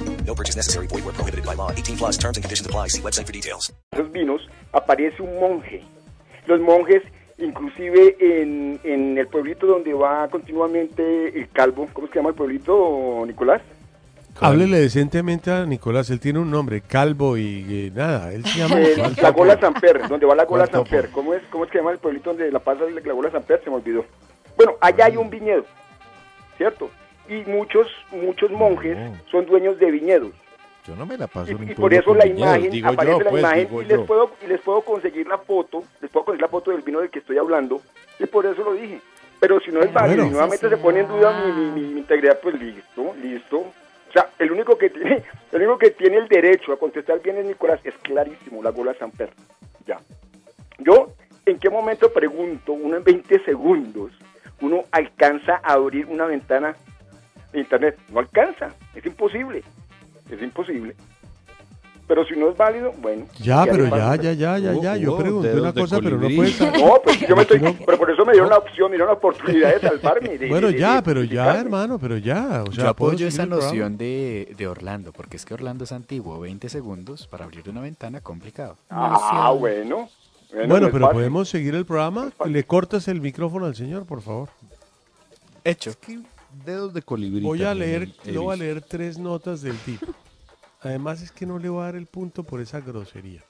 No 0.25 0.35
purchase 0.35 0.55
necessary. 0.57 0.87
Void 0.87 1.03
where 1.05 1.13
prohibited 1.13 1.45
by 1.45 1.55
law. 1.55 1.71
18 1.71 1.97
plus 1.97 2.17
terms 2.17 2.37
and 2.37 2.43
conditions 2.43 2.65
apply. 2.67 2.87
See 2.89 3.01
website 3.01 3.25
for 3.25 3.33
details. 3.33 3.73
esos 3.91 4.11
vinos 4.11 4.41
aparece 4.73 5.21
un 5.21 5.39
monje. 5.39 5.83
Los 6.47 6.59
monjes, 6.59 7.03
inclusive 7.37 8.15
en, 8.19 8.79
en 8.83 9.17
el 9.17 9.27
pueblito 9.27 9.65
donde 9.67 9.93
va 9.93 10.27
continuamente 10.29 11.37
el 11.39 11.49
calvo, 11.49 11.87
¿cómo 11.93 12.07
se 12.07 12.15
llama 12.15 12.29
el 12.29 12.35
pueblito, 12.35 13.23
Nicolás? 13.27 13.61
Háblele 14.39 14.79
decentemente 14.79 15.51
a 15.51 15.65
Nicolás, 15.65 16.09
él 16.09 16.19
tiene 16.19 16.39
un 16.39 16.49
nombre, 16.49 16.81
calvo 16.81 17.37
y 17.37 17.65
eh, 17.87 17.91
nada, 17.93 18.31
él 18.33 18.43
se 18.45 18.59
llama... 18.59 18.79
El- 18.79 18.95
¿Cuál 18.95 19.15
la? 19.21 19.29
Gola 19.31 19.59
Samper, 19.59 20.07
donde 20.07 20.25
va 20.25 20.33
la 20.35 20.45
Gola. 20.45 20.65
Samper. 20.67 21.09
¿Cómo 21.11 21.33
es, 21.33 21.43
¿Cómo 21.51 21.65
es 21.65 21.69
que 21.69 21.77
se 21.77 21.83
llama 21.83 21.91
el 21.91 21.99
pueblito 21.99 22.29
donde 22.31 22.49
la 22.51 22.59
pasa 22.59 22.81
la 22.89 23.13
Gola 23.13 23.29
Samper? 23.29 23.61
Se 23.63 23.69
me 23.69 23.75
olvidó. 23.75 24.05
Bueno, 24.57 24.73
allá 24.81 25.05
hay 25.05 25.17
un 25.17 25.29
viñedo, 25.29 25.65
¿cierto? 26.57 26.89
Y 27.29 27.35
muchos, 27.49 27.87
muchos 28.11 28.51
monjes 28.51 28.97
son 29.31 29.45
dueños 29.45 29.77
de 29.79 29.91
viñedos. 29.91 30.31
Yo 30.85 30.95
no 30.95 31.05
me 31.05 31.15
la 31.17 31.27
paso 31.27 31.51
en 31.51 31.57
un 31.57 31.69
Y 31.71 31.75
por 31.75 31.93
eso 31.93 32.13
la 32.15 32.25
viñedos, 32.25 32.55
imagen, 32.55 32.71
digo 32.71 32.87
aparece 32.89 33.17
yo, 33.17 33.23
la 33.23 33.29
pues, 33.29 33.41
imagen 33.43 33.59
digo 33.67 33.81
y 33.81 33.85
les, 33.85 33.97
yo. 33.97 34.05
puedo, 34.05 34.31
y 34.43 34.47
les 34.47 34.61
puedo 34.61 34.81
conseguir 34.81 35.27
la 35.27 35.37
foto, 35.37 35.83
les 36.01 36.09
puedo 36.09 36.25
conseguir 36.25 36.41
la 36.41 36.47
foto 36.47 36.71
del 36.71 36.81
vino 36.81 36.99
del 36.99 37.09
que 37.11 37.19
estoy 37.19 37.37
hablando, 37.37 37.81
y 38.19 38.25
por 38.25 38.45
eso 38.45 38.63
lo 38.63 38.73
dije. 38.73 38.99
Pero 39.39 39.59
si 39.59 39.71
no 39.71 39.81
es 39.81 39.93
válido 39.93 40.17
Bueno. 40.17 40.27
y 40.27 40.31
nuevamente 40.31 40.69
se 40.69 40.77
pone 40.77 40.99
en 41.01 41.07
duda 41.07 41.43
mi, 41.45 41.51
mi- 41.51 41.71
mi- 41.81 41.93
mi 41.93 41.99
integridad, 41.99 42.39
pues 42.41 42.59
listo, 42.59 43.13
listo. 43.21 43.57
O 43.59 44.11
sea, 44.13 44.27
el 44.39 44.51
único 44.51 44.77
que 44.77 44.89
tiene, 44.89 45.23
el 45.51 45.61
único 45.61 45.77
que 45.77 45.91
tiene 45.91 46.17
el 46.17 46.27
derecho 46.27 46.73
a 46.73 46.77
contestar 46.79 47.21
bien 47.21 47.37
es 47.37 47.45
Nicolás, 47.45 47.79
es 47.83 47.93
clarísimo, 48.01 48.61
la 48.63 48.71
gola 48.71 48.93
Samper. 48.95 49.29
Ya. 49.85 49.99
Yo, 50.79 51.13
¿en 51.45 51.59
qué 51.59 51.69
momento 51.69 52.11
pregunto, 52.11 52.73
uno 52.73 52.97
en 52.97 53.03
20 53.03 53.43
segundos, 53.45 54.11
uno 54.61 54.83
alcanza 54.91 55.59
a 55.63 55.73
abrir 55.73 56.07
una 56.07 56.25
ventana 56.25 56.75
internet? 57.53 57.97
No 58.11 58.19
alcanza, 58.19 58.69
es 58.95 59.05
imposible, 59.05 59.63
es 60.29 60.41
imposible. 60.41 60.95
Pero 62.07 62.25
si 62.25 62.35
no 62.35 62.49
es 62.49 62.57
válido, 62.57 62.91
bueno. 62.97 63.25
Ya, 63.39 63.63
¿qué 63.63 63.71
pero 63.71 63.85
ya, 63.87 64.15
ya, 64.17 64.33
ya, 64.33 64.57
ya, 64.57 64.73
ya, 64.73 64.97
yo 64.97 65.17
pregunté 65.17 65.53
una 65.57 65.71
cosa, 65.71 65.99
pero 66.01 66.17
no 66.17 66.27
puede 66.35 66.49
estar... 66.49 66.77
No, 66.77 67.01
pues 67.01 67.19
yo 67.21 67.35
me 67.37 67.43
estoy, 67.43 67.59
pero 67.85 67.97
por 67.97 68.11
eso 68.11 68.25
me 68.25 68.33
dieron 68.33 68.49
la 68.49 68.57
opción, 68.57 68.91
me 68.91 68.97
dieron 68.97 69.07
la 69.07 69.13
oportunidad 69.13 69.73
de 69.75 69.79
salvarme. 69.79 70.37
de- 70.37 70.49
Bueno, 70.49 70.67
de- 70.67 70.73
de- 70.73 70.79
ya, 70.79 70.95
de 70.95 71.01
pero 71.03 71.23
ya, 71.23 71.57
hermano, 71.57 71.97
pero 71.99 72.17
ya, 72.17 72.63
o 72.67 72.71
sea, 72.73 72.87
Yo 72.87 72.95
¿puedo 72.95 73.11
apoyo 73.11 73.27
esa 73.27 73.45
noción 73.45 73.97
de, 73.97 74.53
de 74.57 74.67
Orlando, 74.67 75.13
porque 75.13 75.37
es 75.37 75.45
que 75.45 75.53
Orlando 75.53 75.85
es 75.85 75.93
antiguo, 75.93 76.37
20 76.41 76.67
segundos 76.67 77.27
para 77.27 77.45
abrir 77.45 77.69
una 77.69 77.79
ventana, 77.79 78.19
complicado. 78.19 78.75
Ah, 78.89 79.53
bueno. 79.57 80.09
Bueno, 80.53 80.89
pero 80.91 81.05
fácil. 81.05 81.13
podemos 81.13 81.47
seguir 81.47 81.75
el 81.75 81.85
programa. 81.85 82.29
Le 82.43 82.65
cortas 82.65 83.07
el 83.07 83.21
micrófono 83.21 83.67
al 83.67 83.75
señor, 83.75 84.05
por 84.05 84.21
favor. 84.21 84.49
Hecho. 85.63 85.93
Dedos 86.65 86.93
de 86.93 87.01
colibrí. 87.01 87.43
Voy 87.45 87.63
a 87.63 87.73
leer, 87.73 88.13
le 88.25 88.37
voy 88.37 88.53
a 88.53 88.57
leer 88.57 88.81
tres 88.81 89.17
notas 89.17 89.61
del 89.61 89.77
tipo. 89.79 90.07
Además 90.81 91.21
es 91.21 91.31
que 91.31 91.45
no 91.45 91.59
le 91.59 91.69
voy 91.69 91.81
a 91.81 91.85
dar 91.85 91.95
el 91.95 92.07
punto 92.07 92.43
por 92.43 92.59
esa 92.59 92.81
grosería. 92.81 93.43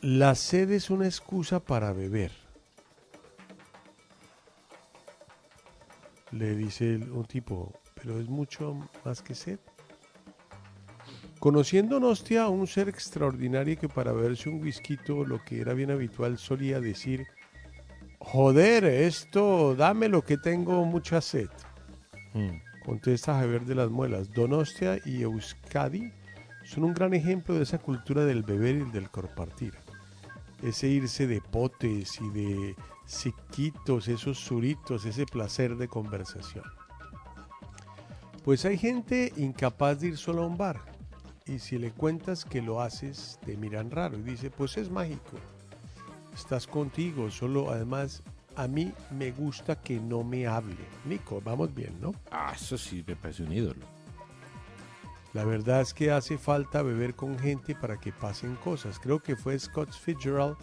La 0.00 0.34
sed 0.34 0.70
es 0.70 0.90
una 0.90 1.06
excusa 1.06 1.60
para 1.60 1.92
beber. 1.92 2.30
Le 6.30 6.54
dice 6.54 6.94
el- 6.94 7.10
un 7.10 7.24
tipo, 7.24 7.72
pero 7.94 8.20
es 8.20 8.28
mucho 8.28 8.88
más 9.04 9.22
que 9.22 9.34
sed. 9.34 9.58
Conociendo 11.40 12.00
Nostia 12.00 12.44
a 12.44 12.48
un 12.48 12.66
ser 12.66 12.88
extraordinario 12.88 13.78
que 13.78 13.88
para 13.88 14.12
beberse 14.12 14.48
un 14.48 14.60
whisky 14.62 14.98
lo 15.06 15.42
que 15.44 15.60
era 15.60 15.72
bien 15.72 15.90
habitual 15.90 16.36
solía 16.38 16.80
decir, 16.80 17.26
joder, 18.18 18.84
esto, 18.84 19.74
dame 19.74 20.08
lo 20.08 20.22
que 20.22 20.36
tengo 20.36 20.84
mucha 20.84 21.20
sed. 21.20 21.48
Contesta 22.84 23.34
Javier 23.34 23.64
de 23.64 23.74
las 23.74 23.90
Muelas. 23.90 24.32
Donostia 24.32 24.98
y 25.04 25.22
Euskadi 25.22 26.12
son 26.64 26.84
un 26.84 26.94
gran 26.94 27.14
ejemplo 27.14 27.54
de 27.54 27.62
esa 27.62 27.78
cultura 27.78 28.24
del 28.24 28.42
beber 28.42 28.76
y 28.76 28.90
del 28.90 29.10
compartir. 29.10 29.74
Ese 30.62 30.88
irse 30.88 31.26
de 31.26 31.40
potes 31.40 32.20
y 32.20 32.30
de 32.30 32.76
siquitos, 33.06 34.08
esos 34.08 34.38
suritos, 34.38 35.04
ese 35.04 35.24
placer 35.24 35.76
de 35.76 35.88
conversación. 35.88 36.64
Pues 38.44 38.64
hay 38.64 38.78
gente 38.78 39.32
incapaz 39.36 40.00
de 40.00 40.08
ir 40.08 40.16
solo 40.16 40.42
a 40.42 40.46
un 40.46 40.56
bar. 40.56 40.80
Y 41.46 41.58
si 41.58 41.78
le 41.78 41.90
cuentas 41.90 42.44
que 42.44 42.60
lo 42.60 42.80
haces, 42.80 43.38
te 43.44 43.56
miran 43.56 43.90
raro 43.90 44.18
y 44.18 44.22
dice, 44.22 44.50
pues 44.50 44.76
es 44.76 44.90
mágico. 44.90 45.38
Estás 46.34 46.66
contigo, 46.66 47.30
solo 47.30 47.70
además 47.70 48.22
a 48.56 48.66
mí 48.66 48.92
me 49.10 49.30
gusta 49.30 49.76
que 49.76 50.00
no 50.00 50.24
me 50.24 50.46
hable. 50.46 50.76
Nico, 51.04 51.40
vamos 51.44 51.74
bien, 51.74 51.94
¿no? 52.00 52.12
Ah, 52.30 52.52
eso 52.54 52.76
sí 52.76 53.04
me 53.06 53.16
parece 53.16 53.42
un 53.44 53.52
ídolo. 53.52 53.86
La 55.32 55.44
verdad 55.44 55.80
es 55.82 55.94
que 55.94 56.10
hace 56.10 56.38
falta 56.38 56.82
beber 56.82 57.14
con 57.14 57.38
gente 57.38 57.74
para 57.74 57.98
que 57.98 58.12
pasen 58.12 58.56
cosas. 58.56 58.98
Creo 58.98 59.20
que 59.20 59.36
fue 59.36 59.58
Scott 59.58 59.92
Fitzgerald 59.92 60.56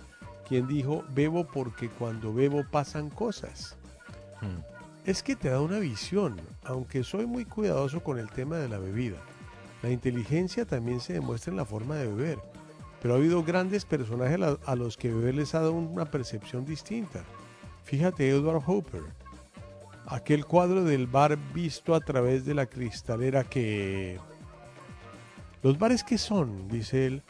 quien 0.47 0.67
dijo, 0.67 1.03
bebo 1.13 1.45
porque 1.45 1.89
cuando 1.89 2.33
bebo 2.33 2.63
pasan 2.69 3.09
cosas. 3.09 3.77
Es 5.05 5.23
que 5.23 5.35
te 5.35 5.49
da 5.49 5.61
una 5.61 5.79
visión, 5.79 6.39
aunque 6.63 7.03
soy 7.03 7.25
muy 7.25 7.45
cuidadoso 7.45 8.03
con 8.03 8.19
el 8.19 8.29
tema 8.29 8.57
de 8.57 8.69
la 8.69 8.77
bebida. 8.77 9.17
La 9.81 9.89
inteligencia 9.89 10.65
también 10.65 10.99
se 10.99 11.13
demuestra 11.13 11.51
en 11.51 11.57
la 11.57 11.65
forma 11.65 11.95
de 11.95 12.07
beber, 12.07 12.39
pero 13.01 13.13
ha 13.13 13.17
habido 13.17 13.43
grandes 13.43 13.85
personajes 13.85 14.39
a, 14.65 14.75
los 14.75 14.97
que 14.97 15.11
beber 15.11 15.35
les 15.35 15.53
ha 15.55 15.59
dado 15.59 15.73
una 15.73 16.05
percepción 16.05 16.65
distinta. 16.65 17.23
Fíjate 17.83 18.29
Edward 18.29 18.63
Hopper, 18.65 19.03
aquel 20.07 20.45
cuadro 20.45 20.83
del 20.83 21.07
bar 21.07 21.37
visto 21.53 21.93
a 21.93 21.99
través 21.99 22.45
de 22.45 22.53
la 22.53 22.65
cristalera 22.65 23.43
que... 23.43 24.19
¿Los 25.61 25.79
bares 25.79 26.03
qué 26.03 26.17
son? 26.17 26.67
dice 26.67 27.05
él. 27.07 27.23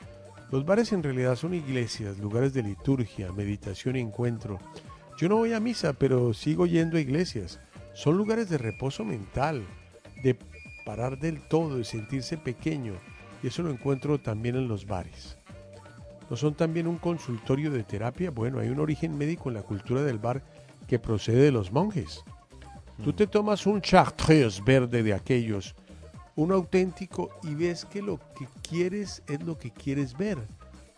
Los 0.52 0.66
bares 0.66 0.94
en 0.94 1.04
realidad 1.04 1.36
son 1.36 1.54
iglesias, 1.54 2.20
lugares 2.20 2.54
de 2.54 2.64
liturgia, 2.64 3.32
meditación 3.32 3.96
y 3.96 4.00
encuentro. 4.00 4.60
Yo 5.18 5.30
no 5.30 5.38
voy 5.38 5.54
a 5.54 5.60
misa, 5.60 5.94
pero 5.94 6.34
sigo 6.34 6.66
yendo 6.66 6.98
a 6.98 7.02
iglesias. 7.02 7.60
Son 7.94 8.18
lugares 8.18 8.50
de 8.50 8.58
reposo 8.58 9.06
mental, 9.06 9.64
de 10.22 10.38
parar 10.86 11.18
del 11.18 11.42
todo, 11.48 11.78
de 11.78 11.86
sentirse 11.86 12.38
pequeño. 12.38 12.94
Y 13.42 13.48
eso 13.48 13.64
lo 13.64 13.72
encuentro 13.72 14.20
también 14.20 14.56
en 14.56 14.68
los 14.68 14.86
bares. 14.86 15.35
¿No 16.30 16.36
son 16.36 16.56
también 16.56 16.88
un 16.88 16.98
consultorio 16.98 17.72
de 17.72 17.84
terapia? 17.84 18.32
Bueno, 18.32 18.60
hay 18.60 18.70
un 18.70 18.80
origen 18.80 19.18
médico 19.18 19.50
en 19.50 19.56
la 19.56 19.62
cultura 19.62 20.02
del 20.02 20.18
bar 20.18 20.44
que 20.88 21.00
procede 21.00 21.42
de 21.42 21.52
los 21.52 21.72
monjes. 21.72 22.24
Tú 23.04 23.14
te 23.14 23.28
tomas 23.28 23.66
un 23.66 23.82
chartreuse 23.82 24.62
verde 24.64 25.04
de 25.04 25.14
aquellos, 25.14 25.76
un 26.36 26.52
auténtico, 26.52 27.30
y 27.44 27.54
ves 27.54 27.86
que 27.86 28.02
lo 28.02 28.20
que 28.38 28.48
quieres 28.68 29.22
es 29.28 29.44
lo 29.44 29.58
que 29.58 29.72
quieres 29.72 30.18
ver. 30.18 30.38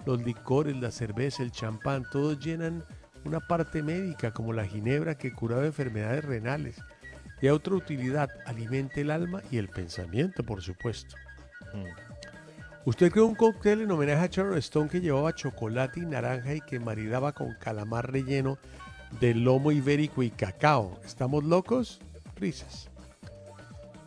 Los 0.05 0.21
licores, 0.23 0.77
la 0.77 0.91
cerveza, 0.91 1.43
el 1.43 1.51
champán, 1.51 2.05
todos 2.11 2.39
llenan 2.39 2.83
una 3.25 3.39
parte 3.39 3.83
médica 3.83 4.31
como 4.31 4.53
la 4.53 4.65
ginebra 4.65 5.17
que 5.17 5.33
curaba 5.33 5.65
enfermedades 5.65 6.23
renales. 6.23 6.77
Y 7.41 7.47
a 7.47 7.53
otra 7.53 7.75
utilidad, 7.75 8.29
alimenta 8.45 9.01
el 9.01 9.11
alma 9.11 9.41
y 9.51 9.57
el 9.57 9.67
pensamiento, 9.67 10.43
por 10.43 10.61
supuesto. 10.61 11.15
Usted 12.87 13.11
creó 13.11 13.25
un 13.25 13.35
cóctel 13.35 13.81
en 13.81 13.91
homenaje 13.91 14.23
a 14.23 14.27
Sharon 14.27 14.57
Stone 14.59 14.89
que 14.89 15.01
llevaba 15.01 15.35
chocolate 15.35 15.99
y 15.99 16.05
naranja 16.05 16.53
y 16.53 16.61
que 16.61 16.79
maridaba 16.79 17.33
con 17.33 17.53
calamar 17.55 18.09
relleno 18.09 18.57
de 19.19 19.35
lomo 19.35 19.73
ibérico 19.73 20.23
y 20.23 20.29
cacao. 20.29 20.97
¿Estamos 21.03 21.43
locos? 21.43 21.99
Risas. 22.37 22.89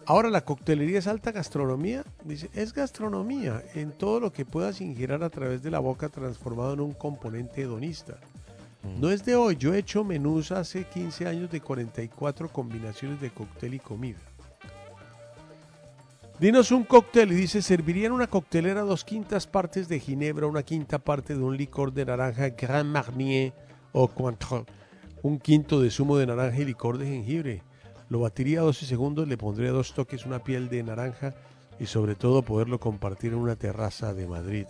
Ahora, 0.07 0.31
¿la 0.31 0.47
coctelería 0.47 0.98
es 0.98 1.09
alta 1.09 1.31
gastronomía? 1.31 2.05
Dice, 2.24 2.48
es 2.55 2.73
gastronomía 2.73 3.62
en 3.74 3.93
todo 3.93 4.19
lo 4.19 4.32
que 4.32 4.47
puedas 4.47 4.81
ingerir 4.81 5.23
a 5.23 5.28
través 5.28 5.62
de 5.62 5.70
la 5.70 5.78
boca 5.78 6.09
transformado 6.09 6.73
en 6.73 6.81
un 6.81 6.94
componente 6.94 7.61
hedonista. 7.61 8.16
No 8.98 9.11
es 9.11 9.27
de 9.27 9.36
hoy, 9.36 9.59
yo 9.59 9.74
he 9.74 9.78
hecho 9.81 10.05
menús 10.05 10.52
hace 10.52 10.85
15 10.85 11.27
años 11.27 11.51
de 11.51 11.61
44 11.61 12.48
combinaciones 12.48 13.20
de 13.20 13.28
cóctel 13.28 13.74
y 13.74 13.78
comida. 13.78 14.30
Dinos 16.40 16.72
un 16.72 16.84
cóctel 16.84 17.32
y 17.32 17.34
dice, 17.34 17.60
serviría 17.60 18.06
en 18.06 18.12
una 18.12 18.26
coctelera 18.26 18.80
dos 18.80 19.04
quintas 19.04 19.46
partes 19.46 19.88
de 19.88 20.00
ginebra, 20.00 20.46
una 20.46 20.62
quinta 20.62 20.98
parte 20.98 21.34
de 21.34 21.42
un 21.42 21.54
licor 21.54 21.92
de 21.92 22.06
naranja 22.06 22.48
Grand 22.48 22.90
Marnier 22.90 23.52
o 23.92 24.08
Cointreau, 24.08 24.64
un 25.22 25.38
quinto 25.38 25.82
de 25.82 25.90
zumo 25.90 26.16
de 26.16 26.26
naranja 26.26 26.56
y 26.56 26.64
licor 26.64 26.96
de 26.96 27.08
jengibre. 27.08 27.62
Lo 28.08 28.20
batiría 28.20 28.62
12 28.62 28.86
segundos, 28.86 29.28
le 29.28 29.36
pondría 29.36 29.70
dos 29.70 29.92
toques, 29.92 30.24
una 30.24 30.42
piel 30.42 30.70
de 30.70 30.82
naranja 30.82 31.34
y 31.78 31.84
sobre 31.84 32.14
todo 32.14 32.40
poderlo 32.40 32.80
compartir 32.80 33.34
en 33.34 33.40
una 33.40 33.56
terraza 33.56 34.14
de 34.14 34.26
Madrid 34.26 34.64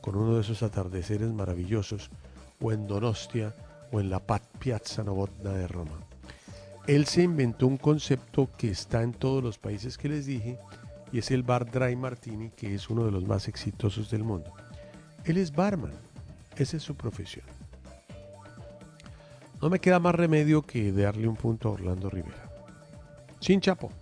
con 0.00 0.16
uno 0.16 0.34
de 0.34 0.40
esos 0.40 0.64
atardeceres 0.64 1.32
maravillosos 1.32 2.10
o 2.60 2.72
en 2.72 2.88
Donostia 2.88 3.54
o 3.92 4.00
en 4.00 4.10
la 4.10 4.18
Piazza 4.18 5.04
Novotna 5.04 5.52
de 5.52 5.68
Roma. 5.68 5.96
Él 6.88 7.06
se 7.06 7.22
inventó 7.22 7.68
un 7.68 7.76
concepto 7.76 8.50
que 8.58 8.68
está 8.68 9.02
en 9.04 9.12
todos 9.12 9.44
los 9.44 9.58
países 9.58 9.96
que 9.96 10.08
les 10.08 10.26
dije 10.26 10.58
y 11.14 11.18
es 11.18 11.30
el 11.30 11.44
bar 11.44 11.70
Dry 11.70 11.94
Martini, 11.94 12.50
que 12.50 12.74
es 12.74 12.90
uno 12.90 13.04
de 13.04 13.12
los 13.12 13.24
más 13.24 13.46
exitosos 13.46 14.10
del 14.10 14.24
mundo. 14.24 14.52
Él 15.24 15.36
es 15.36 15.54
barman, 15.54 15.92
esa 16.56 16.76
es 16.76 16.82
su 16.82 16.96
profesión. 16.96 17.46
No 19.62 19.70
me 19.70 19.78
queda 19.78 20.00
más 20.00 20.12
remedio 20.16 20.62
que 20.62 20.90
darle 20.90 21.28
un 21.28 21.36
punto 21.36 21.68
a 21.68 21.72
Orlando 21.74 22.10
Rivera. 22.10 22.50
Sin 23.38 23.60
chapo. 23.60 23.92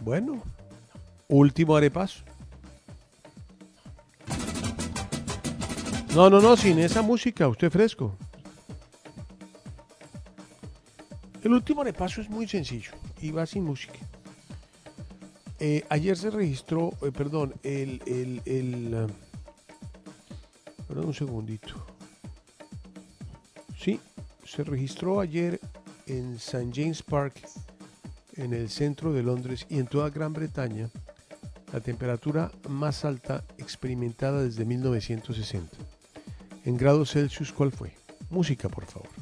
Bueno, 0.00 0.42
último 1.28 1.76
arepaso. 1.76 2.24
No, 6.14 6.30
no, 6.30 6.40
no, 6.40 6.56
sin 6.56 6.78
esa 6.78 7.02
música, 7.02 7.48
usted 7.48 7.70
fresco. 7.70 8.16
El 11.42 11.52
último 11.52 11.84
repaso 11.84 12.22
es 12.22 12.30
muy 12.30 12.48
sencillo 12.48 12.92
y 13.20 13.30
va 13.30 13.44
sin 13.44 13.64
música. 13.64 13.98
Eh, 15.64 15.84
ayer 15.90 16.16
se 16.16 16.28
registró, 16.28 16.90
eh, 17.02 17.12
perdón, 17.12 17.54
el, 17.62 18.02
el, 18.06 18.42
el, 18.46 18.94
ah, 18.96 19.06
perdón 20.88 21.06
un 21.06 21.14
segundito. 21.14 21.86
Sí, 23.78 24.00
se 24.44 24.64
registró 24.64 25.20
ayer 25.20 25.60
en 26.08 26.34
St. 26.34 26.68
James 26.74 27.04
Park, 27.04 27.34
en 28.34 28.54
el 28.54 28.70
centro 28.70 29.12
de 29.12 29.22
Londres 29.22 29.64
y 29.70 29.78
en 29.78 29.86
toda 29.86 30.10
Gran 30.10 30.32
Bretaña, 30.32 30.90
la 31.72 31.78
temperatura 31.78 32.50
más 32.68 33.04
alta 33.04 33.44
experimentada 33.56 34.42
desde 34.42 34.64
1960. 34.64 35.76
En 36.64 36.76
grados 36.76 37.12
Celsius, 37.12 37.52
¿cuál 37.52 37.70
fue? 37.70 37.94
Música, 38.30 38.68
por 38.68 38.86
favor. 38.86 39.21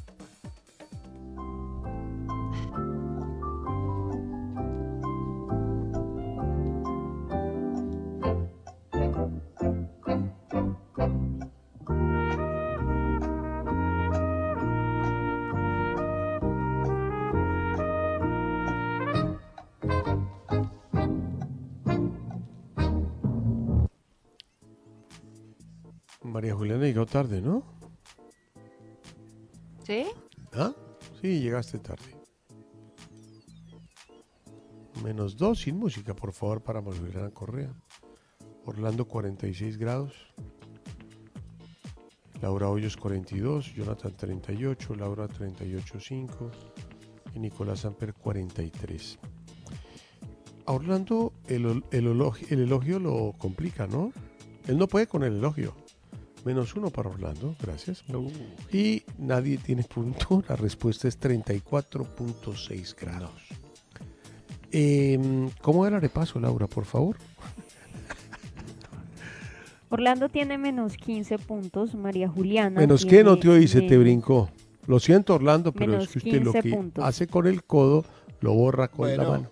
Llegaste 31.61 31.79
tarde. 31.79 32.17
Menos 35.05 35.37
dos 35.37 35.61
sin 35.61 35.77
música, 35.77 36.15
por 36.15 36.33
favor, 36.33 36.63
para 36.63 36.81
María 36.81 37.01
Juliana 37.01 37.31
Correa. 37.31 37.75
Orlando 38.65 39.07
46 39.07 39.77
grados. 39.77 40.13
Laura 42.41 42.71
Hoyos 42.71 42.97
42, 42.97 43.75
Jonathan 43.75 44.17
38, 44.17 44.95
Laura 44.95 45.29
38.5 45.29 46.51
y 47.35 47.39
Nicolás 47.39 47.85
Amper 47.85 48.15
43. 48.15 49.19
A 50.65 50.73
Orlando 50.73 51.35
el, 51.47 51.85
el 51.91 52.07
elogio, 52.07 52.47
el 52.51 52.61
elogio 52.61 52.99
lo 52.99 53.35
complica, 53.37 53.87
¿no? 53.87 54.13
Él 54.67 54.79
no 54.79 54.89
puede 54.89 55.07
con 55.07 55.25
el 55.25 55.37
elogio. 55.37 55.75
Menos 56.45 56.75
uno 56.75 56.91
para 56.91 57.11
Orlando, 57.11 57.55
gracias. 57.61 58.03
Y 58.73 59.03
nadie 59.19 59.59
tiene 59.59 59.85
punto. 59.85 60.43
La 60.49 60.57
respuesta 60.57 61.09
es 61.09 61.21
34.6 61.21 62.95
grados. 62.99 63.31
Em, 64.73 65.51
¿Cómo 65.61 65.87
era 65.87 65.97
el 65.97 66.03
repaso, 66.03 66.39
Laura, 66.41 66.67
por 66.67 66.85
favor? 66.85 67.17
Orlando 69.91 70.29
tiene 70.29 70.57
menos 70.57 70.97
15 70.97 71.39
puntos, 71.39 71.95
María 71.95 72.29
Juliana. 72.29 72.81
Menos 72.81 73.05
que 73.05 73.25
no 73.25 73.39
te 73.39 73.49
oí, 73.49 73.67
se 73.67 73.83
te 73.83 73.99
brincó. 73.99 74.49
Lo 74.87 75.01
siento, 75.01 75.35
Orlando, 75.35 75.73
pero 75.73 75.99
es 75.99 76.09
que 76.09 76.19
usted 76.19 76.43
lo 76.43 76.53
15 76.53 76.63
que 76.63 76.75
puntos. 76.75 77.05
hace 77.05 77.27
con 77.27 77.47
el 77.47 77.65
codo 77.65 78.05
lo 78.41 78.55
borra 78.55 78.89
con 78.89 79.15
la 79.15 79.29
mano. 79.29 79.51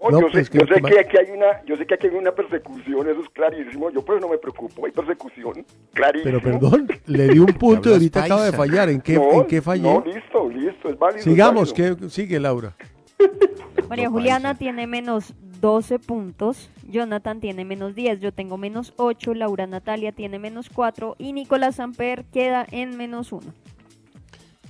No, 0.00 0.20
yo 0.20 0.26
sé, 0.28 0.32
pues, 0.32 0.50
yo 0.50 0.60
que- 0.66 0.74
sé 0.74 0.80
que- 0.82 1.00
aquí 1.00 1.16
hay 1.16 1.30
una, 1.36 1.64
yo 1.66 1.76
sé 1.76 1.84
que 1.86 1.94
aquí 1.94 2.06
hay 2.06 2.14
una 2.14 2.30
persecución, 2.32 3.08
eso 3.08 3.20
es 3.20 3.28
clarísimo. 3.30 3.90
Yo 3.90 4.04
por 4.04 4.16
eso 4.16 4.26
no 4.26 4.32
me 4.32 4.38
preocupo, 4.38 4.86
hay 4.86 4.92
persecución, 4.92 5.64
clarísimo. 5.92 6.24
Pero 6.24 6.40
perdón, 6.40 6.88
le 7.06 7.28
di 7.28 7.38
un 7.40 7.46
punto 7.58 7.90
y 7.90 7.92
ahorita 7.94 8.24
acaba 8.24 8.44
de 8.44 8.52
fallar. 8.52 8.88
¿En 8.90 9.00
qué, 9.00 9.14
no, 9.14 9.32
¿en 9.32 9.46
qué 9.46 9.60
fallé? 9.60 9.82
No, 9.82 10.04
listo, 10.04 10.48
listo, 10.48 10.88
es 10.88 10.98
válido. 10.98 11.18
es 11.18 11.24
Sigamos, 11.24 11.72
válido. 11.74 11.96
que 11.96 12.10
sigue 12.10 12.38
Laura. 12.38 12.76
María 13.88 14.08
Juliana 14.08 14.54
tiene 14.56 14.86
menos 14.86 15.34
12 15.60 15.98
puntos, 15.98 16.70
Jonathan 16.88 17.40
tiene 17.40 17.64
menos 17.64 17.96
10, 17.96 18.20
yo 18.20 18.32
tengo 18.32 18.56
menos 18.56 18.92
8, 18.98 19.34
Laura 19.34 19.66
Natalia 19.66 20.12
tiene 20.12 20.38
menos 20.38 20.68
4 20.72 21.16
y 21.18 21.32
Nicolás 21.32 21.76
Samper 21.76 22.24
queda 22.26 22.64
en 22.70 22.96
menos 22.96 23.32
1. 23.32 23.52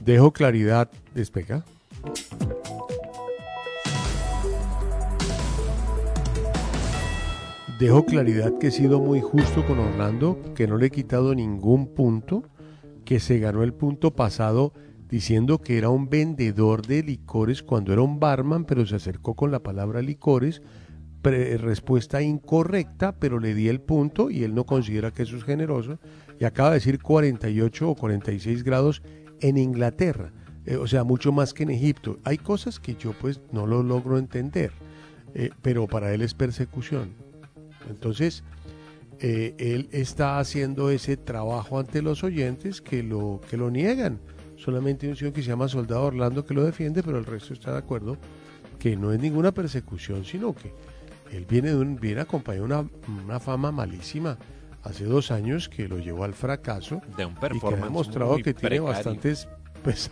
Dejo 0.01 0.33
claridad, 0.33 0.89
despega. 1.15 1.65
Dejo 7.79 8.05
claridad 8.05 8.59
que 8.59 8.67
he 8.67 8.71
sido 8.73 8.99
muy 8.99 9.21
justo 9.21 9.65
con 9.65 9.79
Orlando, 9.79 10.37
que 10.57 10.67
no 10.67 10.79
le 10.79 10.87
he 10.87 10.91
quitado 10.91 11.33
ningún 11.33 11.95
punto, 11.95 12.43
que 13.05 13.21
se 13.21 13.39
ganó 13.39 13.63
el 13.63 13.73
punto 13.73 14.17
pasado 14.17 14.73
diciendo 15.09 15.59
que 15.59 15.79
era 15.79 15.89
un 15.89 16.11
vendedor 16.11 16.85
de 16.85 17.05
licores 17.05 17.63
cuando 17.63 17.93
era 17.93 18.03
un 18.03 18.19
barman, 18.19 18.65
pero 18.65 18.85
se 18.85 18.97
acercó 18.97 19.35
con 19.35 19.53
la 19.53 19.63
palabra 19.63 20.03
licores. 20.03 20.61
Respuesta 21.23 22.21
incorrecta, 22.21 23.13
pero 23.21 23.39
le 23.39 23.55
di 23.55 23.69
el 23.69 23.81
punto 23.81 24.29
y 24.29 24.43
él 24.43 24.57
no 24.57 24.67
considera 24.67 25.13
que 25.13 25.23
eso 25.23 25.37
es 25.37 25.45
generoso. 25.45 26.01
Y 26.41 26.47
acaba 26.47 26.71
de 26.71 26.77
decir 26.77 27.01
48 27.01 27.91
o 27.91 27.95
46 27.95 28.65
grados 28.65 29.03
en 29.41 29.57
Inglaterra, 29.57 30.33
eh, 30.65 30.77
o 30.77 30.89
sea, 30.89 31.05
mucho 31.05 31.31
más 31.31 31.55
que 31.55 31.63
en 31.63 31.71
Egipto. 31.71 32.19
Hay 32.25 32.39
cosas 32.39 32.81
que 32.81 32.97
yo 32.97 33.13
pues 33.13 33.41
no 33.53 33.69
lo 33.69 33.85
logro 33.85 34.19
entender, 34.19 34.73
eh, 35.35 35.51
pero 35.63 35.87
para 35.87 36.13
él 36.13 36.23
es 36.23 36.35
persecución. 36.35 37.28
Entonces, 37.89 38.45
eh, 39.21 39.55
él 39.59 39.89
está 39.91 40.39
haciendo 40.39 40.91
ese 40.91 41.17
trabajo 41.17 41.79
ante 41.79 42.03
los 42.03 42.23
oyentes 42.23 42.81
que 42.81 43.03
lo, 43.03 43.41
que 43.51 43.57
lo 43.57 43.71
niegan. 43.71 44.21
Solamente 44.57 45.07
hay 45.07 45.11
un 45.11 45.17
señor 45.17 45.33
que 45.33 45.43
se 45.43 45.49
llama 45.49 45.69
Soldado 45.69 46.05
Orlando 46.05 46.45
que 46.45 46.55
lo 46.55 46.65
defiende, 46.65 47.03
pero 47.03 47.19
el 47.19 47.25
resto 47.25 47.53
está 47.53 47.73
de 47.73 47.79
acuerdo 47.79 48.17
que 48.79 48.97
no 48.97 49.13
es 49.13 49.21
ninguna 49.21 49.53
persecución, 49.53 50.25
sino 50.25 50.55
que 50.55 50.73
él 51.33 51.47
viene, 51.49 51.71
de 51.71 51.77
un, 51.77 51.97
viene 51.97 52.21
acompañado 52.21 52.67
de 52.67 52.75
una, 52.75 52.91
una 53.25 53.41
fama 53.41 53.73
malísima. 53.73 54.39
Hace 54.85 55.05
dos 55.05 55.33
años 55.33 55.69
que 55.69 55.89
lo 55.89 55.99
llevó 55.99 56.25
al 56.25 56.35
fracaso 56.35 57.03
De 57.17 57.27
un 57.27 57.33
y 57.33 57.35
que 57.35 57.39
ha 57.39 57.49
performance 57.49 57.83
demostrado 57.83 58.37
que 58.37 58.55
tiene 58.55 58.81
bastantes, 58.81 59.49
pues, 59.83 60.11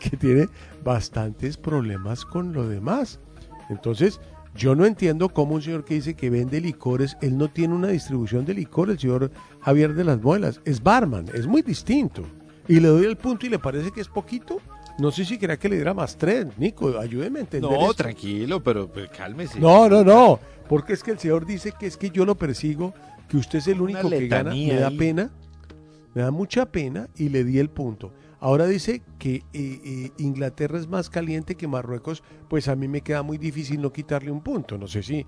que 0.00 0.16
tiene 0.16 0.48
bastantes 0.84 1.56
problemas 1.56 2.24
con 2.24 2.52
lo 2.52 2.68
demás. 2.68 3.18
Entonces, 3.68 4.20
yo 4.54 4.74
no 4.74 4.84
entiendo 4.84 5.30
cómo 5.30 5.54
un 5.54 5.62
señor 5.62 5.84
que 5.84 5.94
dice 5.94 6.14
que 6.14 6.30
vende 6.30 6.60
licores, 6.60 7.16
él 7.22 7.38
no 7.38 7.48
tiene 7.48 7.74
una 7.74 7.88
distribución 7.88 8.44
de 8.44 8.54
licor, 8.54 8.90
el 8.90 8.98
señor 8.98 9.30
Javier 9.60 9.94
de 9.94 10.04
las 10.04 10.20
Muelas, 10.20 10.60
es 10.64 10.82
barman, 10.82 11.26
es 11.32 11.46
muy 11.46 11.62
distinto. 11.62 12.22
Y 12.68 12.80
le 12.80 12.88
doy 12.88 13.06
el 13.06 13.16
punto 13.16 13.46
y 13.46 13.48
le 13.48 13.58
parece 13.58 13.90
que 13.90 14.00
es 14.00 14.08
poquito. 14.08 14.60
No 14.98 15.10
sé 15.10 15.24
si 15.24 15.38
quería 15.38 15.56
que 15.56 15.68
le 15.68 15.76
diera 15.76 15.94
más 15.94 16.16
tres, 16.16 16.46
Nico, 16.58 16.98
ayúdeme 16.98 17.38
a 17.38 17.42
entender. 17.42 17.70
No, 17.70 17.80
esto. 17.80 17.94
tranquilo, 17.94 18.62
pero, 18.62 18.92
pero 18.92 19.08
cálmese. 19.10 19.58
No, 19.58 19.88
no, 19.88 20.04
no, 20.04 20.38
porque 20.68 20.92
es 20.92 21.02
que 21.02 21.12
el 21.12 21.18
señor 21.18 21.46
dice 21.46 21.72
que 21.78 21.86
es 21.86 21.96
que 21.96 22.10
yo 22.10 22.26
lo 22.26 22.36
persigo, 22.36 22.92
que 23.28 23.38
usted 23.38 23.58
es 23.58 23.68
el 23.68 23.80
único 23.80 24.08
que 24.10 24.28
gana, 24.28 24.50
me 24.50 24.74
da 24.74 24.88
ahí. 24.88 24.98
pena, 24.98 25.30
me 26.14 26.22
da 26.22 26.30
mucha 26.30 26.66
pena 26.66 27.08
y 27.16 27.30
le 27.30 27.42
di 27.42 27.58
el 27.58 27.70
punto. 27.70 28.12
Ahora 28.42 28.66
dice 28.66 29.02
que 29.20 29.36
eh, 29.36 29.42
eh, 29.84 30.10
Inglaterra 30.18 30.76
es 30.76 30.88
más 30.88 31.08
caliente 31.08 31.54
que 31.54 31.68
Marruecos, 31.68 32.24
pues 32.48 32.66
a 32.66 32.74
mí 32.74 32.88
me 32.88 33.00
queda 33.00 33.22
muy 33.22 33.38
difícil 33.38 33.80
no 33.80 33.92
quitarle 33.92 34.32
un 34.32 34.42
punto. 34.42 34.76
No 34.76 34.88
sé 34.88 35.04
si, 35.04 35.18
eh, 35.18 35.26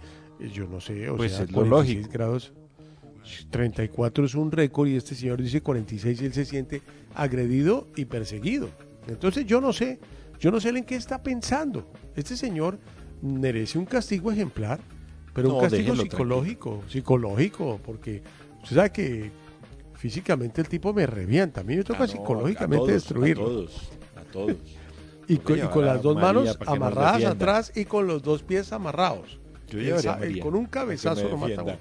yo 0.52 0.66
no 0.66 0.80
sé, 0.80 1.08
o 1.08 1.16
Pues 1.16 1.30
sea, 1.30 1.44
es 1.44 1.52
lo 1.52 1.58
46 1.60 1.96
lógico. 1.96 2.12
grados. 2.12 2.52
34 3.50 4.24
es 4.24 4.34
un 4.34 4.50
récord 4.50 4.88
y 4.88 4.96
este 4.96 5.14
señor 5.14 5.40
dice 5.40 5.60
46 5.60 6.20
y 6.20 6.24
él 6.26 6.32
se 6.32 6.44
siente 6.44 6.82
agredido 7.14 7.86
y 7.94 8.04
perseguido. 8.06 8.68
Entonces 9.06 9.46
yo 9.46 9.60
no 9.60 9.72
sé, 9.72 10.00
yo 10.40 10.50
no 10.50 10.58
sé 10.58 10.70
en 10.70 10.82
qué 10.82 10.96
está 10.96 11.22
pensando. 11.22 11.88
Este 12.16 12.36
señor 12.36 12.80
merece 13.22 13.78
un 13.78 13.86
castigo 13.86 14.32
ejemplar, 14.32 14.80
pero 15.32 15.54
un 15.54 15.60
castigo 15.60 15.94
psicológico, 15.94 16.82
psicológico, 16.88 17.80
porque 17.84 18.24
usted 18.60 18.74
sabe 18.74 18.90
que 18.90 19.30
físicamente 20.04 20.60
el 20.60 20.68
tipo 20.68 20.92
me 20.92 21.06
revienta. 21.06 21.62
A 21.62 21.64
mí 21.64 21.74
me 21.76 21.82
toca 21.82 22.00
Ah, 22.00 22.06
no, 22.06 22.12
psicológicamente 22.12 22.76
a 22.76 22.78
todos, 22.80 22.92
destruirlo. 22.92 23.44
A 23.44 23.46
todos, 23.48 23.90
a 24.16 24.20
todos. 24.30 24.56
Y 25.28 25.38
con, 25.38 25.56
y 25.56 25.62
las 25.86 26.02
dos 26.02 26.14
María 26.16 26.26
manos 26.34 26.58
amarradas 26.66 27.24
atrás 27.24 27.72
y 27.74 27.86
con 27.86 28.06
los 28.06 28.22
dos 28.22 28.42
pies 28.42 28.70
amarrados. 28.74 29.40
Yo 29.68 29.78
Él 29.78 29.86
llevaría 29.86 30.10
a 30.10 30.14
sa- 30.16 30.20
él 30.22 30.28
María 30.28 30.42
con 30.42 30.54
un 30.54 30.64
me 30.64 30.68
cabezazo 30.68 31.26
lo 31.30 31.38
mata. 31.38 31.78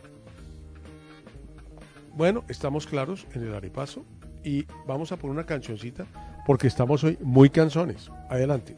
Bueno, 2.16 2.45
estamos 2.48 2.88
claros 2.88 3.28
en 3.34 3.44
el 3.44 3.54
arepaso 3.54 4.06
y 4.45 4.66
vamos 4.88 5.12
a 5.12 5.18
poner 5.18 5.34
una 5.34 5.45
cancioncita 5.45 6.06
porque 6.45 6.68
estamos 6.68 7.04
hoy 7.04 7.18
muy 7.22 7.50
canzones. 7.50 8.10
Adelante. 8.30 8.78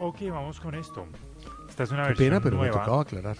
Ok, 0.00 0.22
vamos 0.30 0.58
con 0.58 0.74
esto. 0.74 1.06
Esta 1.68 1.84
es 1.84 1.90
una 1.92 2.02
Qué 2.02 2.08
versión 2.08 2.28
pena, 2.28 2.40
pero 2.40 2.56
me 2.56 2.62
nueva 2.62 2.80
tocaba 2.80 3.02
aclarar. 3.02 3.36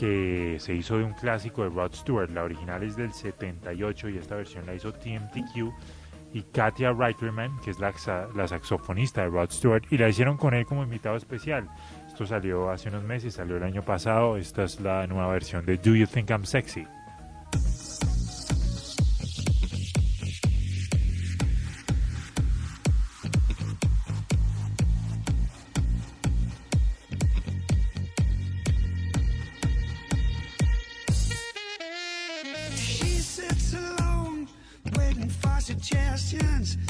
Que 0.00 0.56
se 0.60 0.72
hizo 0.74 0.96
de 0.96 1.04
un 1.04 1.12
clásico 1.12 1.62
de 1.62 1.68
Rod 1.68 1.92
Stewart. 1.92 2.30
La 2.30 2.42
original 2.42 2.82
es 2.82 2.96
del 2.96 3.12
78 3.12 4.08
y 4.08 4.16
esta 4.16 4.34
versión 4.34 4.64
la 4.64 4.74
hizo 4.74 4.94
TMTQ 4.94 5.74
y 6.32 6.42
Katia 6.44 6.90
Reiterman, 6.90 7.60
que 7.60 7.70
es 7.70 7.78
la, 7.78 7.92
la 8.34 8.48
saxofonista 8.48 9.20
de 9.20 9.28
Rod 9.28 9.50
Stewart, 9.50 9.82
y 9.90 9.98
la 9.98 10.08
hicieron 10.08 10.38
con 10.38 10.54
él 10.54 10.64
como 10.64 10.82
invitado 10.84 11.16
especial. 11.16 11.68
Esto 12.06 12.24
salió 12.24 12.70
hace 12.70 12.88
unos 12.88 13.02
meses, 13.02 13.34
salió 13.34 13.58
el 13.58 13.62
año 13.62 13.82
pasado. 13.82 14.38
Esta 14.38 14.64
es 14.64 14.80
la 14.80 15.06
nueva 15.06 15.32
versión 15.32 15.66
de 15.66 15.76
Do 15.76 15.94
You 15.94 16.06
Think 16.06 16.30
I'm 16.30 16.46
Sexy? 16.46 16.86
Suggestions. 35.90 36.89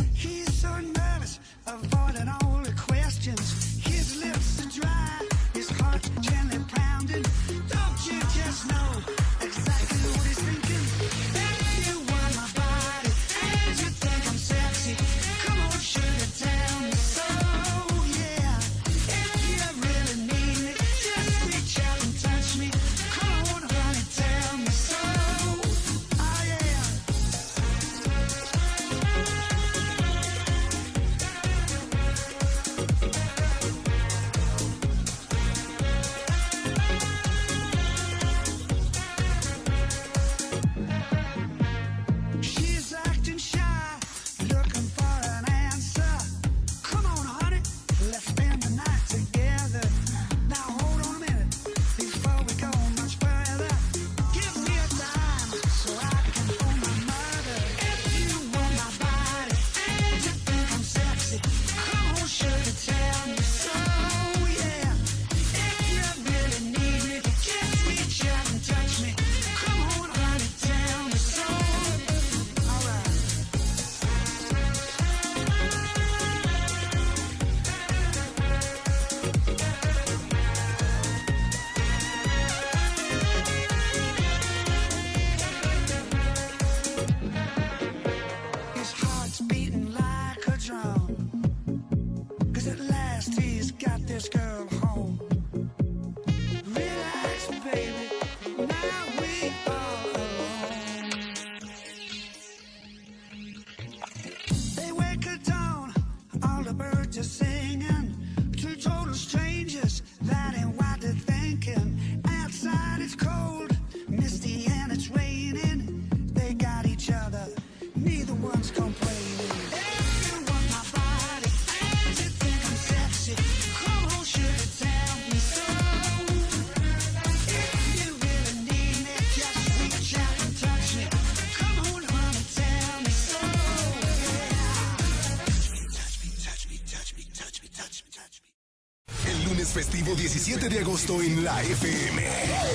De 140.71 140.79
agosto 140.79 141.21
en 141.21 141.43
la 141.43 141.61
FM. 141.63 142.23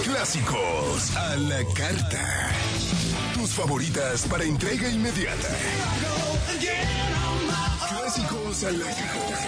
Clásicos 0.04 1.16
a 1.16 1.36
la 1.38 1.64
carta. 1.74 2.52
Tus 3.34 3.52
favoritas 3.52 4.26
para 4.28 4.44
entrega 4.44 4.90
inmediata. 4.90 5.48
Clásicos 7.90 8.64
a 8.66 8.72
la 8.72 8.86
carta. 8.86 9.40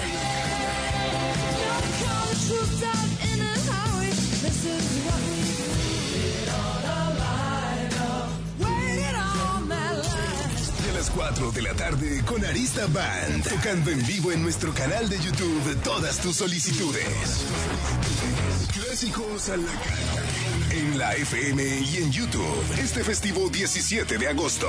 Y 10.85 10.89
a 10.89 10.93
las 10.93 11.09
4 11.09 11.51
de 11.51 11.61
la 11.61 11.73
tarde 11.73 12.23
con 12.25 12.45
Arista 12.45 12.87
Band, 12.87 13.43
tocando 13.43 13.91
en 13.91 14.05
vivo 14.07 14.31
en 14.31 14.41
nuestro 14.41 14.73
canal 14.73 15.09
de 15.09 15.19
YouTube 15.19 15.81
todas 15.83 16.19
tus 16.19 16.37
solicitudes. 16.37 17.45
Clásicos 18.99 19.49
a 19.49 19.57
la 19.57 19.71
carta. 19.73 20.23
En 20.71 20.97
la 20.97 21.13
FM 21.13 21.63
y 21.63 21.97
en 21.97 22.11
YouTube, 22.11 22.63
este 22.79 23.03
festivo 23.03 23.47
17 23.47 24.17
de 24.17 24.27
agosto. 24.27 24.67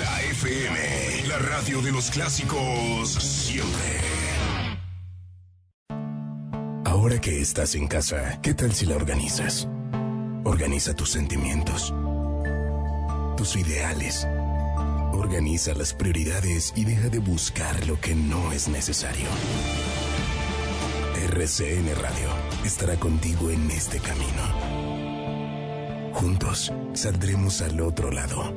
La 0.00 0.22
FM, 0.22 1.28
la 1.28 1.38
radio 1.40 1.82
de 1.82 1.92
los 1.92 2.10
clásicos 2.10 3.10
siempre. 3.10 4.00
Ahora 6.86 7.20
que 7.20 7.42
estás 7.42 7.74
en 7.74 7.86
casa, 7.86 8.40
¿qué 8.40 8.54
tal 8.54 8.72
si 8.72 8.86
la 8.86 8.96
organizas? 8.96 9.68
Organiza 10.44 10.94
tus 10.94 11.10
sentimientos, 11.10 11.92
tus 13.36 13.56
ideales. 13.56 14.26
Organiza 15.12 15.74
las 15.74 15.92
prioridades 15.92 16.72
y 16.76 16.86
deja 16.86 17.10
de 17.10 17.18
buscar 17.18 17.86
lo 17.86 18.00
que 18.00 18.14
no 18.14 18.52
es 18.52 18.68
necesario. 18.68 19.28
RCN 21.36 21.94
Radio 22.00 22.30
estará 22.64 22.96
contigo 22.96 23.50
en 23.50 23.70
este 23.70 24.00
camino. 24.00 24.42
Juntos 26.14 26.72
saldremos 26.94 27.60
al 27.60 27.78
otro 27.82 28.10
lado. 28.10 28.54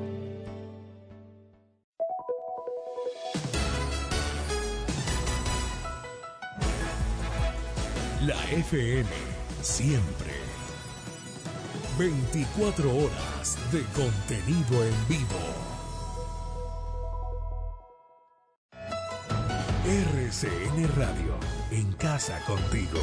La 8.22 8.42
FM, 8.50 9.10
siempre. 9.62 10.32
24 11.98 12.96
horas 12.96 13.58
de 13.74 13.84
contenido 13.92 14.86
en 14.86 15.08
vivo. 15.10 15.59
RCN 20.30 20.88
Radio, 20.96 21.40
en 21.72 21.92
casa 21.94 22.40
contigo. 22.46 23.00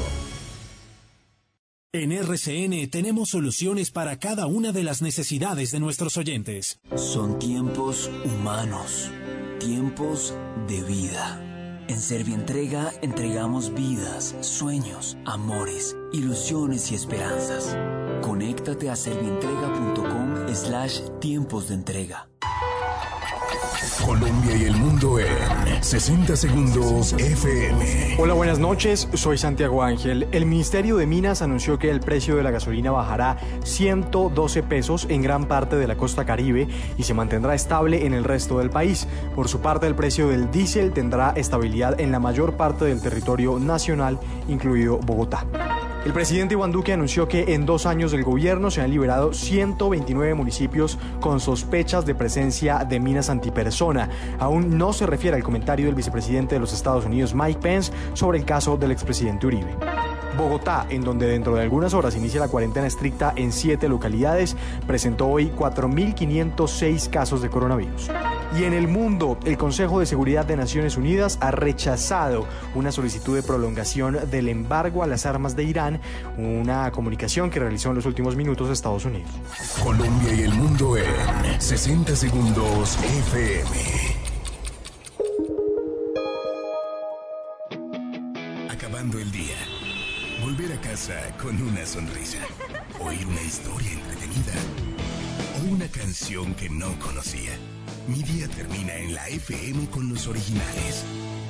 En 1.93 2.13
RCN 2.13 2.89
tenemos 2.89 3.31
soluciones 3.31 3.91
para 3.91 4.17
cada 4.21 4.47
una 4.47 4.71
de 4.71 4.85
las 4.85 5.03
necesidades 5.03 5.73
de 5.73 5.81
nuestros 5.81 6.19
oyentes. 6.19 6.79
Son 6.95 7.41
tiempos 7.41 8.09
humanos, 8.25 9.11
tiempos 9.59 10.37
de 10.69 10.85
vida. 10.85 11.43
En 11.89 11.99
Servientrega 11.99 12.93
entregamos 13.03 13.75
vidas, 13.75 14.37
sueños, 14.41 15.17
amores, 15.25 15.97
ilusiones 16.13 16.93
y 16.93 16.95
esperanzas. 16.95 17.77
Conéctate 18.23 18.89
a 18.89 18.95
servientrega.com 18.95 20.55
slash 20.55 21.01
tiempos 21.21 21.67
de 21.71 21.75
entrega. 21.75 22.29
Colombia 24.05 24.57
y 24.57 24.65
el 24.65 24.77
mundo 24.77 25.19
en 25.19 25.83
60 25.83 26.37
segundos 26.37 27.13
FM. 27.15 28.17
Hola, 28.19 28.35
buenas 28.35 28.59
noches. 28.59 29.09
Soy 29.15 29.39
Santiago 29.39 29.83
Ángel. 29.83 30.29
El 30.33 30.47
Ministerio 30.47 30.97
de 30.97 31.07
Minas 31.07 31.43
anunció 31.43 31.79
que 31.79 31.91
el 31.91 32.01
precio 32.01 32.37
de 32.37 32.43
la 32.43 32.51
gasolina 32.51 32.91
bajará 32.91 33.39
112 33.65 34.63
pesos 34.63 35.07
en 35.09 35.23
gran 35.23 35.47
parte 35.47 35.77
de 35.77 35.87
la 35.87 35.97
costa 35.97 36.25
caribe 36.25 36.69
y 36.99 37.03
se 37.03 37.15
mantendrá 37.15 37.55
estable 37.55 38.07
en 38.07 38.15
el 38.15 38.25
resto 38.25 38.59
del 38.59 38.71
país. 38.71 39.09
Por 39.35 39.49
su 39.49 39.61
parte, 39.61 39.87
el 39.87 39.95
precio 39.95 40.29
del 40.29 40.51
diésel 40.51 40.93
tendrá 40.93 41.31
estabilidad 41.31 42.01
en 42.01 42.13
la 42.13 42.21
mayor 42.21 42.57
parte 42.57 42.85
del 42.85 43.01
territorio 43.01 43.59
nacional, 43.59 44.19
incluido 44.49 44.99
Bogotá. 44.99 45.47
El 46.07 46.13
presidente 46.13 46.55
Iván 46.55 46.71
Duque 46.71 46.93
anunció 46.93 47.27
que 47.27 47.53
en 47.55 47.67
dos 47.67 47.85
años 47.85 48.13
del 48.13 48.23
gobierno 48.23 48.71
se 48.71 48.81
han 48.81 48.93
liberado 48.93 49.33
129 49.33 50.35
municipios 50.35 51.01
con 51.19 51.41
sospechas 51.41 52.07
de 52.07 52.15
presencia 52.15 52.85
de 52.85 53.01
minas 53.01 53.29
antipersona. 53.29 54.09
Aún 54.39 54.79
no 54.79 54.93
se 54.93 55.05
refiere 55.05 55.37
al 55.37 55.43
comentario 55.43 55.87
del 55.87 55.97
vicepresidente 55.97 56.55
de 56.55 56.61
los 56.61 56.73
Estados 56.73 57.07
Unidos, 57.07 57.35
Mike 57.35 57.59
Pence, 57.61 57.93
sobre 58.15 58.39
el 58.39 58.45
caso 58.45 58.77
del 58.77 58.93
expresidente 58.93 59.49
Uribe. 59.49 59.75
Bogotá, 60.37 60.87
en 60.91 61.03
donde 61.03 61.27
dentro 61.27 61.55
de 61.55 61.63
algunas 61.63 61.95
horas 61.95 62.17
inicia 62.17 62.41
la 62.41 62.49
cuarentena 62.49 62.87
estricta 62.87 63.33
en 63.37 63.53
siete 63.53 63.89
localidades, 63.89 64.57
presentó 64.87 65.27
hoy 65.27 65.53
4.506 65.57 67.11
casos 67.11 67.43
de 67.43 67.51
coronavirus. 67.51 68.11
Y 68.57 68.65
en 68.65 68.73
el 68.73 68.89
mundo, 68.89 69.39
el 69.45 69.59
Consejo 69.59 70.01
de 70.01 70.07
Seguridad 70.07 70.47
de 70.47 70.57
Naciones 70.57 70.97
Unidas 70.97 71.39
ha 71.41 71.51
rechazado 71.51 72.47
una 72.75 72.93
solicitud 72.93 73.35
de 73.35 73.43
prolongación 73.43 74.19
del 74.31 74.49
embargo 74.49 75.03
a 75.03 75.07
las 75.07 75.27
armas 75.27 75.57
de 75.57 75.65
Irán, 75.65 76.01
una 76.39 76.91
comunicación 76.93 77.51
que 77.51 77.61
realizó 77.61 77.91
en 77.91 77.97
los 77.97 78.07
últimos 78.07 78.37
minutos 78.37 78.71
Estados 78.71 79.05
Unidos. 79.05 79.31
Colombia 79.83 80.35
y 80.35 80.43
el 80.43 80.55
mundo 80.55 80.97
en 80.97 81.61
60 81.61 82.15
segundos 82.15 82.99
FM. 83.03 84.16
Con 91.43 91.61
una 91.61 91.85
sonrisa. 91.85 92.39
Oír 93.01 93.27
una 93.27 93.43
historia 93.43 93.93
entretenida. 93.93 94.55
O 95.61 95.75
una 95.75 95.87
canción 95.89 96.55
que 96.55 96.71
no 96.71 96.99
conocía. 96.99 97.53
Mi 98.09 98.23
día 98.23 98.49
termina 98.49 98.97
en 98.97 99.15
la 99.15 99.29
FM 99.29 99.91
con 99.91 100.09
los 100.09 100.27
originales. 100.27 101.05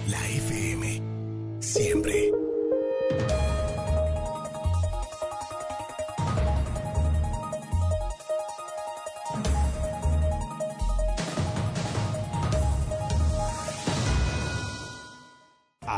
La 0.08 0.28
FM. 0.30 1.00
Siempre. 1.60 2.32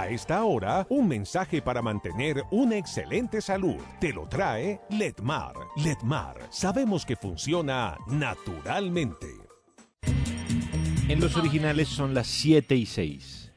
A 0.08 0.10
esta 0.10 0.42
hora, 0.42 0.86
un 0.88 1.06
mensaje 1.06 1.60
para 1.60 1.82
mantener 1.82 2.42
una 2.50 2.78
excelente 2.78 3.42
salud. 3.42 3.76
Te 4.00 4.10
lo 4.10 4.26
trae 4.26 4.80
Letmar. 4.88 5.52
Letmar, 5.76 6.48
sabemos 6.48 7.04
que 7.04 7.14
funciona 7.14 7.94
naturalmente. 8.06 9.26
En 11.08 11.20
los 11.20 11.36
originales 11.36 11.88
son 11.88 12.14
las 12.14 12.26
7 12.26 12.74
y 12.74 12.86
6. 12.86 13.47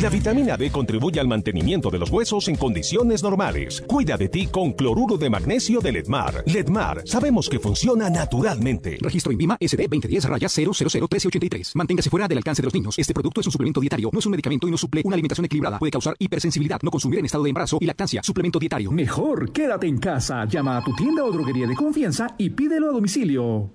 La 0.00 0.08
vitamina 0.08 0.56
D 0.56 0.70
contribuye 0.70 1.18
al 1.18 1.26
mantenimiento 1.26 1.90
de 1.90 1.98
los 1.98 2.08
huesos 2.10 2.46
en 2.46 2.54
condiciones 2.54 3.24
normales. 3.24 3.82
Cuida 3.84 4.16
de 4.16 4.28
ti 4.28 4.46
con 4.46 4.72
cloruro 4.72 5.18
de 5.18 5.28
magnesio 5.28 5.80
de 5.80 5.90
Letmar. 5.90 6.44
Letmar, 6.46 7.02
sabemos 7.04 7.48
que 7.48 7.58
funciona 7.58 8.08
naturalmente. 8.08 8.98
Registro 9.00 9.32
INVIMA 9.32 9.56
SD 9.60 9.88
2010 9.88 10.24
raya 10.26 10.48
0001383. 10.48 11.72
Manténgase 11.74 12.10
fuera 12.10 12.28
del 12.28 12.38
alcance 12.38 12.62
de 12.62 12.66
los 12.66 12.74
niños. 12.74 12.96
Este 12.96 13.12
producto 13.12 13.40
es 13.40 13.48
un 13.48 13.52
suplemento 13.52 13.80
dietario, 13.80 14.10
no 14.12 14.20
es 14.20 14.26
un 14.26 14.30
medicamento 14.30 14.68
y 14.68 14.70
no 14.70 14.78
suple 14.78 15.02
una 15.04 15.14
alimentación 15.14 15.46
equilibrada. 15.46 15.80
Puede 15.80 15.90
causar 15.90 16.14
hipersensibilidad, 16.16 16.78
no 16.82 16.92
consumir 16.92 17.18
en 17.18 17.24
estado 17.24 17.42
de 17.42 17.50
embarazo 17.50 17.78
y 17.80 17.86
lactancia. 17.86 18.22
Suplemento 18.22 18.60
dietario. 18.60 18.92
Mejor 18.92 19.50
quédate 19.50 19.88
en 19.88 19.98
casa. 19.98 20.44
Llama 20.44 20.76
a 20.76 20.84
tu 20.84 20.94
tienda 20.94 21.24
o 21.24 21.32
droguería 21.32 21.66
de 21.66 21.74
confianza 21.74 22.36
y 22.38 22.50
pídelo 22.50 22.90
a 22.90 22.92
domicilio. 22.92 23.72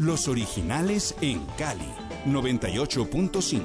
Los 0.00 0.28
originales 0.28 1.14
en 1.20 1.44
Cali, 1.58 1.84
98.5. 2.24 3.60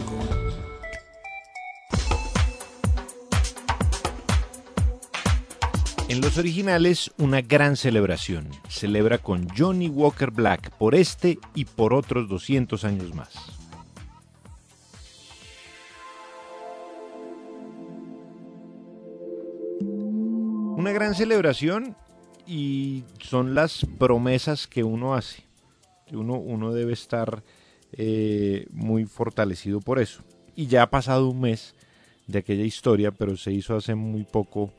En 6.09 6.19
los 6.19 6.37
originales, 6.37 7.13
una 7.17 7.39
gran 7.39 7.77
celebración. 7.77 8.49
Celebra 8.67 9.17
con 9.17 9.47
Johnny 9.47 9.87
Walker 9.87 10.29
Black 10.29 10.71
por 10.71 10.93
este 10.93 11.39
y 11.53 11.63
por 11.63 11.93
otros 11.93 12.27
200 12.27 12.83
años 12.83 13.15
más. 13.15 13.33
Una 19.79 20.91
gran 20.91 21.15
celebración 21.15 21.95
y 22.45 23.05
son 23.21 23.55
las 23.55 23.87
promesas 23.97 24.67
que 24.67 24.83
uno 24.83 25.15
hace. 25.15 25.44
Uno, 26.11 26.35
uno 26.35 26.71
debe 26.71 26.93
estar 26.93 27.43
eh, 27.93 28.67
muy 28.71 29.05
fortalecido 29.05 29.79
por 29.79 29.99
eso. 29.99 30.23
Y 30.55 30.67
ya 30.67 30.83
ha 30.83 30.89
pasado 30.89 31.29
un 31.29 31.41
mes 31.41 31.75
de 32.27 32.39
aquella 32.39 32.63
historia, 32.63 33.11
pero 33.11 33.37
se 33.37 33.51
hizo 33.51 33.75
hace 33.75 33.95
muy 33.95 34.23
poco 34.23 34.73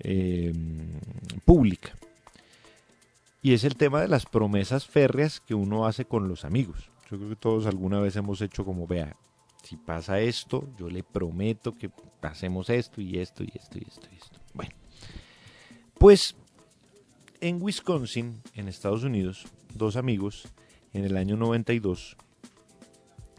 eh, 0.00 0.52
pública. 1.44 1.96
Y 3.42 3.54
es 3.54 3.64
el 3.64 3.76
tema 3.76 4.02
de 4.02 4.08
las 4.08 4.26
promesas 4.26 4.86
férreas 4.86 5.40
que 5.40 5.54
uno 5.54 5.86
hace 5.86 6.04
con 6.04 6.28
los 6.28 6.44
amigos. 6.44 6.90
Yo 7.10 7.16
creo 7.16 7.30
que 7.30 7.36
todos 7.36 7.66
alguna 7.66 8.00
vez 8.00 8.16
hemos 8.16 8.40
hecho 8.40 8.64
como, 8.64 8.86
vea, 8.86 9.16
si 9.62 9.76
pasa 9.76 10.20
esto, 10.20 10.68
yo 10.78 10.88
le 10.88 11.02
prometo 11.02 11.76
que 11.76 11.90
hacemos 12.22 12.70
esto 12.70 13.00
y 13.00 13.18
esto 13.18 13.42
y 13.42 13.52
esto 13.54 13.78
y 13.78 13.86
esto 13.88 14.08
y 14.12 14.16
esto. 14.16 14.40
Bueno, 14.54 14.74
pues 15.98 16.36
en 17.40 17.60
Wisconsin, 17.60 18.42
en 18.54 18.68
Estados 18.68 19.04
Unidos, 19.04 19.46
dos 19.74 19.96
amigos 19.96 20.48
en 20.92 21.04
el 21.04 21.16
año 21.16 21.36
92 21.36 22.16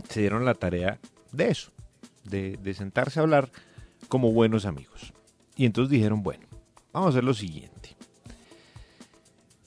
se 0.10 0.19
dieron 0.19 0.45
la 0.45 0.56
tarea 0.56 0.99
de 1.32 1.49
eso, 1.49 1.72
de, 2.23 2.73
sentarse 2.76 3.19
a 3.19 3.23
hablar 3.23 3.52
como 4.07 4.32
buenos 4.32 4.65
amigos. 4.65 5.14
Y 5.56 5.65
entonces 5.65 5.91
dijeron, 5.91 6.23
bueno, 6.23 6.45
vamos 6.91 7.07
a 7.07 7.10
hacer 7.11 7.23
lo 7.23 7.34
siguiente. 7.34 7.95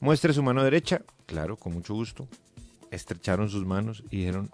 Muestre 0.01 0.33
su 0.33 0.43
mano 0.43 0.63
derecha, 0.63 1.03
claro, 1.27 1.57
con 1.57 1.73
mucho 1.73 1.95
gusto. 1.95 2.29
Estrecharon 2.91 3.49
sus 3.49 3.65
manos 3.65 4.05
y 4.11 4.19
dijeron, 4.19 4.51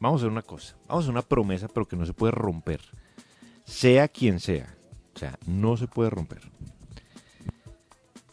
vamos 0.00 0.20
a 0.20 0.24
hacer 0.24 0.30
una 0.30 0.42
cosa, 0.42 0.76
vamos 0.86 1.02
a 1.02 1.04
hacer 1.04 1.10
una 1.10 1.22
promesa, 1.22 1.68
pero 1.68 1.86
que 1.86 1.96
no 1.96 2.04
se 2.04 2.12
puede 2.12 2.32
romper. 2.32 2.80
Sea 3.64 4.08
quien 4.08 4.40
sea. 4.40 4.76
O 5.14 5.18
sea, 5.18 5.38
no 5.46 5.76
se 5.76 5.86
puede 5.86 6.10
romper. 6.10 6.50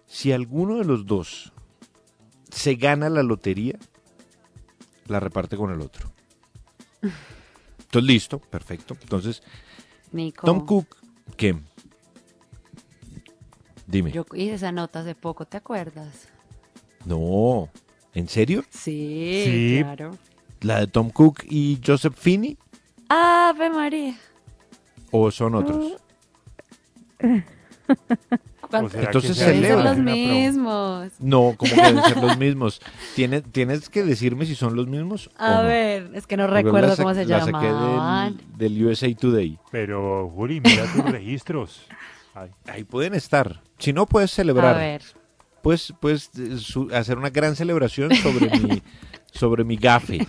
Si 0.06 0.32
alguno 0.32 0.78
de 0.78 0.86
los 0.86 1.06
dos 1.06 1.54
se 2.50 2.76
gana 2.76 3.10
la 3.10 3.24
lotería, 3.24 3.78
la 5.10 5.20
reparte 5.20 5.58
con 5.58 5.72
el 5.72 5.82
otro. 5.82 6.12
Entonces, 7.02 8.04
listo, 8.08 8.40
perfecto. 8.40 8.96
Entonces, 9.02 9.42
Nico. 10.12 10.46
Tom 10.46 10.66
Cook, 10.66 10.98
¿qué? 11.38 11.58
Dime. 13.88 14.12
Yo 14.12 14.26
hice 14.34 14.54
esa 14.56 14.72
nota 14.72 15.00
hace 15.00 15.16
poco, 15.16 15.46
¿te 15.46 15.58
acuerdas? 15.58 16.28
No, 17.06 17.70
¿en 18.14 18.28
serio? 18.28 18.64
Sí, 18.70 19.42
Sí. 19.46 19.80
claro. 19.84 20.18
¿La 20.62 20.82
de 20.82 20.88
Tom 20.88 21.10
Cook 21.10 21.44
y 21.50 21.80
Joseph 21.86 22.16
Finney? 22.18 22.58
Ave 23.08 23.70
María. 23.70 24.16
¿O 25.12 25.32
son 25.32 25.56
otros? 25.56 25.94
¿Cuánto- 28.70 28.90
será 28.92 29.04
Entonces 29.06 29.36
ser 29.38 29.56
celebra. 29.56 29.84
los 29.96 29.98
mismos. 29.98 31.12
No, 31.20 31.56
como 31.58 31.74
que 31.74 31.82
deben 31.82 32.04
ser 32.04 32.18
los 32.18 32.38
mismos. 32.38 32.82
Tienes, 33.16 33.44
tienes 33.52 33.90
que 33.90 34.04
decirme 34.04 34.46
si 34.46 34.56
son 34.56 34.76
los 34.76 34.88
mismos 34.88 35.28
o 35.40 35.44
A 35.44 35.62
no. 35.62 35.68
ver, 35.68 36.12
es 36.14 36.28
que 36.28 36.38
no 36.38 36.48
Porque 36.48 36.64
recuerdo 36.64 36.88
la 36.90 36.96
sa- 36.96 37.04
cómo 37.04 37.16
se 37.16 37.26
la 37.26 37.40
saqué 37.40 37.52
llamaban. 37.68 38.38
del, 38.58 38.76
del 38.76 38.86
USA 38.88 39.14
Today. 39.16 39.58
Pero, 39.72 40.30
Juli, 40.30 40.62
mira 40.62 40.84
tus 40.94 41.04
registros. 41.12 41.82
Ay. 42.36 42.50
Ahí 42.68 42.84
pueden 42.84 43.16
estar. 43.16 43.60
Si 43.80 43.92
no, 43.92 44.06
puedes 44.06 44.32
celebrar. 44.32 44.76
A 44.76 44.78
ver. 44.78 45.02
Puedes, 45.62 45.94
puedes 46.00 46.30
eh, 46.38 46.58
su- 46.58 46.90
hacer 46.94 47.18
una 47.18 47.30
gran 47.32 47.56
celebración 47.56 48.14
sobre 48.16 48.50
mi, 48.60 48.82
sobre 49.34 49.64
mi 49.64 49.76
gafe. 49.78 50.26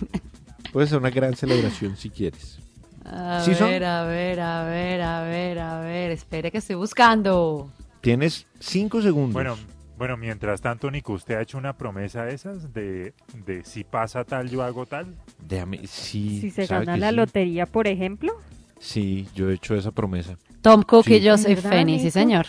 Puedes 0.73 0.89
hacer 0.89 0.99
una 0.99 1.09
gran 1.09 1.35
celebración 1.35 1.95
si 1.95 2.09
quieres. 2.09 2.59
A 3.05 3.41
¿Sí 3.43 3.55
son? 3.55 3.69
ver, 3.69 3.83
a 3.85 4.03
ver, 4.05 4.39
a 4.39 4.63
ver, 4.65 5.01
a 5.01 5.23
ver, 5.23 5.59
a 5.59 5.79
ver. 5.81 6.11
Espere 6.11 6.51
que 6.51 6.57
estoy 6.59 6.75
buscando. 6.75 7.69
Tienes 8.01 8.47
cinco 8.59 9.01
segundos. 9.01 9.33
Bueno, 9.33 9.55
bueno, 9.97 10.17
mientras 10.17 10.61
tanto, 10.61 10.89
Nico, 10.89 11.13
¿usted 11.13 11.35
ha 11.35 11.41
hecho 11.41 11.57
una 11.57 11.73
promesa 11.77 12.25
de 12.25 12.33
esas? 12.33 12.73
De, 12.73 13.13
de 13.45 13.63
si 13.63 13.83
pasa 13.83 14.23
tal, 14.23 14.49
yo 14.49 14.63
hago 14.63 14.85
tal. 14.85 15.15
Déjame, 15.47 15.85
sí, 15.87 16.39
Si 16.41 16.49
se 16.51 16.65
¿sabe 16.65 16.85
gana 16.85 16.97
la 16.97 17.09
sí? 17.11 17.15
lotería, 17.15 17.65
por 17.67 17.87
ejemplo. 17.87 18.33
Sí, 18.79 19.27
yo 19.35 19.49
he 19.49 19.53
hecho 19.53 19.75
esa 19.75 19.91
promesa. 19.91 20.37
Tom 20.61 20.81
Cook 20.81 21.05
Sí. 21.05 21.15
y 21.15 21.29
Joseph 21.29 21.61
¿Verdad, 21.63 21.77
Finney, 21.77 21.99
sí 21.99 22.09
señor. 22.09 22.47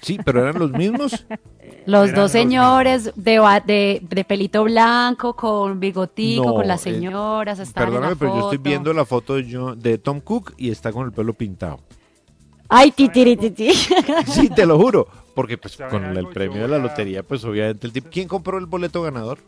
Sí, 0.00 0.18
pero 0.24 0.40
eran 0.40 0.58
los 0.58 0.72
mismos. 0.72 1.26
Los 1.84 2.04
Eran 2.10 2.14
dos 2.14 2.22
los 2.22 2.30
señores 2.30 3.12
de, 3.16 3.60
de, 3.66 4.00
de 4.08 4.24
pelito 4.24 4.62
blanco, 4.64 5.34
con 5.34 5.80
bigotico, 5.80 6.44
No, 6.46 6.54
con 6.54 6.68
las 6.68 6.86
eh, 6.86 6.92
señoras, 6.94 7.58
estaban 7.58 7.88
en 7.88 7.94
Perdóname, 7.94 8.14
la 8.14 8.18
pero 8.18 8.34
yo 8.34 8.40
estoy 8.40 8.58
viendo 8.58 8.92
la 8.92 9.04
foto 9.04 9.34
de, 9.34 9.52
Jo- 9.52 9.74
de 9.74 9.98
Tom 9.98 10.20
Cook 10.20 10.54
y 10.56 10.70
está 10.70 10.92
con 10.92 11.06
el 11.06 11.12
pelo 11.12 11.34
pintado. 11.34 11.80
Ay, 12.74 12.90
titirititi. 12.92 13.70
Sí, 14.26 14.48
te 14.48 14.64
lo 14.66 14.78
juro. 14.78 15.06
Porque 15.34 15.56
pues 15.58 15.74
¿Saben 15.74 15.90
con 15.90 16.16
el 16.16 16.26
premio 16.28 16.62
de 16.62 16.68
la 16.68 16.78
lotería, 16.78 17.22
pues 17.22 17.44
obviamente 17.44 17.86
el 17.86 17.92
tipo... 17.92 18.08
¿Quién 18.10 18.28
compró 18.28 18.58
el 18.58 18.66
boleto 18.66 19.00
ganador? 19.02 19.38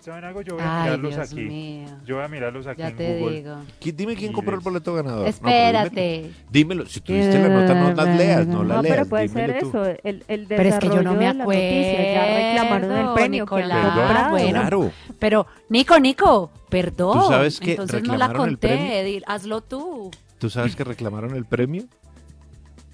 ¿Saben 0.00 0.24
algo? 0.24 0.42
Yo 0.42 0.54
voy 0.54 0.62
a 0.64 0.78
Ay, 0.82 0.82
mirarlos 0.90 1.14
Dios 1.14 1.30
aquí. 1.32 1.40
mío. 1.42 1.86
Yo 2.04 2.16
voy 2.16 2.24
a 2.24 2.28
mirarlos 2.28 2.66
aquí 2.66 2.80
Ya 2.82 2.88
en 2.88 2.96
te 2.96 3.18
Google. 3.18 3.36
digo. 3.36 3.56
¿Qui- 3.80 3.94
Dime 3.94 4.16
quién 4.16 4.32
compró 4.32 4.54
el 4.56 4.60
boleto 4.60 4.94
ganador. 4.94 5.18
No, 5.26 5.32
pero 5.40 5.54
Espérate. 5.54 6.16
dímelo, 6.20 6.34
dímelo. 6.50 6.86
Si 6.86 7.00
tuviste 7.00 7.38
la 7.38 7.48
nota, 7.48 7.74
no 7.74 7.92
las 7.94 8.16
leas, 8.16 8.46
no 8.48 8.64
la 8.64 8.74
No, 8.76 8.82
leas. 8.82 8.96
pero 8.96 9.08
puede 9.08 9.28
ser 9.28 9.58
tú. 9.60 9.68
eso, 9.68 9.84
el, 10.02 10.24
el 10.26 10.46
Pero 10.48 10.62
es 10.68 10.78
que 10.80 10.88
yo 10.88 11.02
no 11.02 11.14
desarrollo 11.14 11.18
me 11.18 11.26
de 11.26 11.34
la 11.34 11.44
noticia, 11.44 12.14
ya 12.14 12.36
reclamaron 12.36 12.90
el 12.90 12.96
acuerdo, 12.98 13.14
premio 13.14 13.46
que 13.46 13.54
Nicolás. 13.56 14.30
Bueno, 14.30 14.50
Claro. 14.60 14.90
pero 15.20 15.46
Nico, 15.68 16.00
Nico, 16.00 16.50
perdón. 16.68 17.20
¿Tú 17.20 17.28
sabes 17.28 17.60
que 17.60 17.70
Entonces 17.70 18.02
no 18.02 18.16
la 18.16 18.26
reclamaron 18.26 18.48
el 18.48 18.58
conté, 18.58 18.68
premio? 18.68 19.22
hazlo 19.28 19.60
tú. 19.60 20.10
¿Tú 20.38 20.50
sabes 20.50 20.74
que 20.74 20.82
reclamaron 20.84 21.36
el 21.36 21.44
premio? 21.46 21.84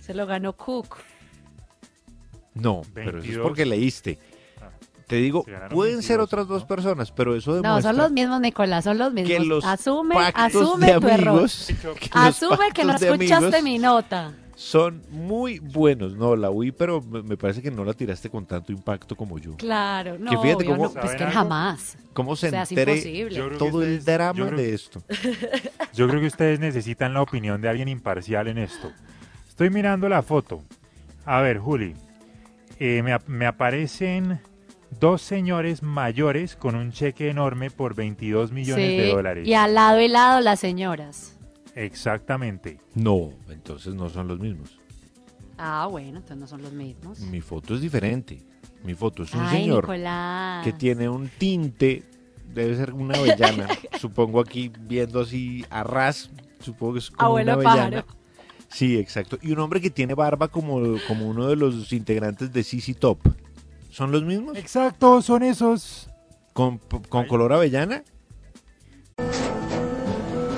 Se 0.09 0.15
lo 0.15 0.27
ganó 0.27 0.55
Cook. 0.55 0.97
No, 2.55 2.81
pero 2.95 3.11
eso 3.11 3.19
es 3.19 3.23
22. 3.25 3.43
porque 3.47 3.67
leíste. 3.67 4.19
Te 5.07 5.17
digo, 5.17 5.45
Se 5.45 5.53
pueden 5.75 6.03
ser 6.03 6.17
22, 6.17 6.25
otras 6.25 6.49
dos 6.49 6.65
personas, 6.65 7.13
pero 7.13 7.37
eso 7.37 7.51
No, 7.51 7.57
demuestra 7.57 7.91
son 7.93 7.97
los 7.99 8.11
mismos, 8.11 8.41
Nicolás, 8.41 8.85
son 8.85 8.97
los 8.97 9.13
mismos. 9.13 9.31
que 9.31 9.41
los 9.45 9.65
asume, 9.67 10.15
pactos 10.15 10.45
asume 10.63 10.87
de 10.95 11.01
tu 11.01 11.09
error. 11.09 11.29
amigos, 11.29 11.69
que 12.01 12.11
Asume 12.13 12.71
que 12.75 12.85
no 12.87 12.95
escuchaste 12.97 13.63
mi 13.63 13.79
nota. 13.79 14.33
son 14.57 15.03
muy 15.11 15.59
buenos. 15.61 16.15
No, 16.17 16.37
la 16.37 16.49
oí, 16.51 16.73
pero 16.73 17.01
me 17.03 17.37
parece 17.37 17.61
que 17.63 17.71
no 17.71 17.85
la 17.85 17.93
tiraste 17.93 18.29
con 18.31 18.45
tanto 18.47 18.73
impacto 18.73 19.15
como 19.15 19.39
yo. 19.39 19.55
Claro, 19.57 20.19
no, 20.19 20.31
Que 20.31 20.37
fíjate 20.39 20.65
obvio, 20.65 20.71
cómo- 20.71 20.83
no, 20.85 20.91
pues 20.91 21.03
¿Saben 21.05 21.17
que 21.19 21.25
algo? 21.25 21.35
jamás. 21.35 21.97
¿Cómo 22.15 22.35
se 22.37 22.49
O 22.49 22.51
sea, 22.51 22.63
entere 22.65 23.01
todo 23.59 23.83
el 23.83 24.01
ustedes- 24.01 24.05
drama 24.07 24.47
creo- 24.47 24.59
de 24.59 24.75
esto? 24.75 25.03
Yo 25.95 26.09
creo 26.09 26.21
que 26.21 26.27
ustedes 26.27 26.59
necesitan 26.61 27.15
la 27.15 27.23
opinión 27.23 27.61
de 27.61 27.69
alguien 27.69 27.89
imparcial 27.89 28.49
en 28.49 28.59
esto. 28.59 28.91
Estoy 29.59 29.71
mirando 29.71 30.09
la 30.09 30.23
foto. 30.23 30.63
A 31.25 31.41
ver, 31.41 31.59
Juli. 31.59 31.93
eh, 32.79 33.03
me, 33.03 33.13
ap- 33.13 33.27
me 33.27 33.45
aparecen 33.45 34.39
dos 35.01 35.21
señores 35.21 35.83
mayores 35.83 36.55
con 36.55 36.77
un 36.77 36.93
cheque 36.93 37.29
enorme 37.29 37.69
por 37.73 37.97
22 37.97 38.53
millones 38.53 38.87
Sí, 38.89 38.97
de 38.99 39.09
dólares. 39.13 39.49
Y 39.49 39.55
al 39.55 39.75
lado 39.75 40.01
y 40.01 40.07
lado 40.07 40.41
las 40.43 40.61
señoras. 40.61 41.37
Exactamente. 41.75 42.79
No, 42.95 43.31
entonces 43.49 43.97
no 43.97 44.09
son 44.09 44.29
los 44.29 44.39
mismos. 44.39 44.79
Ah, 45.59 45.89
bueno, 45.91 46.19
entonces 46.19 46.37
no 46.39 46.47
son 46.47 46.63
los 46.63 46.73
mismos. 46.73 47.19
Mi 47.19 47.41
foto 47.41 47.75
es 47.75 47.81
diferente. 47.81 48.39
Mi 48.85 48.95
foto 48.95 49.25
es 49.25 49.35
un 49.35 49.41
Ay, 49.41 49.63
señor 49.63 49.83
Nicolás. 49.87 50.65
que 50.65 50.73
tiene 50.73 51.09
un 51.09 51.29
tinte, 51.37 52.05
debe 52.55 52.77
ser 52.77 52.93
una 52.93 53.19
avellana, 53.19 53.67
supongo 53.99 54.39
aquí 54.39 54.71
viendo 54.83 55.23
así 55.23 55.65
a 55.69 55.83
ras, 55.83 56.31
supongo 56.61 56.93
que 56.93 56.99
es 57.01 57.11
como 57.11 57.27
Abuelo 57.27 57.55
una 57.55 57.63
pájaro. 57.65 58.07
Sí, 58.71 58.99
exacto. 58.99 59.39
Y 59.43 59.53
un 59.53 59.61
hombre 59.61 59.81
que 59.81 59.91
tiene 59.91 60.15
barba 60.15 60.49
como, 60.49 60.81
como 61.07 61.29
uno 61.29 61.47
de 61.47 61.57
los 61.57 61.93
integrantes 61.93 62.53
de 62.53 62.63
CC 62.63 62.95
Top. 62.95 63.19
¿Son 63.91 64.13
los 64.13 64.23
mismos? 64.23 64.57
Exacto, 64.57 65.23
son 65.23 65.43
esos. 65.43 66.11
¿Con, 66.53 66.79
con 67.09 67.27
color 67.27 67.53
avellana? 67.53 68.03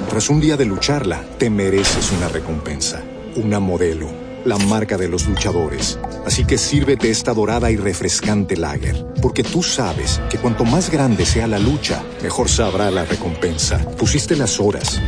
Tras 0.08 0.28
un 0.28 0.40
día 0.40 0.56
de 0.56 0.64
lucharla, 0.64 1.24
te 1.38 1.48
mereces 1.50 2.10
una 2.10 2.28
recompensa, 2.28 3.00
una 3.36 3.60
modelo, 3.60 4.10
la 4.44 4.58
marca 4.58 4.96
de 4.96 5.08
los 5.08 5.28
luchadores. 5.28 6.00
Así 6.26 6.44
que 6.44 6.58
sírvete 6.58 7.10
esta 7.10 7.32
dorada 7.32 7.70
y 7.70 7.76
refrescante 7.76 8.56
lager, 8.56 9.06
porque 9.22 9.44
tú 9.44 9.62
sabes 9.62 10.20
que 10.28 10.38
cuanto 10.38 10.64
más 10.64 10.90
grande 10.90 11.24
sea 11.24 11.46
la 11.46 11.60
lucha, 11.60 12.02
mejor 12.22 12.48
sabrá 12.48 12.90
la 12.90 13.04
recompensa. 13.04 13.78
Pusiste 13.96 14.34
las 14.34 14.58
horas, 14.58 15.00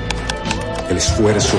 el 0.88 0.96
esfuerzo, 0.96 1.58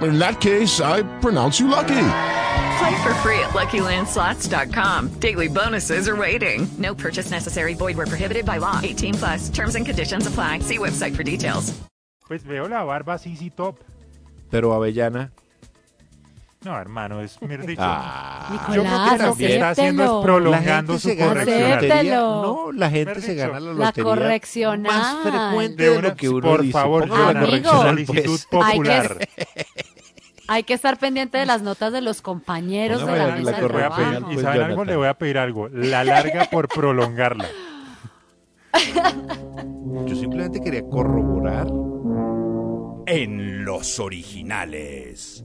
In 0.00 0.18
that 0.18 0.40
case, 0.40 0.80
I 0.80 1.02
pronounce 1.20 1.58
you 1.58 1.68
lucky. 1.68 2.08
Play 2.78 3.02
for 3.02 3.14
free 3.22 3.38
at 3.40 3.54
LuckyLandSlots.com. 3.54 5.18
Daily 5.20 5.48
bonuses 5.48 6.08
are 6.08 6.16
waiting. 6.16 6.68
No 6.78 6.94
purchase 6.94 7.30
necessary. 7.30 7.74
Void 7.74 7.96
where 7.96 8.06
prohibited 8.06 8.44
by 8.44 8.58
law. 8.58 8.80
18 8.82 9.14
plus. 9.14 9.48
Terms 9.48 9.74
and 9.74 9.86
conditions 9.86 10.26
apply. 10.26 10.60
See 10.60 10.78
website 10.78 11.16
for 11.16 11.22
details. 11.22 11.72
Pues 12.26 12.42
veo 12.42 12.66
la 12.68 12.84
barba 12.84 13.18
CC 13.18 13.50
Top. 13.54 13.78
Pero 14.50 14.72
avellana. 14.72 15.30
No, 16.66 16.76
hermano, 16.80 17.20
es 17.20 17.40
mejor 17.42 17.64
dicho. 17.64 17.80
Ah. 17.84 18.48
yo 18.50 18.58
creo 18.66 18.82
que 18.82 19.24
lo 19.24 19.36
que 19.36 19.54
está 19.54 19.70
haciendo 19.70 20.02
es 20.04 20.24
prolongando 20.24 20.92
La 20.94 20.98
su 20.98 21.08
se 21.08 21.14
gana 21.14 21.34
la 21.34 21.44
correccional. 21.44 22.10
No, 22.10 22.72
la 22.72 22.90
gente 22.90 23.20
se 23.20 23.34
gana 23.36 23.60
la 23.60 23.72
La 23.72 23.86
lotería 23.86 24.04
correccional. 24.04 24.92
más 24.92 25.16
frecuente 25.22 25.82
De 25.84 25.90
de, 25.90 25.98
una- 25.98 26.08
lo 26.08 26.16
que 26.16 26.28
uno 26.28 26.40
por 26.40 26.62
dice. 26.62 26.72
favor, 26.72 27.08
la 27.08 27.14
Amigo. 27.28 27.40
correccional, 27.46 27.82
solicitud 28.06 28.40
pues. 28.50 28.64
Hay 28.66 28.72
que- 28.72 28.76
popular. 28.78 29.28
Hay 30.48 30.62
que 30.64 30.74
estar 30.74 30.98
pendiente 30.98 31.38
de 31.38 31.46
las 31.46 31.62
notas 31.62 31.92
de 31.92 32.00
los 32.00 32.20
compañeros 32.20 33.00
de 33.06 33.12
la 33.12 33.26
la- 33.28 33.36
mesa 33.36 33.50
la 33.52 33.60
de 33.60 33.68
trabajo. 33.68 34.02
y 34.02 34.34
pues, 34.34 34.40
saben 34.42 34.62
algo, 34.62 34.84
le 34.84 34.96
voy 34.96 35.06
a 35.06 35.14
pedir 35.14 35.38
algo. 35.38 35.68
La 35.68 36.02
larga 36.02 36.46
por 36.50 36.66
prolongarla. 36.68 37.46
Yo 40.06 40.14
simplemente 40.16 40.60
quería 40.60 40.82
corroborar. 40.88 41.68
En 43.08 43.64
los 43.64 44.00
originales, 44.00 45.44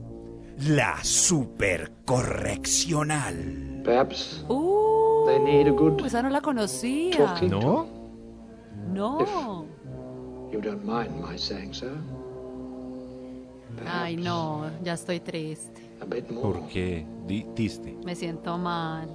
la 0.68 0.98
supercorreccional. 1.02 3.82
Perhaps 3.84 4.44
Uh, 4.48 5.24
they 5.26 5.38
need 5.38 5.66
a 5.68 5.70
good 5.70 6.00
esa 6.04 6.22
no 6.22 6.30
la 6.30 6.40
conocía. 6.40 7.16
talking 7.16 7.50
¿No? 7.50 7.86
No. 8.92 9.66
You 10.52 10.60
don't 10.60 10.84
mind 10.84 11.20
my 11.20 11.36
saying 11.38 11.72
so? 11.74 11.86
Ay, 13.86 14.16
no, 14.16 14.66
ya 14.84 14.92
estoy 14.94 15.18
triste. 15.20 15.80
A 16.00 16.04
bit 16.04 16.28
more. 16.30 16.58
¿Por 16.60 16.68
qué? 16.68 17.06
Di- 17.26 17.46
Tiste. 17.54 17.96
Me 18.04 18.14
siento 18.14 18.58
mal. 18.58 19.08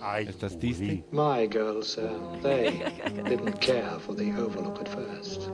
Ay, 0.00 0.26
¿Estás 0.28 0.54
Juli. 0.54 0.74
triste? 0.74 1.04
My 1.12 1.46
girls, 1.46 1.96
uh, 1.98 2.08
they 2.42 2.82
didn't 3.28 3.58
care 3.60 3.98
for 4.00 4.16
the 4.16 4.32
Overlook 4.34 4.80
at 4.80 4.88
first. 4.88 5.48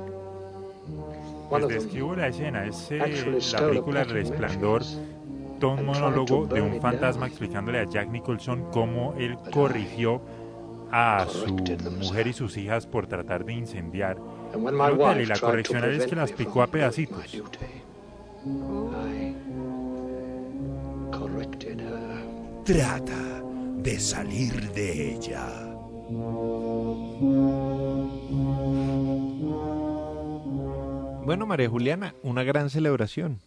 One 1.50 1.62
Les 1.62 1.76
of 1.76 1.82
describo 1.84 2.10
them 2.12 2.20
la 2.20 2.28
escena. 2.28 2.64
Es 2.66 2.90
eh, 2.90 3.38
la 3.52 3.58
película 3.68 4.00
El 4.02 4.08
Resplandor. 4.08 4.82
Todo 5.58 5.72
un 5.72 5.86
monólogo 5.86 6.46
de 6.46 6.60
un 6.60 6.80
fantasma 6.80 7.26
explicándole 7.26 7.80
a 7.80 7.84
Jack 7.84 8.08
Nicholson 8.10 8.70
cómo 8.70 9.14
él 9.18 9.36
corrigió 9.52 10.20
a 10.90 11.26
su 11.28 11.54
mujer 11.90 12.26
y 12.26 12.32
sus 12.32 12.56
hijas 12.56 12.86
por 12.86 13.06
tratar 13.06 13.44
de 13.44 13.54
incendiar. 13.54 14.18
My 14.56 14.70
Nótale, 14.72 15.20
wife 15.20 15.26
la 15.26 15.38
correccional 15.38 15.92
es 15.92 16.06
que 16.06 16.16
las 16.16 16.32
picó 16.32 16.62
a 16.62 16.66
pedacitos. 16.66 17.42
Trata 22.64 23.42
de 23.76 24.00
salir 24.00 24.72
de 24.72 25.14
ella. 25.14 25.46
Bueno, 31.24 31.46
María 31.46 31.68
Juliana, 31.68 32.14
una 32.22 32.42
gran 32.42 32.70
celebración. 32.70 33.40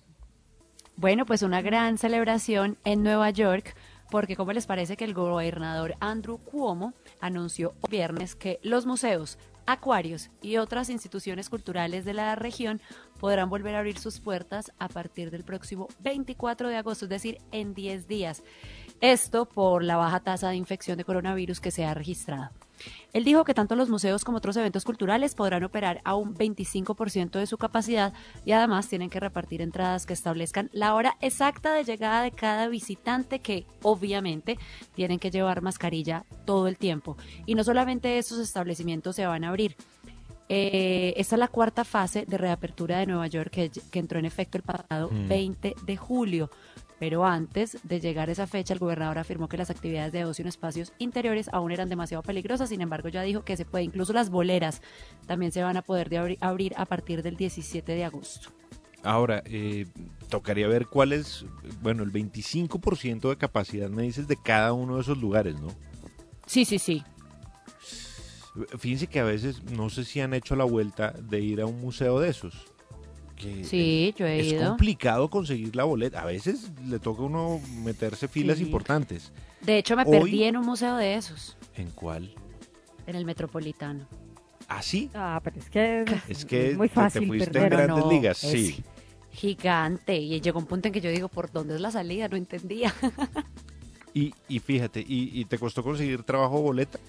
Bueno, 0.98 1.26
pues 1.26 1.42
una 1.42 1.62
gran 1.62 1.98
celebración 1.98 2.78
en 2.84 3.02
Nueva 3.02 3.30
York, 3.32 3.76
porque 4.12 4.36
como 4.36 4.54
les 4.54 4.68
parece 4.68 4.98
que 4.98 5.06
el 5.06 5.14
gobernador 5.14 5.96
Andrew 6.00 6.38
Cuomo 6.38 6.94
anunció 7.20 7.74
viernes 7.90 8.36
que 8.36 8.60
los 8.62 8.86
museos, 8.86 9.38
acuarios 9.66 10.30
y 10.42 10.58
otras 10.58 10.90
instituciones 10.90 11.50
culturales 11.50 12.06
de 12.06 12.14
la 12.14 12.36
región 12.36 12.82
podrán 13.20 13.50
volver 13.50 13.76
a 13.76 13.80
abrir 13.80 13.98
sus 13.98 14.20
puertas 14.20 14.72
a 14.80 14.90
partir 14.90 15.32
del 15.32 15.44
próximo 15.44 15.88
24 16.00 16.70
de 16.70 16.78
agosto, 16.78 17.06
es 17.06 17.10
decir, 17.10 17.40
en 17.52 17.74
10 17.74 18.08
días. 18.08 18.44
Esto 19.00 19.46
por 19.48 19.84
la 19.84 19.98
baja 19.98 20.20
tasa 20.20 20.50
de 20.50 20.56
infección 20.56 20.98
de 20.98 21.06
coronavirus 21.06 21.60
que 21.60 21.72
se 21.72 21.86
ha 21.86 21.94
registrado. 21.94 22.52
Él 23.14 23.24
dijo 23.24 23.44
que 23.44 23.54
tanto 23.54 23.76
los 23.76 23.90
museos 23.90 24.24
como 24.24 24.38
otros 24.38 24.56
eventos 24.58 24.86
culturales 24.86 25.36
podrán 25.36 25.64
operar 25.64 26.02
a 26.04 26.16
un 26.16 26.36
25% 26.36 27.32
de 27.32 27.46
su 27.48 27.58
capacidad 27.58 28.14
y 28.46 28.52
además 28.54 28.88
tienen 28.88 29.10
que 29.10 29.20
repartir 29.20 29.62
entradas 29.62 30.06
que 30.06 30.14
establezcan 30.14 30.70
la 30.74 30.96
hora 30.96 31.18
exacta 31.22 31.74
de 31.74 31.84
llegada 31.84 32.24
de 32.24 32.32
cada 32.32 32.68
visitante 32.68 33.40
que 33.40 33.66
obviamente 33.82 34.58
tienen 34.96 35.20
que 35.20 35.32
llevar 35.32 35.62
mascarilla 35.62 36.26
todo 36.46 36.68
el 36.68 36.78
tiempo. 36.78 37.18
Y 37.46 37.56
no 37.56 37.64
solamente 37.64 38.18
estos 38.18 38.40
establecimientos 38.40 39.16
se 39.16 39.26
van 39.26 39.44
a 39.44 39.50
abrir. 39.50 39.76
Eh, 40.54 41.14
esta 41.16 41.36
es 41.36 41.40
la 41.40 41.48
cuarta 41.48 41.86
fase 41.86 42.26
de 42.26 42.38
reapertura 42.38 43.00
de 43.00 43.06
Nueva 43.06 43.28
York 43.28 43.52
que, 43.52 43.70
que 43.70 44.00
entró 44.00 44.20
en 44.20 44.26
efecto 44.26 44.58
el 44.58 44.64
pasado 44.64 45.10
Mm. 45.10 45.28
20 45.30 45.76
de 45.86 45.98
julio. 45.98 46.50
Pero 47.02 47.26
antes 47.26 47.80
de 47.82 48.00
llegar 48.00 48.30
a 48.30 48.32
esa 48.32 48.46
fecha, 48.46 48.76
el 48.76 48.80
gobernador 48.80 49.18
afirmó 49.18 49.50
que 49.50 49.58
las 49.58 49.72
actividades 49.72 50.12
de 50.12 50.24
ocio 50.24 50.44
en 50.44 50.50
espacios 50.50 50.94
interiores 51.00 51.50
aún 51.52 51.72
eran 51.72 51.90
demasiado 51.90 52.22
peligrosas. 52.22 52.70
Sin 52.70 52.80
embargo, 52.80 53.10
ya 53.10 53.24
dijo 53.24 53.44
que 53.44 53.58
se 53.58 53.66
puede, 53.66 53.86
incluso 53.86 54.14
las 54.14 54.30
boleras 54.30 54.84
también 55.26 55.52
se 55.52 55.64
van 55.64 55.78
a 55.78 55.82
poder 55.82 56.10
de 56.12 56.20
abri- 56.20 56.38
abrir 56.42 56.74
a 56.78 56.86
partir 56.86 57.24
del 57.24 57.38
17 57.38 57.94
de 57.96 58.06
agosto. 58.06 58.52
Ahora, 59.02 59.42
eh, 59.48 59.88
tocaría 60.30 60.68
ver 60.68 60.86
cuál 60.86 61.12
es, 61.14 61.44
bueno, 61.82 62.04
el 62.04 62.12
25% 62.12 63.30
de 63.32 63.36
capacidad, 63.38 63.90
me 63.90 64.04
dices, 64.04 64.28
de 64.28 64.38
cada 64.38 64.72
uno 64.74 64.98
de 64.98 65.02
esos 65.02 65.18
lugares, 65.18 65.60
¿no? 65.60 65.70
Sí, 66.46 66.66
sí, 66.66 66.78
sí. 66.78 67.04
Fíjense 68.78 69.08
que 69.08 69.20
a 69.20 69.24
veces, 69.24 69.64
no 69.72 69.90
sé 69.90 70.04
si 70.04 70.20
han 70.20 70.36
hecho 70.36 70.56
la 70.56 70.66
vuelta 70.66 71.16
de 71.20 71.40
ir 71.40 71.62
a 71.62 71.66
un 71.66 71.82
museo 71.82 72.20
de 72.20 72.30
esos. 72.30 72.68
Sí, 73.64 74.14
yo 74.18 74.26
he 74.26 74.40
es 74.40 74.54
ido. 74.54 74.68
complicado 74.70 75.30
conseguir 75.30 75.76
la 75.76 75.84
boleta. 75.84 76.22
A 76.22 76.26
veces 76.26 76.72
le 76.88 77.00
toca 77.00 77.22
a 77.22 77.26
uno 77.26 77.60
meterse 77.84 78.28
filas 78.28 78.58
Sí. 78.58 78.64
importantes. 78.66 79.32
De 79.62 79.78
hecho, 79.78 79.96
me 79.96 80.04
Hoy- 80.04 80.12
perdí 80.12 80.44
en 80.44 80.58
un 80.58 80.66
museo 80.66 80.96
de 80.96 81.16
esos, 81.16 81.58
¿En 81.76 81.90
cuál? 81.92 82.34
en 83.08 83.16
el 83.16 83.26
Metropolitano. 83.26 84.06
¿Ah, 84.68 84.82
sí? 84.82 85.10
Ah, 85.14 85.40
pero 85.44 85.60
es 85.60 85.70
que 85.70 86.06
Es 86.30 86.46
que 86.46 86.76
muy 86.76 86.88
te- 86.90 86.96
fácil 86.96 87.22
te 87.24 87.28
fuiste 87.28 87.58
en 87.60 87.70
grandes 87.70 88.06
no, 88.06 88.10
ligas, 88.12 88.44
es 88.44 88.52
sí. 88.52 88.84
Gigante. 89.32 90.16
Y 90.18 90.40
llegó 90.42 90.60
un 90.60 90.66
punto 90.66 90.88
en 90.88 90.94
que 90.94 91.02
yo 91.02 91.10
digo, 91.10 91.28
¿por 91.30 91.52
dónde 91.52 91.76
es 91.76 91.82
la 91.82 91.92
salida? 91.92 92.28
No 92.28 92.38
entendía. 92.38 92.94
Y, 94.14 94.34
y 94.50 94.60
fíjate, 94.60 95.00
y, 95.00 95.40
y 95.40 95.46
te 95.46 95.58
costó 95.58 95.82
conseguir 95.84 96.24
trabajo 96.24 96.62
boleta? 96.62 97.00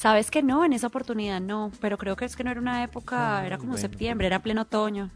Sabes 0.00 0.30
que 0.30 0.42
no, 0.42 0.64
en 0.64 0.72
esa 0.72 0.86
oportunidad 0.86 1.42
no, 1.42 1.70
pero 1.78 1.98
creo 1.98 2.16
que 2.16 2.24
es 2.24 2.34
que 2.34 2.42
no 2.42 2.50
era 2.50 2.58
una 2.58 2.82
época, 2.82 3.44
era 3.44 3.58
como 3.58 3.72
bueno. 3.72 3.82
septiembre, 3.82 4.28
era 4.28 4.38
pleno 4.38 4.62
otoño 4.62 5.10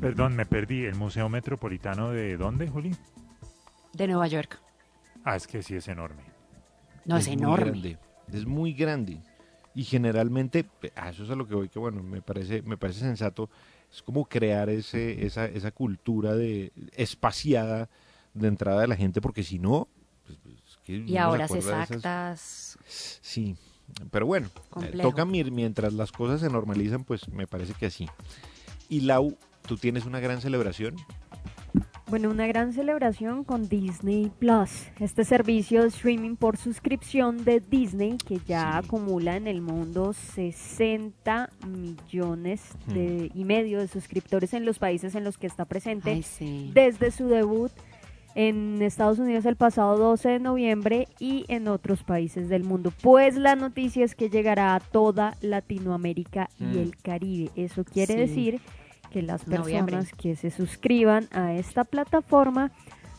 Perdón, 0.00 0.36
me 0.36 0.46
perdí. 0.46 0.84
¿El 0.84 0.94
Museo 0.94 1.28
Metropolitano 1.28 2.10
de 2.10 2.36
dónde, 2.36 2.68
Juli? 2.68 2.94
de 3.94 4.06
Nueva 4.06 4.28
York. 4.28 4.60
Ah, 5.24 5.34
es 5.34 5.48
que 5.48 5.60
sí 5.64 5.74
es 5.74 5.88
enorme. 5.88 6.22
No, 7.04 7.16
es, 7.16 7.26
enorme. 7.26 7.64
grande, 7.64 7.98
es 8.32 8.46
muy 8.46 8.74
grande. 8.74 9.20
Y 9.74 9.82
generalmente, 9.82 10.66
a 10.94 11.10
eso 11.10 11.24
es 11.24 11.30
a 11.30 11.34
lo 11.34 11.48
que 11.48 11.56
voy, 11.56 11.68
que 11.68 11.80
bueno, 11.80 12.00
me 12.04 12.22
parece, 12.22 12.62
me 12.62 12.76
parece 12.76 13.00
sensato, 13.00 13.50
es 13.92 14.02
como 14.04 14.24
crear 14.26 14.68
ese, 14.68 15.26
esa, 15.26 15.46
esa 15.46 15.72
cultura 15.72 16.34
de 16.36 16.72
espaciada 16.92 17.88
de 18.34 18.46
entrada 18.46 18.82
de 18.82 18.86
la 18.86 18.94
gente, 18.94 19.20
porque 19.20 19.42
si 19.42 19.58
no, 19.58 19.88
pues, 20.26 20.38
pues, 20.44 20.54
es 20.64 20.76
que 20.84 20.92
Y 20.94 21.08
se 21.08 21.18
a 21.18 21.28
horas 21.28 21.50
acuerda 21.50 21.76
de 21.78 21.82
esas- 21.82 21.90
exactas. 21.96 22.78
Sí, 22.86 23.56
pero 24.10 24.26
bueno, 24.26 24.48
eh, 24.82 24.98
toca 25.00 25.24
mir- 25.24 25.50
mientras 25.50 25.92
las 25.92 26.12
cosas 26.12 26.40
se 26.40 26.48
normalizan, 26.50 27.04
pues 27.04 27.28
me 27.28 27.46
parece 27.46 27.74
que 27.74 27.86
así. 27.86 28.08
Y 28.88 29.00
Lau, 29.02 29.36
tú 29.66 29.76
tienes 29.76 30.04
una 30.06 30.20
gran 30.20 30.40
celebración. 30.40 30.96
Bueno, 32.08 32.28
una 32.28 32.46
gran 32.46 32.74
celebración 32.74 33.42
con 33.42 33.70
Disney 33.70 34.30
Plus, 34.38 34.70
este 35.00 35.24
servicio 35.24 35.80
de 35.80 35.88
streaming 35.88 36.36
por 36.36 36.58
suscripción 36.58 37.42
de 37.42 37.60
Disney 37.60 38.18
que 38.18 38.38
ya 38.46 38.76
acumula 38.76 39.36
en 39.36 39.46
el 39.46 39.62
mundo 39.62 40.12
60 40.12 41.48
millones 41.66 42.60
de- 42.88 43.30
y 43.34 43.44
medio 43.44 43.78
de 43.78 43.88
suscriptores 43.88 44.52
en 44.52 44.66
los 44.66 44.78
países 44.78 45.14
en 45.14 45.24
los 45.24 45.38
que 45.38 45.46
está 45.46 45.64
presente 45.64 46.10
Ay, 46.10 46.22
sí. 46.22 46.70
desde 46.74 47.10
su 47.12 47.28
debut 47.28 47.72
en 48.34 48.80
Estados 48.82 49.18
Unidos 49.18 49.44
el 49.46 49.56
pasado 49.56 49.96
12 49.98 50.28
de 50.28 50.38
noviembre 50.40 51.08
y 51.18 51.44
en 51.48 51.68
otros 51.68 52.02
países 52.02 52.48
del 52.48 52.64
mundo. 52.64 52.92
Pues 53.02 53.36
la 53.36 53.56
noticia 53.56 54.04
es 54.04 54.14
que 54.14 54.30
llegará 54.30 54.74
a 54.74 54.80
toda 54.80 55.36
Latinoamérica 55.40 56.48
y 56.58 56.64
Mm. 56.64 56.78
el 56.78 56.96
Caribe. 56.96 57.50
Eso 57.56 57.84
quiere 57.84 58.14
Sí. 58.14 58.20
decir 58.20 58.60
que 59.10 59.22
las 59.22 59.46
Noviembre. 59.46 59.96
personas 59.96 60.12
que 60.16 60.36
se 60.36 60.50
suscriban 60.50 61.28
a 61.32 61.54
esta 61.54 61.84
plataforma 61.84 62.70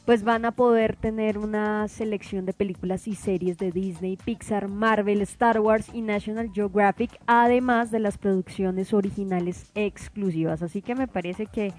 pues 0.06 0.24
van 0.26 0.44
a 0.44 0.52
poder 0.52 0.98
tener 0.98 1.38
una 1.38 1.88
selección 1.88 2.46
de 2.46 2.52
películas 2.52 3.08
y 3.08 3.16
series 3.16 3.58
de 3.58 3.72
Disney, 3.72 4.18
Pixar, 4.18 4.68
Marvel, 4.68 5.22
Star 5.22 5.62
Wars 5.62 5.88
y 5.94 6.02
National 6.02 6.52
Geographic, 6.54 7.12
además 7.26 7.90
de 7.90 8.00
las 8.00 8.18
producciones 8.18 8.94
originales 8.94 9.72
exclusivas. 9.76 10.62
Así 10.62 10.82
que 10.82 10.94
me 10.94 11.08
parece 11.08 11.46
que 11.46 11.72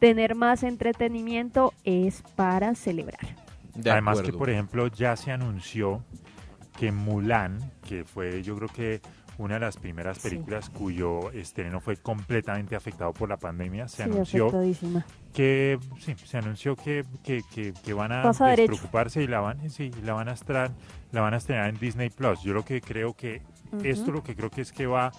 tener 0.00 0.34
más 0.34 0.62
entretenimiento 0.64 1.72
es 1.84 2.22
para 2.34 2.74
celebrar. 2.74 3.20
Además 3.78 4.20
que, 4.22 4.32
por 4.32 4.50
ejemplo, 4.50 4.88
ya 4.88 5.16
se 5.16 5.30
anunció 5.30 6.02
que 6.78 6.90
Mulan, 6.92 7.58
que 7.86 8.04
fue 8.04 8.42
yo 8.42 8.56
creo 8.56 8.68
que 8.68 9.00
una 9.38 9.54
de 9.54 9.60
las 9.60 9.76
primeras 9.78 10.18
Sí. 10.18 10.28
películas 10.28 10.68
cuyo 10.70 11.30
estreno 11.30 11.80
fue 11.80 11.96
completamente 11.96 12.76
afectado 12.76 13.12
por 13.12 13.28
la 13.28 13.38
pandemia, 13.38 13.88
se 13.88 13.98
Sí, 13.98 14.02
anunció 14.02 14.50
que 15.32 15.78
sí, 15.98 16.14
se 16.24 16.36
anunció 16.38 16.76
que, 16.76 17.04
que, 17.22 17.42
que- 17.54 17.72
que 17.72 17.92
van 17.94 18.12
a 18.12 18.22
Pasa 18.22 18.48
derecho. 18.48 18.72
despreocuparse 18.72 19.22
y 19.22 19.26
la 19.28 19.40
van, 19.40 19.70
sí, 19.70 19.90
la 20.02 20.12
van 20.14 20.28
a 20.28 20.32
estrenar, 20.32 20.72
la 21.12 21.20
van 21.22 21.34
a 21.34 21.36
estrenar 21.38 21.68
en 21.70 21.78
Disney 21.78 22.10
Plus. 22.10 22.42
Yo 22.42 22.52
lo 22.52 22.64
que 22.64 22.80
creo 22.80 23.14
que 23.14 23.42
esto 23.84 24.10
lo 24.10 24.22
que 24.22 24.34
creo 24.34 24.50
que 24.50 24.60
es 24.62 24.72
que 24.72 24.86
va 24.86 25.12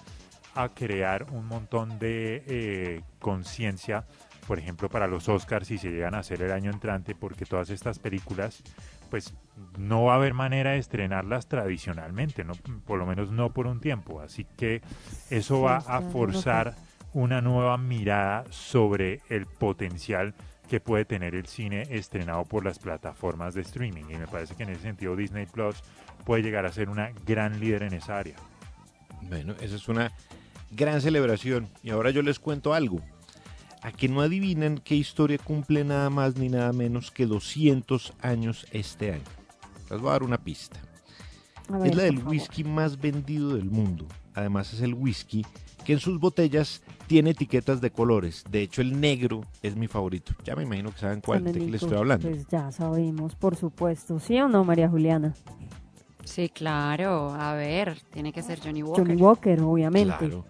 a 0.54 0.68
crear 0.68 1.26
un 1.32 1.46
montón 1.46 1.98
de 1.98 2.44
eh, 2.46 3.00
conciencia 3.18 4.04
por 4.52 4.58
ejemplo, 4.58 4.90
para 4.90 5.06
los 5.06 5.30
Oscars 5.30 5.68
si 5.68 5.78
se 5.78 5.90
llegan 5.90 6.14
a 6.14 6.18
hacer 6.18 6.42
el 6.42 6.52
año 6.52 6.70
entrante, 6.70 7.14
porque 7.14 7.46
todas 7.46 7.70
estas 7.70 7.98
películas, 7.98 8.62
pues 9.08 9.32
no 9.78 10.04
va 10.04 10.12
a 10.12 10.16
haber 10.16 10.34
manera 10.34 10.72
de 10.72 10.78
estrenarlas 10.78 11.46
tradicionalmente, 11.46 12.44
¿no? 12.44 12.52
por 12.84 12.98
lo 12.98 13.06
menos 13.06 13.30
no 13.30 13.54
por 13.54 13.66
un 13.66 13.80
tiempo. 13.80 14.20
Así 14.20 14.44
que 14.58 14.82
eso 15.30 15.56
Sí, 15.56 15.62
va 15.62 15.78
a 15.78 16.02
forzar 16.02 16.74
una 17.14 17.40
nueva 17.40 17.78
mirada 17.78 18.44
sobre 18.50 19.22
el 19.30 19.46
potencial 19.46 20.34
que 20.68 20.80
puede 20.80 21.06
tener 21.06 21.34
el 21.34 21.46
cine 21.46 21.84
estrenado 21.88 22.44
por 22.44 22.62
las 22.62 22.78
plataformas 22.78 23.54
de 23.54 23.62
streaming. 23.62 24.04
Y 24.10 24.18
me 24.18 24.26
parece 24.26 24.54
que 24.54 24.64
en 24.64 24.68
ese 24.68 24.82
sentido 24.82 25.16
Disney 25.16 25.46
Plus 25.46 25.82
puede 26.26 26.42
llegar 26.42 26.66
a 26.66 26.72
ser 26.72 26.90
una 26.90 27.10
gran 27.24 27.58
líder 27.58 27.84
en 27.84 27.94
esa 27.94 28.18
área. 28.18 28.36
Bueno, 29.22 29.54
esa 29.62 29.76
es 29.76 29.88
una 29.88 30.12
gran 30.72 31.00
celebración. 31.00 31.70
Y 31.82 31.88
ahora 31.88 32.10
yo 32.10 32.20
les 32.20 32.38
cuento 32.38 32.74
algo. 32.74 33.00
A 33.82 33.90
que 33.90 34.08
no 34.08 34.20
adivinan 34.20 34.78
qué 34.78 34.94
historia 34.94 35.38
cumple 35.38 35.84
nada 35.84 36.08
más 36.08 36.36
ni 36.36 36.48
nada 36.48 36.72
menos 36.72 37.10
que 37.10 37.26
200 37.26 38.14
años 38.20 38.66
este 38.70 39.12
año. 39.12 39.24
Les 39.90 40.00
voy 40.00 40.08
a 40.08 40.12
dar 40.12 40.22
una 40.22 40.38
pista. 40.38 40.80
Ver, 41.68 41.90
es 41.90 41.96
la 41.96 42.02
del 42.04 42.18
favor. 42.18 42.30
whisky 42.30 42.64
más 42.64 43.00
vendido 43.00 43.54
del 43.54 43.70
mundo. 43.70 44.06
Además 44.34 44.72
es 44.72 44.80
el 44.80 44.94
whisky 44.94 45.44
que 45.84 45.94
en 45.94 45.98
sus 45.98 46.18
botellas 46.20 46.82
tiene 47.06 47.30
etiquetas 47.30 47.80
de 47.80 47.90
colores. 47.90 48.44
De 48.50 48.62
hecho 48.62 48.82
el 48.82 49.00
negro 49.00 49.42
es 49.62 49.76
mi 49.76 49.88
favorito. 49.88 50.32
Ya 50.44 50.54
me 50.54 50.62
imagino 50.62 50.92
que 50.92 50.98
saben 51.00 51.20
cuál 51.20 51.44
de 51.44 51.52
qué 51.52 51.58
les 51.58 51.62
Anelito, 51.64 51.86
estoy 51.86 51.98
hablando. 51.98 52.28
Pues 52.28 52.46
ya 52.48 52.70
sabemos, 52.72 53.34
por 53.34 53.56
supuesto. 53.56 54.20
¿Sí 54.20 54.38
o 54.40 54.48
no, 54.48 54.64
María 54.64 54.88
Juliana? 54.88 55.34
Sí, 56.24 56.48
claro. 56.48 57.30
A 57.30 57.54
ver, 57.54 57.98
tiene 58.12 58.32
que 58.32 58.42
ser 58.42 58.60
Johnny 58.60 58.82
Walker. 58.82 59.04
Johnny 59.04 59.20
Walker, 59.20 59.60
obviamente. 59.60 60.16
Claro. 60.18 60.44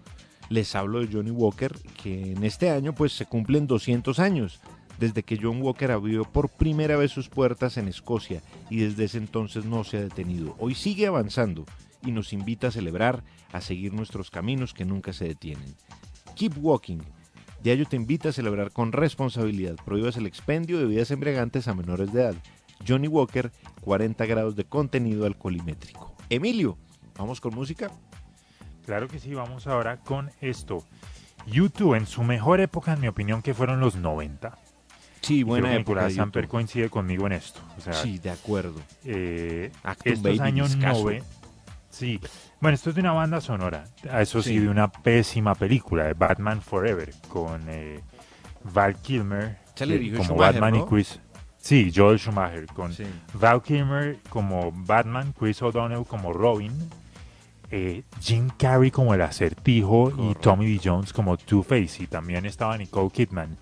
Les 0.53 0.75
hablo 0.75 0.99
de 0.99 1.11
Johnny 1.11 1.31
Walker, 1.31 1.75
que 2.03 2.33
en 2.33 2.43
este 2.43 2.69
año 2.69 2.93
pues 2.93 3.11
se 3.13 3.25
cumplen 3.25 3.65
200 3.65 4.19
años 4.19 4.59
desde 4.99 5.23
que 5.23 5.39
John 5.41 5.59
Walker 5.63 5.89
abrió 5.89 6.25
por 6.25 6.47
primera 6.47 6.95
vez 6.95 7.09
sus 7.09 7.27
puertas 7.27 7.77
en 7.77 7.87
Escocia 7.87 8.43
y 8.69 8.77
desde 8.77 9.05
ese 9.05 9.17
entonces 9.17 9.65
no 9.65 9.83
se 9.83 9.97
ha 9.97 10.01
detenido. 10.01 10.55
Hoy 10.59 10.75
sigue 10.75 11.07
avanzando 11.07 11.65
y 12.05 12.11
nos 12.11 12.33
invita 12.33 12.67
a 12.67 12.71
celebrar, 12.71 13.23
a 13.51 13.61
seguir 13.61 13.93
nuestros 13.93 14.29
caminos 14.29 14.75
que 14.75 14.85
nunca 14.85 15.11
se 15.11 15.25
detienen. 15.25 15.73
Keep 16.35 16.63
Walking. 16.63 16.99
Diario 17.63 17.87
te 17.87 17.95
invita 17.95 18.29
a 18.29 18.33
celebrar 18.33 18.71
con 18.71 18.91
responsabilidad. 18.91 19.77
Prohíbas 19.83 20.17
el 20.17 20.27
expendio 20.27 20.77
de 20.77 20.85
bebidas 20.85 21.09
embriagantes 21.09 21.67
a 21.67 21.73
menores 21.73 22.13
de 22.13 22.21
edad. 22.21 22.35
Johnny 22.87 23.07
Walker, 23.07 23.51
40 23.81 24.23
grados 24.27 24.55
de 24.55 24.65
contenido 24.65 25.25
alcoholimétrico. 25.25 26.15
Emilio, 26.29 26.77
¿vamos 27.17 27.41
con 27.41 27.55
música? 27.55 27.89
Claro 28.85 29.07
que 29.07 29.19
sí, 29.19 29.33
vamos 29.33 29.67
ahora 29.67 29.97
con 29.97 30.31
esto. 30.41 30.83
YouTube 31.45 31.95
en 31.95 32.05
su 32.05 32.23
mejor 32.23 32.59
época, 32.61 32.93
en 32.93 33.01
mi 33.01 33.07
opinión, 33.07 33.41
que 33.41 33.53
fueron 33.53 33.79
los 33.79 33.95
90. 33.95 34.57
Sí, 35.21 35.43
buena 35.43 35.67
creo 35.69 35.77
que 35.77 35.81
época 35.81 35.93
Nicolás 36.01 36.13
Samper 36.15 36.47
coincide 36.49 36.89
conmigo 36.89 37.27
en 37.27 37.33
esto. 37.33 37.61
O 37.77 37.81
sea, 37.81 37.93
Sí, 37.93 38.19
de 38.19 38.29
acuerdo. 38.31 38.79
eh, 39.05 39.71
estos 40.03 40.39
años 40.41 40.75
discazo. 40.75 41.01
90. 41.03 41.25
Sí. 41.89 42.19
Bueno, 42.59 42.75
esto 42.75 42.89
es 42.89 42.95
de 42.95 43.01
una 43.01 43.11
banda 43.13 43.39
sonora. 43.39 43.85
Eso 44.19 44.41
sí, 44.41 44.49
Sí. 44.49 44.59
de 44.59 44.67
una 44.69 44.91
pésima 44.91 45.53
película, 45.55 46.05
de 46.05 46.13
Batman 46.13 46.61
Forever, 46.61 47.13
con 47.29 47.61
eh, 47.69 48.01
Val 48.63 48.95
Kilmer 48.97 49.57
como 49.77 50.23
Schumacher, 50.23 50.35
Batman 50.37 50.73
¿no? 50.73 50.85
y 50.85 50.89
Chris. 50.89 51.19
Sí, 51.57 51.91
Joel 51.95 52.19
Schumacher, 52.19 52.65
con 52.67 52.91
Sí. 52.93 53.05
Val 53.35 53.61
Kilmer 53.61 54.17
como 54.29 54.71
Batman, 54.73 55.33
Chris 55.37 55.61
O'Donnell 55.61 56.05
como 56.05 56.33
Robin, 56.33 56.71
eh, 57.75 58.03
Jim 58.21 58.51
Carrey 58.55 58.91
como 58.91 59.15
el 59.15 59.21
acertijo 59.23 60.11
y 60.15 60.35
Tommy 60.35 60.67
Lee 60.67 60.81
Jones 60.83 61.11
como 61.11 61.37
Two-Face 61.37 62.03
y 62.03 62.07
también 62.07 62.45
estaba 62.45 62.77
Nicole 62.77 63.09
Kidman. 63.09 63.57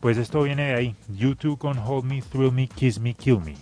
Pues 0.00 0.16
esto 0.16 0.42
viene 0.44 0.68
de 0.68 0.74
ahí. 0.74 0.96
YouTube 1.08 1.58
con 1.58 1.78
Hold 1.78 2.04
Me, 2.06 2.22
Thrill 2.22 2.52
Me, 2.52 2.66
Kiss 2.66 2.98
Me, 2.98 3.12
Kill 3.12 3.38
Me. 3.40 3.56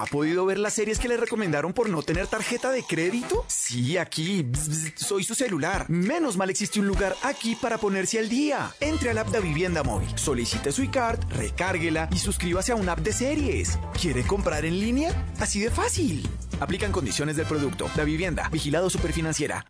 ¿No 0.00 0.04
ha 0.04 0.08
podido 0.08 0.46
ver 0.46 0.58
las 0.58 0.72
series 0.72 0.98
que 0.98 1.08
le 1.08 1.18
recomendaron 1.18 1.74
por 1.74 1.90
no 1.90 2.00
tener 2.00 2.26
tarjeta 2.26 2.70
de 2.72 2.82
crédito? 2.82 3.44
Sí, 3.48 3.98
aquí. 3.98 4.46
Soy 4.94 5.24
su 5.24 5.34
celular. 5.34 5.84
Menos 5.90 6.38
mal 6.38 6.48
existe 6.48 6.80
un 6.80 6.86
lugar 6.86 7.14
aquí 7.22 7.54
para 7.54 7.76
ponerse 7.76 8.18
al 8.18 8.30
día. 8.30 8.74
Entre 8.80 9.10
al 9.10 9.18
app 9.18 9.28
de 9.28 9.40
Vivienda 9.40 9.82
Móvil, 9.82 10.08
solicite 10.16 10.72
su 10.72 10.84
iCard, 10.84 11.20
recárguela 11.34 12.08
y 12.12 12.16
suscríbase 12.16 12.72
a 12.72 12.76
una 12.76 12.92
app 12.92 13.00
de 13.00 13.12
series. 13.12 13.78
¿Quiere 14.00 14.22
comprar 14.22 14.64
en 14.64 14.80
línea? 14.80 15.12
Así 15.38 15.60
de 15.60 15.70
fácil. 15.70 16.26
Aplican 16.60 16.92
condiciones 16.92 17.36
del 17.36 17.44
producto. 17.44 17.90
La 17.94 18.04
vivienda, 18.04 18.48
vigilado 18.48 18.88
superfinanciera. 18.88 19.66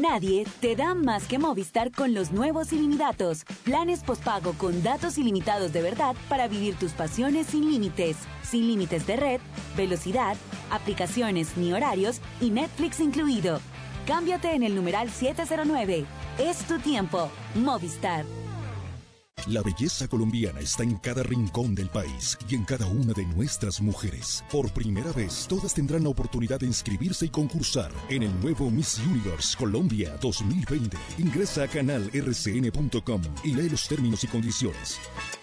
Nadie 0.00 0.44
te 0.60 0.74
da 0.74 0.94
más 0.94 1.28
que 1.28 1.38
Movistar 1.38 1.92
con 1.92 2.14
los 2.14 2.32
nuevos 2.32 2.72
ilimitados. 2.72 3.44
Planes 3.62 4.02
postpago 4.02 4.54
con 4.54 4.82
datos 4.82 5.18
ilimitados 5.18 5.72
de 5.72 5.82
verdad 5.82 6.16
para 6.28 6.48
vivir 6.48 6.74
tus 6.74 6.92
pasiones 6.92 7.46
sin 7.46 7.70
límites. 7.70 8.16
Sin 8.42 8.66
límites 8.66 9.06
de 9.06 9.14
red, 9.14 9.40
velocidad, 9.76 10.36
aplicaciones 10.70 11.56
ni 11.56 11.72
horarios 11.72 12.20
y 12.40 12.50
Netflix 12.50 12.98
incluido. 12.98 13.60
Cámbiate 14.04 14.52
en 14.54 14.64
el 14.64 14.74
numeral 14.74 15.10
709. 15.10 16.04
Es 16.38 16.58
tu 16.66 16.78
tiempo. 16.80 17.30
Movistar. 17.54 18.24
La 19.48 19.60
belleza 19.60 20.08
colombiana 20.08 20.60
está 20.60 20.84
en 20.84 20.96
cada 20.96 21.22
rincón 21.22 21.74
del 21.74 21.90
país 21.90 22.38
y 22.48 22.54
en 22.54 22.64
cada 22.64 22.86
una 22.86 23.12
de 23.12 23.26
nuestras 23.26 23.82
mujeres. 23.82 24.42
Por 24.50 24.72
primera 24.72 25.12
vez, 25.12 25.46
todas 25.46 25.74
tendrán 25.74 26.04
la 26.04 26.08
oportunidad 26.08 26.60
de 26.60 26.66
inscribirse 26.66 27.26
y 27.26 27.28
concursar 27.28 27.92
en 28.08 28.22
el 28.22 28.40
nuevo 28.40 28.70
Miss 28.70 28.98
Universe 29.06 29.54
Colombia 29.58 30.16
2020. 30.22 30.96
Ingresa 31.18 31.64
a 31.64 31.68
canalrcn.com 31.68 33.22
y 33.44 33.54
lee 33.54 33.68
los 33.68 33.86
términos 33.86 34.24
y 34.24 34.28
condiciones. 34.28 34.98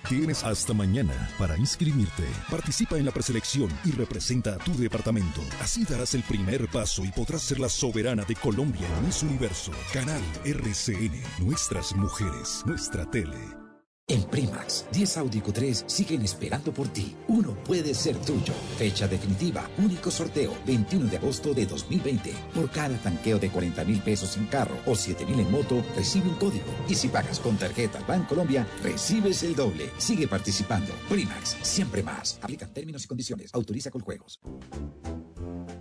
Tienes 0.10 0.44
hasta 0.44 0.74
mañana 0.74 1.30
para 1.38 1.56
inscribirte. 1.58 2.24
Participa 2.50 2.98
en 2.98 3.06
la 3.06 3.11
preselección 3.11 3.70
y 3.86 3.92
representa 3.92 4.56
a 4.56 4.58
tu 4.58 4.76
departamento. 4.76 5.42
Así 5.61 5.84
darás 5.84 6.16
el 6.16 6.24
primer 6.24 6.68
paso 6.70 7.06
y 7.06 7.11
podrás 7.11 7.44
ser 7.44 7.60
la 7.60 7.70
soberana 7.70 8.24
de 8.24 8.36
Colombia 8.36 8.88
en 8.98 9.06
Miss 9.06 9.22
Universo. 9.22 9.72
Canal 9.94 10.22
RCN. 10.44 11.22
Nuestras 11.45 11.95
mujeres. 11.95 12.64
Nuestra 12.66 13.10
tele. 13.11 13.60
En 14.08 14.24
Primax, 14.24 14.86
10 14.92 15.18
Audi 15.18 15.40
Q3 15.40 15.88
siguen 15.88 16.22
esperando 16.24 16.74
por 16.74 16.90
ti. 16.90 17.16
Uno 17.30 17.54
puede 17.64 17.94
ser 17.94 18.18
tuyo. 18.18 18.54
Fecha 18.78 19.08
definitiva, 19.08 19.70
único 19.78 20.12
sorteo, 20.12 20.54
21 20.66 21.10
de 21.10 21.18
agosto 21.18 21.54
de 21.54 21.66
2020. 21.66 22.34
Por 22.54 22.70
cada 22.72 22.98
tanqueo 22.98 23.40
de 23.40 23.50
40 23.50 23.86
mil 23.86 24.02
pesos 24.02 24.36
en 24.36 24.48
carro 24.48 24.76
o 24.86 24.96
7 24.96 25.26
mil 25.26 25.40
en 25.40 25.50
moto, 25.50 25.82
recibe 25.96 26.28
un 26.28 26.36
código. 26.36 26.66
Y 26.90 26.96
si 26.96 27.08
pagas 27.08 27.40
con 27.40 27.56
tarjeta 27.58 28.02
Bancolombia, 28.06 28.68
recibes 28.84 29.44
el 29.44 29.56
doble. 29.56 29.90
Sigue 29.98 30.28
participando. 30.28 30.94
Primax, 31.08 31.58
siempre 31.62 32.04
más. 32.04 32.38
Aplican 32.42 32.74
términos 32.74 33.06
y 33.06 33.08
condiciones. 33.08 33.54
Autoriza 33.54 33.92
con 33.92 34.02
juegos. 34.02 34.42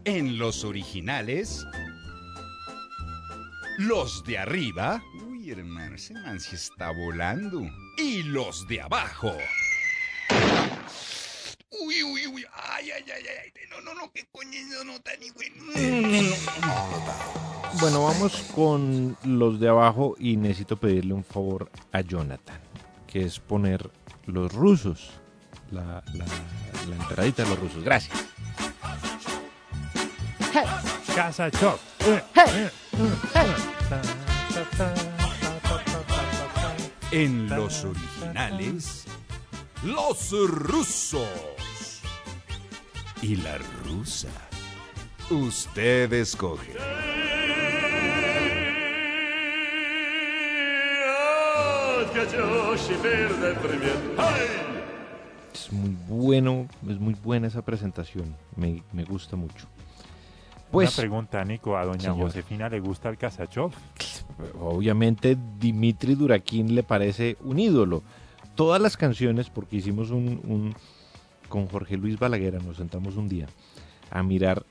En 0.04 0.38
los 0.38 0.62
originales, 0.62 1.64
los 3.78 4.22
de 4.24 4.38
arriba. 4.38 5.02
Uy, 5.40 5.52
hermano, 5.52 5.94
ese 5.94 6.12
man 6.12 6.38
sí 6.38 6.54
está 6.54 6.90
volando. 6.90 7.62
Y 7.96 8.22
los 8.24 8.68
de 8.68 8.82
abajo. 8.82 9.32
Uy, 11.70 12.02
uy, 12.02 12.26
uy. 12.26 12.44
Ay, 12.52 12.90
ay, 12.90 13.04
ay, 13.06 13.24
ay. 13.42 13.52
No, 13.70 13.80
no, 13.80 13.94
no, 13.94 14.12
qué 14.12 14.26
coño, 14.30 14.50
no, 14.68 14.84
no, 14.84 15.00
tan 15.00 15.18
bueno. 15.34 15.56
Bueno, 17.80 18.04
vamos 18.04 18.34
con 18.54 19.16
los 19.24 19.58
de 19.58 19.68
abajo 19.68 20.14
y 20.18 20.36
necesito 20.36 20.76
pedirle 20.76 21.14
un 21.14 21.24
favor 21.24 21.70
a 21.90 22.02
Jonathan, 22.02 22.60
que 23.06 23.22
es 23.24 23.38
poner 23.38 23.90
los 24.26 24.52
rusos, 24.52 25.10
la, 25.70 26.04
la, 26.12 26.26
la 26.86 26.96
entradita 26.96 27.44
de 27.44 27.48
los 27.48 27.58
rusos. 27.60 27.82
Gracias. 27.82 28.26
Casa 31.14 31.50
Chop. 31.50 31.80
En 37.12 37.48
los 37.48 37.84
originales, 37.84 39.04
los 39.82 40.30
rusos. 40.30 42.00
Y 43.20 43.34
la 43.34 43.58
rusa. 43.84 44.28
Usted 45.28 46.12
escoge. 46.12 46.72
Es 55.52 55.72
muy 55.72 55.96
bueno, 56.06 56.68
es 56.88 57.00
muy 57.00 57.14
buena 57.14 57.48
esa 57.48 57.62
presentación. 57.62 58.36
Me, 58.54 58.84
me 58.92 59.02
gusta 59.02 59.34
mucho. 59.34 59.66
Pues, 60.70 60.90
Una 60.90 61.02
pregunta, 61.02 61.44
Nico. 61.44 61.76
¿A 61.76 61.84
doña 61.84 62.00
Señor. 62.00 62.18
Josefina 62.18 62.68
le 62.68 62.80
gusta 62.80 63.08
el 63.08 63.16
Kasachov? 63.18 63.72
obviamente 64.60 65.36
Dimitri 65.58 66.14
Durakin 66.14 66.74
le 66.74 66.82
parece 66.82 67.36
un 67.44 67.58
ídolo. 67.58 68.02
Todas 68.54 68.80
las 68.80 68.96
canciones, 68.96 69.50
porque 69.50 69.76
hicimos 69.76 70.10
un, 70.10 70.40
un- 70.46 70.74
con 71.48 71.66
Jorge 71.66 71.96
Luis 71.96 72.18
Balaguer, 72.18 72.62
nos 72.62 72.76
sentamos 72.76 73.16
un 73.16 73.28
día 73.28 73.46
a 74.10 74.22
mirar 74.22 74.64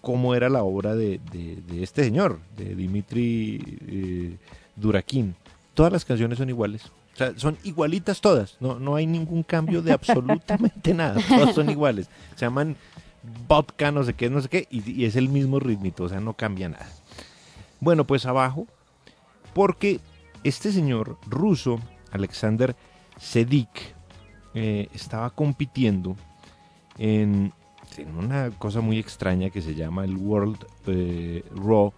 cómo 0.00 0.34
era 0.34 0.48
la 0.48 0.62
obra 0.62 0.94
de, 0.94 1.20
de- 1.32 1.56
de 1.66 1.82
este 1.82 2.04
señor, 2.04 2.40
de 2.56 2.74
Dimitri 2.74 3.78
eh, 3.86 4.36
Durakin. 4.76 5.34
Todas 5.74 5.92
las 5.92 6.04
canciones 6.04 6.38
son 6.38 6.48
iguales. 6.50 6.84
O 7.14 7.16
sea, 7.16 7.32
son 7.38 7.56
igualitas 7.62 8.20
todas. 8.20 8.56
No, 8.60 8.78
no 8.80 8.96
hay 8.96 9.06
ningún 9.06 9.42
cambio 9.44 9.80
de 9.82 9.92
absolutamente 9.94 10.92
nada. 10.94 11.20
Todas 11.28 11.54
son 11.54 11.70
iguales. 11.70 12.08
Se 12.34 12.44
llaman 12.44 12.76
vodka, 13.48 13.90
no 13.90 14.04
sé 14.04 14.14
qué, 14.14 14.30
no 14.30 14.40
sé 14.40 14.48
qué, 14.48 14.68
y, 14.70 15.04
es 15.04 15.16
el 15.16 15.28
mismo 15.28 15.60
ritmito, 15.60 16.04
o 16.04 16.08
sea, 16.08 16.20
no 16.20 16.34
cambia 16.34 16.68
nada. 16.68 16.88
Bueno, 17.80 18.06
pues 18.06 18.26
abajo, 18.26 18.66
porque 19.52 20.00
este 20.42 20.72
señor 20.72 21.18
ruso, 21.26 21.78
Alexander 22.10 22.76
Sedik, 23.18 23.94
eh, 24.54 24.88
estaba 24.94 25.30
compitiendo 25.30 26.16
en, 26.98 27.52
en 27.96 28.16
una 28.16 28.50
cosa 28.50 28.80
muy 28.80 28.98
extraña 28.98 29.50
que 29.50 29.62
se 29.62 29.74
llama 29.74 30.04
el 30.04 30.16
World 30.16 30.64
eh, 30.86 31.44
Raw 31.54 31.92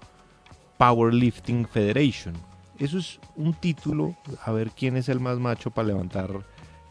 Powerlifting 0.78 1.66
Federation. 1.66 2.34
Eso 2.78 2.98
es 2.98 3.20
un 3.36 3.55
título 3.55 4.14
a 4.44 4.52
ver 4.52 4.70
quién 4.70 4.96
es 4.96 5.08
el 5.08 5.20
más 5.20 5.38
macho 5.38 5.70
para 5.70 5.88
levantar 5.88 6.46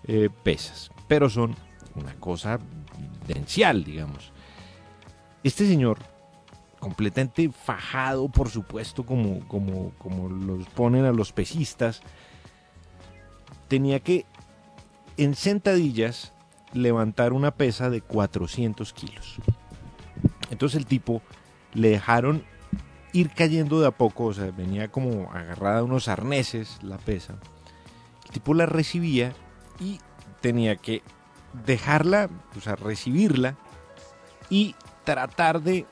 eh, 0.05 0.30
pesas. 0.43 0.91
Pero 1.07 1.30
son 1.30 1.55
una 1.95 2.14
cosa 2.15 2.59
digamos. 3.84 4.32
Este 5.44 5.68
señor, 5.68 6.00
completamente 6.80 7.50
fajado, 7.50 8.30
por 8.30 8.50
supuesto, 8.50 9.06
como, 9.06 9.48
como, 9.48 9.92
como 9.98 10.30
los 10.30 10.68
ponen 10.70 11.06
a 11.06 11.12
los 11.12 11.32
pesistas, 11.32 12.02
tenía 13.68 14.00
que 14.00 14.26
en 15.18 15.36
sentadillas 15.36 16.34
levantar 16.74 17.34
una 17.34 17.52
pesa 17.52 17.90
de 17.90 18.02
400 18.02 18.94
kilos. 18.94 19.36
Entonces 20.52 20.78
el 20.78 20.86
tipo 20.86 21.22
le 21.74 21.90
dejaron 21.90 22.44
ir 23.14 23.30
cayendo 23.30 23.80
de 23.80 23.88
a 23.88 23.92
poco, 23.92 24.26
o 24.26 24.34
sea, 24.34 24.52
venía 24.52 24.90
como 24.90 25.32
agarrada 25.32 25.80
a 25.80 25.84
unos 25.84 26.08
arneses 26.08 26.80
la 26.84 26.98
pesa. 26.98 27.36
El 28.26 28.32
tipo 28.32 28.54
la 28.54 28.66
recibía 28.66 29.34
y 29.80 30.00
tenía 30.42 30.76
que 30.76 31.02
dejarla, 31.66 32.30
o 32.58 32.61
sea, 32.61 32.75
recibirla 32.75 33.56
y 34.50 34.75
tratar 35.03 35.61
de 35.61 35.85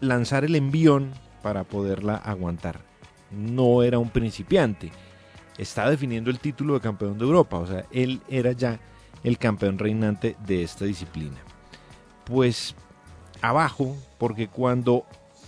lanzar 0.00 0.44
el 0.44 0.56
envión 0.56 1.12
para 1.42 1.64
poderla 1.64 2.16
aguantar. 2.16 2.80
No 3.30 3.82
era 3.82 3.98
un 3.98 4.10
principiante, 4.10 4.92
estaba 5.58 5.90
definiendo 5.90 6.30
el 6.30 6.38
título 6.38 6.74
de 6.74 6.80
campeón 6.80 7.18
de 7.18 7.24
Europa, 7.24 7.58
o 7.58 7.66
sea, 7.66 7.86
él 7.90 8.20
era 8.28 8.52
ya 8.52 8.78
el 9.24 9.38
campeón 9.38 9.78
reinante 9.78 10.36
de 10.46 10.62
esta 10.62 10.84
disciplina. 10.84 11.38
Pues 12.24 12.74
abajo, 13.40 13.96
porque 14.18 14.48
cuando, 14.48 15.06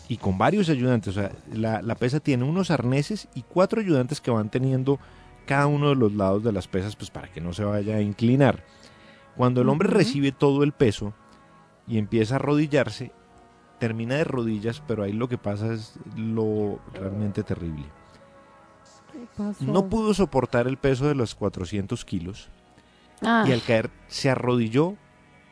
y 0.09 0.17
con 0.17 0.39
varios 0.39 0.69
ayudantes, 0.69 1.17
o 1.17 1.21
sea, 1.21 1.33
la, 1.53 1.83
la 1.83 1.95
pesa 1.95 2.21
tiene 2.21 2.45
unos 2.45 2.71
arneses 2.71 3.29
y 3.35 3.43
cuatro 3.43 3.81
ayudantes 3.81 4.21
que 4.21 4.31
van 4.31 4.51
teniendo 4.51 4.99
cada 5.47 5.67
uno 5.67 5.91
de 5.91 5.97
los 5.97 6.13
lados 6.15 6.43
de 6.43 6.53
las 6.53 6.69
pesas, 6.69 6.97
pues 6.97 7.11
para 7.11 7.29
que 7.29 7.41
no 7.41 7.53
se 7.53 7.65
vaya 7.65 7.97
a 7.97 8.01
inclinar. 8.01 8.63
Cuando 9.37 9.61
el 9.63 9.69
hombre 9.69 9.89
recibe 9.89 10.33
todo 10.33 10.63
el 10.63 10.73
peso 10.73 11.13
y 11.87 11.99
empieza 11.99 12.35
a 12.35 12.37
arrodillarse, 12.37 13.13
termina 13.79 14.15
de 14.15 14.25
rodillas, 14.25 14.83
pero 14.87 15.03
ahí 15.03 15.13
lo 15.13 15.29
que 15.29 15.39
pasa 15.39 15.73
es 15.73 15.95
lo 16.17 16.79
realmente 16.95 17.43
terrible. 17.43 17.85
No 19.61 19.89
pudo 19.89 20.15
soportar 20.15 20.67
el 20.67 20.77
peso 20.77 21.07
de 21.07 21.15
los 21.15 21.35
400 21.35 22.05
kilos 22.05 22.51
Ah. 23.23 23.45
y 23.47 23.53
al 23.53 23.63
caer 23.63 23.91
se 24.09 24.29
arrodilló 24.31 24.97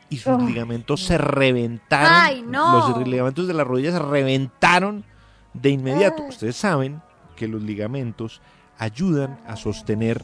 y 0.09 0.17
sus 0.17 0.33
Oh. 0.33 0.37
ligamentos 0.45 1.01
se 1.03 1.17
reventaron. 1.17 2.11
¡Ay, 2.13 2.43
no! 2.47 2.89
Los 2.89 3.07
ligamentos 3.07 3.47
de 3.47 3.53
las 3.53 3.65
rodillas 3.65 3.93
se 3.93 3.99
reventaron 3.99 5.03
de 5.53 5.69
inmediato. 5.69 6.23
Ustedes 6.23 6.55
saben 6.55 7.01
que 7.35 7.47
los 7.47 7.61
ligamentos 7.63 8.41
ayudan 8.77 9.39
a 9.47 9.55
sostener, 9.55 10.23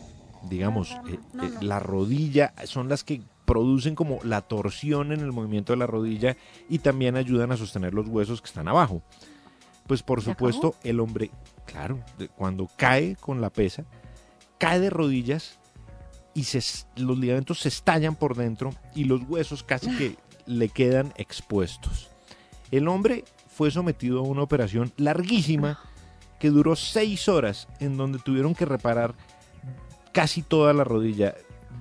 digamos, 0.49 0.91
eh, 1.07 1.19
eh, 1.41 1.51
la 1.61 1.79
rodilla, 1.79 2.53
son 2.65 2.87
las 2.89 3.03
que 3.03 3.21
producen 3.49 3.95
como 3.95 4.19
la 4.23 4.41
torsión 4.41 5.11
en 5.11 5.21
el 5.21 5.31
movimiento 5.31 5.73
de 5.73 5.77
la 5.77 5.87
rodilla 5.87 6.37
y 6.69 6.77
también 6.77 7.15
ayudan 7.15 7.51
a 7.51 7.57
sostener 7.57 7.95
los 7.95 8.07
huesos 8.07 8.43
que 8.43 8.47
están 8.47 8.67
abajo. 8.67 9.01
Pues 9.87 10.03
por 10.03 10.21
¿Se 10.21 10.29
supuesto, 10.29 10.75
el 10.83 10.99
hombre, 10.99 11.31
claro, 11.65 11.99
cuando 12.35 12.69
cae 12.77 13.15
con 13.15 13.41
la 13.41 13.49
pesa, 13.49 13.85
cae 14.59 14.79
de 14.79 14.91
rodillas 14.91 15.57
y 16.35 16.43
se, 16.43 16.61
los 16.97 17.17
ligamentos 17.17 17.61
se 17.61 17.69
estallan 17.69 18.15
por 18.15 18.35
dentro 18.35 18.69
y 18.93 19.05
los 19.05 19.23
huesos 19.27 19.63
casi 19.63 19.89
que 19.97 20.15
le 20.45 20.69
quedan 20.69 21.11
expuestos. 21.17 22.11
El 22.69 22.87
hombre 22.87 23.23
fue 23.47 23.71
sometido 23.71 24.19
a 24.19 24.27
una 24.27 24.43
operación 24.43 24.93
larguísima 24.95 25.79
que 26.39 26.51
duró 26.51 26.75
seis 26.75 27.27
horas 27.27 27.67
en 27.79 27.97
donde 27.97 28.19
tuvieron 28.19 28.53
que 28.53 28.65
reparar 28.65 29.15
casi 30.13 30.43
toda 30.43 30.71
la 30.71 30.83
rodilla. 30.83 31.33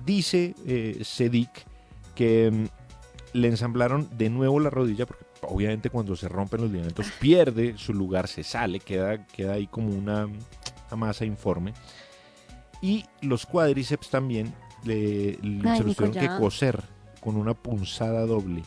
Dice 0.05 0.55
eh, 0.65 0.99
Sedik 1.03 1.49
que 2.15 2.49
mm, 2.51 2.65
le 3.37 3.47
ensamblaron 3.47 4.07
de 4.17 4.29
nuevo 4.29 4.59
la 4.59 4.69
rodilla 4.69 5.05
porque 5.05 5.25
obviamente 5.41 5.89
cuando 5.89 6.15
se 6.15 6.27
rompen 6.27 6.61
los 6.61 6.71
ligamentos 6.71 7.07
pierde 7.19 7.77
su 7.77 7.93
lugar, 7.93 8.27
se 8.27 8.43
sale, 8.43 8.79
queda, 8.79 9.25
queda 9.27 9.53
ahí 9.53 9.67
como 9.67 9.89
una, 9.89 10.25
una 10.25 10.95
masa 10.97 11.25
informe. 11.25 11.73
Y 12.81 13.05
los 13.21 13.45
cuádriceps 13.45 14.09
también 14.09 14.53
le, 14.83 15.37
le- 15.41 15.69
Ay, 15.69 15.77
se 15.77 15.83
los 15.83 15.85
Nico, 15.87 16.03
tuvieron 16.05 16.35
que 16.35 16.41
coser 16.41 16.81
con 17.19 17.35
una 17.35 17.53
punzada 17.53 18.25
doble. 18.25 18.63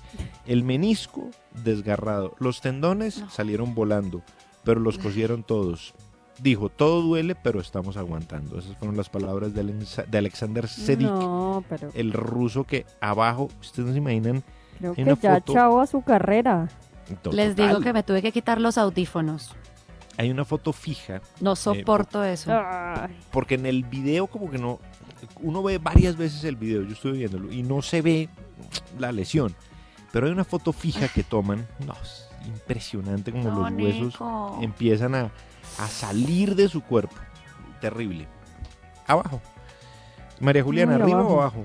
El 0.46 0.62
menisco 0.62 1.30
desgarrado. 1.64 2.34
Los 2.38 2.60
tendones 2.60 3.24
salieron 3.30 3.74
volando, 3.74 4.22
pero 4.64 4.78
los 4.80 4.98
cosieron 4.98 5.42
todos. 5.42 5.94
Dijo, 6.42 6.68
todo 6.68 7.02
duele, 7.02 7.34
pero 7.36 7.60
estamos 7.60 7.96
aguantando. 7.96 8.58
Esas 8.58 8.76
fueron 8.76 8.96
las 8.96 9.08
palabras 9.08 9.54
de, 9.54 9.62
de 9.62 10.18
Alexander 10.18 10.66
Sedik, 10.66 11.06
No, 11.06 11.64
pero 11.68 11.90
el 11.94 12.12
ruso 12.12 12.64
que 12.64 12.84
abajo, 13.00 13.48
ustedes 13.60 13.86
no 13.86 13.92
se 13.92 13.98
imaginan, 13.98 14.42
creo 14.78 14.94
que 14.94 15.02
una 15.04 15.14
ya 15.20 15.34
foto- 15.36 15.52
chao 15.52 15.80
a 15.80 15.86
su 15.86 16.02
carrera. 16.02 16.68
Les 17.30 17.54
digo 17.54 17.80
que 17.80 17.92
me 17.92 18.02
tuve 18.02 18.22
que 18.22 18.32
quitar 18.32 18.60
los 18.60 18.76
audífonos. 18.78 19.54
Hay 20.18 20.30
una 20.30 20.44
foto 20.44 20.72
fija. 20.72 21.20
No 21.40 21.52
eh, 21.52 21.56
soporto 21.56 22.24
eso. 22.24 22.52
porque 23.30 23.54
en 23.54 23.66
el 23.66 23.84
video 23.84 24.26
como 24.26 24.50
que 24.50 24.58
no 24.58 24.78
uno 25.40 25.62
ve 25.62 25.78
varias 25.78 26.16
veces 26.16 26.42
el 26.44 26.56
video 26.56 26.82
yo 26.82 26.92
estuve 26.94 27.12
viéndolo 27.12 27.52
y 27.52 27.62
no 27.62 27.80
se 27.80 28.02
ve 28.02 28.28
la 28.98 29.12
lesión 29.12 29.54
pero 30.10 30.26
hay 30.26 30.32
una 30.32 30.42
foto 30.44 30.72
fija 30.72 31.06
que 31.06 31.22
toman 31.22 31.64
no 31.86 31.92
es 32.02 32.28
impresionante 32.46 33.30
como 33.30 33.44
No, 33.50 33.70
los 33.70 33.72
huesos 33.80 34.00
Nico. 34.06 34.58
empiezan 34.60 35.14
a, 35.14 35.30
a 35.78 35.88
salir 35.88 36.54
de 36.54 36.68
su 36.68 36.82
cuerpo 36.82 37.16
terrible 37.80 38.26
abajo 39.06 39.40
María 40.40 40.62
Juliana 40.62 40.92
Muy 40.94 41.02
arriba 41.02 41.18
abajo. 41.20 41.34
o 41.34 41.40
abajo 41.40 41.64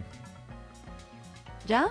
¿Ya? 1.67 1.87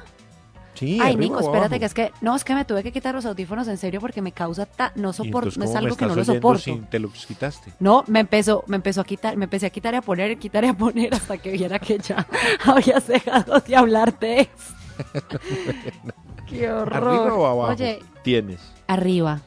sí 0.74 0.98
Ay, 1.02 1.16
Nico, 1.16 1.38
espérate, 1.40 1.66
abajo? 1.66 1.78
que 1.80 1.84
es 1.86 1.94
que. 1.94 2.12
No, 2.20 2.34
es 2.36 2.44
que 2.44 2.54
me 2.54 2.64
tuve 2.64 2.82
que 2.82 2.92
quitar 2.92 3.14
los 3.14 3.24
audífonos 3.26 3.66
en 3.68 3.76
serio 3.78 4.00
porque 4.00 4.22
me 4.22 4.32
causa. 4.32 4.66
ta- 4.66 4.92
no 4.94 5.10
¿Y 5.10 5.12
soporto. 5.12 5.50
No 5.58 5.64
es 5.64 5.74
algo 5.74 5.96
que 5.96 6.06
no 6.06 6.14
lo 6.14 6.24
soporto. 6.24 6.62
si 6.62 6.76
te 6.90 6.98
los 6.98 7.26
quitaste 7.26 7.72
No, 7.80 8.04
me 8.06 8.20
empezó, 8.20 8.62
me 8.66 8.76
empezó 8.76 9.00
a 9.00 9.04
quitar, 9.04 9.36
me 9.36 9.44
empecé 9.44 9.66
a 9.66 9.70
quitar 9.70 9.94
y 9.94 9.96
a 9.98 10.02
poner, 10.02 10.38
quitar 10.38 10.64
y 10.64 10.68
a 10.68 10.74
poner 10.74 11.14
hasta 11.14 11.36
que 11.38 11.50
viera 11.52 11.78
que 11.78 11.98
ya 11.98 12.26
habías 12.64 13.06
dejado 13.06 13.60
de 13.60 13.76
hablar 13.76 14.18
de 14.18 14.40
eso. 14.42 14.74
Qué 16.48 16.70
horror. 16.70 16.96
arriba 17.08 17.34
o 17.34 17.46
abajo 17.46 17.72
Oye, 17.72 17.98
tienes 18.22 18.60
arriba. 18.86 19.40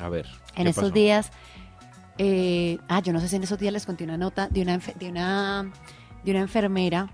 a 0.00 0.08
ver 0.08 0.26
En 0.56 0.64
¿qué 0.64 0.70
estos 0.70 0.84
pasó? 0.84 0.94
días, 0.94 1.30
eh, 2.18 2.78
ah, 2.88 3.00
yo 3.00 3.12
no 3.12 3.20
sé 3.20 3.28
si 3.28 3.36
en 3.36 3.42
esos 3.42 3.58
días 3.58 3.72
les 3.72 3.86
conté 3.86 4.04
una 4.04 4.16
nota 4.16 4.48
de 4.48 4.62
una, 4.62 4.78
de 4.78 5.08
una, 5.08 5.70
de 6.24 6.30
una 6.30 6.40
enfermera. 6.40 7.10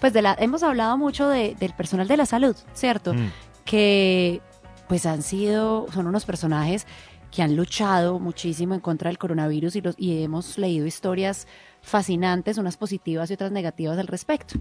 Pues 0.00 0.12
de 0.12 0.22
la, 0.22 0.34
hemos 0.38 0.62
hablado 0.62 0.96
mucho 0.96 1.28
de- 1.28 1.54
del 1.60 1.72
personal 1.74 2.08
de 2.08 2.16
la 2.16 2.24
salud, 2.26 2.56
¿cierto? 2.72 3.12
Mm. 3.14 3.30
Que 3.64 4.40
pues 4.88 5.04
han 5.06 5.22
sido, 5.22 5.86
son 5.92 6.06
unos 6.06 6.24
personajes 6.24 6.86
que 7.30 7.42
han 7.42 7.54
luchado 7.54 8.18
muchísimo 8.18 8.74
en 8.74 8.80
contra 8.80 9.08
del 9.08 9.18
coronavirus 9.18 9.76
y, 9.76 9.80
los, 9.82 9.94
y 9.98 10.22
hemos 10.24 10.58
leído 10.58 10.86
historias 10.86 11.46
fascinantes, 11.82 12.58
unas 12.58 12.76
positivas 12.76 13.30
y 13.30 13.34
otras 13.34 13.52
negativas 13.52 13.98
al 13.98 14.06
respecto. 14.08 14.58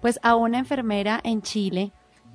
Pues 0.00 0.20
a 0.22 0.36
una 0.36 0.58
enfermera 0.58 1.20
en 1.24 1.42
Chile 1.42 1.90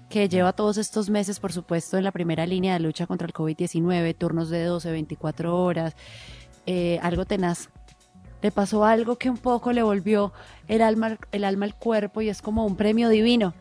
que 0.09 0.27
lleva 0.27 0.51
todos 0.53 0.77
estos 0.77 1.09
meses, 1.09 1.39
por 1.39 1.53
supuesto, 1.53 1.97
en 1.97 2.03
la 2.03 2.11
primera 2.11 2.45
línea 2.45 2.73
de 2.73 2.81
lucha 2.81 3.07
contra 3.07 3.25
el 3.25 3.33
COVID-19, 3.33 4.15
turnos 4.17 4.49
de 4.49 4.65
12, 4.65 4.91
24 4.91 5.55
horas, 5.57 5.95
eh, 6.66 7.00
algo 7.01 7.25
tenaz. 7.25 7.69
Le 8.42 8.51
pasó 8.51 8.85
algo 8.85 9.17
que 9.17 9.30
un 9.30 9.38
poco 9.38 9.72
le 9.72 9.83
volvió 9.83 10.33
el 10.67 10.82
alma, 10.82 11.17
el 11.32 11.43
alma 11.45 11.66
al 11.66 11.75
cuerpo 11.75 12.22
y 12.22 12.30
es 12.30 12.42
como 12.42 12.66
un 12.66 12.75
premio 12.75 13.09
divino. 13.09 13.53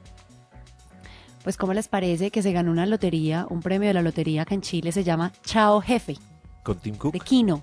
Pues, 1.44 1.56
¿cómo 1.56 1.74
les 1.74 1.88
parece 1.88 2.30
que 2.30 2.42
se 2.42 2.52
ganó 2.52 2.70
una 2.70 2.86
lotería, 2.86 3.46
un 3.48 3.60
premio 3.60 3.88
de 3.88 3.94
la 3.94 4.02
lotería 4.02 4.44
que 4.44 4.54
en 4.54 4.60
Chile 4.60 4.92
se 4.92 5.04
llama 5.04 5.32
Chao 5.44 5.80
Jefe? 5.80 6.16
con 6.62 6.78
Tim 6.78 6.96
Cook 6.96 7.12
de 7.12 7.20
Kino. 7.20 7.62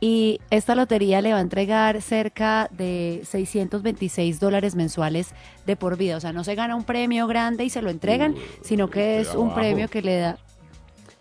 Y 0.00 0.40
esta 0.50 0.74
lotería 0.74 1.22
le 1.22 1.32
va 1.32 1.38
a 1.38 1.40
entregar 1.40 2.02
cerca 2.02 2.68
de 2.70 3.22
626 3.24 4.38
dólares 4.38 4.74
mensuales 4.74 5.34
de 5.64 5.76
por 5.76 5.96
vida. 5.96 6.18
O 6.18 6.20
sea, 6.20 6.32
no 6.32 6.44
se 6.44 6.54
gana 6.54 6.76
un 6.76 6.84
premio 6.84 7.26
grande 7.26 7.64
y 7.64 7.70
se 7.70 7.80
lo 7.80 7.88
entregan, 7.88 8.34
sino 8.62 8.90
que 8.90 9.20
es 9.20 9.34
un 9.34 9.46
abajo. 9.46 9.54
premio 9.54 9.88
que 9.88 10.02
le 10.02 10.18
da... 10.18 10.38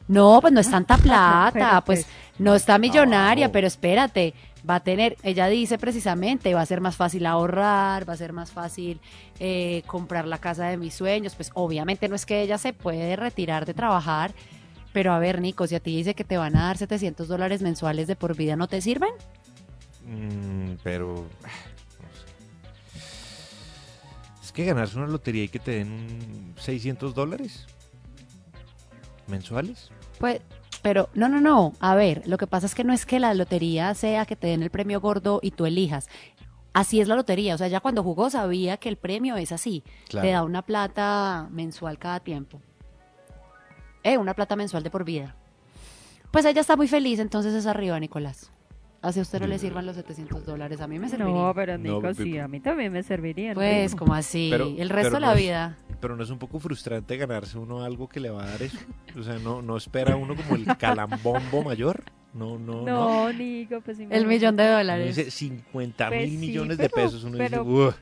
No, 0.08 0.40
pues 0.42 0.54
no 0.54 0.60
es 0.60 0.70
tanta 0.70 0.98
plata, 1.00 1.82
pues 1.86 2.06
pues, 2.06 2.14
no 2.40 2.56
está 2.56 2.78
millonaria, 2.78 3.52
pero 3.52 3.68
espérate, 3.68 4.34
va 4.68 4.76
a 4.76 4.80
tener, 4.80 5.18
ella 5.24 5.48
dice 5.48 5.78
precisamente, 5.78 6.54
va 6.54 6.62
a 6.62 6.66
ser 6.66 6.82
más 6.82 6.96
fácil 6.96 7.26
ahorrar, 7.26 8.08
va 8.08 8.14
a 8.14 8.18
ser 8.18 8.34
más 8.34 8.52
fácil 8.52 9.00
eh, 9.40 9.84
comprar 9.86 10.28
la 10.28 10.38
casa 10.40 10.68
de 10.68 10.78
mis 10.78 10.94
sueños, 10.94 11.36
pues 11.36 11.52
obviamente 11.54 12.10
no 12.10 12.16
es 12.16 12.26
que 12.26 12.42
ella 12.42 12.58
se 12.58 12.74
puede 12.74 13.16
retirar 13.16 13.66
de 13.66 13.74
trabajar, 13.74 14.34
pero 14.92 15.14
a 15.14 15.20
ver, 15.20 15.42
Nico, 15.42 15.68
si 15.68 15.76
a 15.76 15.80
ti 15.80 15.96
dice 15.96 16.14
que 16.14 16.24
te 16.24 16.38
van 16.38 16.56
a 16.56 16.66
dar 16.66 16.78
700 16.78 17.28
dólares 17.28 17.62
mensuales 17.62 18.08
de 18.08 18.16
por 18.16 18.36
vida, 18.36 18.56
¿no 18.56 18.68
te 18.68 18.80
sirven? 18.80 19.10
Mm, 20.06 20.76
pero. 20.84 21.16
no 21.16 22.10
sé. 22.14 22.26
Es 24.44 24.52
que 24.52 24.66
ganarse 24.66 24.98
una 24.98 25.08
lotería 25.08 25.46
y 25.46 25.50
que 25.50 25.60
te 25.60 25.72
den 25.72 26.54
600 26.58 27.16
dólares 27.16 27.66
mensuales. 29.28 29.90
Pues, 30.20 30.42
pero 30.82 31.10
no, 31.14 31.30
no, 31.30 31.42
no. 31.42 31.74
A 31.80 31.96
ver, 31.96 32.24
lo 32.28 32.38
que 32.38 32.48
pasa 32.48 32.66
es 32.66 32.76
que 32.76 32.84
no 32.84 32.94
es 32.94 33.06
que 33.06 33.20
la 33.20 33.34
lotería 33.34 33.94
sea 33.94 34.26
que 34.26 34.36
te 34.36 34.48
den 34.48 34.64
el 34.64 34.70
premio 34.70 35.00
gordo 35.02 35.40
y 35.42 35.52
tú 35.52 35.66
elijas. 35.66 36.10
Así 36.74 37.00
es 37.00 37.08
la 37.08 37.16
lotería. 37.16 37.56
O 37.56 37.58
sea, 37.58 37.68
ya 37.68 37.80
cuando 37.80 38.04
jugó 38.04 38.30
sabía 38.30 38.78
que 38.78 38.90
el 38.90 38.98
premio 38.98 39.36
es 39.38 39.52
así. 39.52 39.84
Claro. 40.10 40.28
Te 40.28 40.32
da 40.32 40.44
una 40.44 40.64
plata 40.64 41.48
mensual 41.52 42.00
cada 42.00 42.20
tiempo. 42.20 42.62
Eh, 44.04 44.18
una 44.18 44.34
plata 44.34 44.56
mensual 44.56 44.84
de 44.84 44.90
por 44.90 45.06
vida. 45.06 45.36
Pues 46.32 46.46
ella 46.46 46.62
está 46.62 46.76
muy 46.76 46.88
feliz, 46.88 47.20
entonces 47.20 47.54
es 47.54 47.68
arriba, 47.68 48.00
Nicolás. 48.00 48.53
Así 49.04 49.20
a 49.20 49.22
usted 49.22 49.42
no 49.42 49.48
le 49.48 49.60
sirvan 49.60 49.86
los 49.86 49.96
700 49.98 50.46
dólares. 50.46 50.80
A 50.82 50.88
mí 50.88 50.98
me 50.98 51.10
serviría. 51.10 51.32
No, 51.34 51.54
pero 51.54 51.78
Nico, 51.78 52.02
No, 52.02 52.14
sí, 52.14 52.38
a 52.40 52.48
mí 52.48 52.60
también 52.62 52.92
me 52.92 53.04
serviría. 53.04 53.54
Pues, 53.54 53.94
como 53.96 54.14
así. 54.16 54.50
el 54.52 54.90
resto 54.90 55.16
de 55.16 55.20
la 55.20 55.28
no 55.28 55.34
es- 55.34 55.40
vida. 55.40 55.78
pero 56.00 56.16
no 56.16 56.24
es 56.24 56.30
un 56.30 56.40
poco 56.40 56.60
frustrante 56.60 57.16
ganarse 57.18 57.58
uno 57.58 57.84
algo 57.84 58.08
que 58.10 58.20
le 58.20 58.30
va 58.30 58.44
a 58.44 58.48
dar 58.48 58.62
eso. 58.64 58.78
O 59.20 59.22
sea, 59.24 59.38
no, 59.40 59.62
no 59.62 59.78
espera 59.78 60.16
uno 60.16 60.36
como 60.36 60.56
el 60.56 60.66
calambombo 60.78 61.64
mayor. 61.64 62.02
No, 62.34 62.58
no, 62.58 62.82
no. 62.82 62.86
No, 63.28 63.34
Nico, 63.34 63.82
pues 63.82 64.00
El 64.00 64.26
millón 64.26 64.56
de 64.56 64.64
Uno 64.64 64.78
dólares. 64.78 65.16
dice 65.16 65.30
50 65.30 66.08
Pues 66.08 66.22
mil 66.22 66.30
sí, 66.32 66.38
millones 66.38 66.78
de 66.80 66.90
pesos. 66.90 67.24
Uno 67.26 67.38
pero- 67.38 67.64
dice, 67.64 67.72
"Ugh". 67.88 67.94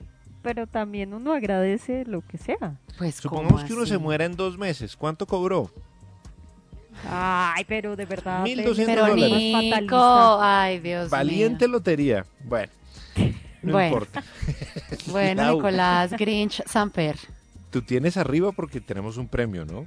Pero 0.43 0.65
también 0.67 1.13
uno 1.13 1.33
agradece 1.33 2.05
lo 2.05 2.21
que 2.21 2.37
sea. 2.37 2.79
Pues, 2.97 3.15
Supongamos 3.15 3.63
que 3.63 3.73
uno 3.73 3.85
se 3.85 3.97
muera 3.97 4.25
en 4.25 4.35
dos 4.35 4.57
meses. 4.57 4.95
¿Cuánto 4.95 5.27
cobró? 5.27 5.69
Ay, 7.09 7.63
pero 7.67 7.95
de 7.95 8.05
verdad. 8.05 8.43
1.200 8.45 8.85
Pero 8.85 9.07
dólares. 9.07 9.81
Nico, 9.81 10.37
ay, 10.41 10.79
Dios 10.79 11.09
Valiente 11.09 11.67
lotería. 11.67 12.25
Bueno, 12.43 12.71
no 13.63 13.71
Bueno. 13.73 13.87
importa. 13.87 14.23
Bueno, 15.07 15.53
Nicolás 15.55 16.11
Grinch 16.13 16.63
Samper. 16.65 17.17
Tú 17.71 17.81
tienes 17.81 18.17
arriba 18.17 18.51
porque 18.51 18.81
tenemos 18.81 19.17
un 19.17 19.27
premio, 19.27 19.65
¿no? 19.65 19.85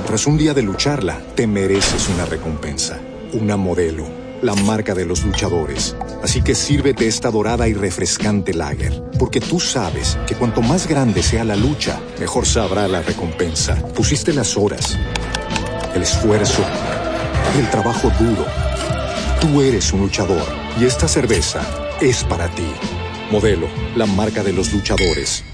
Tras 0.05 0.27
un 0.27 0.37
día 0.37 0.53
de 0.53 0.63
lucharla, 0.63 1.21
te 1.33 1.47
mereces 1.47 2.09
una 2.09 2.25
recompensa, 2.25 2.99
una 3.31 3.55
modelo, 3.55 4.03
la 4.41 4.53
marca 4.53 4.93
de 4.93 5.05
los 5.05 5.23
luchadores. 5.23 5.95
Así 6.21 6.41
que 6.41 6.55
sírvete 6.55 7.07
esta 7.07 7.31
dorada 7.31 7.69
y 7.69 7.73
refrescante 7.73 8.53
lager, 8.53 9.01
porque 9.17 9.39
tú 9.39 9.61
sabes 9.61 10.19
que 10.27 10.35
cuanto 10.35 10.61
más 10.61 10.87
grande 10.87 11.23
sea 11.23 11.45
la 11.45 11.55
lucha, 11.55 12.01
mejor 12.19 12.45
sabrá 12.45 12.89
la 12.89 13.01
recompensa. 13.01 13.75
Pusiste 13.95 14.33
las 14.33 14.57
horas, 14.57 14.99
el 15.95 16.01
esfuerzo, 16.01 16.65
el 17.57 17.69
trabajo 17.69 18.11
duro. 18.19 18.45
Tú 19.39 19.61
eres 19.61 19.93
un 19.93 20.01
luchador 20.01 20.43
y 20.81 20.83
esta 20.83 21.07
cerveza 21.07 21.61
es 22.01 22.25
para 22.25 22.49
ti. 22.49 22.67
Modelo, 23.31 23.69
la 23.95 24.05
marca 24.05 24.43
de 24.43 24.51
los 24.51 24.73
luchadores. 24.73 25.45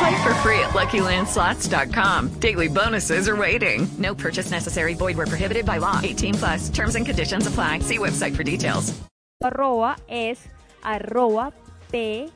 Play 0.00 0.22
for 0.22 0.32
free 0.36 0.58
at 0.60 0.70
LuckyLandSlots.com. 0.70 2.40
Daily 2.40 2.68
bonuses 2.68 3.28
are 3.28 3.36
waiting. 3.36 3.86
No 3.98 4.14
purchase 4.14 4.50
necessary. 4.50 4.94
Void 4.94 5.16
where 5.18 5.26
prohibited 5.26 5.66
by 5.66 5.76
law. 5.78 6.00
18 6.02 6.34
plus. 6.34 6.70
Terms 6.70 6.94
and 6.96 7.04
conditions 7.04 7.46
apply. 7.46 7.80
See 7.80 7.98
website 7.98 8.34
for 8.34 8.42
details. 8.42 8.94
arroba 9.42 9.96
es 10.08 10.38
arroba 10.82 11.52
PCFK 11.90 12.30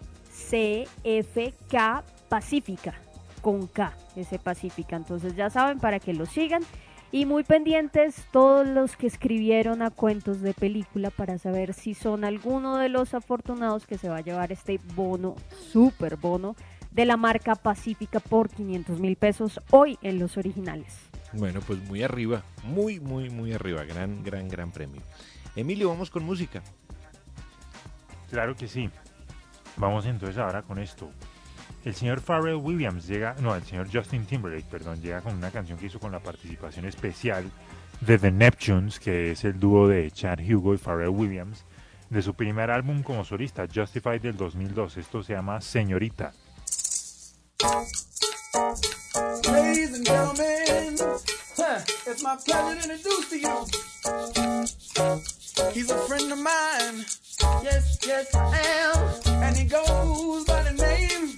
Pacífica, 2.29 2.95
con 3.43 3.67
K, 3.67 3.93
ese 4.17 4.39
Pacífica. 4.39 4.97
Entonces 4.97 5.35
ya 5.37 5.49
saben 5.51 5.81
para 5.81 6.01
que 6.01 6.13
lo 6.13 6.27
sigan. 6.27 6.63
Y 7.13 7.27
muy 7.27 7.45
pendientes 7.45 8.25
todos 8.33 8.67
los 8.67 8.97
que 8.97 9.07
escribieron 9.07 9.83
a 9.83 9.91
cuentos 9.91 10.41
de 10.41 10.53
película 10.53 11.11
para 11.11 11.39
saber 11.39 11.73
si 11.73 11.95
son 11.95 12.25
alguno 12.25 12.77
de 12.77 12.89
los 12.89 13.15
afortunados 13.15 13.87
que 13.87 13.99
se 13.99 14.09
va 14.09 14.17
a 14.17 14.21
llevar 14.21 14.51
este 14.51 14.81
bono, 14.97 15.37
super 15.71 16.17
bono, 16.17 16.57
de 16.95 17.05
la 17.05 17.17
marca 17.17 17.57
Pacífica 17.57 18.21
por 18.21 18.49
500 18.49 19.01
mil 19.01 19.17
pesos 19.17 19.61
hoy 19.71 19.99
en 20.01 20.19
los 20.19 20.37
originales. 20.37 20.97
Bueno, 21.33 21.61
pues 21.67 21.81
muy 21.89 22.03
arriba, 22.03 22.43
muy, 22.63 23.01
muy, 23.01 23.29
muy 23.29 23.53
arriba. 23.53 23.85
Gran, 23.85 24.23
gran, 24.23 24.49
gran 24.49 24.71
premio. 24.71 25.03
Emilio, 25.57 25.89
vamos 25.89 26.11
con 26.11 26.25
música. 26.25 26.63
Claro 28.31 28.55
que 28.55 28.69
sí. 28.69 28.89
Vamos 29.77 30.07
entonces 30.07 30.39
ahora 30.39 30.63
con 30.63 30.79
esto. 30.79 31.11
El 31.85 31.95
señor 31.95 32.21
Pharrell 32.21 32.55
Williams 32.55 33.07
llega, 33.07 33.35
no, 33.41 33.55
el 33.55 33.63
señor 33.65 33.89
Justin 33.93 34.25
Timberlake, 34.25 34.67
perdón, 34.71 35.03
llega 35.03 35.21
con 35.21 35.35
una 35.35 35.51
canción 35.51 35.79
que 35.79 35.87
hizo 35.87 36.01
con 36.01 36.13
la 36.13 36.21
participación 36.21 36.87
especial 36.87 37.51
de 38.01 38.19
The 38.19 38.31
Neptunes, 38.31 38.99
que 38.99 39.33
es 39.33 39.45
el 39.45 39.59
dúo 39.59 39.89
de 39.89 40.11
Chad 40.11 40.39
Hugo 40.41 40.75
y 40.75 40.79
Pharrell 40.79 41.11
Williams, 41.11 41.65
de 42.09 42.23
su 42.23 42.35
primer 42.35 42.71
álbum 42.71 43.03
como 43.03 43.25
solista, 43.25 43.67
Justified 43.73 44.23
del 44.23 44.37
2002. 44.37 44.97
Esto 44.97 45.23
se 45.23 45.35
llama 45.35 45.61
Señorita. 45.61 46.33
Ladies 49.49 49.97
and 49.97 50.05
gentlemen, 50.05 50.99
it's 52.07 52.23
my 52.23 52.37
pleasure 52.37 52.79
to 52.79 52.93
introduce 52.93 53.29
to 53.31 53.39
you. 53.41 53.65
He's 55.73 55.91
a 55.91 55.97
friend 56.07 56.31
of 56.31 56.39
mine. 56.39 57.07
Yes, 57.63 57.99
yes, 58.07 58.35
I 58.35 58.59
am. 58.59 58.99
And 59.43 59.57
he 59.57 59.65
goes 59.65 60.45
by 60.45 60.63
the 60.65 60.73
name 60.73 61.35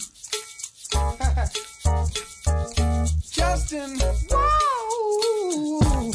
Justin. 3.30 4.00
Whoa. 4.28 6.10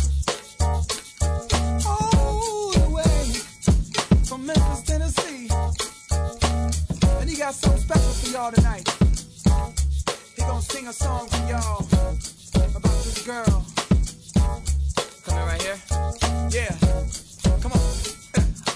The 2.73 2.90
way 2.90 3.33
from 4.25 4.45
Memphis, 4.45 4.81
Tennessee. 4.83 5.48
And 7.22 7.30
he 7.30 7.38
got 7.38 7.53
something 7.53 7.81
special 7.81 8.11
for 8.11 8.30
y'all 8.30 8.51
tonight. 8.51 9.00
Gonna 10.61 10.73
sing 10.73 10.88
a 10.90 10.93
song 10.93 11.27
for 11.27 11.38
y'all 11.49 11.88
about 12.75 13.03
this 13.03 13.25
girl. 13.25 13.65
Come 15.25 15.40
in 15.40 15.45
right 15.48 15.59
here. 15.59 15.80
Yeah. 16.51 16.75
Come 17.61 17.72
on. 17.72 17.81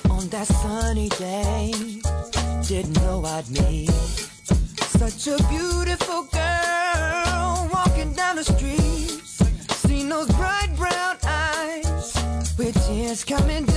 On 0.09 0.27
that 0.29 0.47
sunny 0.47 1.09
day, 1.09 1.71
didn't 2.67 2.99
know 3.03 3.23
I'd 3.23 3.47
meet 3.51 3.91
such 4.97 5.27
a 5.27 5.37
beautiful 5.47 6.23
girl 6.23 7.69
walking 7.71 8.13
down 8.13 8.37
the 8.37 8.43
street. 8.43 9.21
Seen 9.85 10.09
those 10.09 10.27
bright 10.29 10.75
brown 10.75 11.17
eyes 11.23 12.15
with 12.57 12.73
tears 12.87 13.23
coming 13.23 13.65
down. 13.65 13.74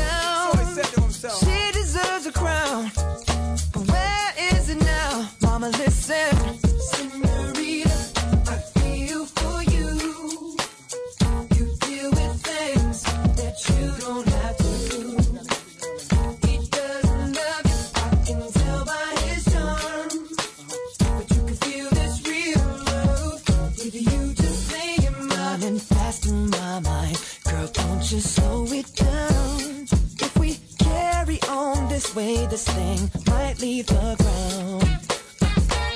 Way, 32.19 32.47
this 32.47 32.67
thing 32.67 33.01
might 33.27 33.57
leave 33.61 33.87
the 33.87 34.07
ground. 34.23 34.89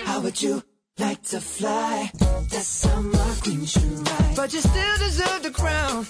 How 0.07 0.21
would 0.21 0.41
you 0.41 0.63
like 0.99 1.21
to 1.33 1.41
fly? 1.41 2.11
That's 2.51 2.85
how 2.85 3.01
my 3.01 3.35
queen 3.43 3.65
should 3.67 4.09
ride. 4.09 4.37
But 4.37 4.53
you 4.55 4.61
still 4.61 4.97
deserve 5.07 5.43
the 5.43 5.51
crown. 5.51 6.07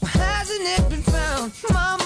Well, 0.00 0.16
hasn't 0.26 0.64
it 0.74 0.82
been 0.92 1.06
found? 1.14 1.48
Mama, 1.72 2.05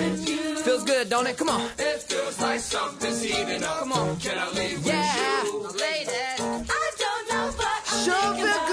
Feels 0.63 0.83
good, 0.83 1.09
don't 1.09 1.25
it? 1.25 1.37
Come 1.37 1.49
on. 1.49 1.61
It 1.79 2.03
feels 2.03 2.39
like 2.39 2.59
something's 2.59 3.23
heating 3.23 3.63
up. 3.63 3.79
Come 3.79 3.93
on. 3.93 4.17
Can 4.19 4.37
I 4.37 4.49
leave 4.51 4.85
yeah. 4.85 5.43
with 5.43 5.53
you? 5.53 5.81
Ladies, 5.81 6.09
I 6.39 6.91
don't 7.03 7.29
know 7.31 7.47
what 7.57 7.81
I'm 7.91 8.05
sure 8.05 8.35
feel 8.35 8.45
good 8.45 8.70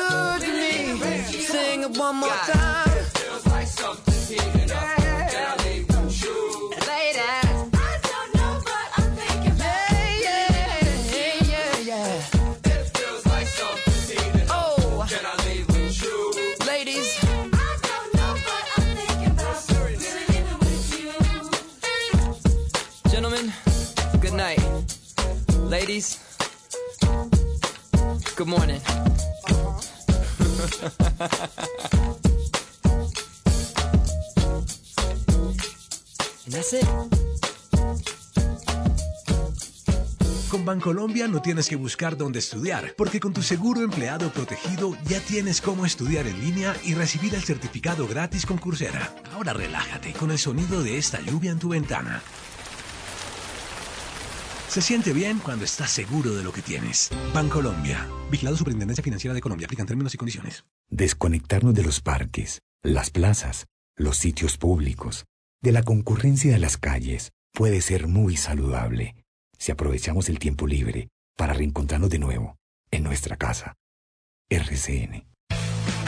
Good 23.39 24.33
night. 24.33 24.59
Ladies, 25.71 26.19
good 28.35 28.49
morning. 28.49 28.81
And 36.47 36.53
that's 36.53 36.73
it. 36.73 36.85
Con 40.51 40.65
Bancolombia 40.65 41.29
no 41.29 41.41
tienes 41.41 41.69
que 41.69 41.77
buscar 41.77 42.17
dónde 42.17 42.41
estudiar, 42.41 42.95
porque 42.97 43.21
con 43.21 43.33
tu 43.33 43.43
seguro 43.45 43.83
empleado 43.83 44.33
protegido 44.33 44.97
ya 45.05 45.21
tienes 45.21 45.61
cómo 45.61 45.87
estudiar 45.87 46.27
en 46.27 46.41
línea 46.41 46.75
y 46.83 46.95
recibir 46.95 47.37
el 47.37 47.45
certificado 47.45 48.09
gratis 48.09 48.45
con 48.47 48.59
Coursera. 48.59 49.15
Ahora 49.33 49.53
relájate 49.53 50.13
con 50.15 50.33
el 50.33 50.39
sonido 50.39 50.83
de 50.83 50.99
esta 50.99 51.21
lluvia 51.21 51.53
en 51.53 51.61
tu 51.61 51.69
ventana. 51.69 52.21
Se 54.79 54.83
siente 54.83 55.13
bien 55.13 55.41
cuando 55.41 55.65
estás 55.65 55.91
seguro 55.91 56.37
de 56.37 56.45
lo 56.45 56.53
que 56.53 56.63
tienes. 56.63 57.11
Bancolombia. 57.35 58.07
Vigilado 58.31 58.57
Superintendencia 58.57 59.03
Financiera 59.03 59.35
de 59.35 59.41
Colombia. 59.41 59.65
Aplican 59.65 59.89
términos 59.89 60.15
y 60.15 60.19
condiciones. 60.19 60.65
Desconectarnos 60.89 61.75
de 61.75 61.83
los 61.83 62.01
parques, 62.01 62.63
las 62.85 63.11
plazas, 63.11 63.67
los 63.97 64.19
sitios 64.19 64.57
públicos, 64.57 65.25
de 65.61 65.73
la 65.73 65.83
concurrencia 65.83 66.53
de 66.53 66.61
las 66.61 66.77
calles 66.77 67.33
puede 67.53 67.81
ser 67.81 68.07
muy 68.07 68.37
saludable 68.37 69.17
si 69.59 69.73
aprovechamos 69.73 70.29
el 70.29 70.39
tiempo 70.39 70.69
libre 70.69 71.09
para 71.37 71.55
reencontrarnos 71.55 72.11
de 72.11 72.21
nuevo 72.21 72.57
en 72.93 73.03
nuestra 73.03 73.37
casa. 73.37 73.75
RCN. 74.49 75.27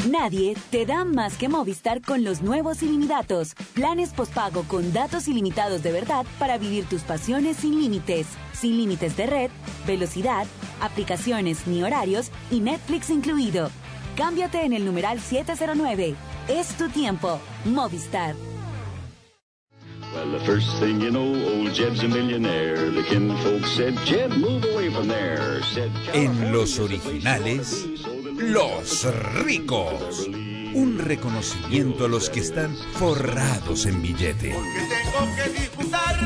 Nadie 0.09 0.57
te 0.71 0.87
da 0.87 1.05
más 1.05 1.37
que 1.37 1.51
Movistar 1.51 2.01
con 2.01 2.25
los 2.25 2.41
nuevos 2.41 2.83
ilimitados. 2.83 3.55
Planes 3.75 4.11
postpago 4.15 4.63
con 4.63 4.95
datos 4.95 5.29
ilimitados 5.29 5.83
de 5.83 5.93
verdad 5.93 6.25
para 6.39 6.57
vivir 6.57 6.87
tus 6.87 7.03
pasiones 7.03 7.59
sin 7.59 7.79
límites. 7.79 8.27
Sin 8.55 8.79
límites 8.79 9.17
de 9.19 9.27
red, 9.27 9.51
velocidad, 9.87 10.47
aplicaciones 10.81 11.67
ni 11.67 11.83
horarios 11.83 12.31
y 12.51 12.61
Netflix 12.61 13.11
incluido. 13.11 13.71
Cámbiate 14.17 14.65
en 14.65 14.73
el 14.73 14.87
numeral 14.87 15.21
709. 15.21 16.15
Es 16.49 16.69
tu 16.79 16.89
tiempo. 16.89 17.39
Movistar. 17.67 18.35
Well, 20.15 20.33
the 20.33 20.45
first 20.45 20.81
thing 20.81 21.01
you 21.01 21.11
know, 21.11 21.21
old 21.23 21.73
Jeb's 21.73 22.03
a 22.03 22.09
millionaire. 22.09 22.91
The 22.91 23.03
kinfolk 23.05 23.65
said, 23.67 23.95
Jeb, 24.05 24.33
move 24.33 24.65
away 24.65 24.91
from 24.91 25.09
there. 25.09 25.63
Said, 25.63 25.91
En 26.15 26.53
los 26.53 26.81
originales, 26.81 27.87
los 28.41 29.05
ricos. 29.45 30.27
Un 30.73 30.99
reconocimiento 30.99 32.07
a 32.07 32.09
los 32.09 32.31
que 32.31 32.41
están 32.41 32.77
forrados 32.95 33.87
en 33.87 34.01
billete. 34.01 34.51
Tengo 34.51 35.37
que 35.37 35.61
disfrutar 35.61 36.17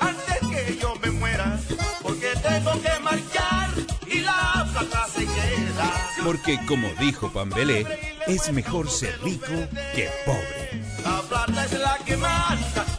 antes 0.00 0.38
que 0.50 0.78
yo 0.80 0.94
me 1.02 1.10
muera, 1.10 1.58
porque 2.02 2.28
tengo 2.42 2.72
que 2.80 3.00
marchar 3.02 3.70
y 4.06 4.20
la 4.20 4.68
plata 4.72 5.06
se 5.08 5.24
queda. 5.24 6.08
Porque 6.24 6.58
como 6.66 6.88
dijo 7.00 7.32
Pambelé, 7.32 7.86
es 8.26 8.52
mejor 8.52 8.90
ser 8.90 9.18
rico 9.22 9.52
que 9.94 10.10
pobre. 10.24 10.82
La 11.02 11.22
plata 11.22 11.64
es 11.64 11.72
la 11.80 11.98
que 12.04 12.16
manda 12.16 12.97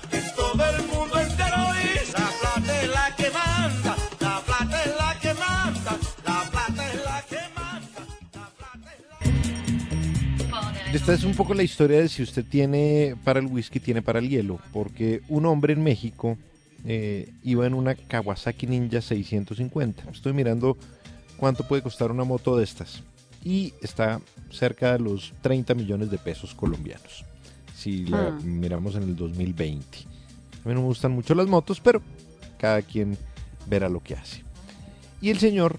Esta 10.93 11.13
es 11.13 11.23
un 11.23 11.35
poco 11.35 11.53
la 11.53 11.61
historia 11.63 11.99
de 11.99 12.09
si 12.09 12.23
usted 12.23 12.43
tiene 12.43 13.15
para 13.23 13.39
el 13.39 13.45
whisky, 13.45 13.79
tiene 13.79 14.01
para 14.01 14.19
el 14.19 14.27
hielo, 14.29 14.59
porque 14.73 15.21
un 15.29 15.45
hombre 15.45 15.73
en 15.73 15.83
México 15.83 16.37
eh, 16.85 17.31
iba 17.43 17.67
en 17.67 17.73
una 17.75 17.93
Kawasaki 17.93 18.65
Ninja 18.65 19.01
650. 19.01 20.09
Estoy 20.11 20.33
mirando 20.33 20.77
cuánto 21.37 21.67
puede 21.67 21.83
costar 21.83 22.11
una 22.11 22.23
moto 22.23 22.57
de 22.57 22.63
estas. 22.63 23.03
Y 23.43 23.73
está 23.81 24.19
cerca 24.49 24.93
de 24.93 24.99
los 24.99 25.33
30 25.41 25.75
millones 25.75 26.09
de 26.09 26.17
pesos 26.17 26.55
colombianos. 26.55 27.23
Si 27.75 28.05
la 28.05 28.27
Ah. 28.29 28.39
miramos 28.43 28.95
en 28.95 29.03
el 29.03 29.15
2020. 29.15 29.85
A 30.65 30.67
mí 30.67 30.73
no 30.73 30.81
me 30.81 30.87
gustan 30.87 31.11
mucho 31.11 31.35
las 31.35 31.47
motos, 31.47 31.79
pero 31.79 32.01
cada 32.57 32.81
quien 32.81 33.15
verá 33.67 33.89
lo 33.89 34.01
que 34.01 34.15
hace. 34.15 34.43
Y 35.21 35.29
el 35.29 35.37
señor 35.37 35.77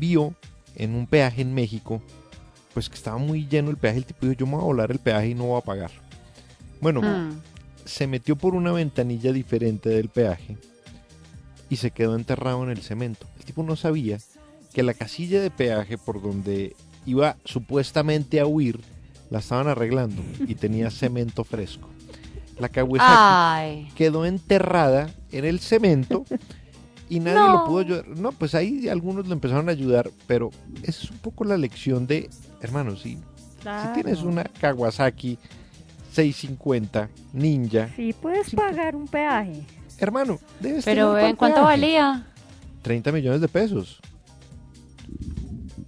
vio 0.00 0.34
en 0.74 0.94
un 0.94 1.06
peaje 1.06 1.42
en 1.42 1.54
México, 1.54 2.02
pues 2.76 2.90
que 2.90 2.96
estaba 2.96 3.16
muy 3.16 3.46
lleno 3.48 3.70
el 3.70 3.78
peaje. 3.78 3.96
El 3.96 4.04
tipo 4.04 4.26
dijo, 4.26 4.38
yo 4.38 4.44
me 4.44 4.52
voy 4.52 4.60
a 4.60 4.64
volar 4.66 4.90
el 4.90 4.98
peaje 4.98 5.30
y 5.30 5.34
no 5.34 5.44
voy 5.46 5.58
a 5.58 5.64
pagar. 5.64 5.90
Bueno, 6.82 7.00
Mm. 7.00 7.40
se 7.86 8.06
metió 8.06 8.36
por 8.36 8.54
una 8.54 8.70
ventanilla 8.70 9.32
diferente 9.32 9.88
del 9.88 10.10
peaje 10.10 10.58
y 11.70 11.76
se 11.76 11.90
quedó 11.90 12.14
enterrado 12.16 12.62
en 12.64 12.68
el 12.68 12.82
cemento. 12.82 13.26
El 13.38 13.46
tipo 13.46 13.62
no 13.62 13.76
sabía 13.76 14.18
que 14.74 14.82
la 14.82 14.92
casilla 14.92 15.40
de 15.40 15.50
peaje 15.50 15.96
por 15.96 16.20
donde 16.20 16.76
iba 17.06 17.36
supuestamente 17.46 18.40
a 18.40 18.46
huir 18.46 18.78
la 19.30 19.38
estaban 19.38 19.68
arreglando 19.68 20.20
y 20.46 20.54
tenía 20.54 20.90
cemento 20.90 21.44
fresco. 21.44 21.88
La 22.58 22.68
Kawasaki 22.68 23.88
quedó 23.94 24.26
enterrada 24.26 25.08
en 25.32 25.46
el 25.46 25.60
cemento 25.60 26.26
y 27.08 27.20
nadie 27.20 27.38
No. 27.40 27.52
lo 27.54 27.64
pudo 27.64 27.78
ayudar. 27.78 28.06
No, 28.08 28.32
pues 28.32 28.54
ahí 28.54 28.86
algunos 28.90 29.26
lo 29.28 29.32
empezaron 29.32 29.70
a 29.70 29.72
ayudar, 29.72 30.10
pero 30.26 30.50
es 30.82 31.10
un 31.10 31.16
poco 31.20 31.44
la 31.44 31.56
lección 31.56 32.06
de, 32.06 32.28
hermanos, 32.60 33.02
si, 33.02 33.14
si 33.14 33.92
tienes 33.94 34.22
una 34.22 34.44
Kawasaki 34.44 35.38
650 36.12 37.08
Ninja, 37.32 37.90
Sí, 37.96 38.14
puedes 38.20 38.54
pagar 38.54 38.96
un 38.96 39.06
peaje. 39.08 39.62
hermano, 39.98 40.38
debes 40.60 40.84
Pero 40.84 41.14
tener 41.14 41.30
¿en 41.30 41.36
cuánto 41.36 41.56
peaje. 41.56 41.68
valía? 41.70 42.26
30 42.82 43.12
millones 43.12 43.40
de 43.40 43.48
pesos. 43.48 44.00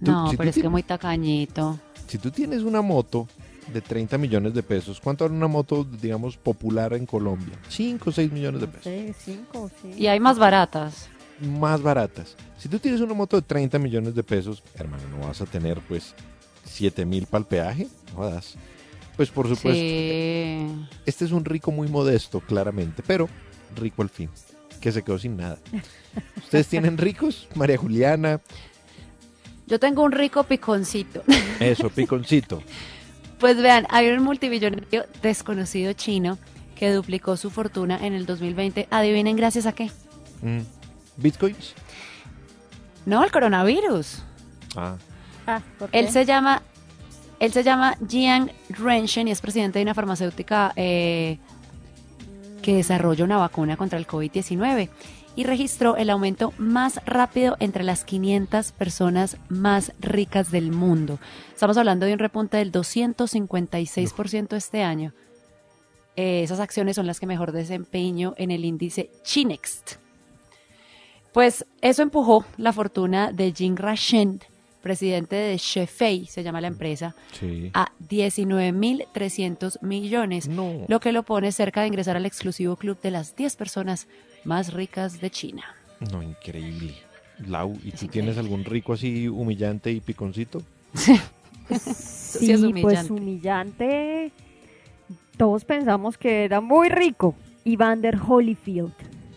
Tú- 0.03 0.11
No, 0.11 0.29
si 0.29 0.37
pero 0.37 0.49
es 0.49 0.55
que 0.55 0.61
tienes- 0.61 0.71
muy 0.71 0.83
tacañito. 0.83 1.79
Si 2.07 2.17
tú 2.17 2.31
tienes 2.31 2.61
una 2.63 2.81
moto 2.81 3.27
de 3.73 3.81
30 3.81 4.17
millones 4.17 4.53
de 4.53 4.63
pesos, 4.63 4.99
¿cuánto 4.99 5.25
vale 5.25 5.35
una 5.37 5.47
moto, 5.47 5.83
digamos, 5.83 6.37
popular 6.37 6.93
en 6.93 7.05
Colombia? 7.05 7.57
5 7.69 8.09
o 8.09 8.13
6 8.13 8.31
millones 8.31 8.61
de 8.61 8.67
pesos. 8.67 8.83
Sí, 8.83 9.13
cinco, 9.17 9.69
sí. 9.81 9.93
Y 9.97 10.07
hay 10.07 10.19
más 10.19 10.39
baratas. 10.39 11.07
Más 11.39 11.81
baratas. 11.81 12.35
Si 12.57 12.67
tú 12.67 12.79
tienes 12.79 12.99
una 13.01 13.13
moto 13.13 13.35
de 13.37 13.43
30 13.43 13.77
millones 13.79 14.15
de 14.15 14.23
pesos, 14.23 14.63
hermano, 14.75 15.03
no 15.09 15.27
vas 15.27 15.39
a 15.41 15.45
tener 15.45 15.79
pues 15.87 16.15
7 16.69 17.05
mil 17.05 17.25
para 17.25 17.41
el 17.41 17.45
peaje. 17.47 17.87
No 18.11 18.15
jodas. 18.17 18.55
Pues 19.17 19.29
por 19.29 19.45
supuesto, 19.47 19.71
Sí. 19.81 20.65
este 21.05 21.25
es 21.25 21.31
un 21.31 21.43
rico 21.43 21.71
muy 21.71 21.87
modesto, 21.89 22.39
claramente, 22.39 23.03
pero 23.05 23.27
rico 23.75 24.01
al 24.01 24.09
fin, 24.09 24.29
que 24.79 24.91
se 24.93 25.03
quedó 25.03 25.19
sin 25.19 25.35
nada. 25.35 25.57
¿Ustedes 26.37 26.67
tienen 26.69 26.97
ricos? 26.97 27.47
María 27.55 27.77
Juliana, 27.77 28.39
Yo 29.67 29.79
tengo 29.79 30.03
un 30.03 30.11
rico 30.13 30.43
piconcito. 30.43 31.21
eso, 31.59 31.89
piconcito. 31.89 32.61
Pues 33.39 33.55
vean, 33.61 33.87
hay 33.89 34.09
un 34.09 34.21
multimillonario 34.21 35.05
desconocido 35.21 35.93
chino 35.93 36.37
que 36.75 36.91
duplicó 36.91 37.37
su 37.37 37.49
fortuna 37.49 37.97
en 38.05 38.11
el 38.13 38.25
2020. 38.25 38.89
Adivinen 38.91 39.37
gracias 39.37 39.65
a 39.65 39.71
qué. 39.71 39.89
Mm. 40.41 40.59
¿Bitcoins? 41.15 41.73
No, 43.05 43.23
el 43.23 43.31
coronavirus. 43.31 44.23
Ah. 44.75 44.97
Ah, 45.49 45.63
¿por 45.79 45.89
Él 45.93 46.09
se 46.09 46.25
llama, 46.25 46.61
él 47.39 47.51
se 47.51 47.63
llama 47.63 47.97
Jiang 48.07 48.51
Renshen 48.69 49.27
y 49.27 49.31
es 49.31 49.41
presidente 49.41 49.79
de 49.79 49.83
una 49.83 49.95
farmacéutica 49.95 50.73
eh, 50.75 51.39
que 52.61 52.75
desarrolla 52.75 53.25
una 53.25 53.37
vacuna 53.37 53.77
contra 53.77 53.97
el 53.97 54.05
COVID-19. 54.05 54.89
y 55.35 55.43
registró 55.45 55.95
el 55.95 56.09
aumento 56.09 56.53
más 56.57 56.99
rápido 57.05 57.55
entre 57.59 57.83
las 57.83 58.03
500 58.03 58.73
personas 58.73 59.37
más 59.47 59.93
ricas 59.99 60.51
del 60.51 60.71
mundo. 60.71 61.17
Estamos 61.53 61.77
hablando 61.77 62.05
de 62.05 62.13
un 62.13 62.19
repunte 62.19 62.57
del 62.57 62.73
256% 62.73 64.57
este 64.57 64.83
año. 64.83 65.13
Eh, 66.17 66.43
esas 66.43 66.59
acciones 66.59 66.97
son 66.97 67.07
las 67.07 67.21
que 67.21 67.25
mejor 67.25 67.53
desempeño 67.53 68.33
en 68.37 68.51
el 68.51 68.65
índice 68.65 69.09
Chinext. 69.23 69.93
Pues 71.31 71.65
eso 71.81 72.01
empujó 72.01 72.43
la 72.57 72.73
fortuna 72.73 73.31
de 73.31 73.53
Jim 73.53 73.77
Rashend, 73.77 74.43
presidente 74.81 75.35
de 75.35 75.57
Shefei, 75.57 76.25
se 76.25 76.43
llama 76.43 76.61
la 76.61 76.67
empresa, 76.67 77.15
Sí. 77.33 77.69
a 77.73 77.91
19.300 78.09 79.81
millones, 79.81 80.49
lo 80.87 80.99
que 80.99 81.11
lo 81.11 81.23
pone 81.23 81.51
cerca 81.51 81.81
de 81.81 81.87
ingresar 81.87 82.15
al 82.17 82.25
exclusivo 82.25 82.75
club 82.75 82.99
de 83.01 83.11
las 83.11 83.35
10 83.35 83.55
personas 83.55 84.07
más 84.45 84.73
ricas 84.73 85.19
de 85.21 85.29
China. 85.29 85.63
No, 86.11 86.23
increíble. 86.23 86.95
Lau, 87.47 87.77
¿y 87.83 87.91
tú 87.91 88.07
tienes 88.07 88.37
algún 88.37 88.65
rico 88.65 88.93
así 88.93 89.27
humillante 89.27 89.91
y 89.91 89.99
piconcito? 89.99 90.61
sí 90.93 91.19
Sí, 91.69 92.51
es 92.51 92.59
pues 92.61 92.71
humillante. 92.71 93.13
humillante. 93.13 94.31
Todos 95.37 95.65
pensamos 95.65 96.17
que 96.17 96.43
era 96.45 96.61
muy 96.61 96.89
rico. 96.89 97.35
Evander 97.65 98.17
Holyfield. 98.27 98.91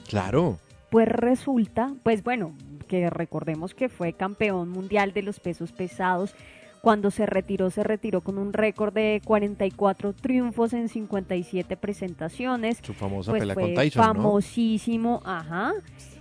Claro. 0.09 0.59
Pues 0.91 1.09
resulta, 1.09 1.93
pues 2.03 2.23
bueno, 2.23 2.55
que 2.93 3.09
recordemos 3.09 3.75
que 3.75 3.89
fue 3.89 4.13
campeón 4.13 4.69
mundial 4.69 5.15
de 5.15 5.23
los 5.23 5.41
pesos 5.41 5.73
pesados. 5.73 6.35
Cuando 6.83 7.11
se 7.11 7.25
retiró, 7.25 7.71
se 7.71 7.83
retiró 7.83 8.21
con 8.21 8.37
un 8.37 8.53
récord 8.53 8.93
de 8.93 9.23
44 9.25 10.13
triunfos 10.13 10.75
en 10.75 10.91
57 10.91 11.77
presentaciones. 11.79 12.81
Su 12.83 12.93
famosa 12.93 13.31
Pues 13.31 13.41
pelea 13.41 13.55
fue 13.55 13.63
con 13.63 13.75
Tyson, 13.75 14.01
¿no? 14.01 14.15
famosísimo, 14.15 15.23
ajá, 15.25 15.73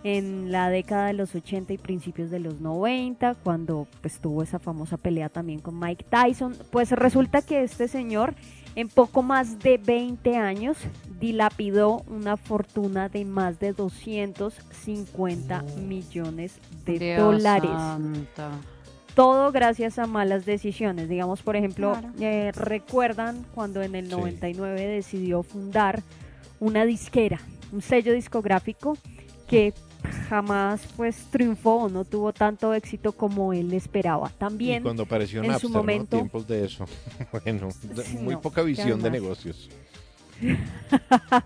en 0.05 0.51
la 0.51 0.69
década 0.69 1.07
de 1.07 1.13
los 1.13 1.35
80 1.35 1.73
y 1.73 1.77
principios 1.77 2.31
de 2.31 2.39
los 2.39 2.61
90, 2.61 3.35
cuando 3.43 3.85
pues 3.99 4.19
tuvo 4.19 4.43
esa 4.43 4.59
famosa 4.59 4.95
pelea 4.95 5.27
también 5.27 5.59
con 5.59 5.77
Mike 5.77 6.05
Tyson. 6.09 6.55
Pues 6.71 6.91
resulta 6.91 7.41
que 7.41 7.63
este 7.63 7.89
señor 7.89 8.33
en 8.75 8.87
poco 8.89 9.21
más 9.21 9.59
de 9.59 9.77
20 9.77 10.37
años 10.37 10.77
dilapidó 11.19 12.03
una 12.07 12.37
fortuna 12.37 13.09
de 13.09 13.25
más 13.25 13.59
de 13.59 13.73
250 13.73 15.63
millones 15.87 16.53
de 16.85 16.99
Dios 16.99 17.19
dólares. 17.21 17.71
Todo 19.13 19.51
gracias 19.51 19.99
a 19.99 20.07
malas 20.07 20.45
decisiones. 20.45 21.09
Digamos, 21.09 21.41
por 21.41 21.55
ejemplo, 21.57 21.91
Claro. 21.91 22.09
eh, 22.19 22.51
recuerdan 22.53 23.45
cuando 23.53 23.81
en 23.81 23.95
el 23.95 24.07
99 24.09 24.87
decidió 24.87 25.43
fundar 25.43 26.01
una 26.59 26.85
disquera, 26.85 27.39
un 27.73 27.81
sello 27.81 28.13
discográfico 28.13 28.97
que 29.47 29.73
jamás 30.29 30.81
pues 30.97 31.15
triunfó 31.29 31.89
no 31.89 32.05
tuvo 32.05 32.33
tanto 32.33 32.73
éxito 32.73 33.11
como 33.11 33.53
él 33.53 33.73
esperaba. 33.73 34.29
También 34.37 34.81
y 34.81 34.83
cuando 34.83 35.03
apareció 35.03 35.41
en 35.41 35.47
Napster, 35.47 35.67
su 35.67 35.73
¿no? 35.73 35.79
momento 35.79 36.17
Tiempos 36.17 36.47
de 36.47 36.65
eso. 36.65 36.85
bueno, 37.31 37.69
Sí, 38.03 38.17
muy 38.17 38.35
no, 38.35 38.41
poca 38.41 38.61
visión 38.61 39.01
de 39.01 39.11
negocios. 39.11 39.69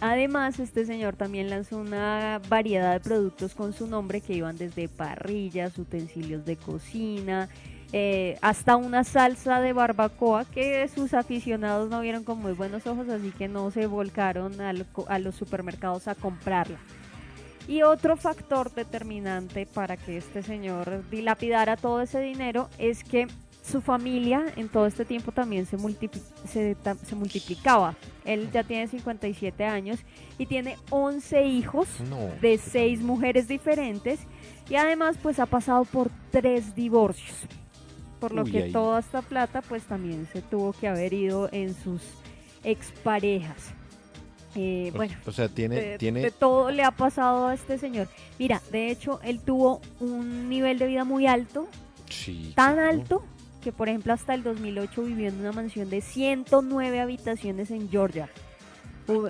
Además, 0.00 0.58
este 0.58 0.84
señor 0.84 1.16
también 1.16 1.48
lanzó 1.48 1.78
una 1.78 2.40
variedad 2.48 2.92
de 2.92 3.00
productos 3.00 3.54
con 3.54 3.72
su 3.72 3.86
nombre 3.86 4.20
que 4.20 4.34
iban 4.34 4.56
desde 4.58 4.88
parrillas, 4.88 5.78
utensilios 5.78 6.44
de 6.44 6.56
cocina, 6.56 7.48
eh, 7.92 8.36
hasta 8.42 8.76
una 8.76 9.04
salsa 9.04 9.60
de 9.60 9.72
barbacoa 9.72 10.44
que 10.44 10.86
sus 10.88 11.14
aficionados 11.14 11.88
no 11.88 12.00
vieron 12.00 12.24
con 12.24 12.38
muy 12.38 12.52
buenos 12.52 12.86
ojos, 12.86 13.08
así 13.08 13.30
que 13.30 13.48
no 13.48 13.70
se 13.70 13.86
volcaron 13.86 14.60
al 14.60 14.86
a 15.08 15.18
los 15.18 15.34
supermercados 15.34 16.08
a 16.08 16.14
comprarla. 16.14 16.78
Y 17.68 17.82
otro 17.82 18.16
factor 18.16 18.72
determinante 18.72 19.66
para 19.66 19.96
que 19.96 20.16
este 20.16 20.42
señor 20.42 21.02
dilapidara 21.10 21.76
todo 21.76 22.00
ese 22.00 22.20
dinero 22.20 22.68
es 22.78 23.02
que 23.02 23.26
su 23.64 23.80
familia 23.80 24.44
en 24.54 24.68
todo 24.68 24.86
este 24.86 25.04
tiempo 25.04 25.32
también 25.32 25.66
se, 25.66 25.76
multipli- 25.76 26.22
se, 26.46 26.76
ta- 26.76 26.94
se 26.94 27.16
multiplicaba. 27.16 27.96
Él 28.24 28.48
ya 28.52 28.62
tiene 28.62 28.86
57 28.86 29.64
años 29.64 29.98
y 30.38 30.46
tiene 30.46 30.76
11 30.90 31.44
hijos 31.46 31.88
No. 32.08 32.18
de 32.40 32.58
6 32.58 33.00
mujeres 33.00 33.48
diferentes 33.48 34.20
y 34.70 34.76
además 34.76 35.16
pues 35.20 35.40
ha 35.40 35.46
pasado 35.46 35.84
por 35.84 36.10
tres 36.30 36.76
divorcios. 36.76 37.36
Por 38.20 38.32
lo 38.32 38.44
Uy, 38.44 38.52
que 38.52 38.62
ahí. 38.64 38.72
toda 38.72 39.00
esta 39.00 39.22
plata 39.22 39.60
pues 39.62 39.82
también 39.82 40.28
se 40.32 40.40
tuvo 40.42 40.72
que 40.72 40.86
haber 40.86 41.12
ido 41.12 41.48
en 41.50 41.74
sus 41.74 42.02
exparejas. 42.62 43.72
Eh, 44.56 44.90
bueno, 44.96 45.14
o 45.26 45.32
sea, 45.32 45.48
tiene- 45.48 45.76
de, 45.80 45.98
tiene- 45.98 46.20
de 46.22 46.30
todo 46.30 46.70
le 46.70 46.82
ha 46.82 46.90
pasado 46.90 47.46
a 47.48 47.54
este 47.54 47.76
señor. 47.78 48.08
Mira, 48.38 48.62
de 48.72 48.90
hecho, 48.90 49.20
él 49.22 49.40
tuvo 49.40 49.80
un 50.00 50.48
nivel 50.48 50.78
de 50.78 50.86
vida 50.86 51.04
muy 51.04 51.26
alto, 51.26 51.68
Sí. 52.08 52.52
tan 52.56 52.74
claro. 52.76 52.88
alto 52.90 53.24
que, 53.62 53.72
por 53.72 53.88
ejemplo, 53.88 54.12
hasta 54.12 54.32
el 54.34 54.42
2008 54.42 55.02
vivió 55.02 55.28
en 55.28 55.40
una 55.40 55.52
mansión 55.52 55.90
de 55.90 56.00
109 56.00 57.00
habitaciones 57.00 57.70
en 57.70 57.90
Georgia, 57.90 58.30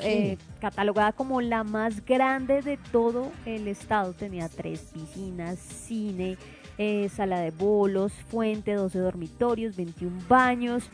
eh, 0.03 0.39
catalogada 0.61 1.13
como 1.13 1.41
la 1.41 1.65
más 1.65 2.05
grande 2.05 2.63
de 2.63 2.77
todo 2.93 3.33
el 3.47 3.67
estado. 3.69 4.13
Tenía 4.13 4.49
tres 4.49 4.91
piscinas, 4.95 5.59
cine, 5.59 6.37
eh, 6.79 7.09
sala 7.15 7.41
de 7.41 7.51
bolos, 7.51 8.13
fuente, 8.31 8.75
12 8.75 8.99
dormitorios, 8.99 9.77
21 9.77 10.19
baños. 10.29 10.85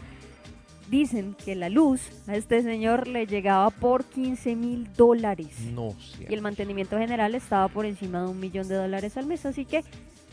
Dicen 0.92 1.34
que 1.42 1.54
la 1.54 1.70
luz 1.70 2.02
a 2.26 2.36
este 2.36 2.60
señor 2.60 3.08
le 3.08 3.26
llegaba 3.26 3.70
por 3.70 4.04
15 4.04 4.54
mil 4.56 4.92
dólares. 4.92 5.58
No 5.72 5.92
sé. 5.92 6.26
Y 6.28 6.34
el 6.34 6.42
mantenimiento 6.42 6.98
general 6.98 7.34
estaba 7.34 7.68
por 7.68 7.86
encima 7.86 8.20
de 8.20 8.28
un 8.28 8.38
millón 8.38 8.68
de 8.68 8.74
dólares 8.74 9.16
al 9.16 9.24
mes. 9.24 9.46
Así 9.46 9.64
que, 9.64 9.82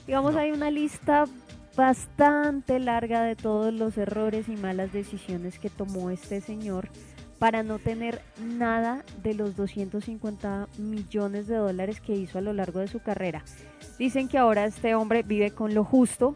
digamos, 0.06 0.36
hay 0.36 0.52
una 0.52 0.70
lista 0.70 1.24
bastante 1.78 2.78
larga 2.78 3.24
de 3.24 3.38
todos 3.38 3.74
los 3.74 3.98
errores 3.98 4.50
y 4.50 4.58
malas 4.58 4.92
decisiones 4.92 5.60
que 5.60 5.70
tomó 5.70 6.10
este 6.10 6.42
señor 6.42 6.90
para 7.38 7.64
no 7.64 7.80
tener 7.80 8.22
nada 8.44 9.06
de 9.24 9.36
los 9.36 9.56
250 9.56 10.68
millones 10.78 11.48
de 11.48 11.56
dólares 11.56 12.02
que 12.02 12.18
hizo 12.18 12.38
a 12.38 12.42
lo 12.42 12.52
largo 12.52 12.82
de 12.82 12.90
su 12.90 13.00
carrera. 13.00 13.46
Dicen 13.98 14.28
que 14.28 14.38
ahora 14.38 14.66
este 14.66 14.94
hombre 14.94 15.24
vive 15.24 15.52
con 15.52 15.74
lo 15.74 15.86
justo 15.86 16.36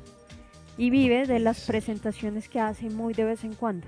y 0.77 0.91
vive 0.91 1.27
de 1.27 1.39
las 1.39 1.65
presentaciones 1.65 2.47
que 2.47 2.61
hace 2.61 2.89
muy 2.89 3.13
de 3.13 3.25
vez 3.25 3.43
en 3.43 3.53
cuando. 3.55 3.85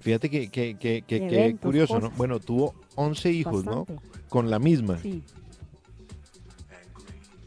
Fíjate 0.00 0.30
que, 0.30 0.48
que, 0.48 0.76
que, 0.76 1.02
que- 1.02 1.16
eventos, 1.16 1.60
curioso, 1.68 2.00
¿no? 2.00 2.10
Bueno, 2.12 2.40
tuvo 2.40 2.74
11 2.96 3.30
hijos, 3.32 3.64
Bastante. 3.64 3.94
¿no? 3.94 4.00
Con 4.28 4.50
la 4.50 4.58
misma, 4.58 4.98
Sí. 4.98 5.22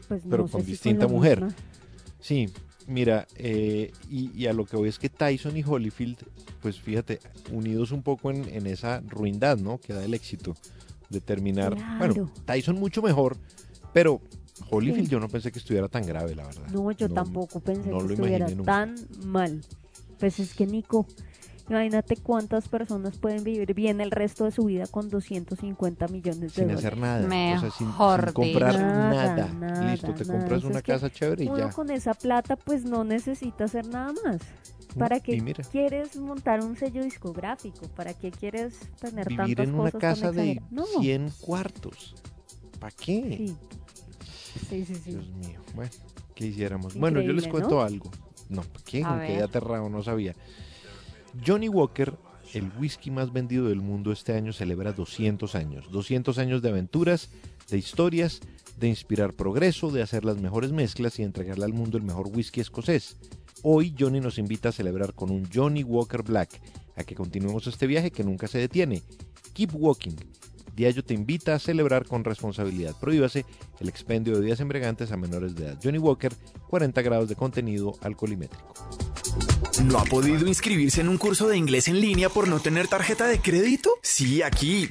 Pues 0.08 0.22
pero 0.28 0.44
no 0.44 0.48
con 0.48 0.62
si 0.62 0.70
distinta 0.72 1.08
mujer. 1.08 1.42
misma. 1.42 1.58
Sí, 2.20 2.48
mira, 2.86 3.26
eh, 3.36 3.90
y, 4.10 4.30
y 4.40 4.46
a 4.46 4.52
lo 4.52 4.64
que 4.66 4.76
voy 4.76 4.88
es 4.88 4.98
que 4.98 5.08
Tyson 5.08 5.56
y 5.56 5.62
Holyfield, 5.64 6.18
pues 6.62 6.80
fíjate, 6.80 7.20
unidos 7.52 7.90
un 7.90 8.02
poco 8.02 8.30
en, 8.30 8.44
en 8.54 8.66
esa 8.66 9.00
ruindad, 9.00 9.58
¿no? 9.58 9.78
Que 9.78 9.92
da 9.92 10.04
el 10.04 10.14
éxito 10.14 10.54
de 11.08 11.20
terminar. 11.20 11.76
Bueno. 11.98 12.30
Tyson 12.44 12.76
mucho 12.78 13.02
mejor, 13.02 13.36
pero 13.92 14.20
Holyfield 14.70 15.06
Sí. 15.06 15.12
yo 15.12 15.20
no 15.20 15.28
pensé 15.28 15.50
que 15.50 15.58
estuviera 15.58 15.88
tan 15.88 16.06
grave, 16.06 16.34
la 16.34 16.44
verdad. 16.46 16.68
No, 16.70 16.90
yo 16.92 17.08
tampoco 17.08 17.60
pensé 17.60 17.90
no 17.90 17.98
que 18.06 18.12
estuviera 18.14 18.46
tan 18.64 18.94
mal. 19.24 19.60
Pues 20.18 20.38
es 20.38 20.54
que 20.54 20.66
Nico, 20.66 21.06
imagínate 21.68 22.16
cuántas 22.16 22.68
personas 22.68 23.18
pueden 23.18 23.44
vivir 23.44 23.74
bien 23.74 24.00
el 24.00 24.10
resto 24.10 24.44
de 24.44 24.50
su 24.50 24.64
vida 24.64 24.86
con 24.86 25.08
250 25.10 26.08
millones 26.08 26.54
de 26.54 26.62
Sin 26.62 26.68
dólares. 26.68 26.84
hacer 26.84 26.96
nada, 26.98 27.54
o 27.56 27.58
sea, 27.60 27.70
sin, 27.70 27.86
Mejor 27.88 28.24
sin 28.24 28.32
comprar 28.32 28.74
nada. 28.78 29.48
Nada, 29.48 29.92
Listo, 29.92 30.14
te 30.14 30.24
nada. 30.24 30.38
compras 30.38 30.58
Eso 30.60 30.68
una 30.68 30.82
casa 30.82 31.10
chévere 31.10 31.44
y 31.44 31.48
Uno 31.48 31.58
ya. 31.58 31.70
con 31.70 31.90
esa 31.90 32.14
plata 32.14 32.56
pues 32.56 32.84
no 32.84 33.04
necesita 33.04 33.64
hacer 33.64 33.86
nada 33.86 34.12
más. 34.24 34.40
¿Para 34.98 35.16
y 35.16 35.20
qué 35.20 35.40
mira. 35.40 35.64
quieres 35.64 36.16
montar 36.16 36.62
un 36.62 36.76
sello 36.76 37.02
discográfico? 37.02 37.88
¿Para 37.88 38.14
qué 38.14 38.30
quieres 38.30 38.74
tener 39.00 39.28
Vivir 39.28 39.56
tantas 39.56 39.68
en 39.68 39.74
una 39.74 39.90
cosas 39.90 40.00
casa 40.00 40.32
de? 40.32 40.62
No. 40.70 40.84
100 41.00 41.30
cuartos. 41.40 42.14
¿Para 42.78 42.94
qué? 42.94 43.36
Sí. 43.38 43.56
Sí, 44.68 44.84
sí, 44.84 44.94
sí. 44.94 45.10
Dios 45.10 45.28
mío. 45.30 45.60
Bueno, 45.74 45.90
¿qué 46.34 46.46
hiciéramos? 46.46 46.94
bueno, 46.94 47.20
yo 47.20 47.32
les 47.32 47.46
Increíble, 47.46 47.50
cuento 47.50 47.74
¿no? 47.76 47.82
algo. 47.82 48.10
No, 48.48 48.62
¿qué? 48.84 49.02
A 49.02 49.16
Me 49.16 49.26
quedé 49.26 49.36
ver. 49.36 49.44
aterrado, 49.44 49.88
no 49.88 50.02
sabía. 50.02 50.34
Johnny 51.42 51.68
Walker, 51.68 52.14
el 52.52 52.70
whisky 52.78 53.10
más 53.10 53.32
vendido 53.32 53.68
del 53.68 53.80
mundo 53.80 54.12
este 54.12 54.34
año, 54.34 54.52
celebra 54.52 54.92
200 54.92 55.54
años. 55.54 55.90
200 55.90 56.38
años 56.38 56.62
de 56.62 56.68
aventuras, 56.68 57.30
de 57.70 57.78
historias, 57.78 58.40
de 58.78 58.88
inspirar 58.88 59.32
progreso, 59.32 59.90
de 59.90 60.02
hacer 60.02 60.24
las 60.24 60.38
mejores 60.38 60.72
mezclas 60.72 61.18
y 61.18 61.22
entregarle 61.22 61.64
al 61.64 61.72
mundo 61.72 61.96
el 61.96 62.04
mejor 62.04 62.28
whisky 62.28 62.60
escocés. 62.60 63.16
Hoy 63.62 63.94
Johnny 63.98 64.20
nos 64.20 64.38
invita 64.38 64.68
a 64.68 64.72
celebrar 64.72 65.14
con 65.14 65.30
un 65.30 65.48
Johnny 65.52 65.82
Walker 65.82 66.22
Black, 66.22 66.60
a 66.96 67.04
que 67.04 67.14
continuemos 67.14 67.66
este 67.66 67.86
viaje 67.86 68.10
que 68.10 68.24
nunca 68.24 68.46
se 68.46 68.58
detiene. 68.58 69.02
Keep 69.54 69.70
walking. 69.74 70.16
Diallo 70.76 71.04
te 71.04 71.14
invita 71.14 71.54
a 71.54 71.58
celebrar 71.58 72.04
con 72.06 72.24
responsabilidad. 72.24 72.96
Prohíbase 73.00 73.44
el 73.80 73.88
expendio 73.88 74.34
de 74.34 74.40
bebidas 74.40 74.60
embriagantes 74.60 75.12
a 75.12 75.16
menores 75.16 75.54
de 75.54 75.66
edad. 75.66 75.78
Johnny 75.82 75.98
Walker, 75.98 76.32
40 76.68 77.00
grados 77.02 77.28
de 77.28 77.36
contenido 77.36 77.94
alcoholimétrico. 78.02 78.74
¿No 79.82 79.98
ha 79.98 80.04
podido 80.04 80.46
inscribirse 80.46 81.00
en 81.00 81.08
un 81.08 81.18
curso 81.18 81.48
de 81.48 81.56
inglés 81.56 81.88
en 81.88 82.00
línea 82.00 82.28
por 82.28 82.48
no 82.48 82.60
tener 82.60 82.88
tarjeta 82.88 83.26
de 83.26 83.40
crédito? 83.40 83.90
Sí, 84.02 84.42
aquí. 84.42 84.88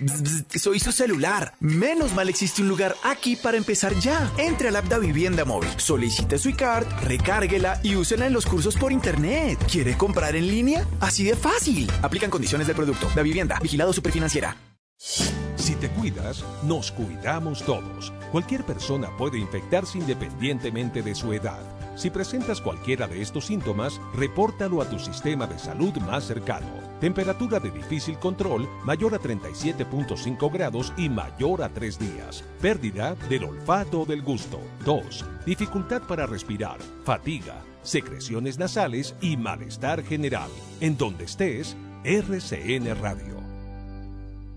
Soy 0.56 0.80
su 0.80 0.92
celular. 0.92 1.54
Menos 1.60 2.14
mal 2.14 2.30
existe 2.30 2.62
un 2.62 2.68
lugar 2.68 2.96
aquí 3.04 3.36
para 3.36 3.58
empezar 3.58 3.98
ya. 4.00 4.32
Entre 4.38 4.68
al 4.68 4.76
app 4.76 4.86
Da 4.86 5.00
Vivienda 5.00 5.46
Móvil, 5.46 5.70
solicite 5.78 6.38
su 6.38 6.50
iCard, 6.50 6.86
recárguela 7.04 7.80
y 7.82 7.96
úsela 7.96 8.28
en 8.28 8.34
los 8.34 8.46
cursos 8.46 8.76
por 8.76 8.92
internet. 8.92 9.58
¿Quiere 9.72 9.98
comprar 9.98 10.36
en 10.36 10.48
línea? 10.48 10.86
Así 11.00 11.24
de 11.24 11.36
fácil. 11.36 11.90
Aplican 12.02 12.30
condiciones 12.30 12.68
del 12.68 12.76
producto. 12.76 13.10
Da 13.16 13.24
Vivienda, 13.24 13.60
vigilado 13.62 13.94
superfinanciera. 13.94 14.58
Si 14.98 15.76
te 15.76 15.90
cuidas, 15.90 16.44
nos 16.64 16.92
cuidamos 16.92 17.64
todos. 17.64 18.12
Cualquier 18.32 18.66
persona 18.66 19.16
puede 19.18 19.38
infectarse 19.38 19.98
independientemente 19.98 21.02
de 21.02 21.16
su 21.16 21.32
edad. 21.32 21.62
Si 21.96 22.10
presentas 22.10 22.60
cualquiera 22.60 23.08
de 23.08 23.22
estos 23.22 23.46
síntomas, 23.46 24.02
repórtalo 24.16 24.82
a 24.82 24.90
tu 24.90 24.98
sistema 25.00 25.46
de 25.46 25.60
salud 25.60 25.96
más 25.98 26.26
cercano. 26.26 26.68
Temperatura 27.00 27.60
de 27.60 27.70
difícil 27.70 28.18
control 28.18 28.68
mayor 28.84 29.14
a 29.14 29.20
37.5 29.20 30.52
grados 30.52 30.94
y 30.98 31.10
mayor 31.10 31.62
a 31.62 31.70
3 31.70 32.00
días. 32.00 32.44
Pérdida 32.62 33.16
del 33.30 33.44
olfato 33.44 34.02
o 34.02 34.06
del 34.06 34.22
gusto. 34.22 34.60
2. 34.86 35.26
Dificultad 35.46 36.02
para 36.04 36.26
respirar, 36.26 36.80
fatiga, 37.04 37.62
secreciones 37.84 38.58
nasales 38.58 39.16
y 39.22 39.38
malestar 39.38 40.04
general. 40.04 40.50
En 40.80 40.98
donde 40.98 41.26
estés, 41.26 41.76
RCN 42.04 42.96
Radio. 43.02 43.36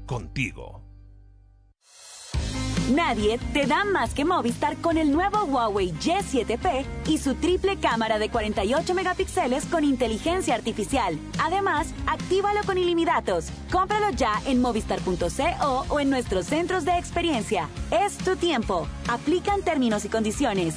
Contigo. 0.07 0.76
Nadie 2.91 3.39
te 3.53 3.67
da 3.67 3.85
más 3.85 4.15
que 4.15 4.25
Movistar 4.25 4.77
con 4.77 4.97
el 4.97 5.11
nuevo 5.11 5.43
Huawei 5.45 5.93
Y7P 5.93 6.85
y 7.09 7.19
su 7.19 7.35
triple 7.35 7.79
cámara 7.79 8.21
de 8.21 8.29
48 8.31 8.95
megapíxeles 8.95 9.67
con 9.67 9.83
inteligencia 9.83 10.55
artificial. 10.55 11.19
Además, 11.43 11.89
actívalo 12.07 12.61
con 12.65 12.79
ilimitados. 12.79 13.49
Cómpralo 13.73 14.11
ya 14.11 14.41
en 14.47 14.61
movistar.co 14.61 15.85
o 15.89 16.01
en 16.01 16.11
nuestros 16.11 16.47
centros 16.47 16.85
de 16.85 16.97
experiencia. 16.97 17.69
Es 17.91 18.19
tu 18.19 18.37
tiempo. 18.37 18.87
Aplican 19.09 19.63
términos 19.63 20.05
y 20.05 20.09
condiciones. 20.09 20.75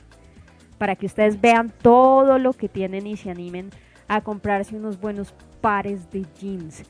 para 0.81 0.97
que 0.97 1.05
ustedes 1.05 1.39
vean 1.39 1.71
todo 1.83 2.39
lo 2.39 2.55
que 2.55 2.67
tienen 2.67 3.07
y 3.07 3.19
se 3.19 3.31
animen 3.31 3.69
a 4.09 4.23
comprarse 4.23 4.75
unos 4.75 4.99
buenos 4.99 5.35
pares 5.61 6.11
de 6.11 6.25
jeans. 6.41 6.85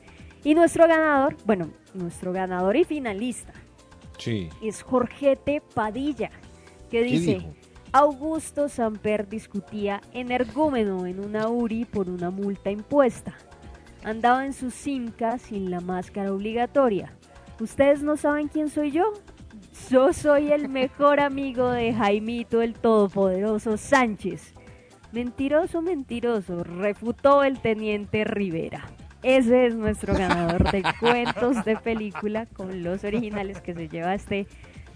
Y 0.45 0.55
nuestro 0.55 0.87
ganador, 0.87 1.35
bueno, 1.45 1.67
nuestro 1.93 2.31
ganador 2.31 2.77
y 2.77 2.85
finalista 2.85 3.51
Sí. 4.17 4.47
es 4.63 4.81
Jorgete 4.81 5.61
Padilla, 5.75 6.31
que 6.89 7.03
dice, 7.03 7.33
dijo? 7.39 7.53
Augusto 7.91 8.69
Samper 8.69 9.27
discutía 9.27 9.99
energúmeno 10.13 11.05
en 11.05 11.19
una 11.19 11.49
URI 11.49 11.83
por 11.83 12.09
una 12.09 12.29
multa 12.29 12.71
impuesta. 12.71 13.35
Andaba 14.05 14.45
en 14.45 14.53
su 14.53 14.71
Simca 14.71 15.37
sin 15.37 15.69
la 15.69 15.81
máscara 15.81 16.31
obligatoria. 16.31 17.11
¿Ustedes 17.59 18.01
no 18.03 18.15
saben 18.15 18.47
quién 18.47 18.69
soy 18.69 18.91
yo? 18.91 19.11
Yo 19.89 20.13
soy 20.13 20.51
el 20.51 20.69
mejor 20.69 21.19
amigo 21.19 21.69
de 21.69 21.93
Jaimito 21.93 22.61
el 22.61 22.73
Todopoderoso 22.73 23.77
Sánchez. 23.77 24.53
Mentiroso, 25.11 25.81
mentiroso, 25.81 26.63
refutó 26.63 27.43
el 27.43 27.59
teniente 27.59 28.23
Rivera. 28.23 28.85
Ese 29.23 29.67
es 29.67 29.75
nuestro 29.75 30.13
ganador 30.13 30.71
de 30.71 30.83
cuentos 30.99 31.63
de 31.65 31.75
película 31.75 32.45
con 32.47 32.83
los 32.83 33.03
originales 33.03 33.61
que 33.61 33.73
se 33.73 33.87
lleva 33.87 34.15
este 34.15 34.47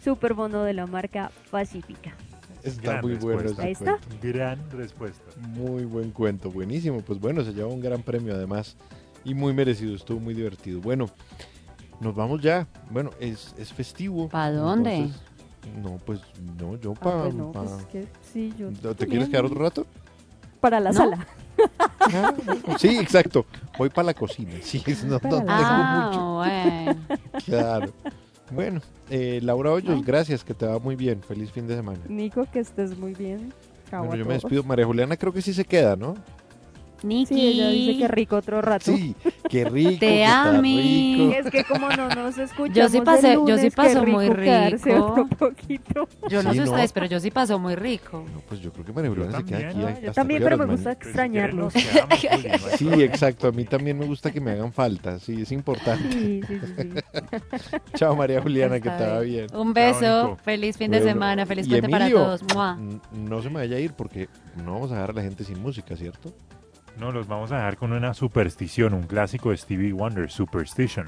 super 0.01 0.33
bono 0.33 0.63
de 0.63 0.73
la 0.73 0.87
marca 0.87 1.31
Pacífica. 1.51 2.15
Está 2.63 2.93
Gran 2.93 3.01
muy 3.01 3.15
bueno. 3.15 3.41
respuesta. 3.41 3.63
Ahí 3.63 3.71
está. 3.73 3.97
cuento. 3.97 4.17
Gran 4.27 4.71
respuesta. 4.71 5.23
Muy 5.49 5.85
buen 5.85 6.11
cuento, 6.11 6.49
buenísimo. 6.49 7.01
Pues 7.01 7.19
bueno, 7.19 7.43
se 7.43 7.53
lleva 7.53 7.67
un 7.67 7.81
gran 7.81 8.01
premio 8.01 8.33
además 8.33 8.77
y 9.23 9.33
muy 9.33 9.53
merecido, 9.53 9.95
estuvo 9.95 10.19
muy 10.19 10.33
divertido. 10.33 10.79
Bueno, 10.81 11.07
nos 11.99 12.15
vamos 12.15 12.41
ya. 12.41 12.67
Bueno, 12.89 13.11
es, 13.19 13.53
es 13.57 13.71
festivo. 13.73 14.29
¿Pa 14.29 14.51
dónde? 14.51 14.95
entonces- 14.95 15.21
no, 15.81 15.97
pues 16.05 16.19
no, 16.59 16.75
yo 16.77 16.93
Ah, 16.97 16.99
para... 17.03 17.21
pues 17.23 17.33
no, 17.33 17.51
pues 17.51 17.71
es 17.71 17.85
que 17.87 18.07
sí, 18.31 18.53
yo 18.57 18.69
¿Te 18.69 18.75
también. 18.81 19.09
quieres 19.09 19.29
quedar 19.29 19.45
otro 19.45 19.59
rato? 19.63 19.87
Para 20.59 20.79
la 20.79 20.91
¿No? 20.91 20.97
sala. 20.97 21.27
Sí, 22.77 22.97
exacto. 22.99 23.45
Voy 23.77 23.89
para 23.89 24.07
la 24.07 24.13
cocina. 24.13 24.51
Sí, 24.61 24.83
no, 25.03 25.11
no 25.11 25.19
tengo 25.19 25.43
Ah, 25.47 26.09
mucho. 26.11 26.33
bueno. 26.35 27.17
Claro. 27.45 27.93
Bueno, 28.51 28.81
eh, 29.09 29.39
Laura 29.41 29.71
Hoyos, 29.71 30.05
gracias, 30.05 30.43
que 30.43 30.53
te 30.53 30.67
va 30.67 30.77
muy 30.77 30.95
bien. 30.95 31.21
Feliz 31.23 31.51
fin 31.51 31.65
de 31.67 31.75
semana. 31.75 31.99
Nico, 32.07 32.45
que 32.51 32.59
estés 32.59 32.97
muy 32.97 33.13
bien. 33.15 33.51
Bueno, 33.91 34.15
yo 34.15 34.25
me 34.25 34.33
despido. 34.35 34.63
María 34.63 34.85
Juliana 34.85 35.17
creo 35.17 35.33
que 35.33 35.41
sí 35.41 35.53
se 35.53 35.65
queda, 35.65 35.95
¿no? 35.95 36.15
Niki. 37.03 37.33
Sí, 37.33 37.47
ella 37.47 37.69
dice 37.69 37.97
que 37.99 38.07
rico 38.07 38.37
otro 38.37 38.61
rato. 38.61 38.85
Sí, 38.95 39.15
qué 39.49 39.65
rico. 39.69 39.99
Te 39.99 40.25
rico. 40.61 41.31
Es 41.31 41.49
que 41.51 41.63
como 41.63 41.89
no 41.89 42.09
nos 42.09 42.37
escuchamos 42.37 42.75
Yo 42.75 42.89
sí 42.89 42.99
pasé- 43.01 43.33
el 43.33 43.45
yo 43.47 43.57
sí 43.57 43.69
paso 43.69 44.03
muy 44.05 44.29
quedarse 44.29 44.93
rico. 44.93 45.05
otro 45.11 45.27
poquito. 45.27 46.07
Yo 46.29 46.41
no 46.43 46.51
Sí, 46.51 46.59
sé 46.59 46.65
¿no? 46.65 46.71
ustedes, 46.71 46.91
pero 46.93 47.05
yo 47.05 47.19
sí 47.19 47.31
paso 47.31 47.59
muy 47.59 47.75
rico. 47.75 48.25
No, 48.33 48.41
pues 48.47 48.59
yo 48.61 48.71
creo 48.71 48.85
que 48.85 48.93
María 48.93 49.09
Juliana 49.11 49.37
se 49.37 49.43
queda 49.45 49.57
aquí. 49.57 49.65
también, 49.67 49.81
¿no? 49.81 49.87
hasta 49.89 50.01
Yo 50.05 50.13
También, 50.13 50.39
qué 50.39 50.43
pero 50.45 50.57
me 50.57 50.65
gusta 50.65 50.91
extrañarlos. 50.91 51.73
hay 51.75 52.77
Sí, 52.77 52.89
exacto. 53.03 53.47
A 53.47 53.51
mí 53.51 53.65
también 53.65 53.97
me 53.97 54.05
gusta 54.05 54.31
que 54.31 54.41
me 54.41 54.51
hagan 54.51 54.71
falta. 54.73 55.19
Sí, 55.19 55.41
es 55.41 55.51
importante. 55.51 56.11
Sí, 56.11 56.41
sí, 56.47 56.59
sí, 56.59 56.73
sí. 56.77 56.89
Chao, 57.95 58.15
María 58.15 58.41
Juliana, 58.41 58.79
que 58.79 58.89
Está 58.89 59.07
va 59.13 59.19
bien. 59.19 59.47
bien. 59.47 59.59
Un 59.59 59.73
beso, 59.73 60.37
feliz 60.43 60.77
fin 60.77 60.91
de 60.91 60.97
Bueno, 60.99 61.11
semana, 61.13 61.45
feliz 61.45 61.67
puente 61.67 61.89
para 61.89 62.09
todos. 62.09 62.41
No 63.13 63.41
se 63.41 63.49
me 63.49 63.55
vaya 63.55 63.77
a 63.77 63.79
ir 63.79 63.93
porque 63.93 64.27
no 64.63 64.73
vamos 64.73 64.91
a 64.91 64.95
dejar 64.95 65.09
a 65.11 65.13
la 65.13 65.21
gente 65.21 65.43
sin 65.43 65.61
música, 65.61 65.95
¿cierto? 65.95 66.33
No, 66.99 67.11
los 67.11 67.27
vamos 67.27 67.51
a 67.51 67.57
dejar 67.57 67.77
con 67.77 67.91
una 67.91 68.13
superstición, 68.13 68.93
un 68.93 69.03
clásico 69.03 69.49
de 69.51 69.57
Stevie 69.57 69.91
Wonder, 69.91 70.31
Superstition. 70.31 71.07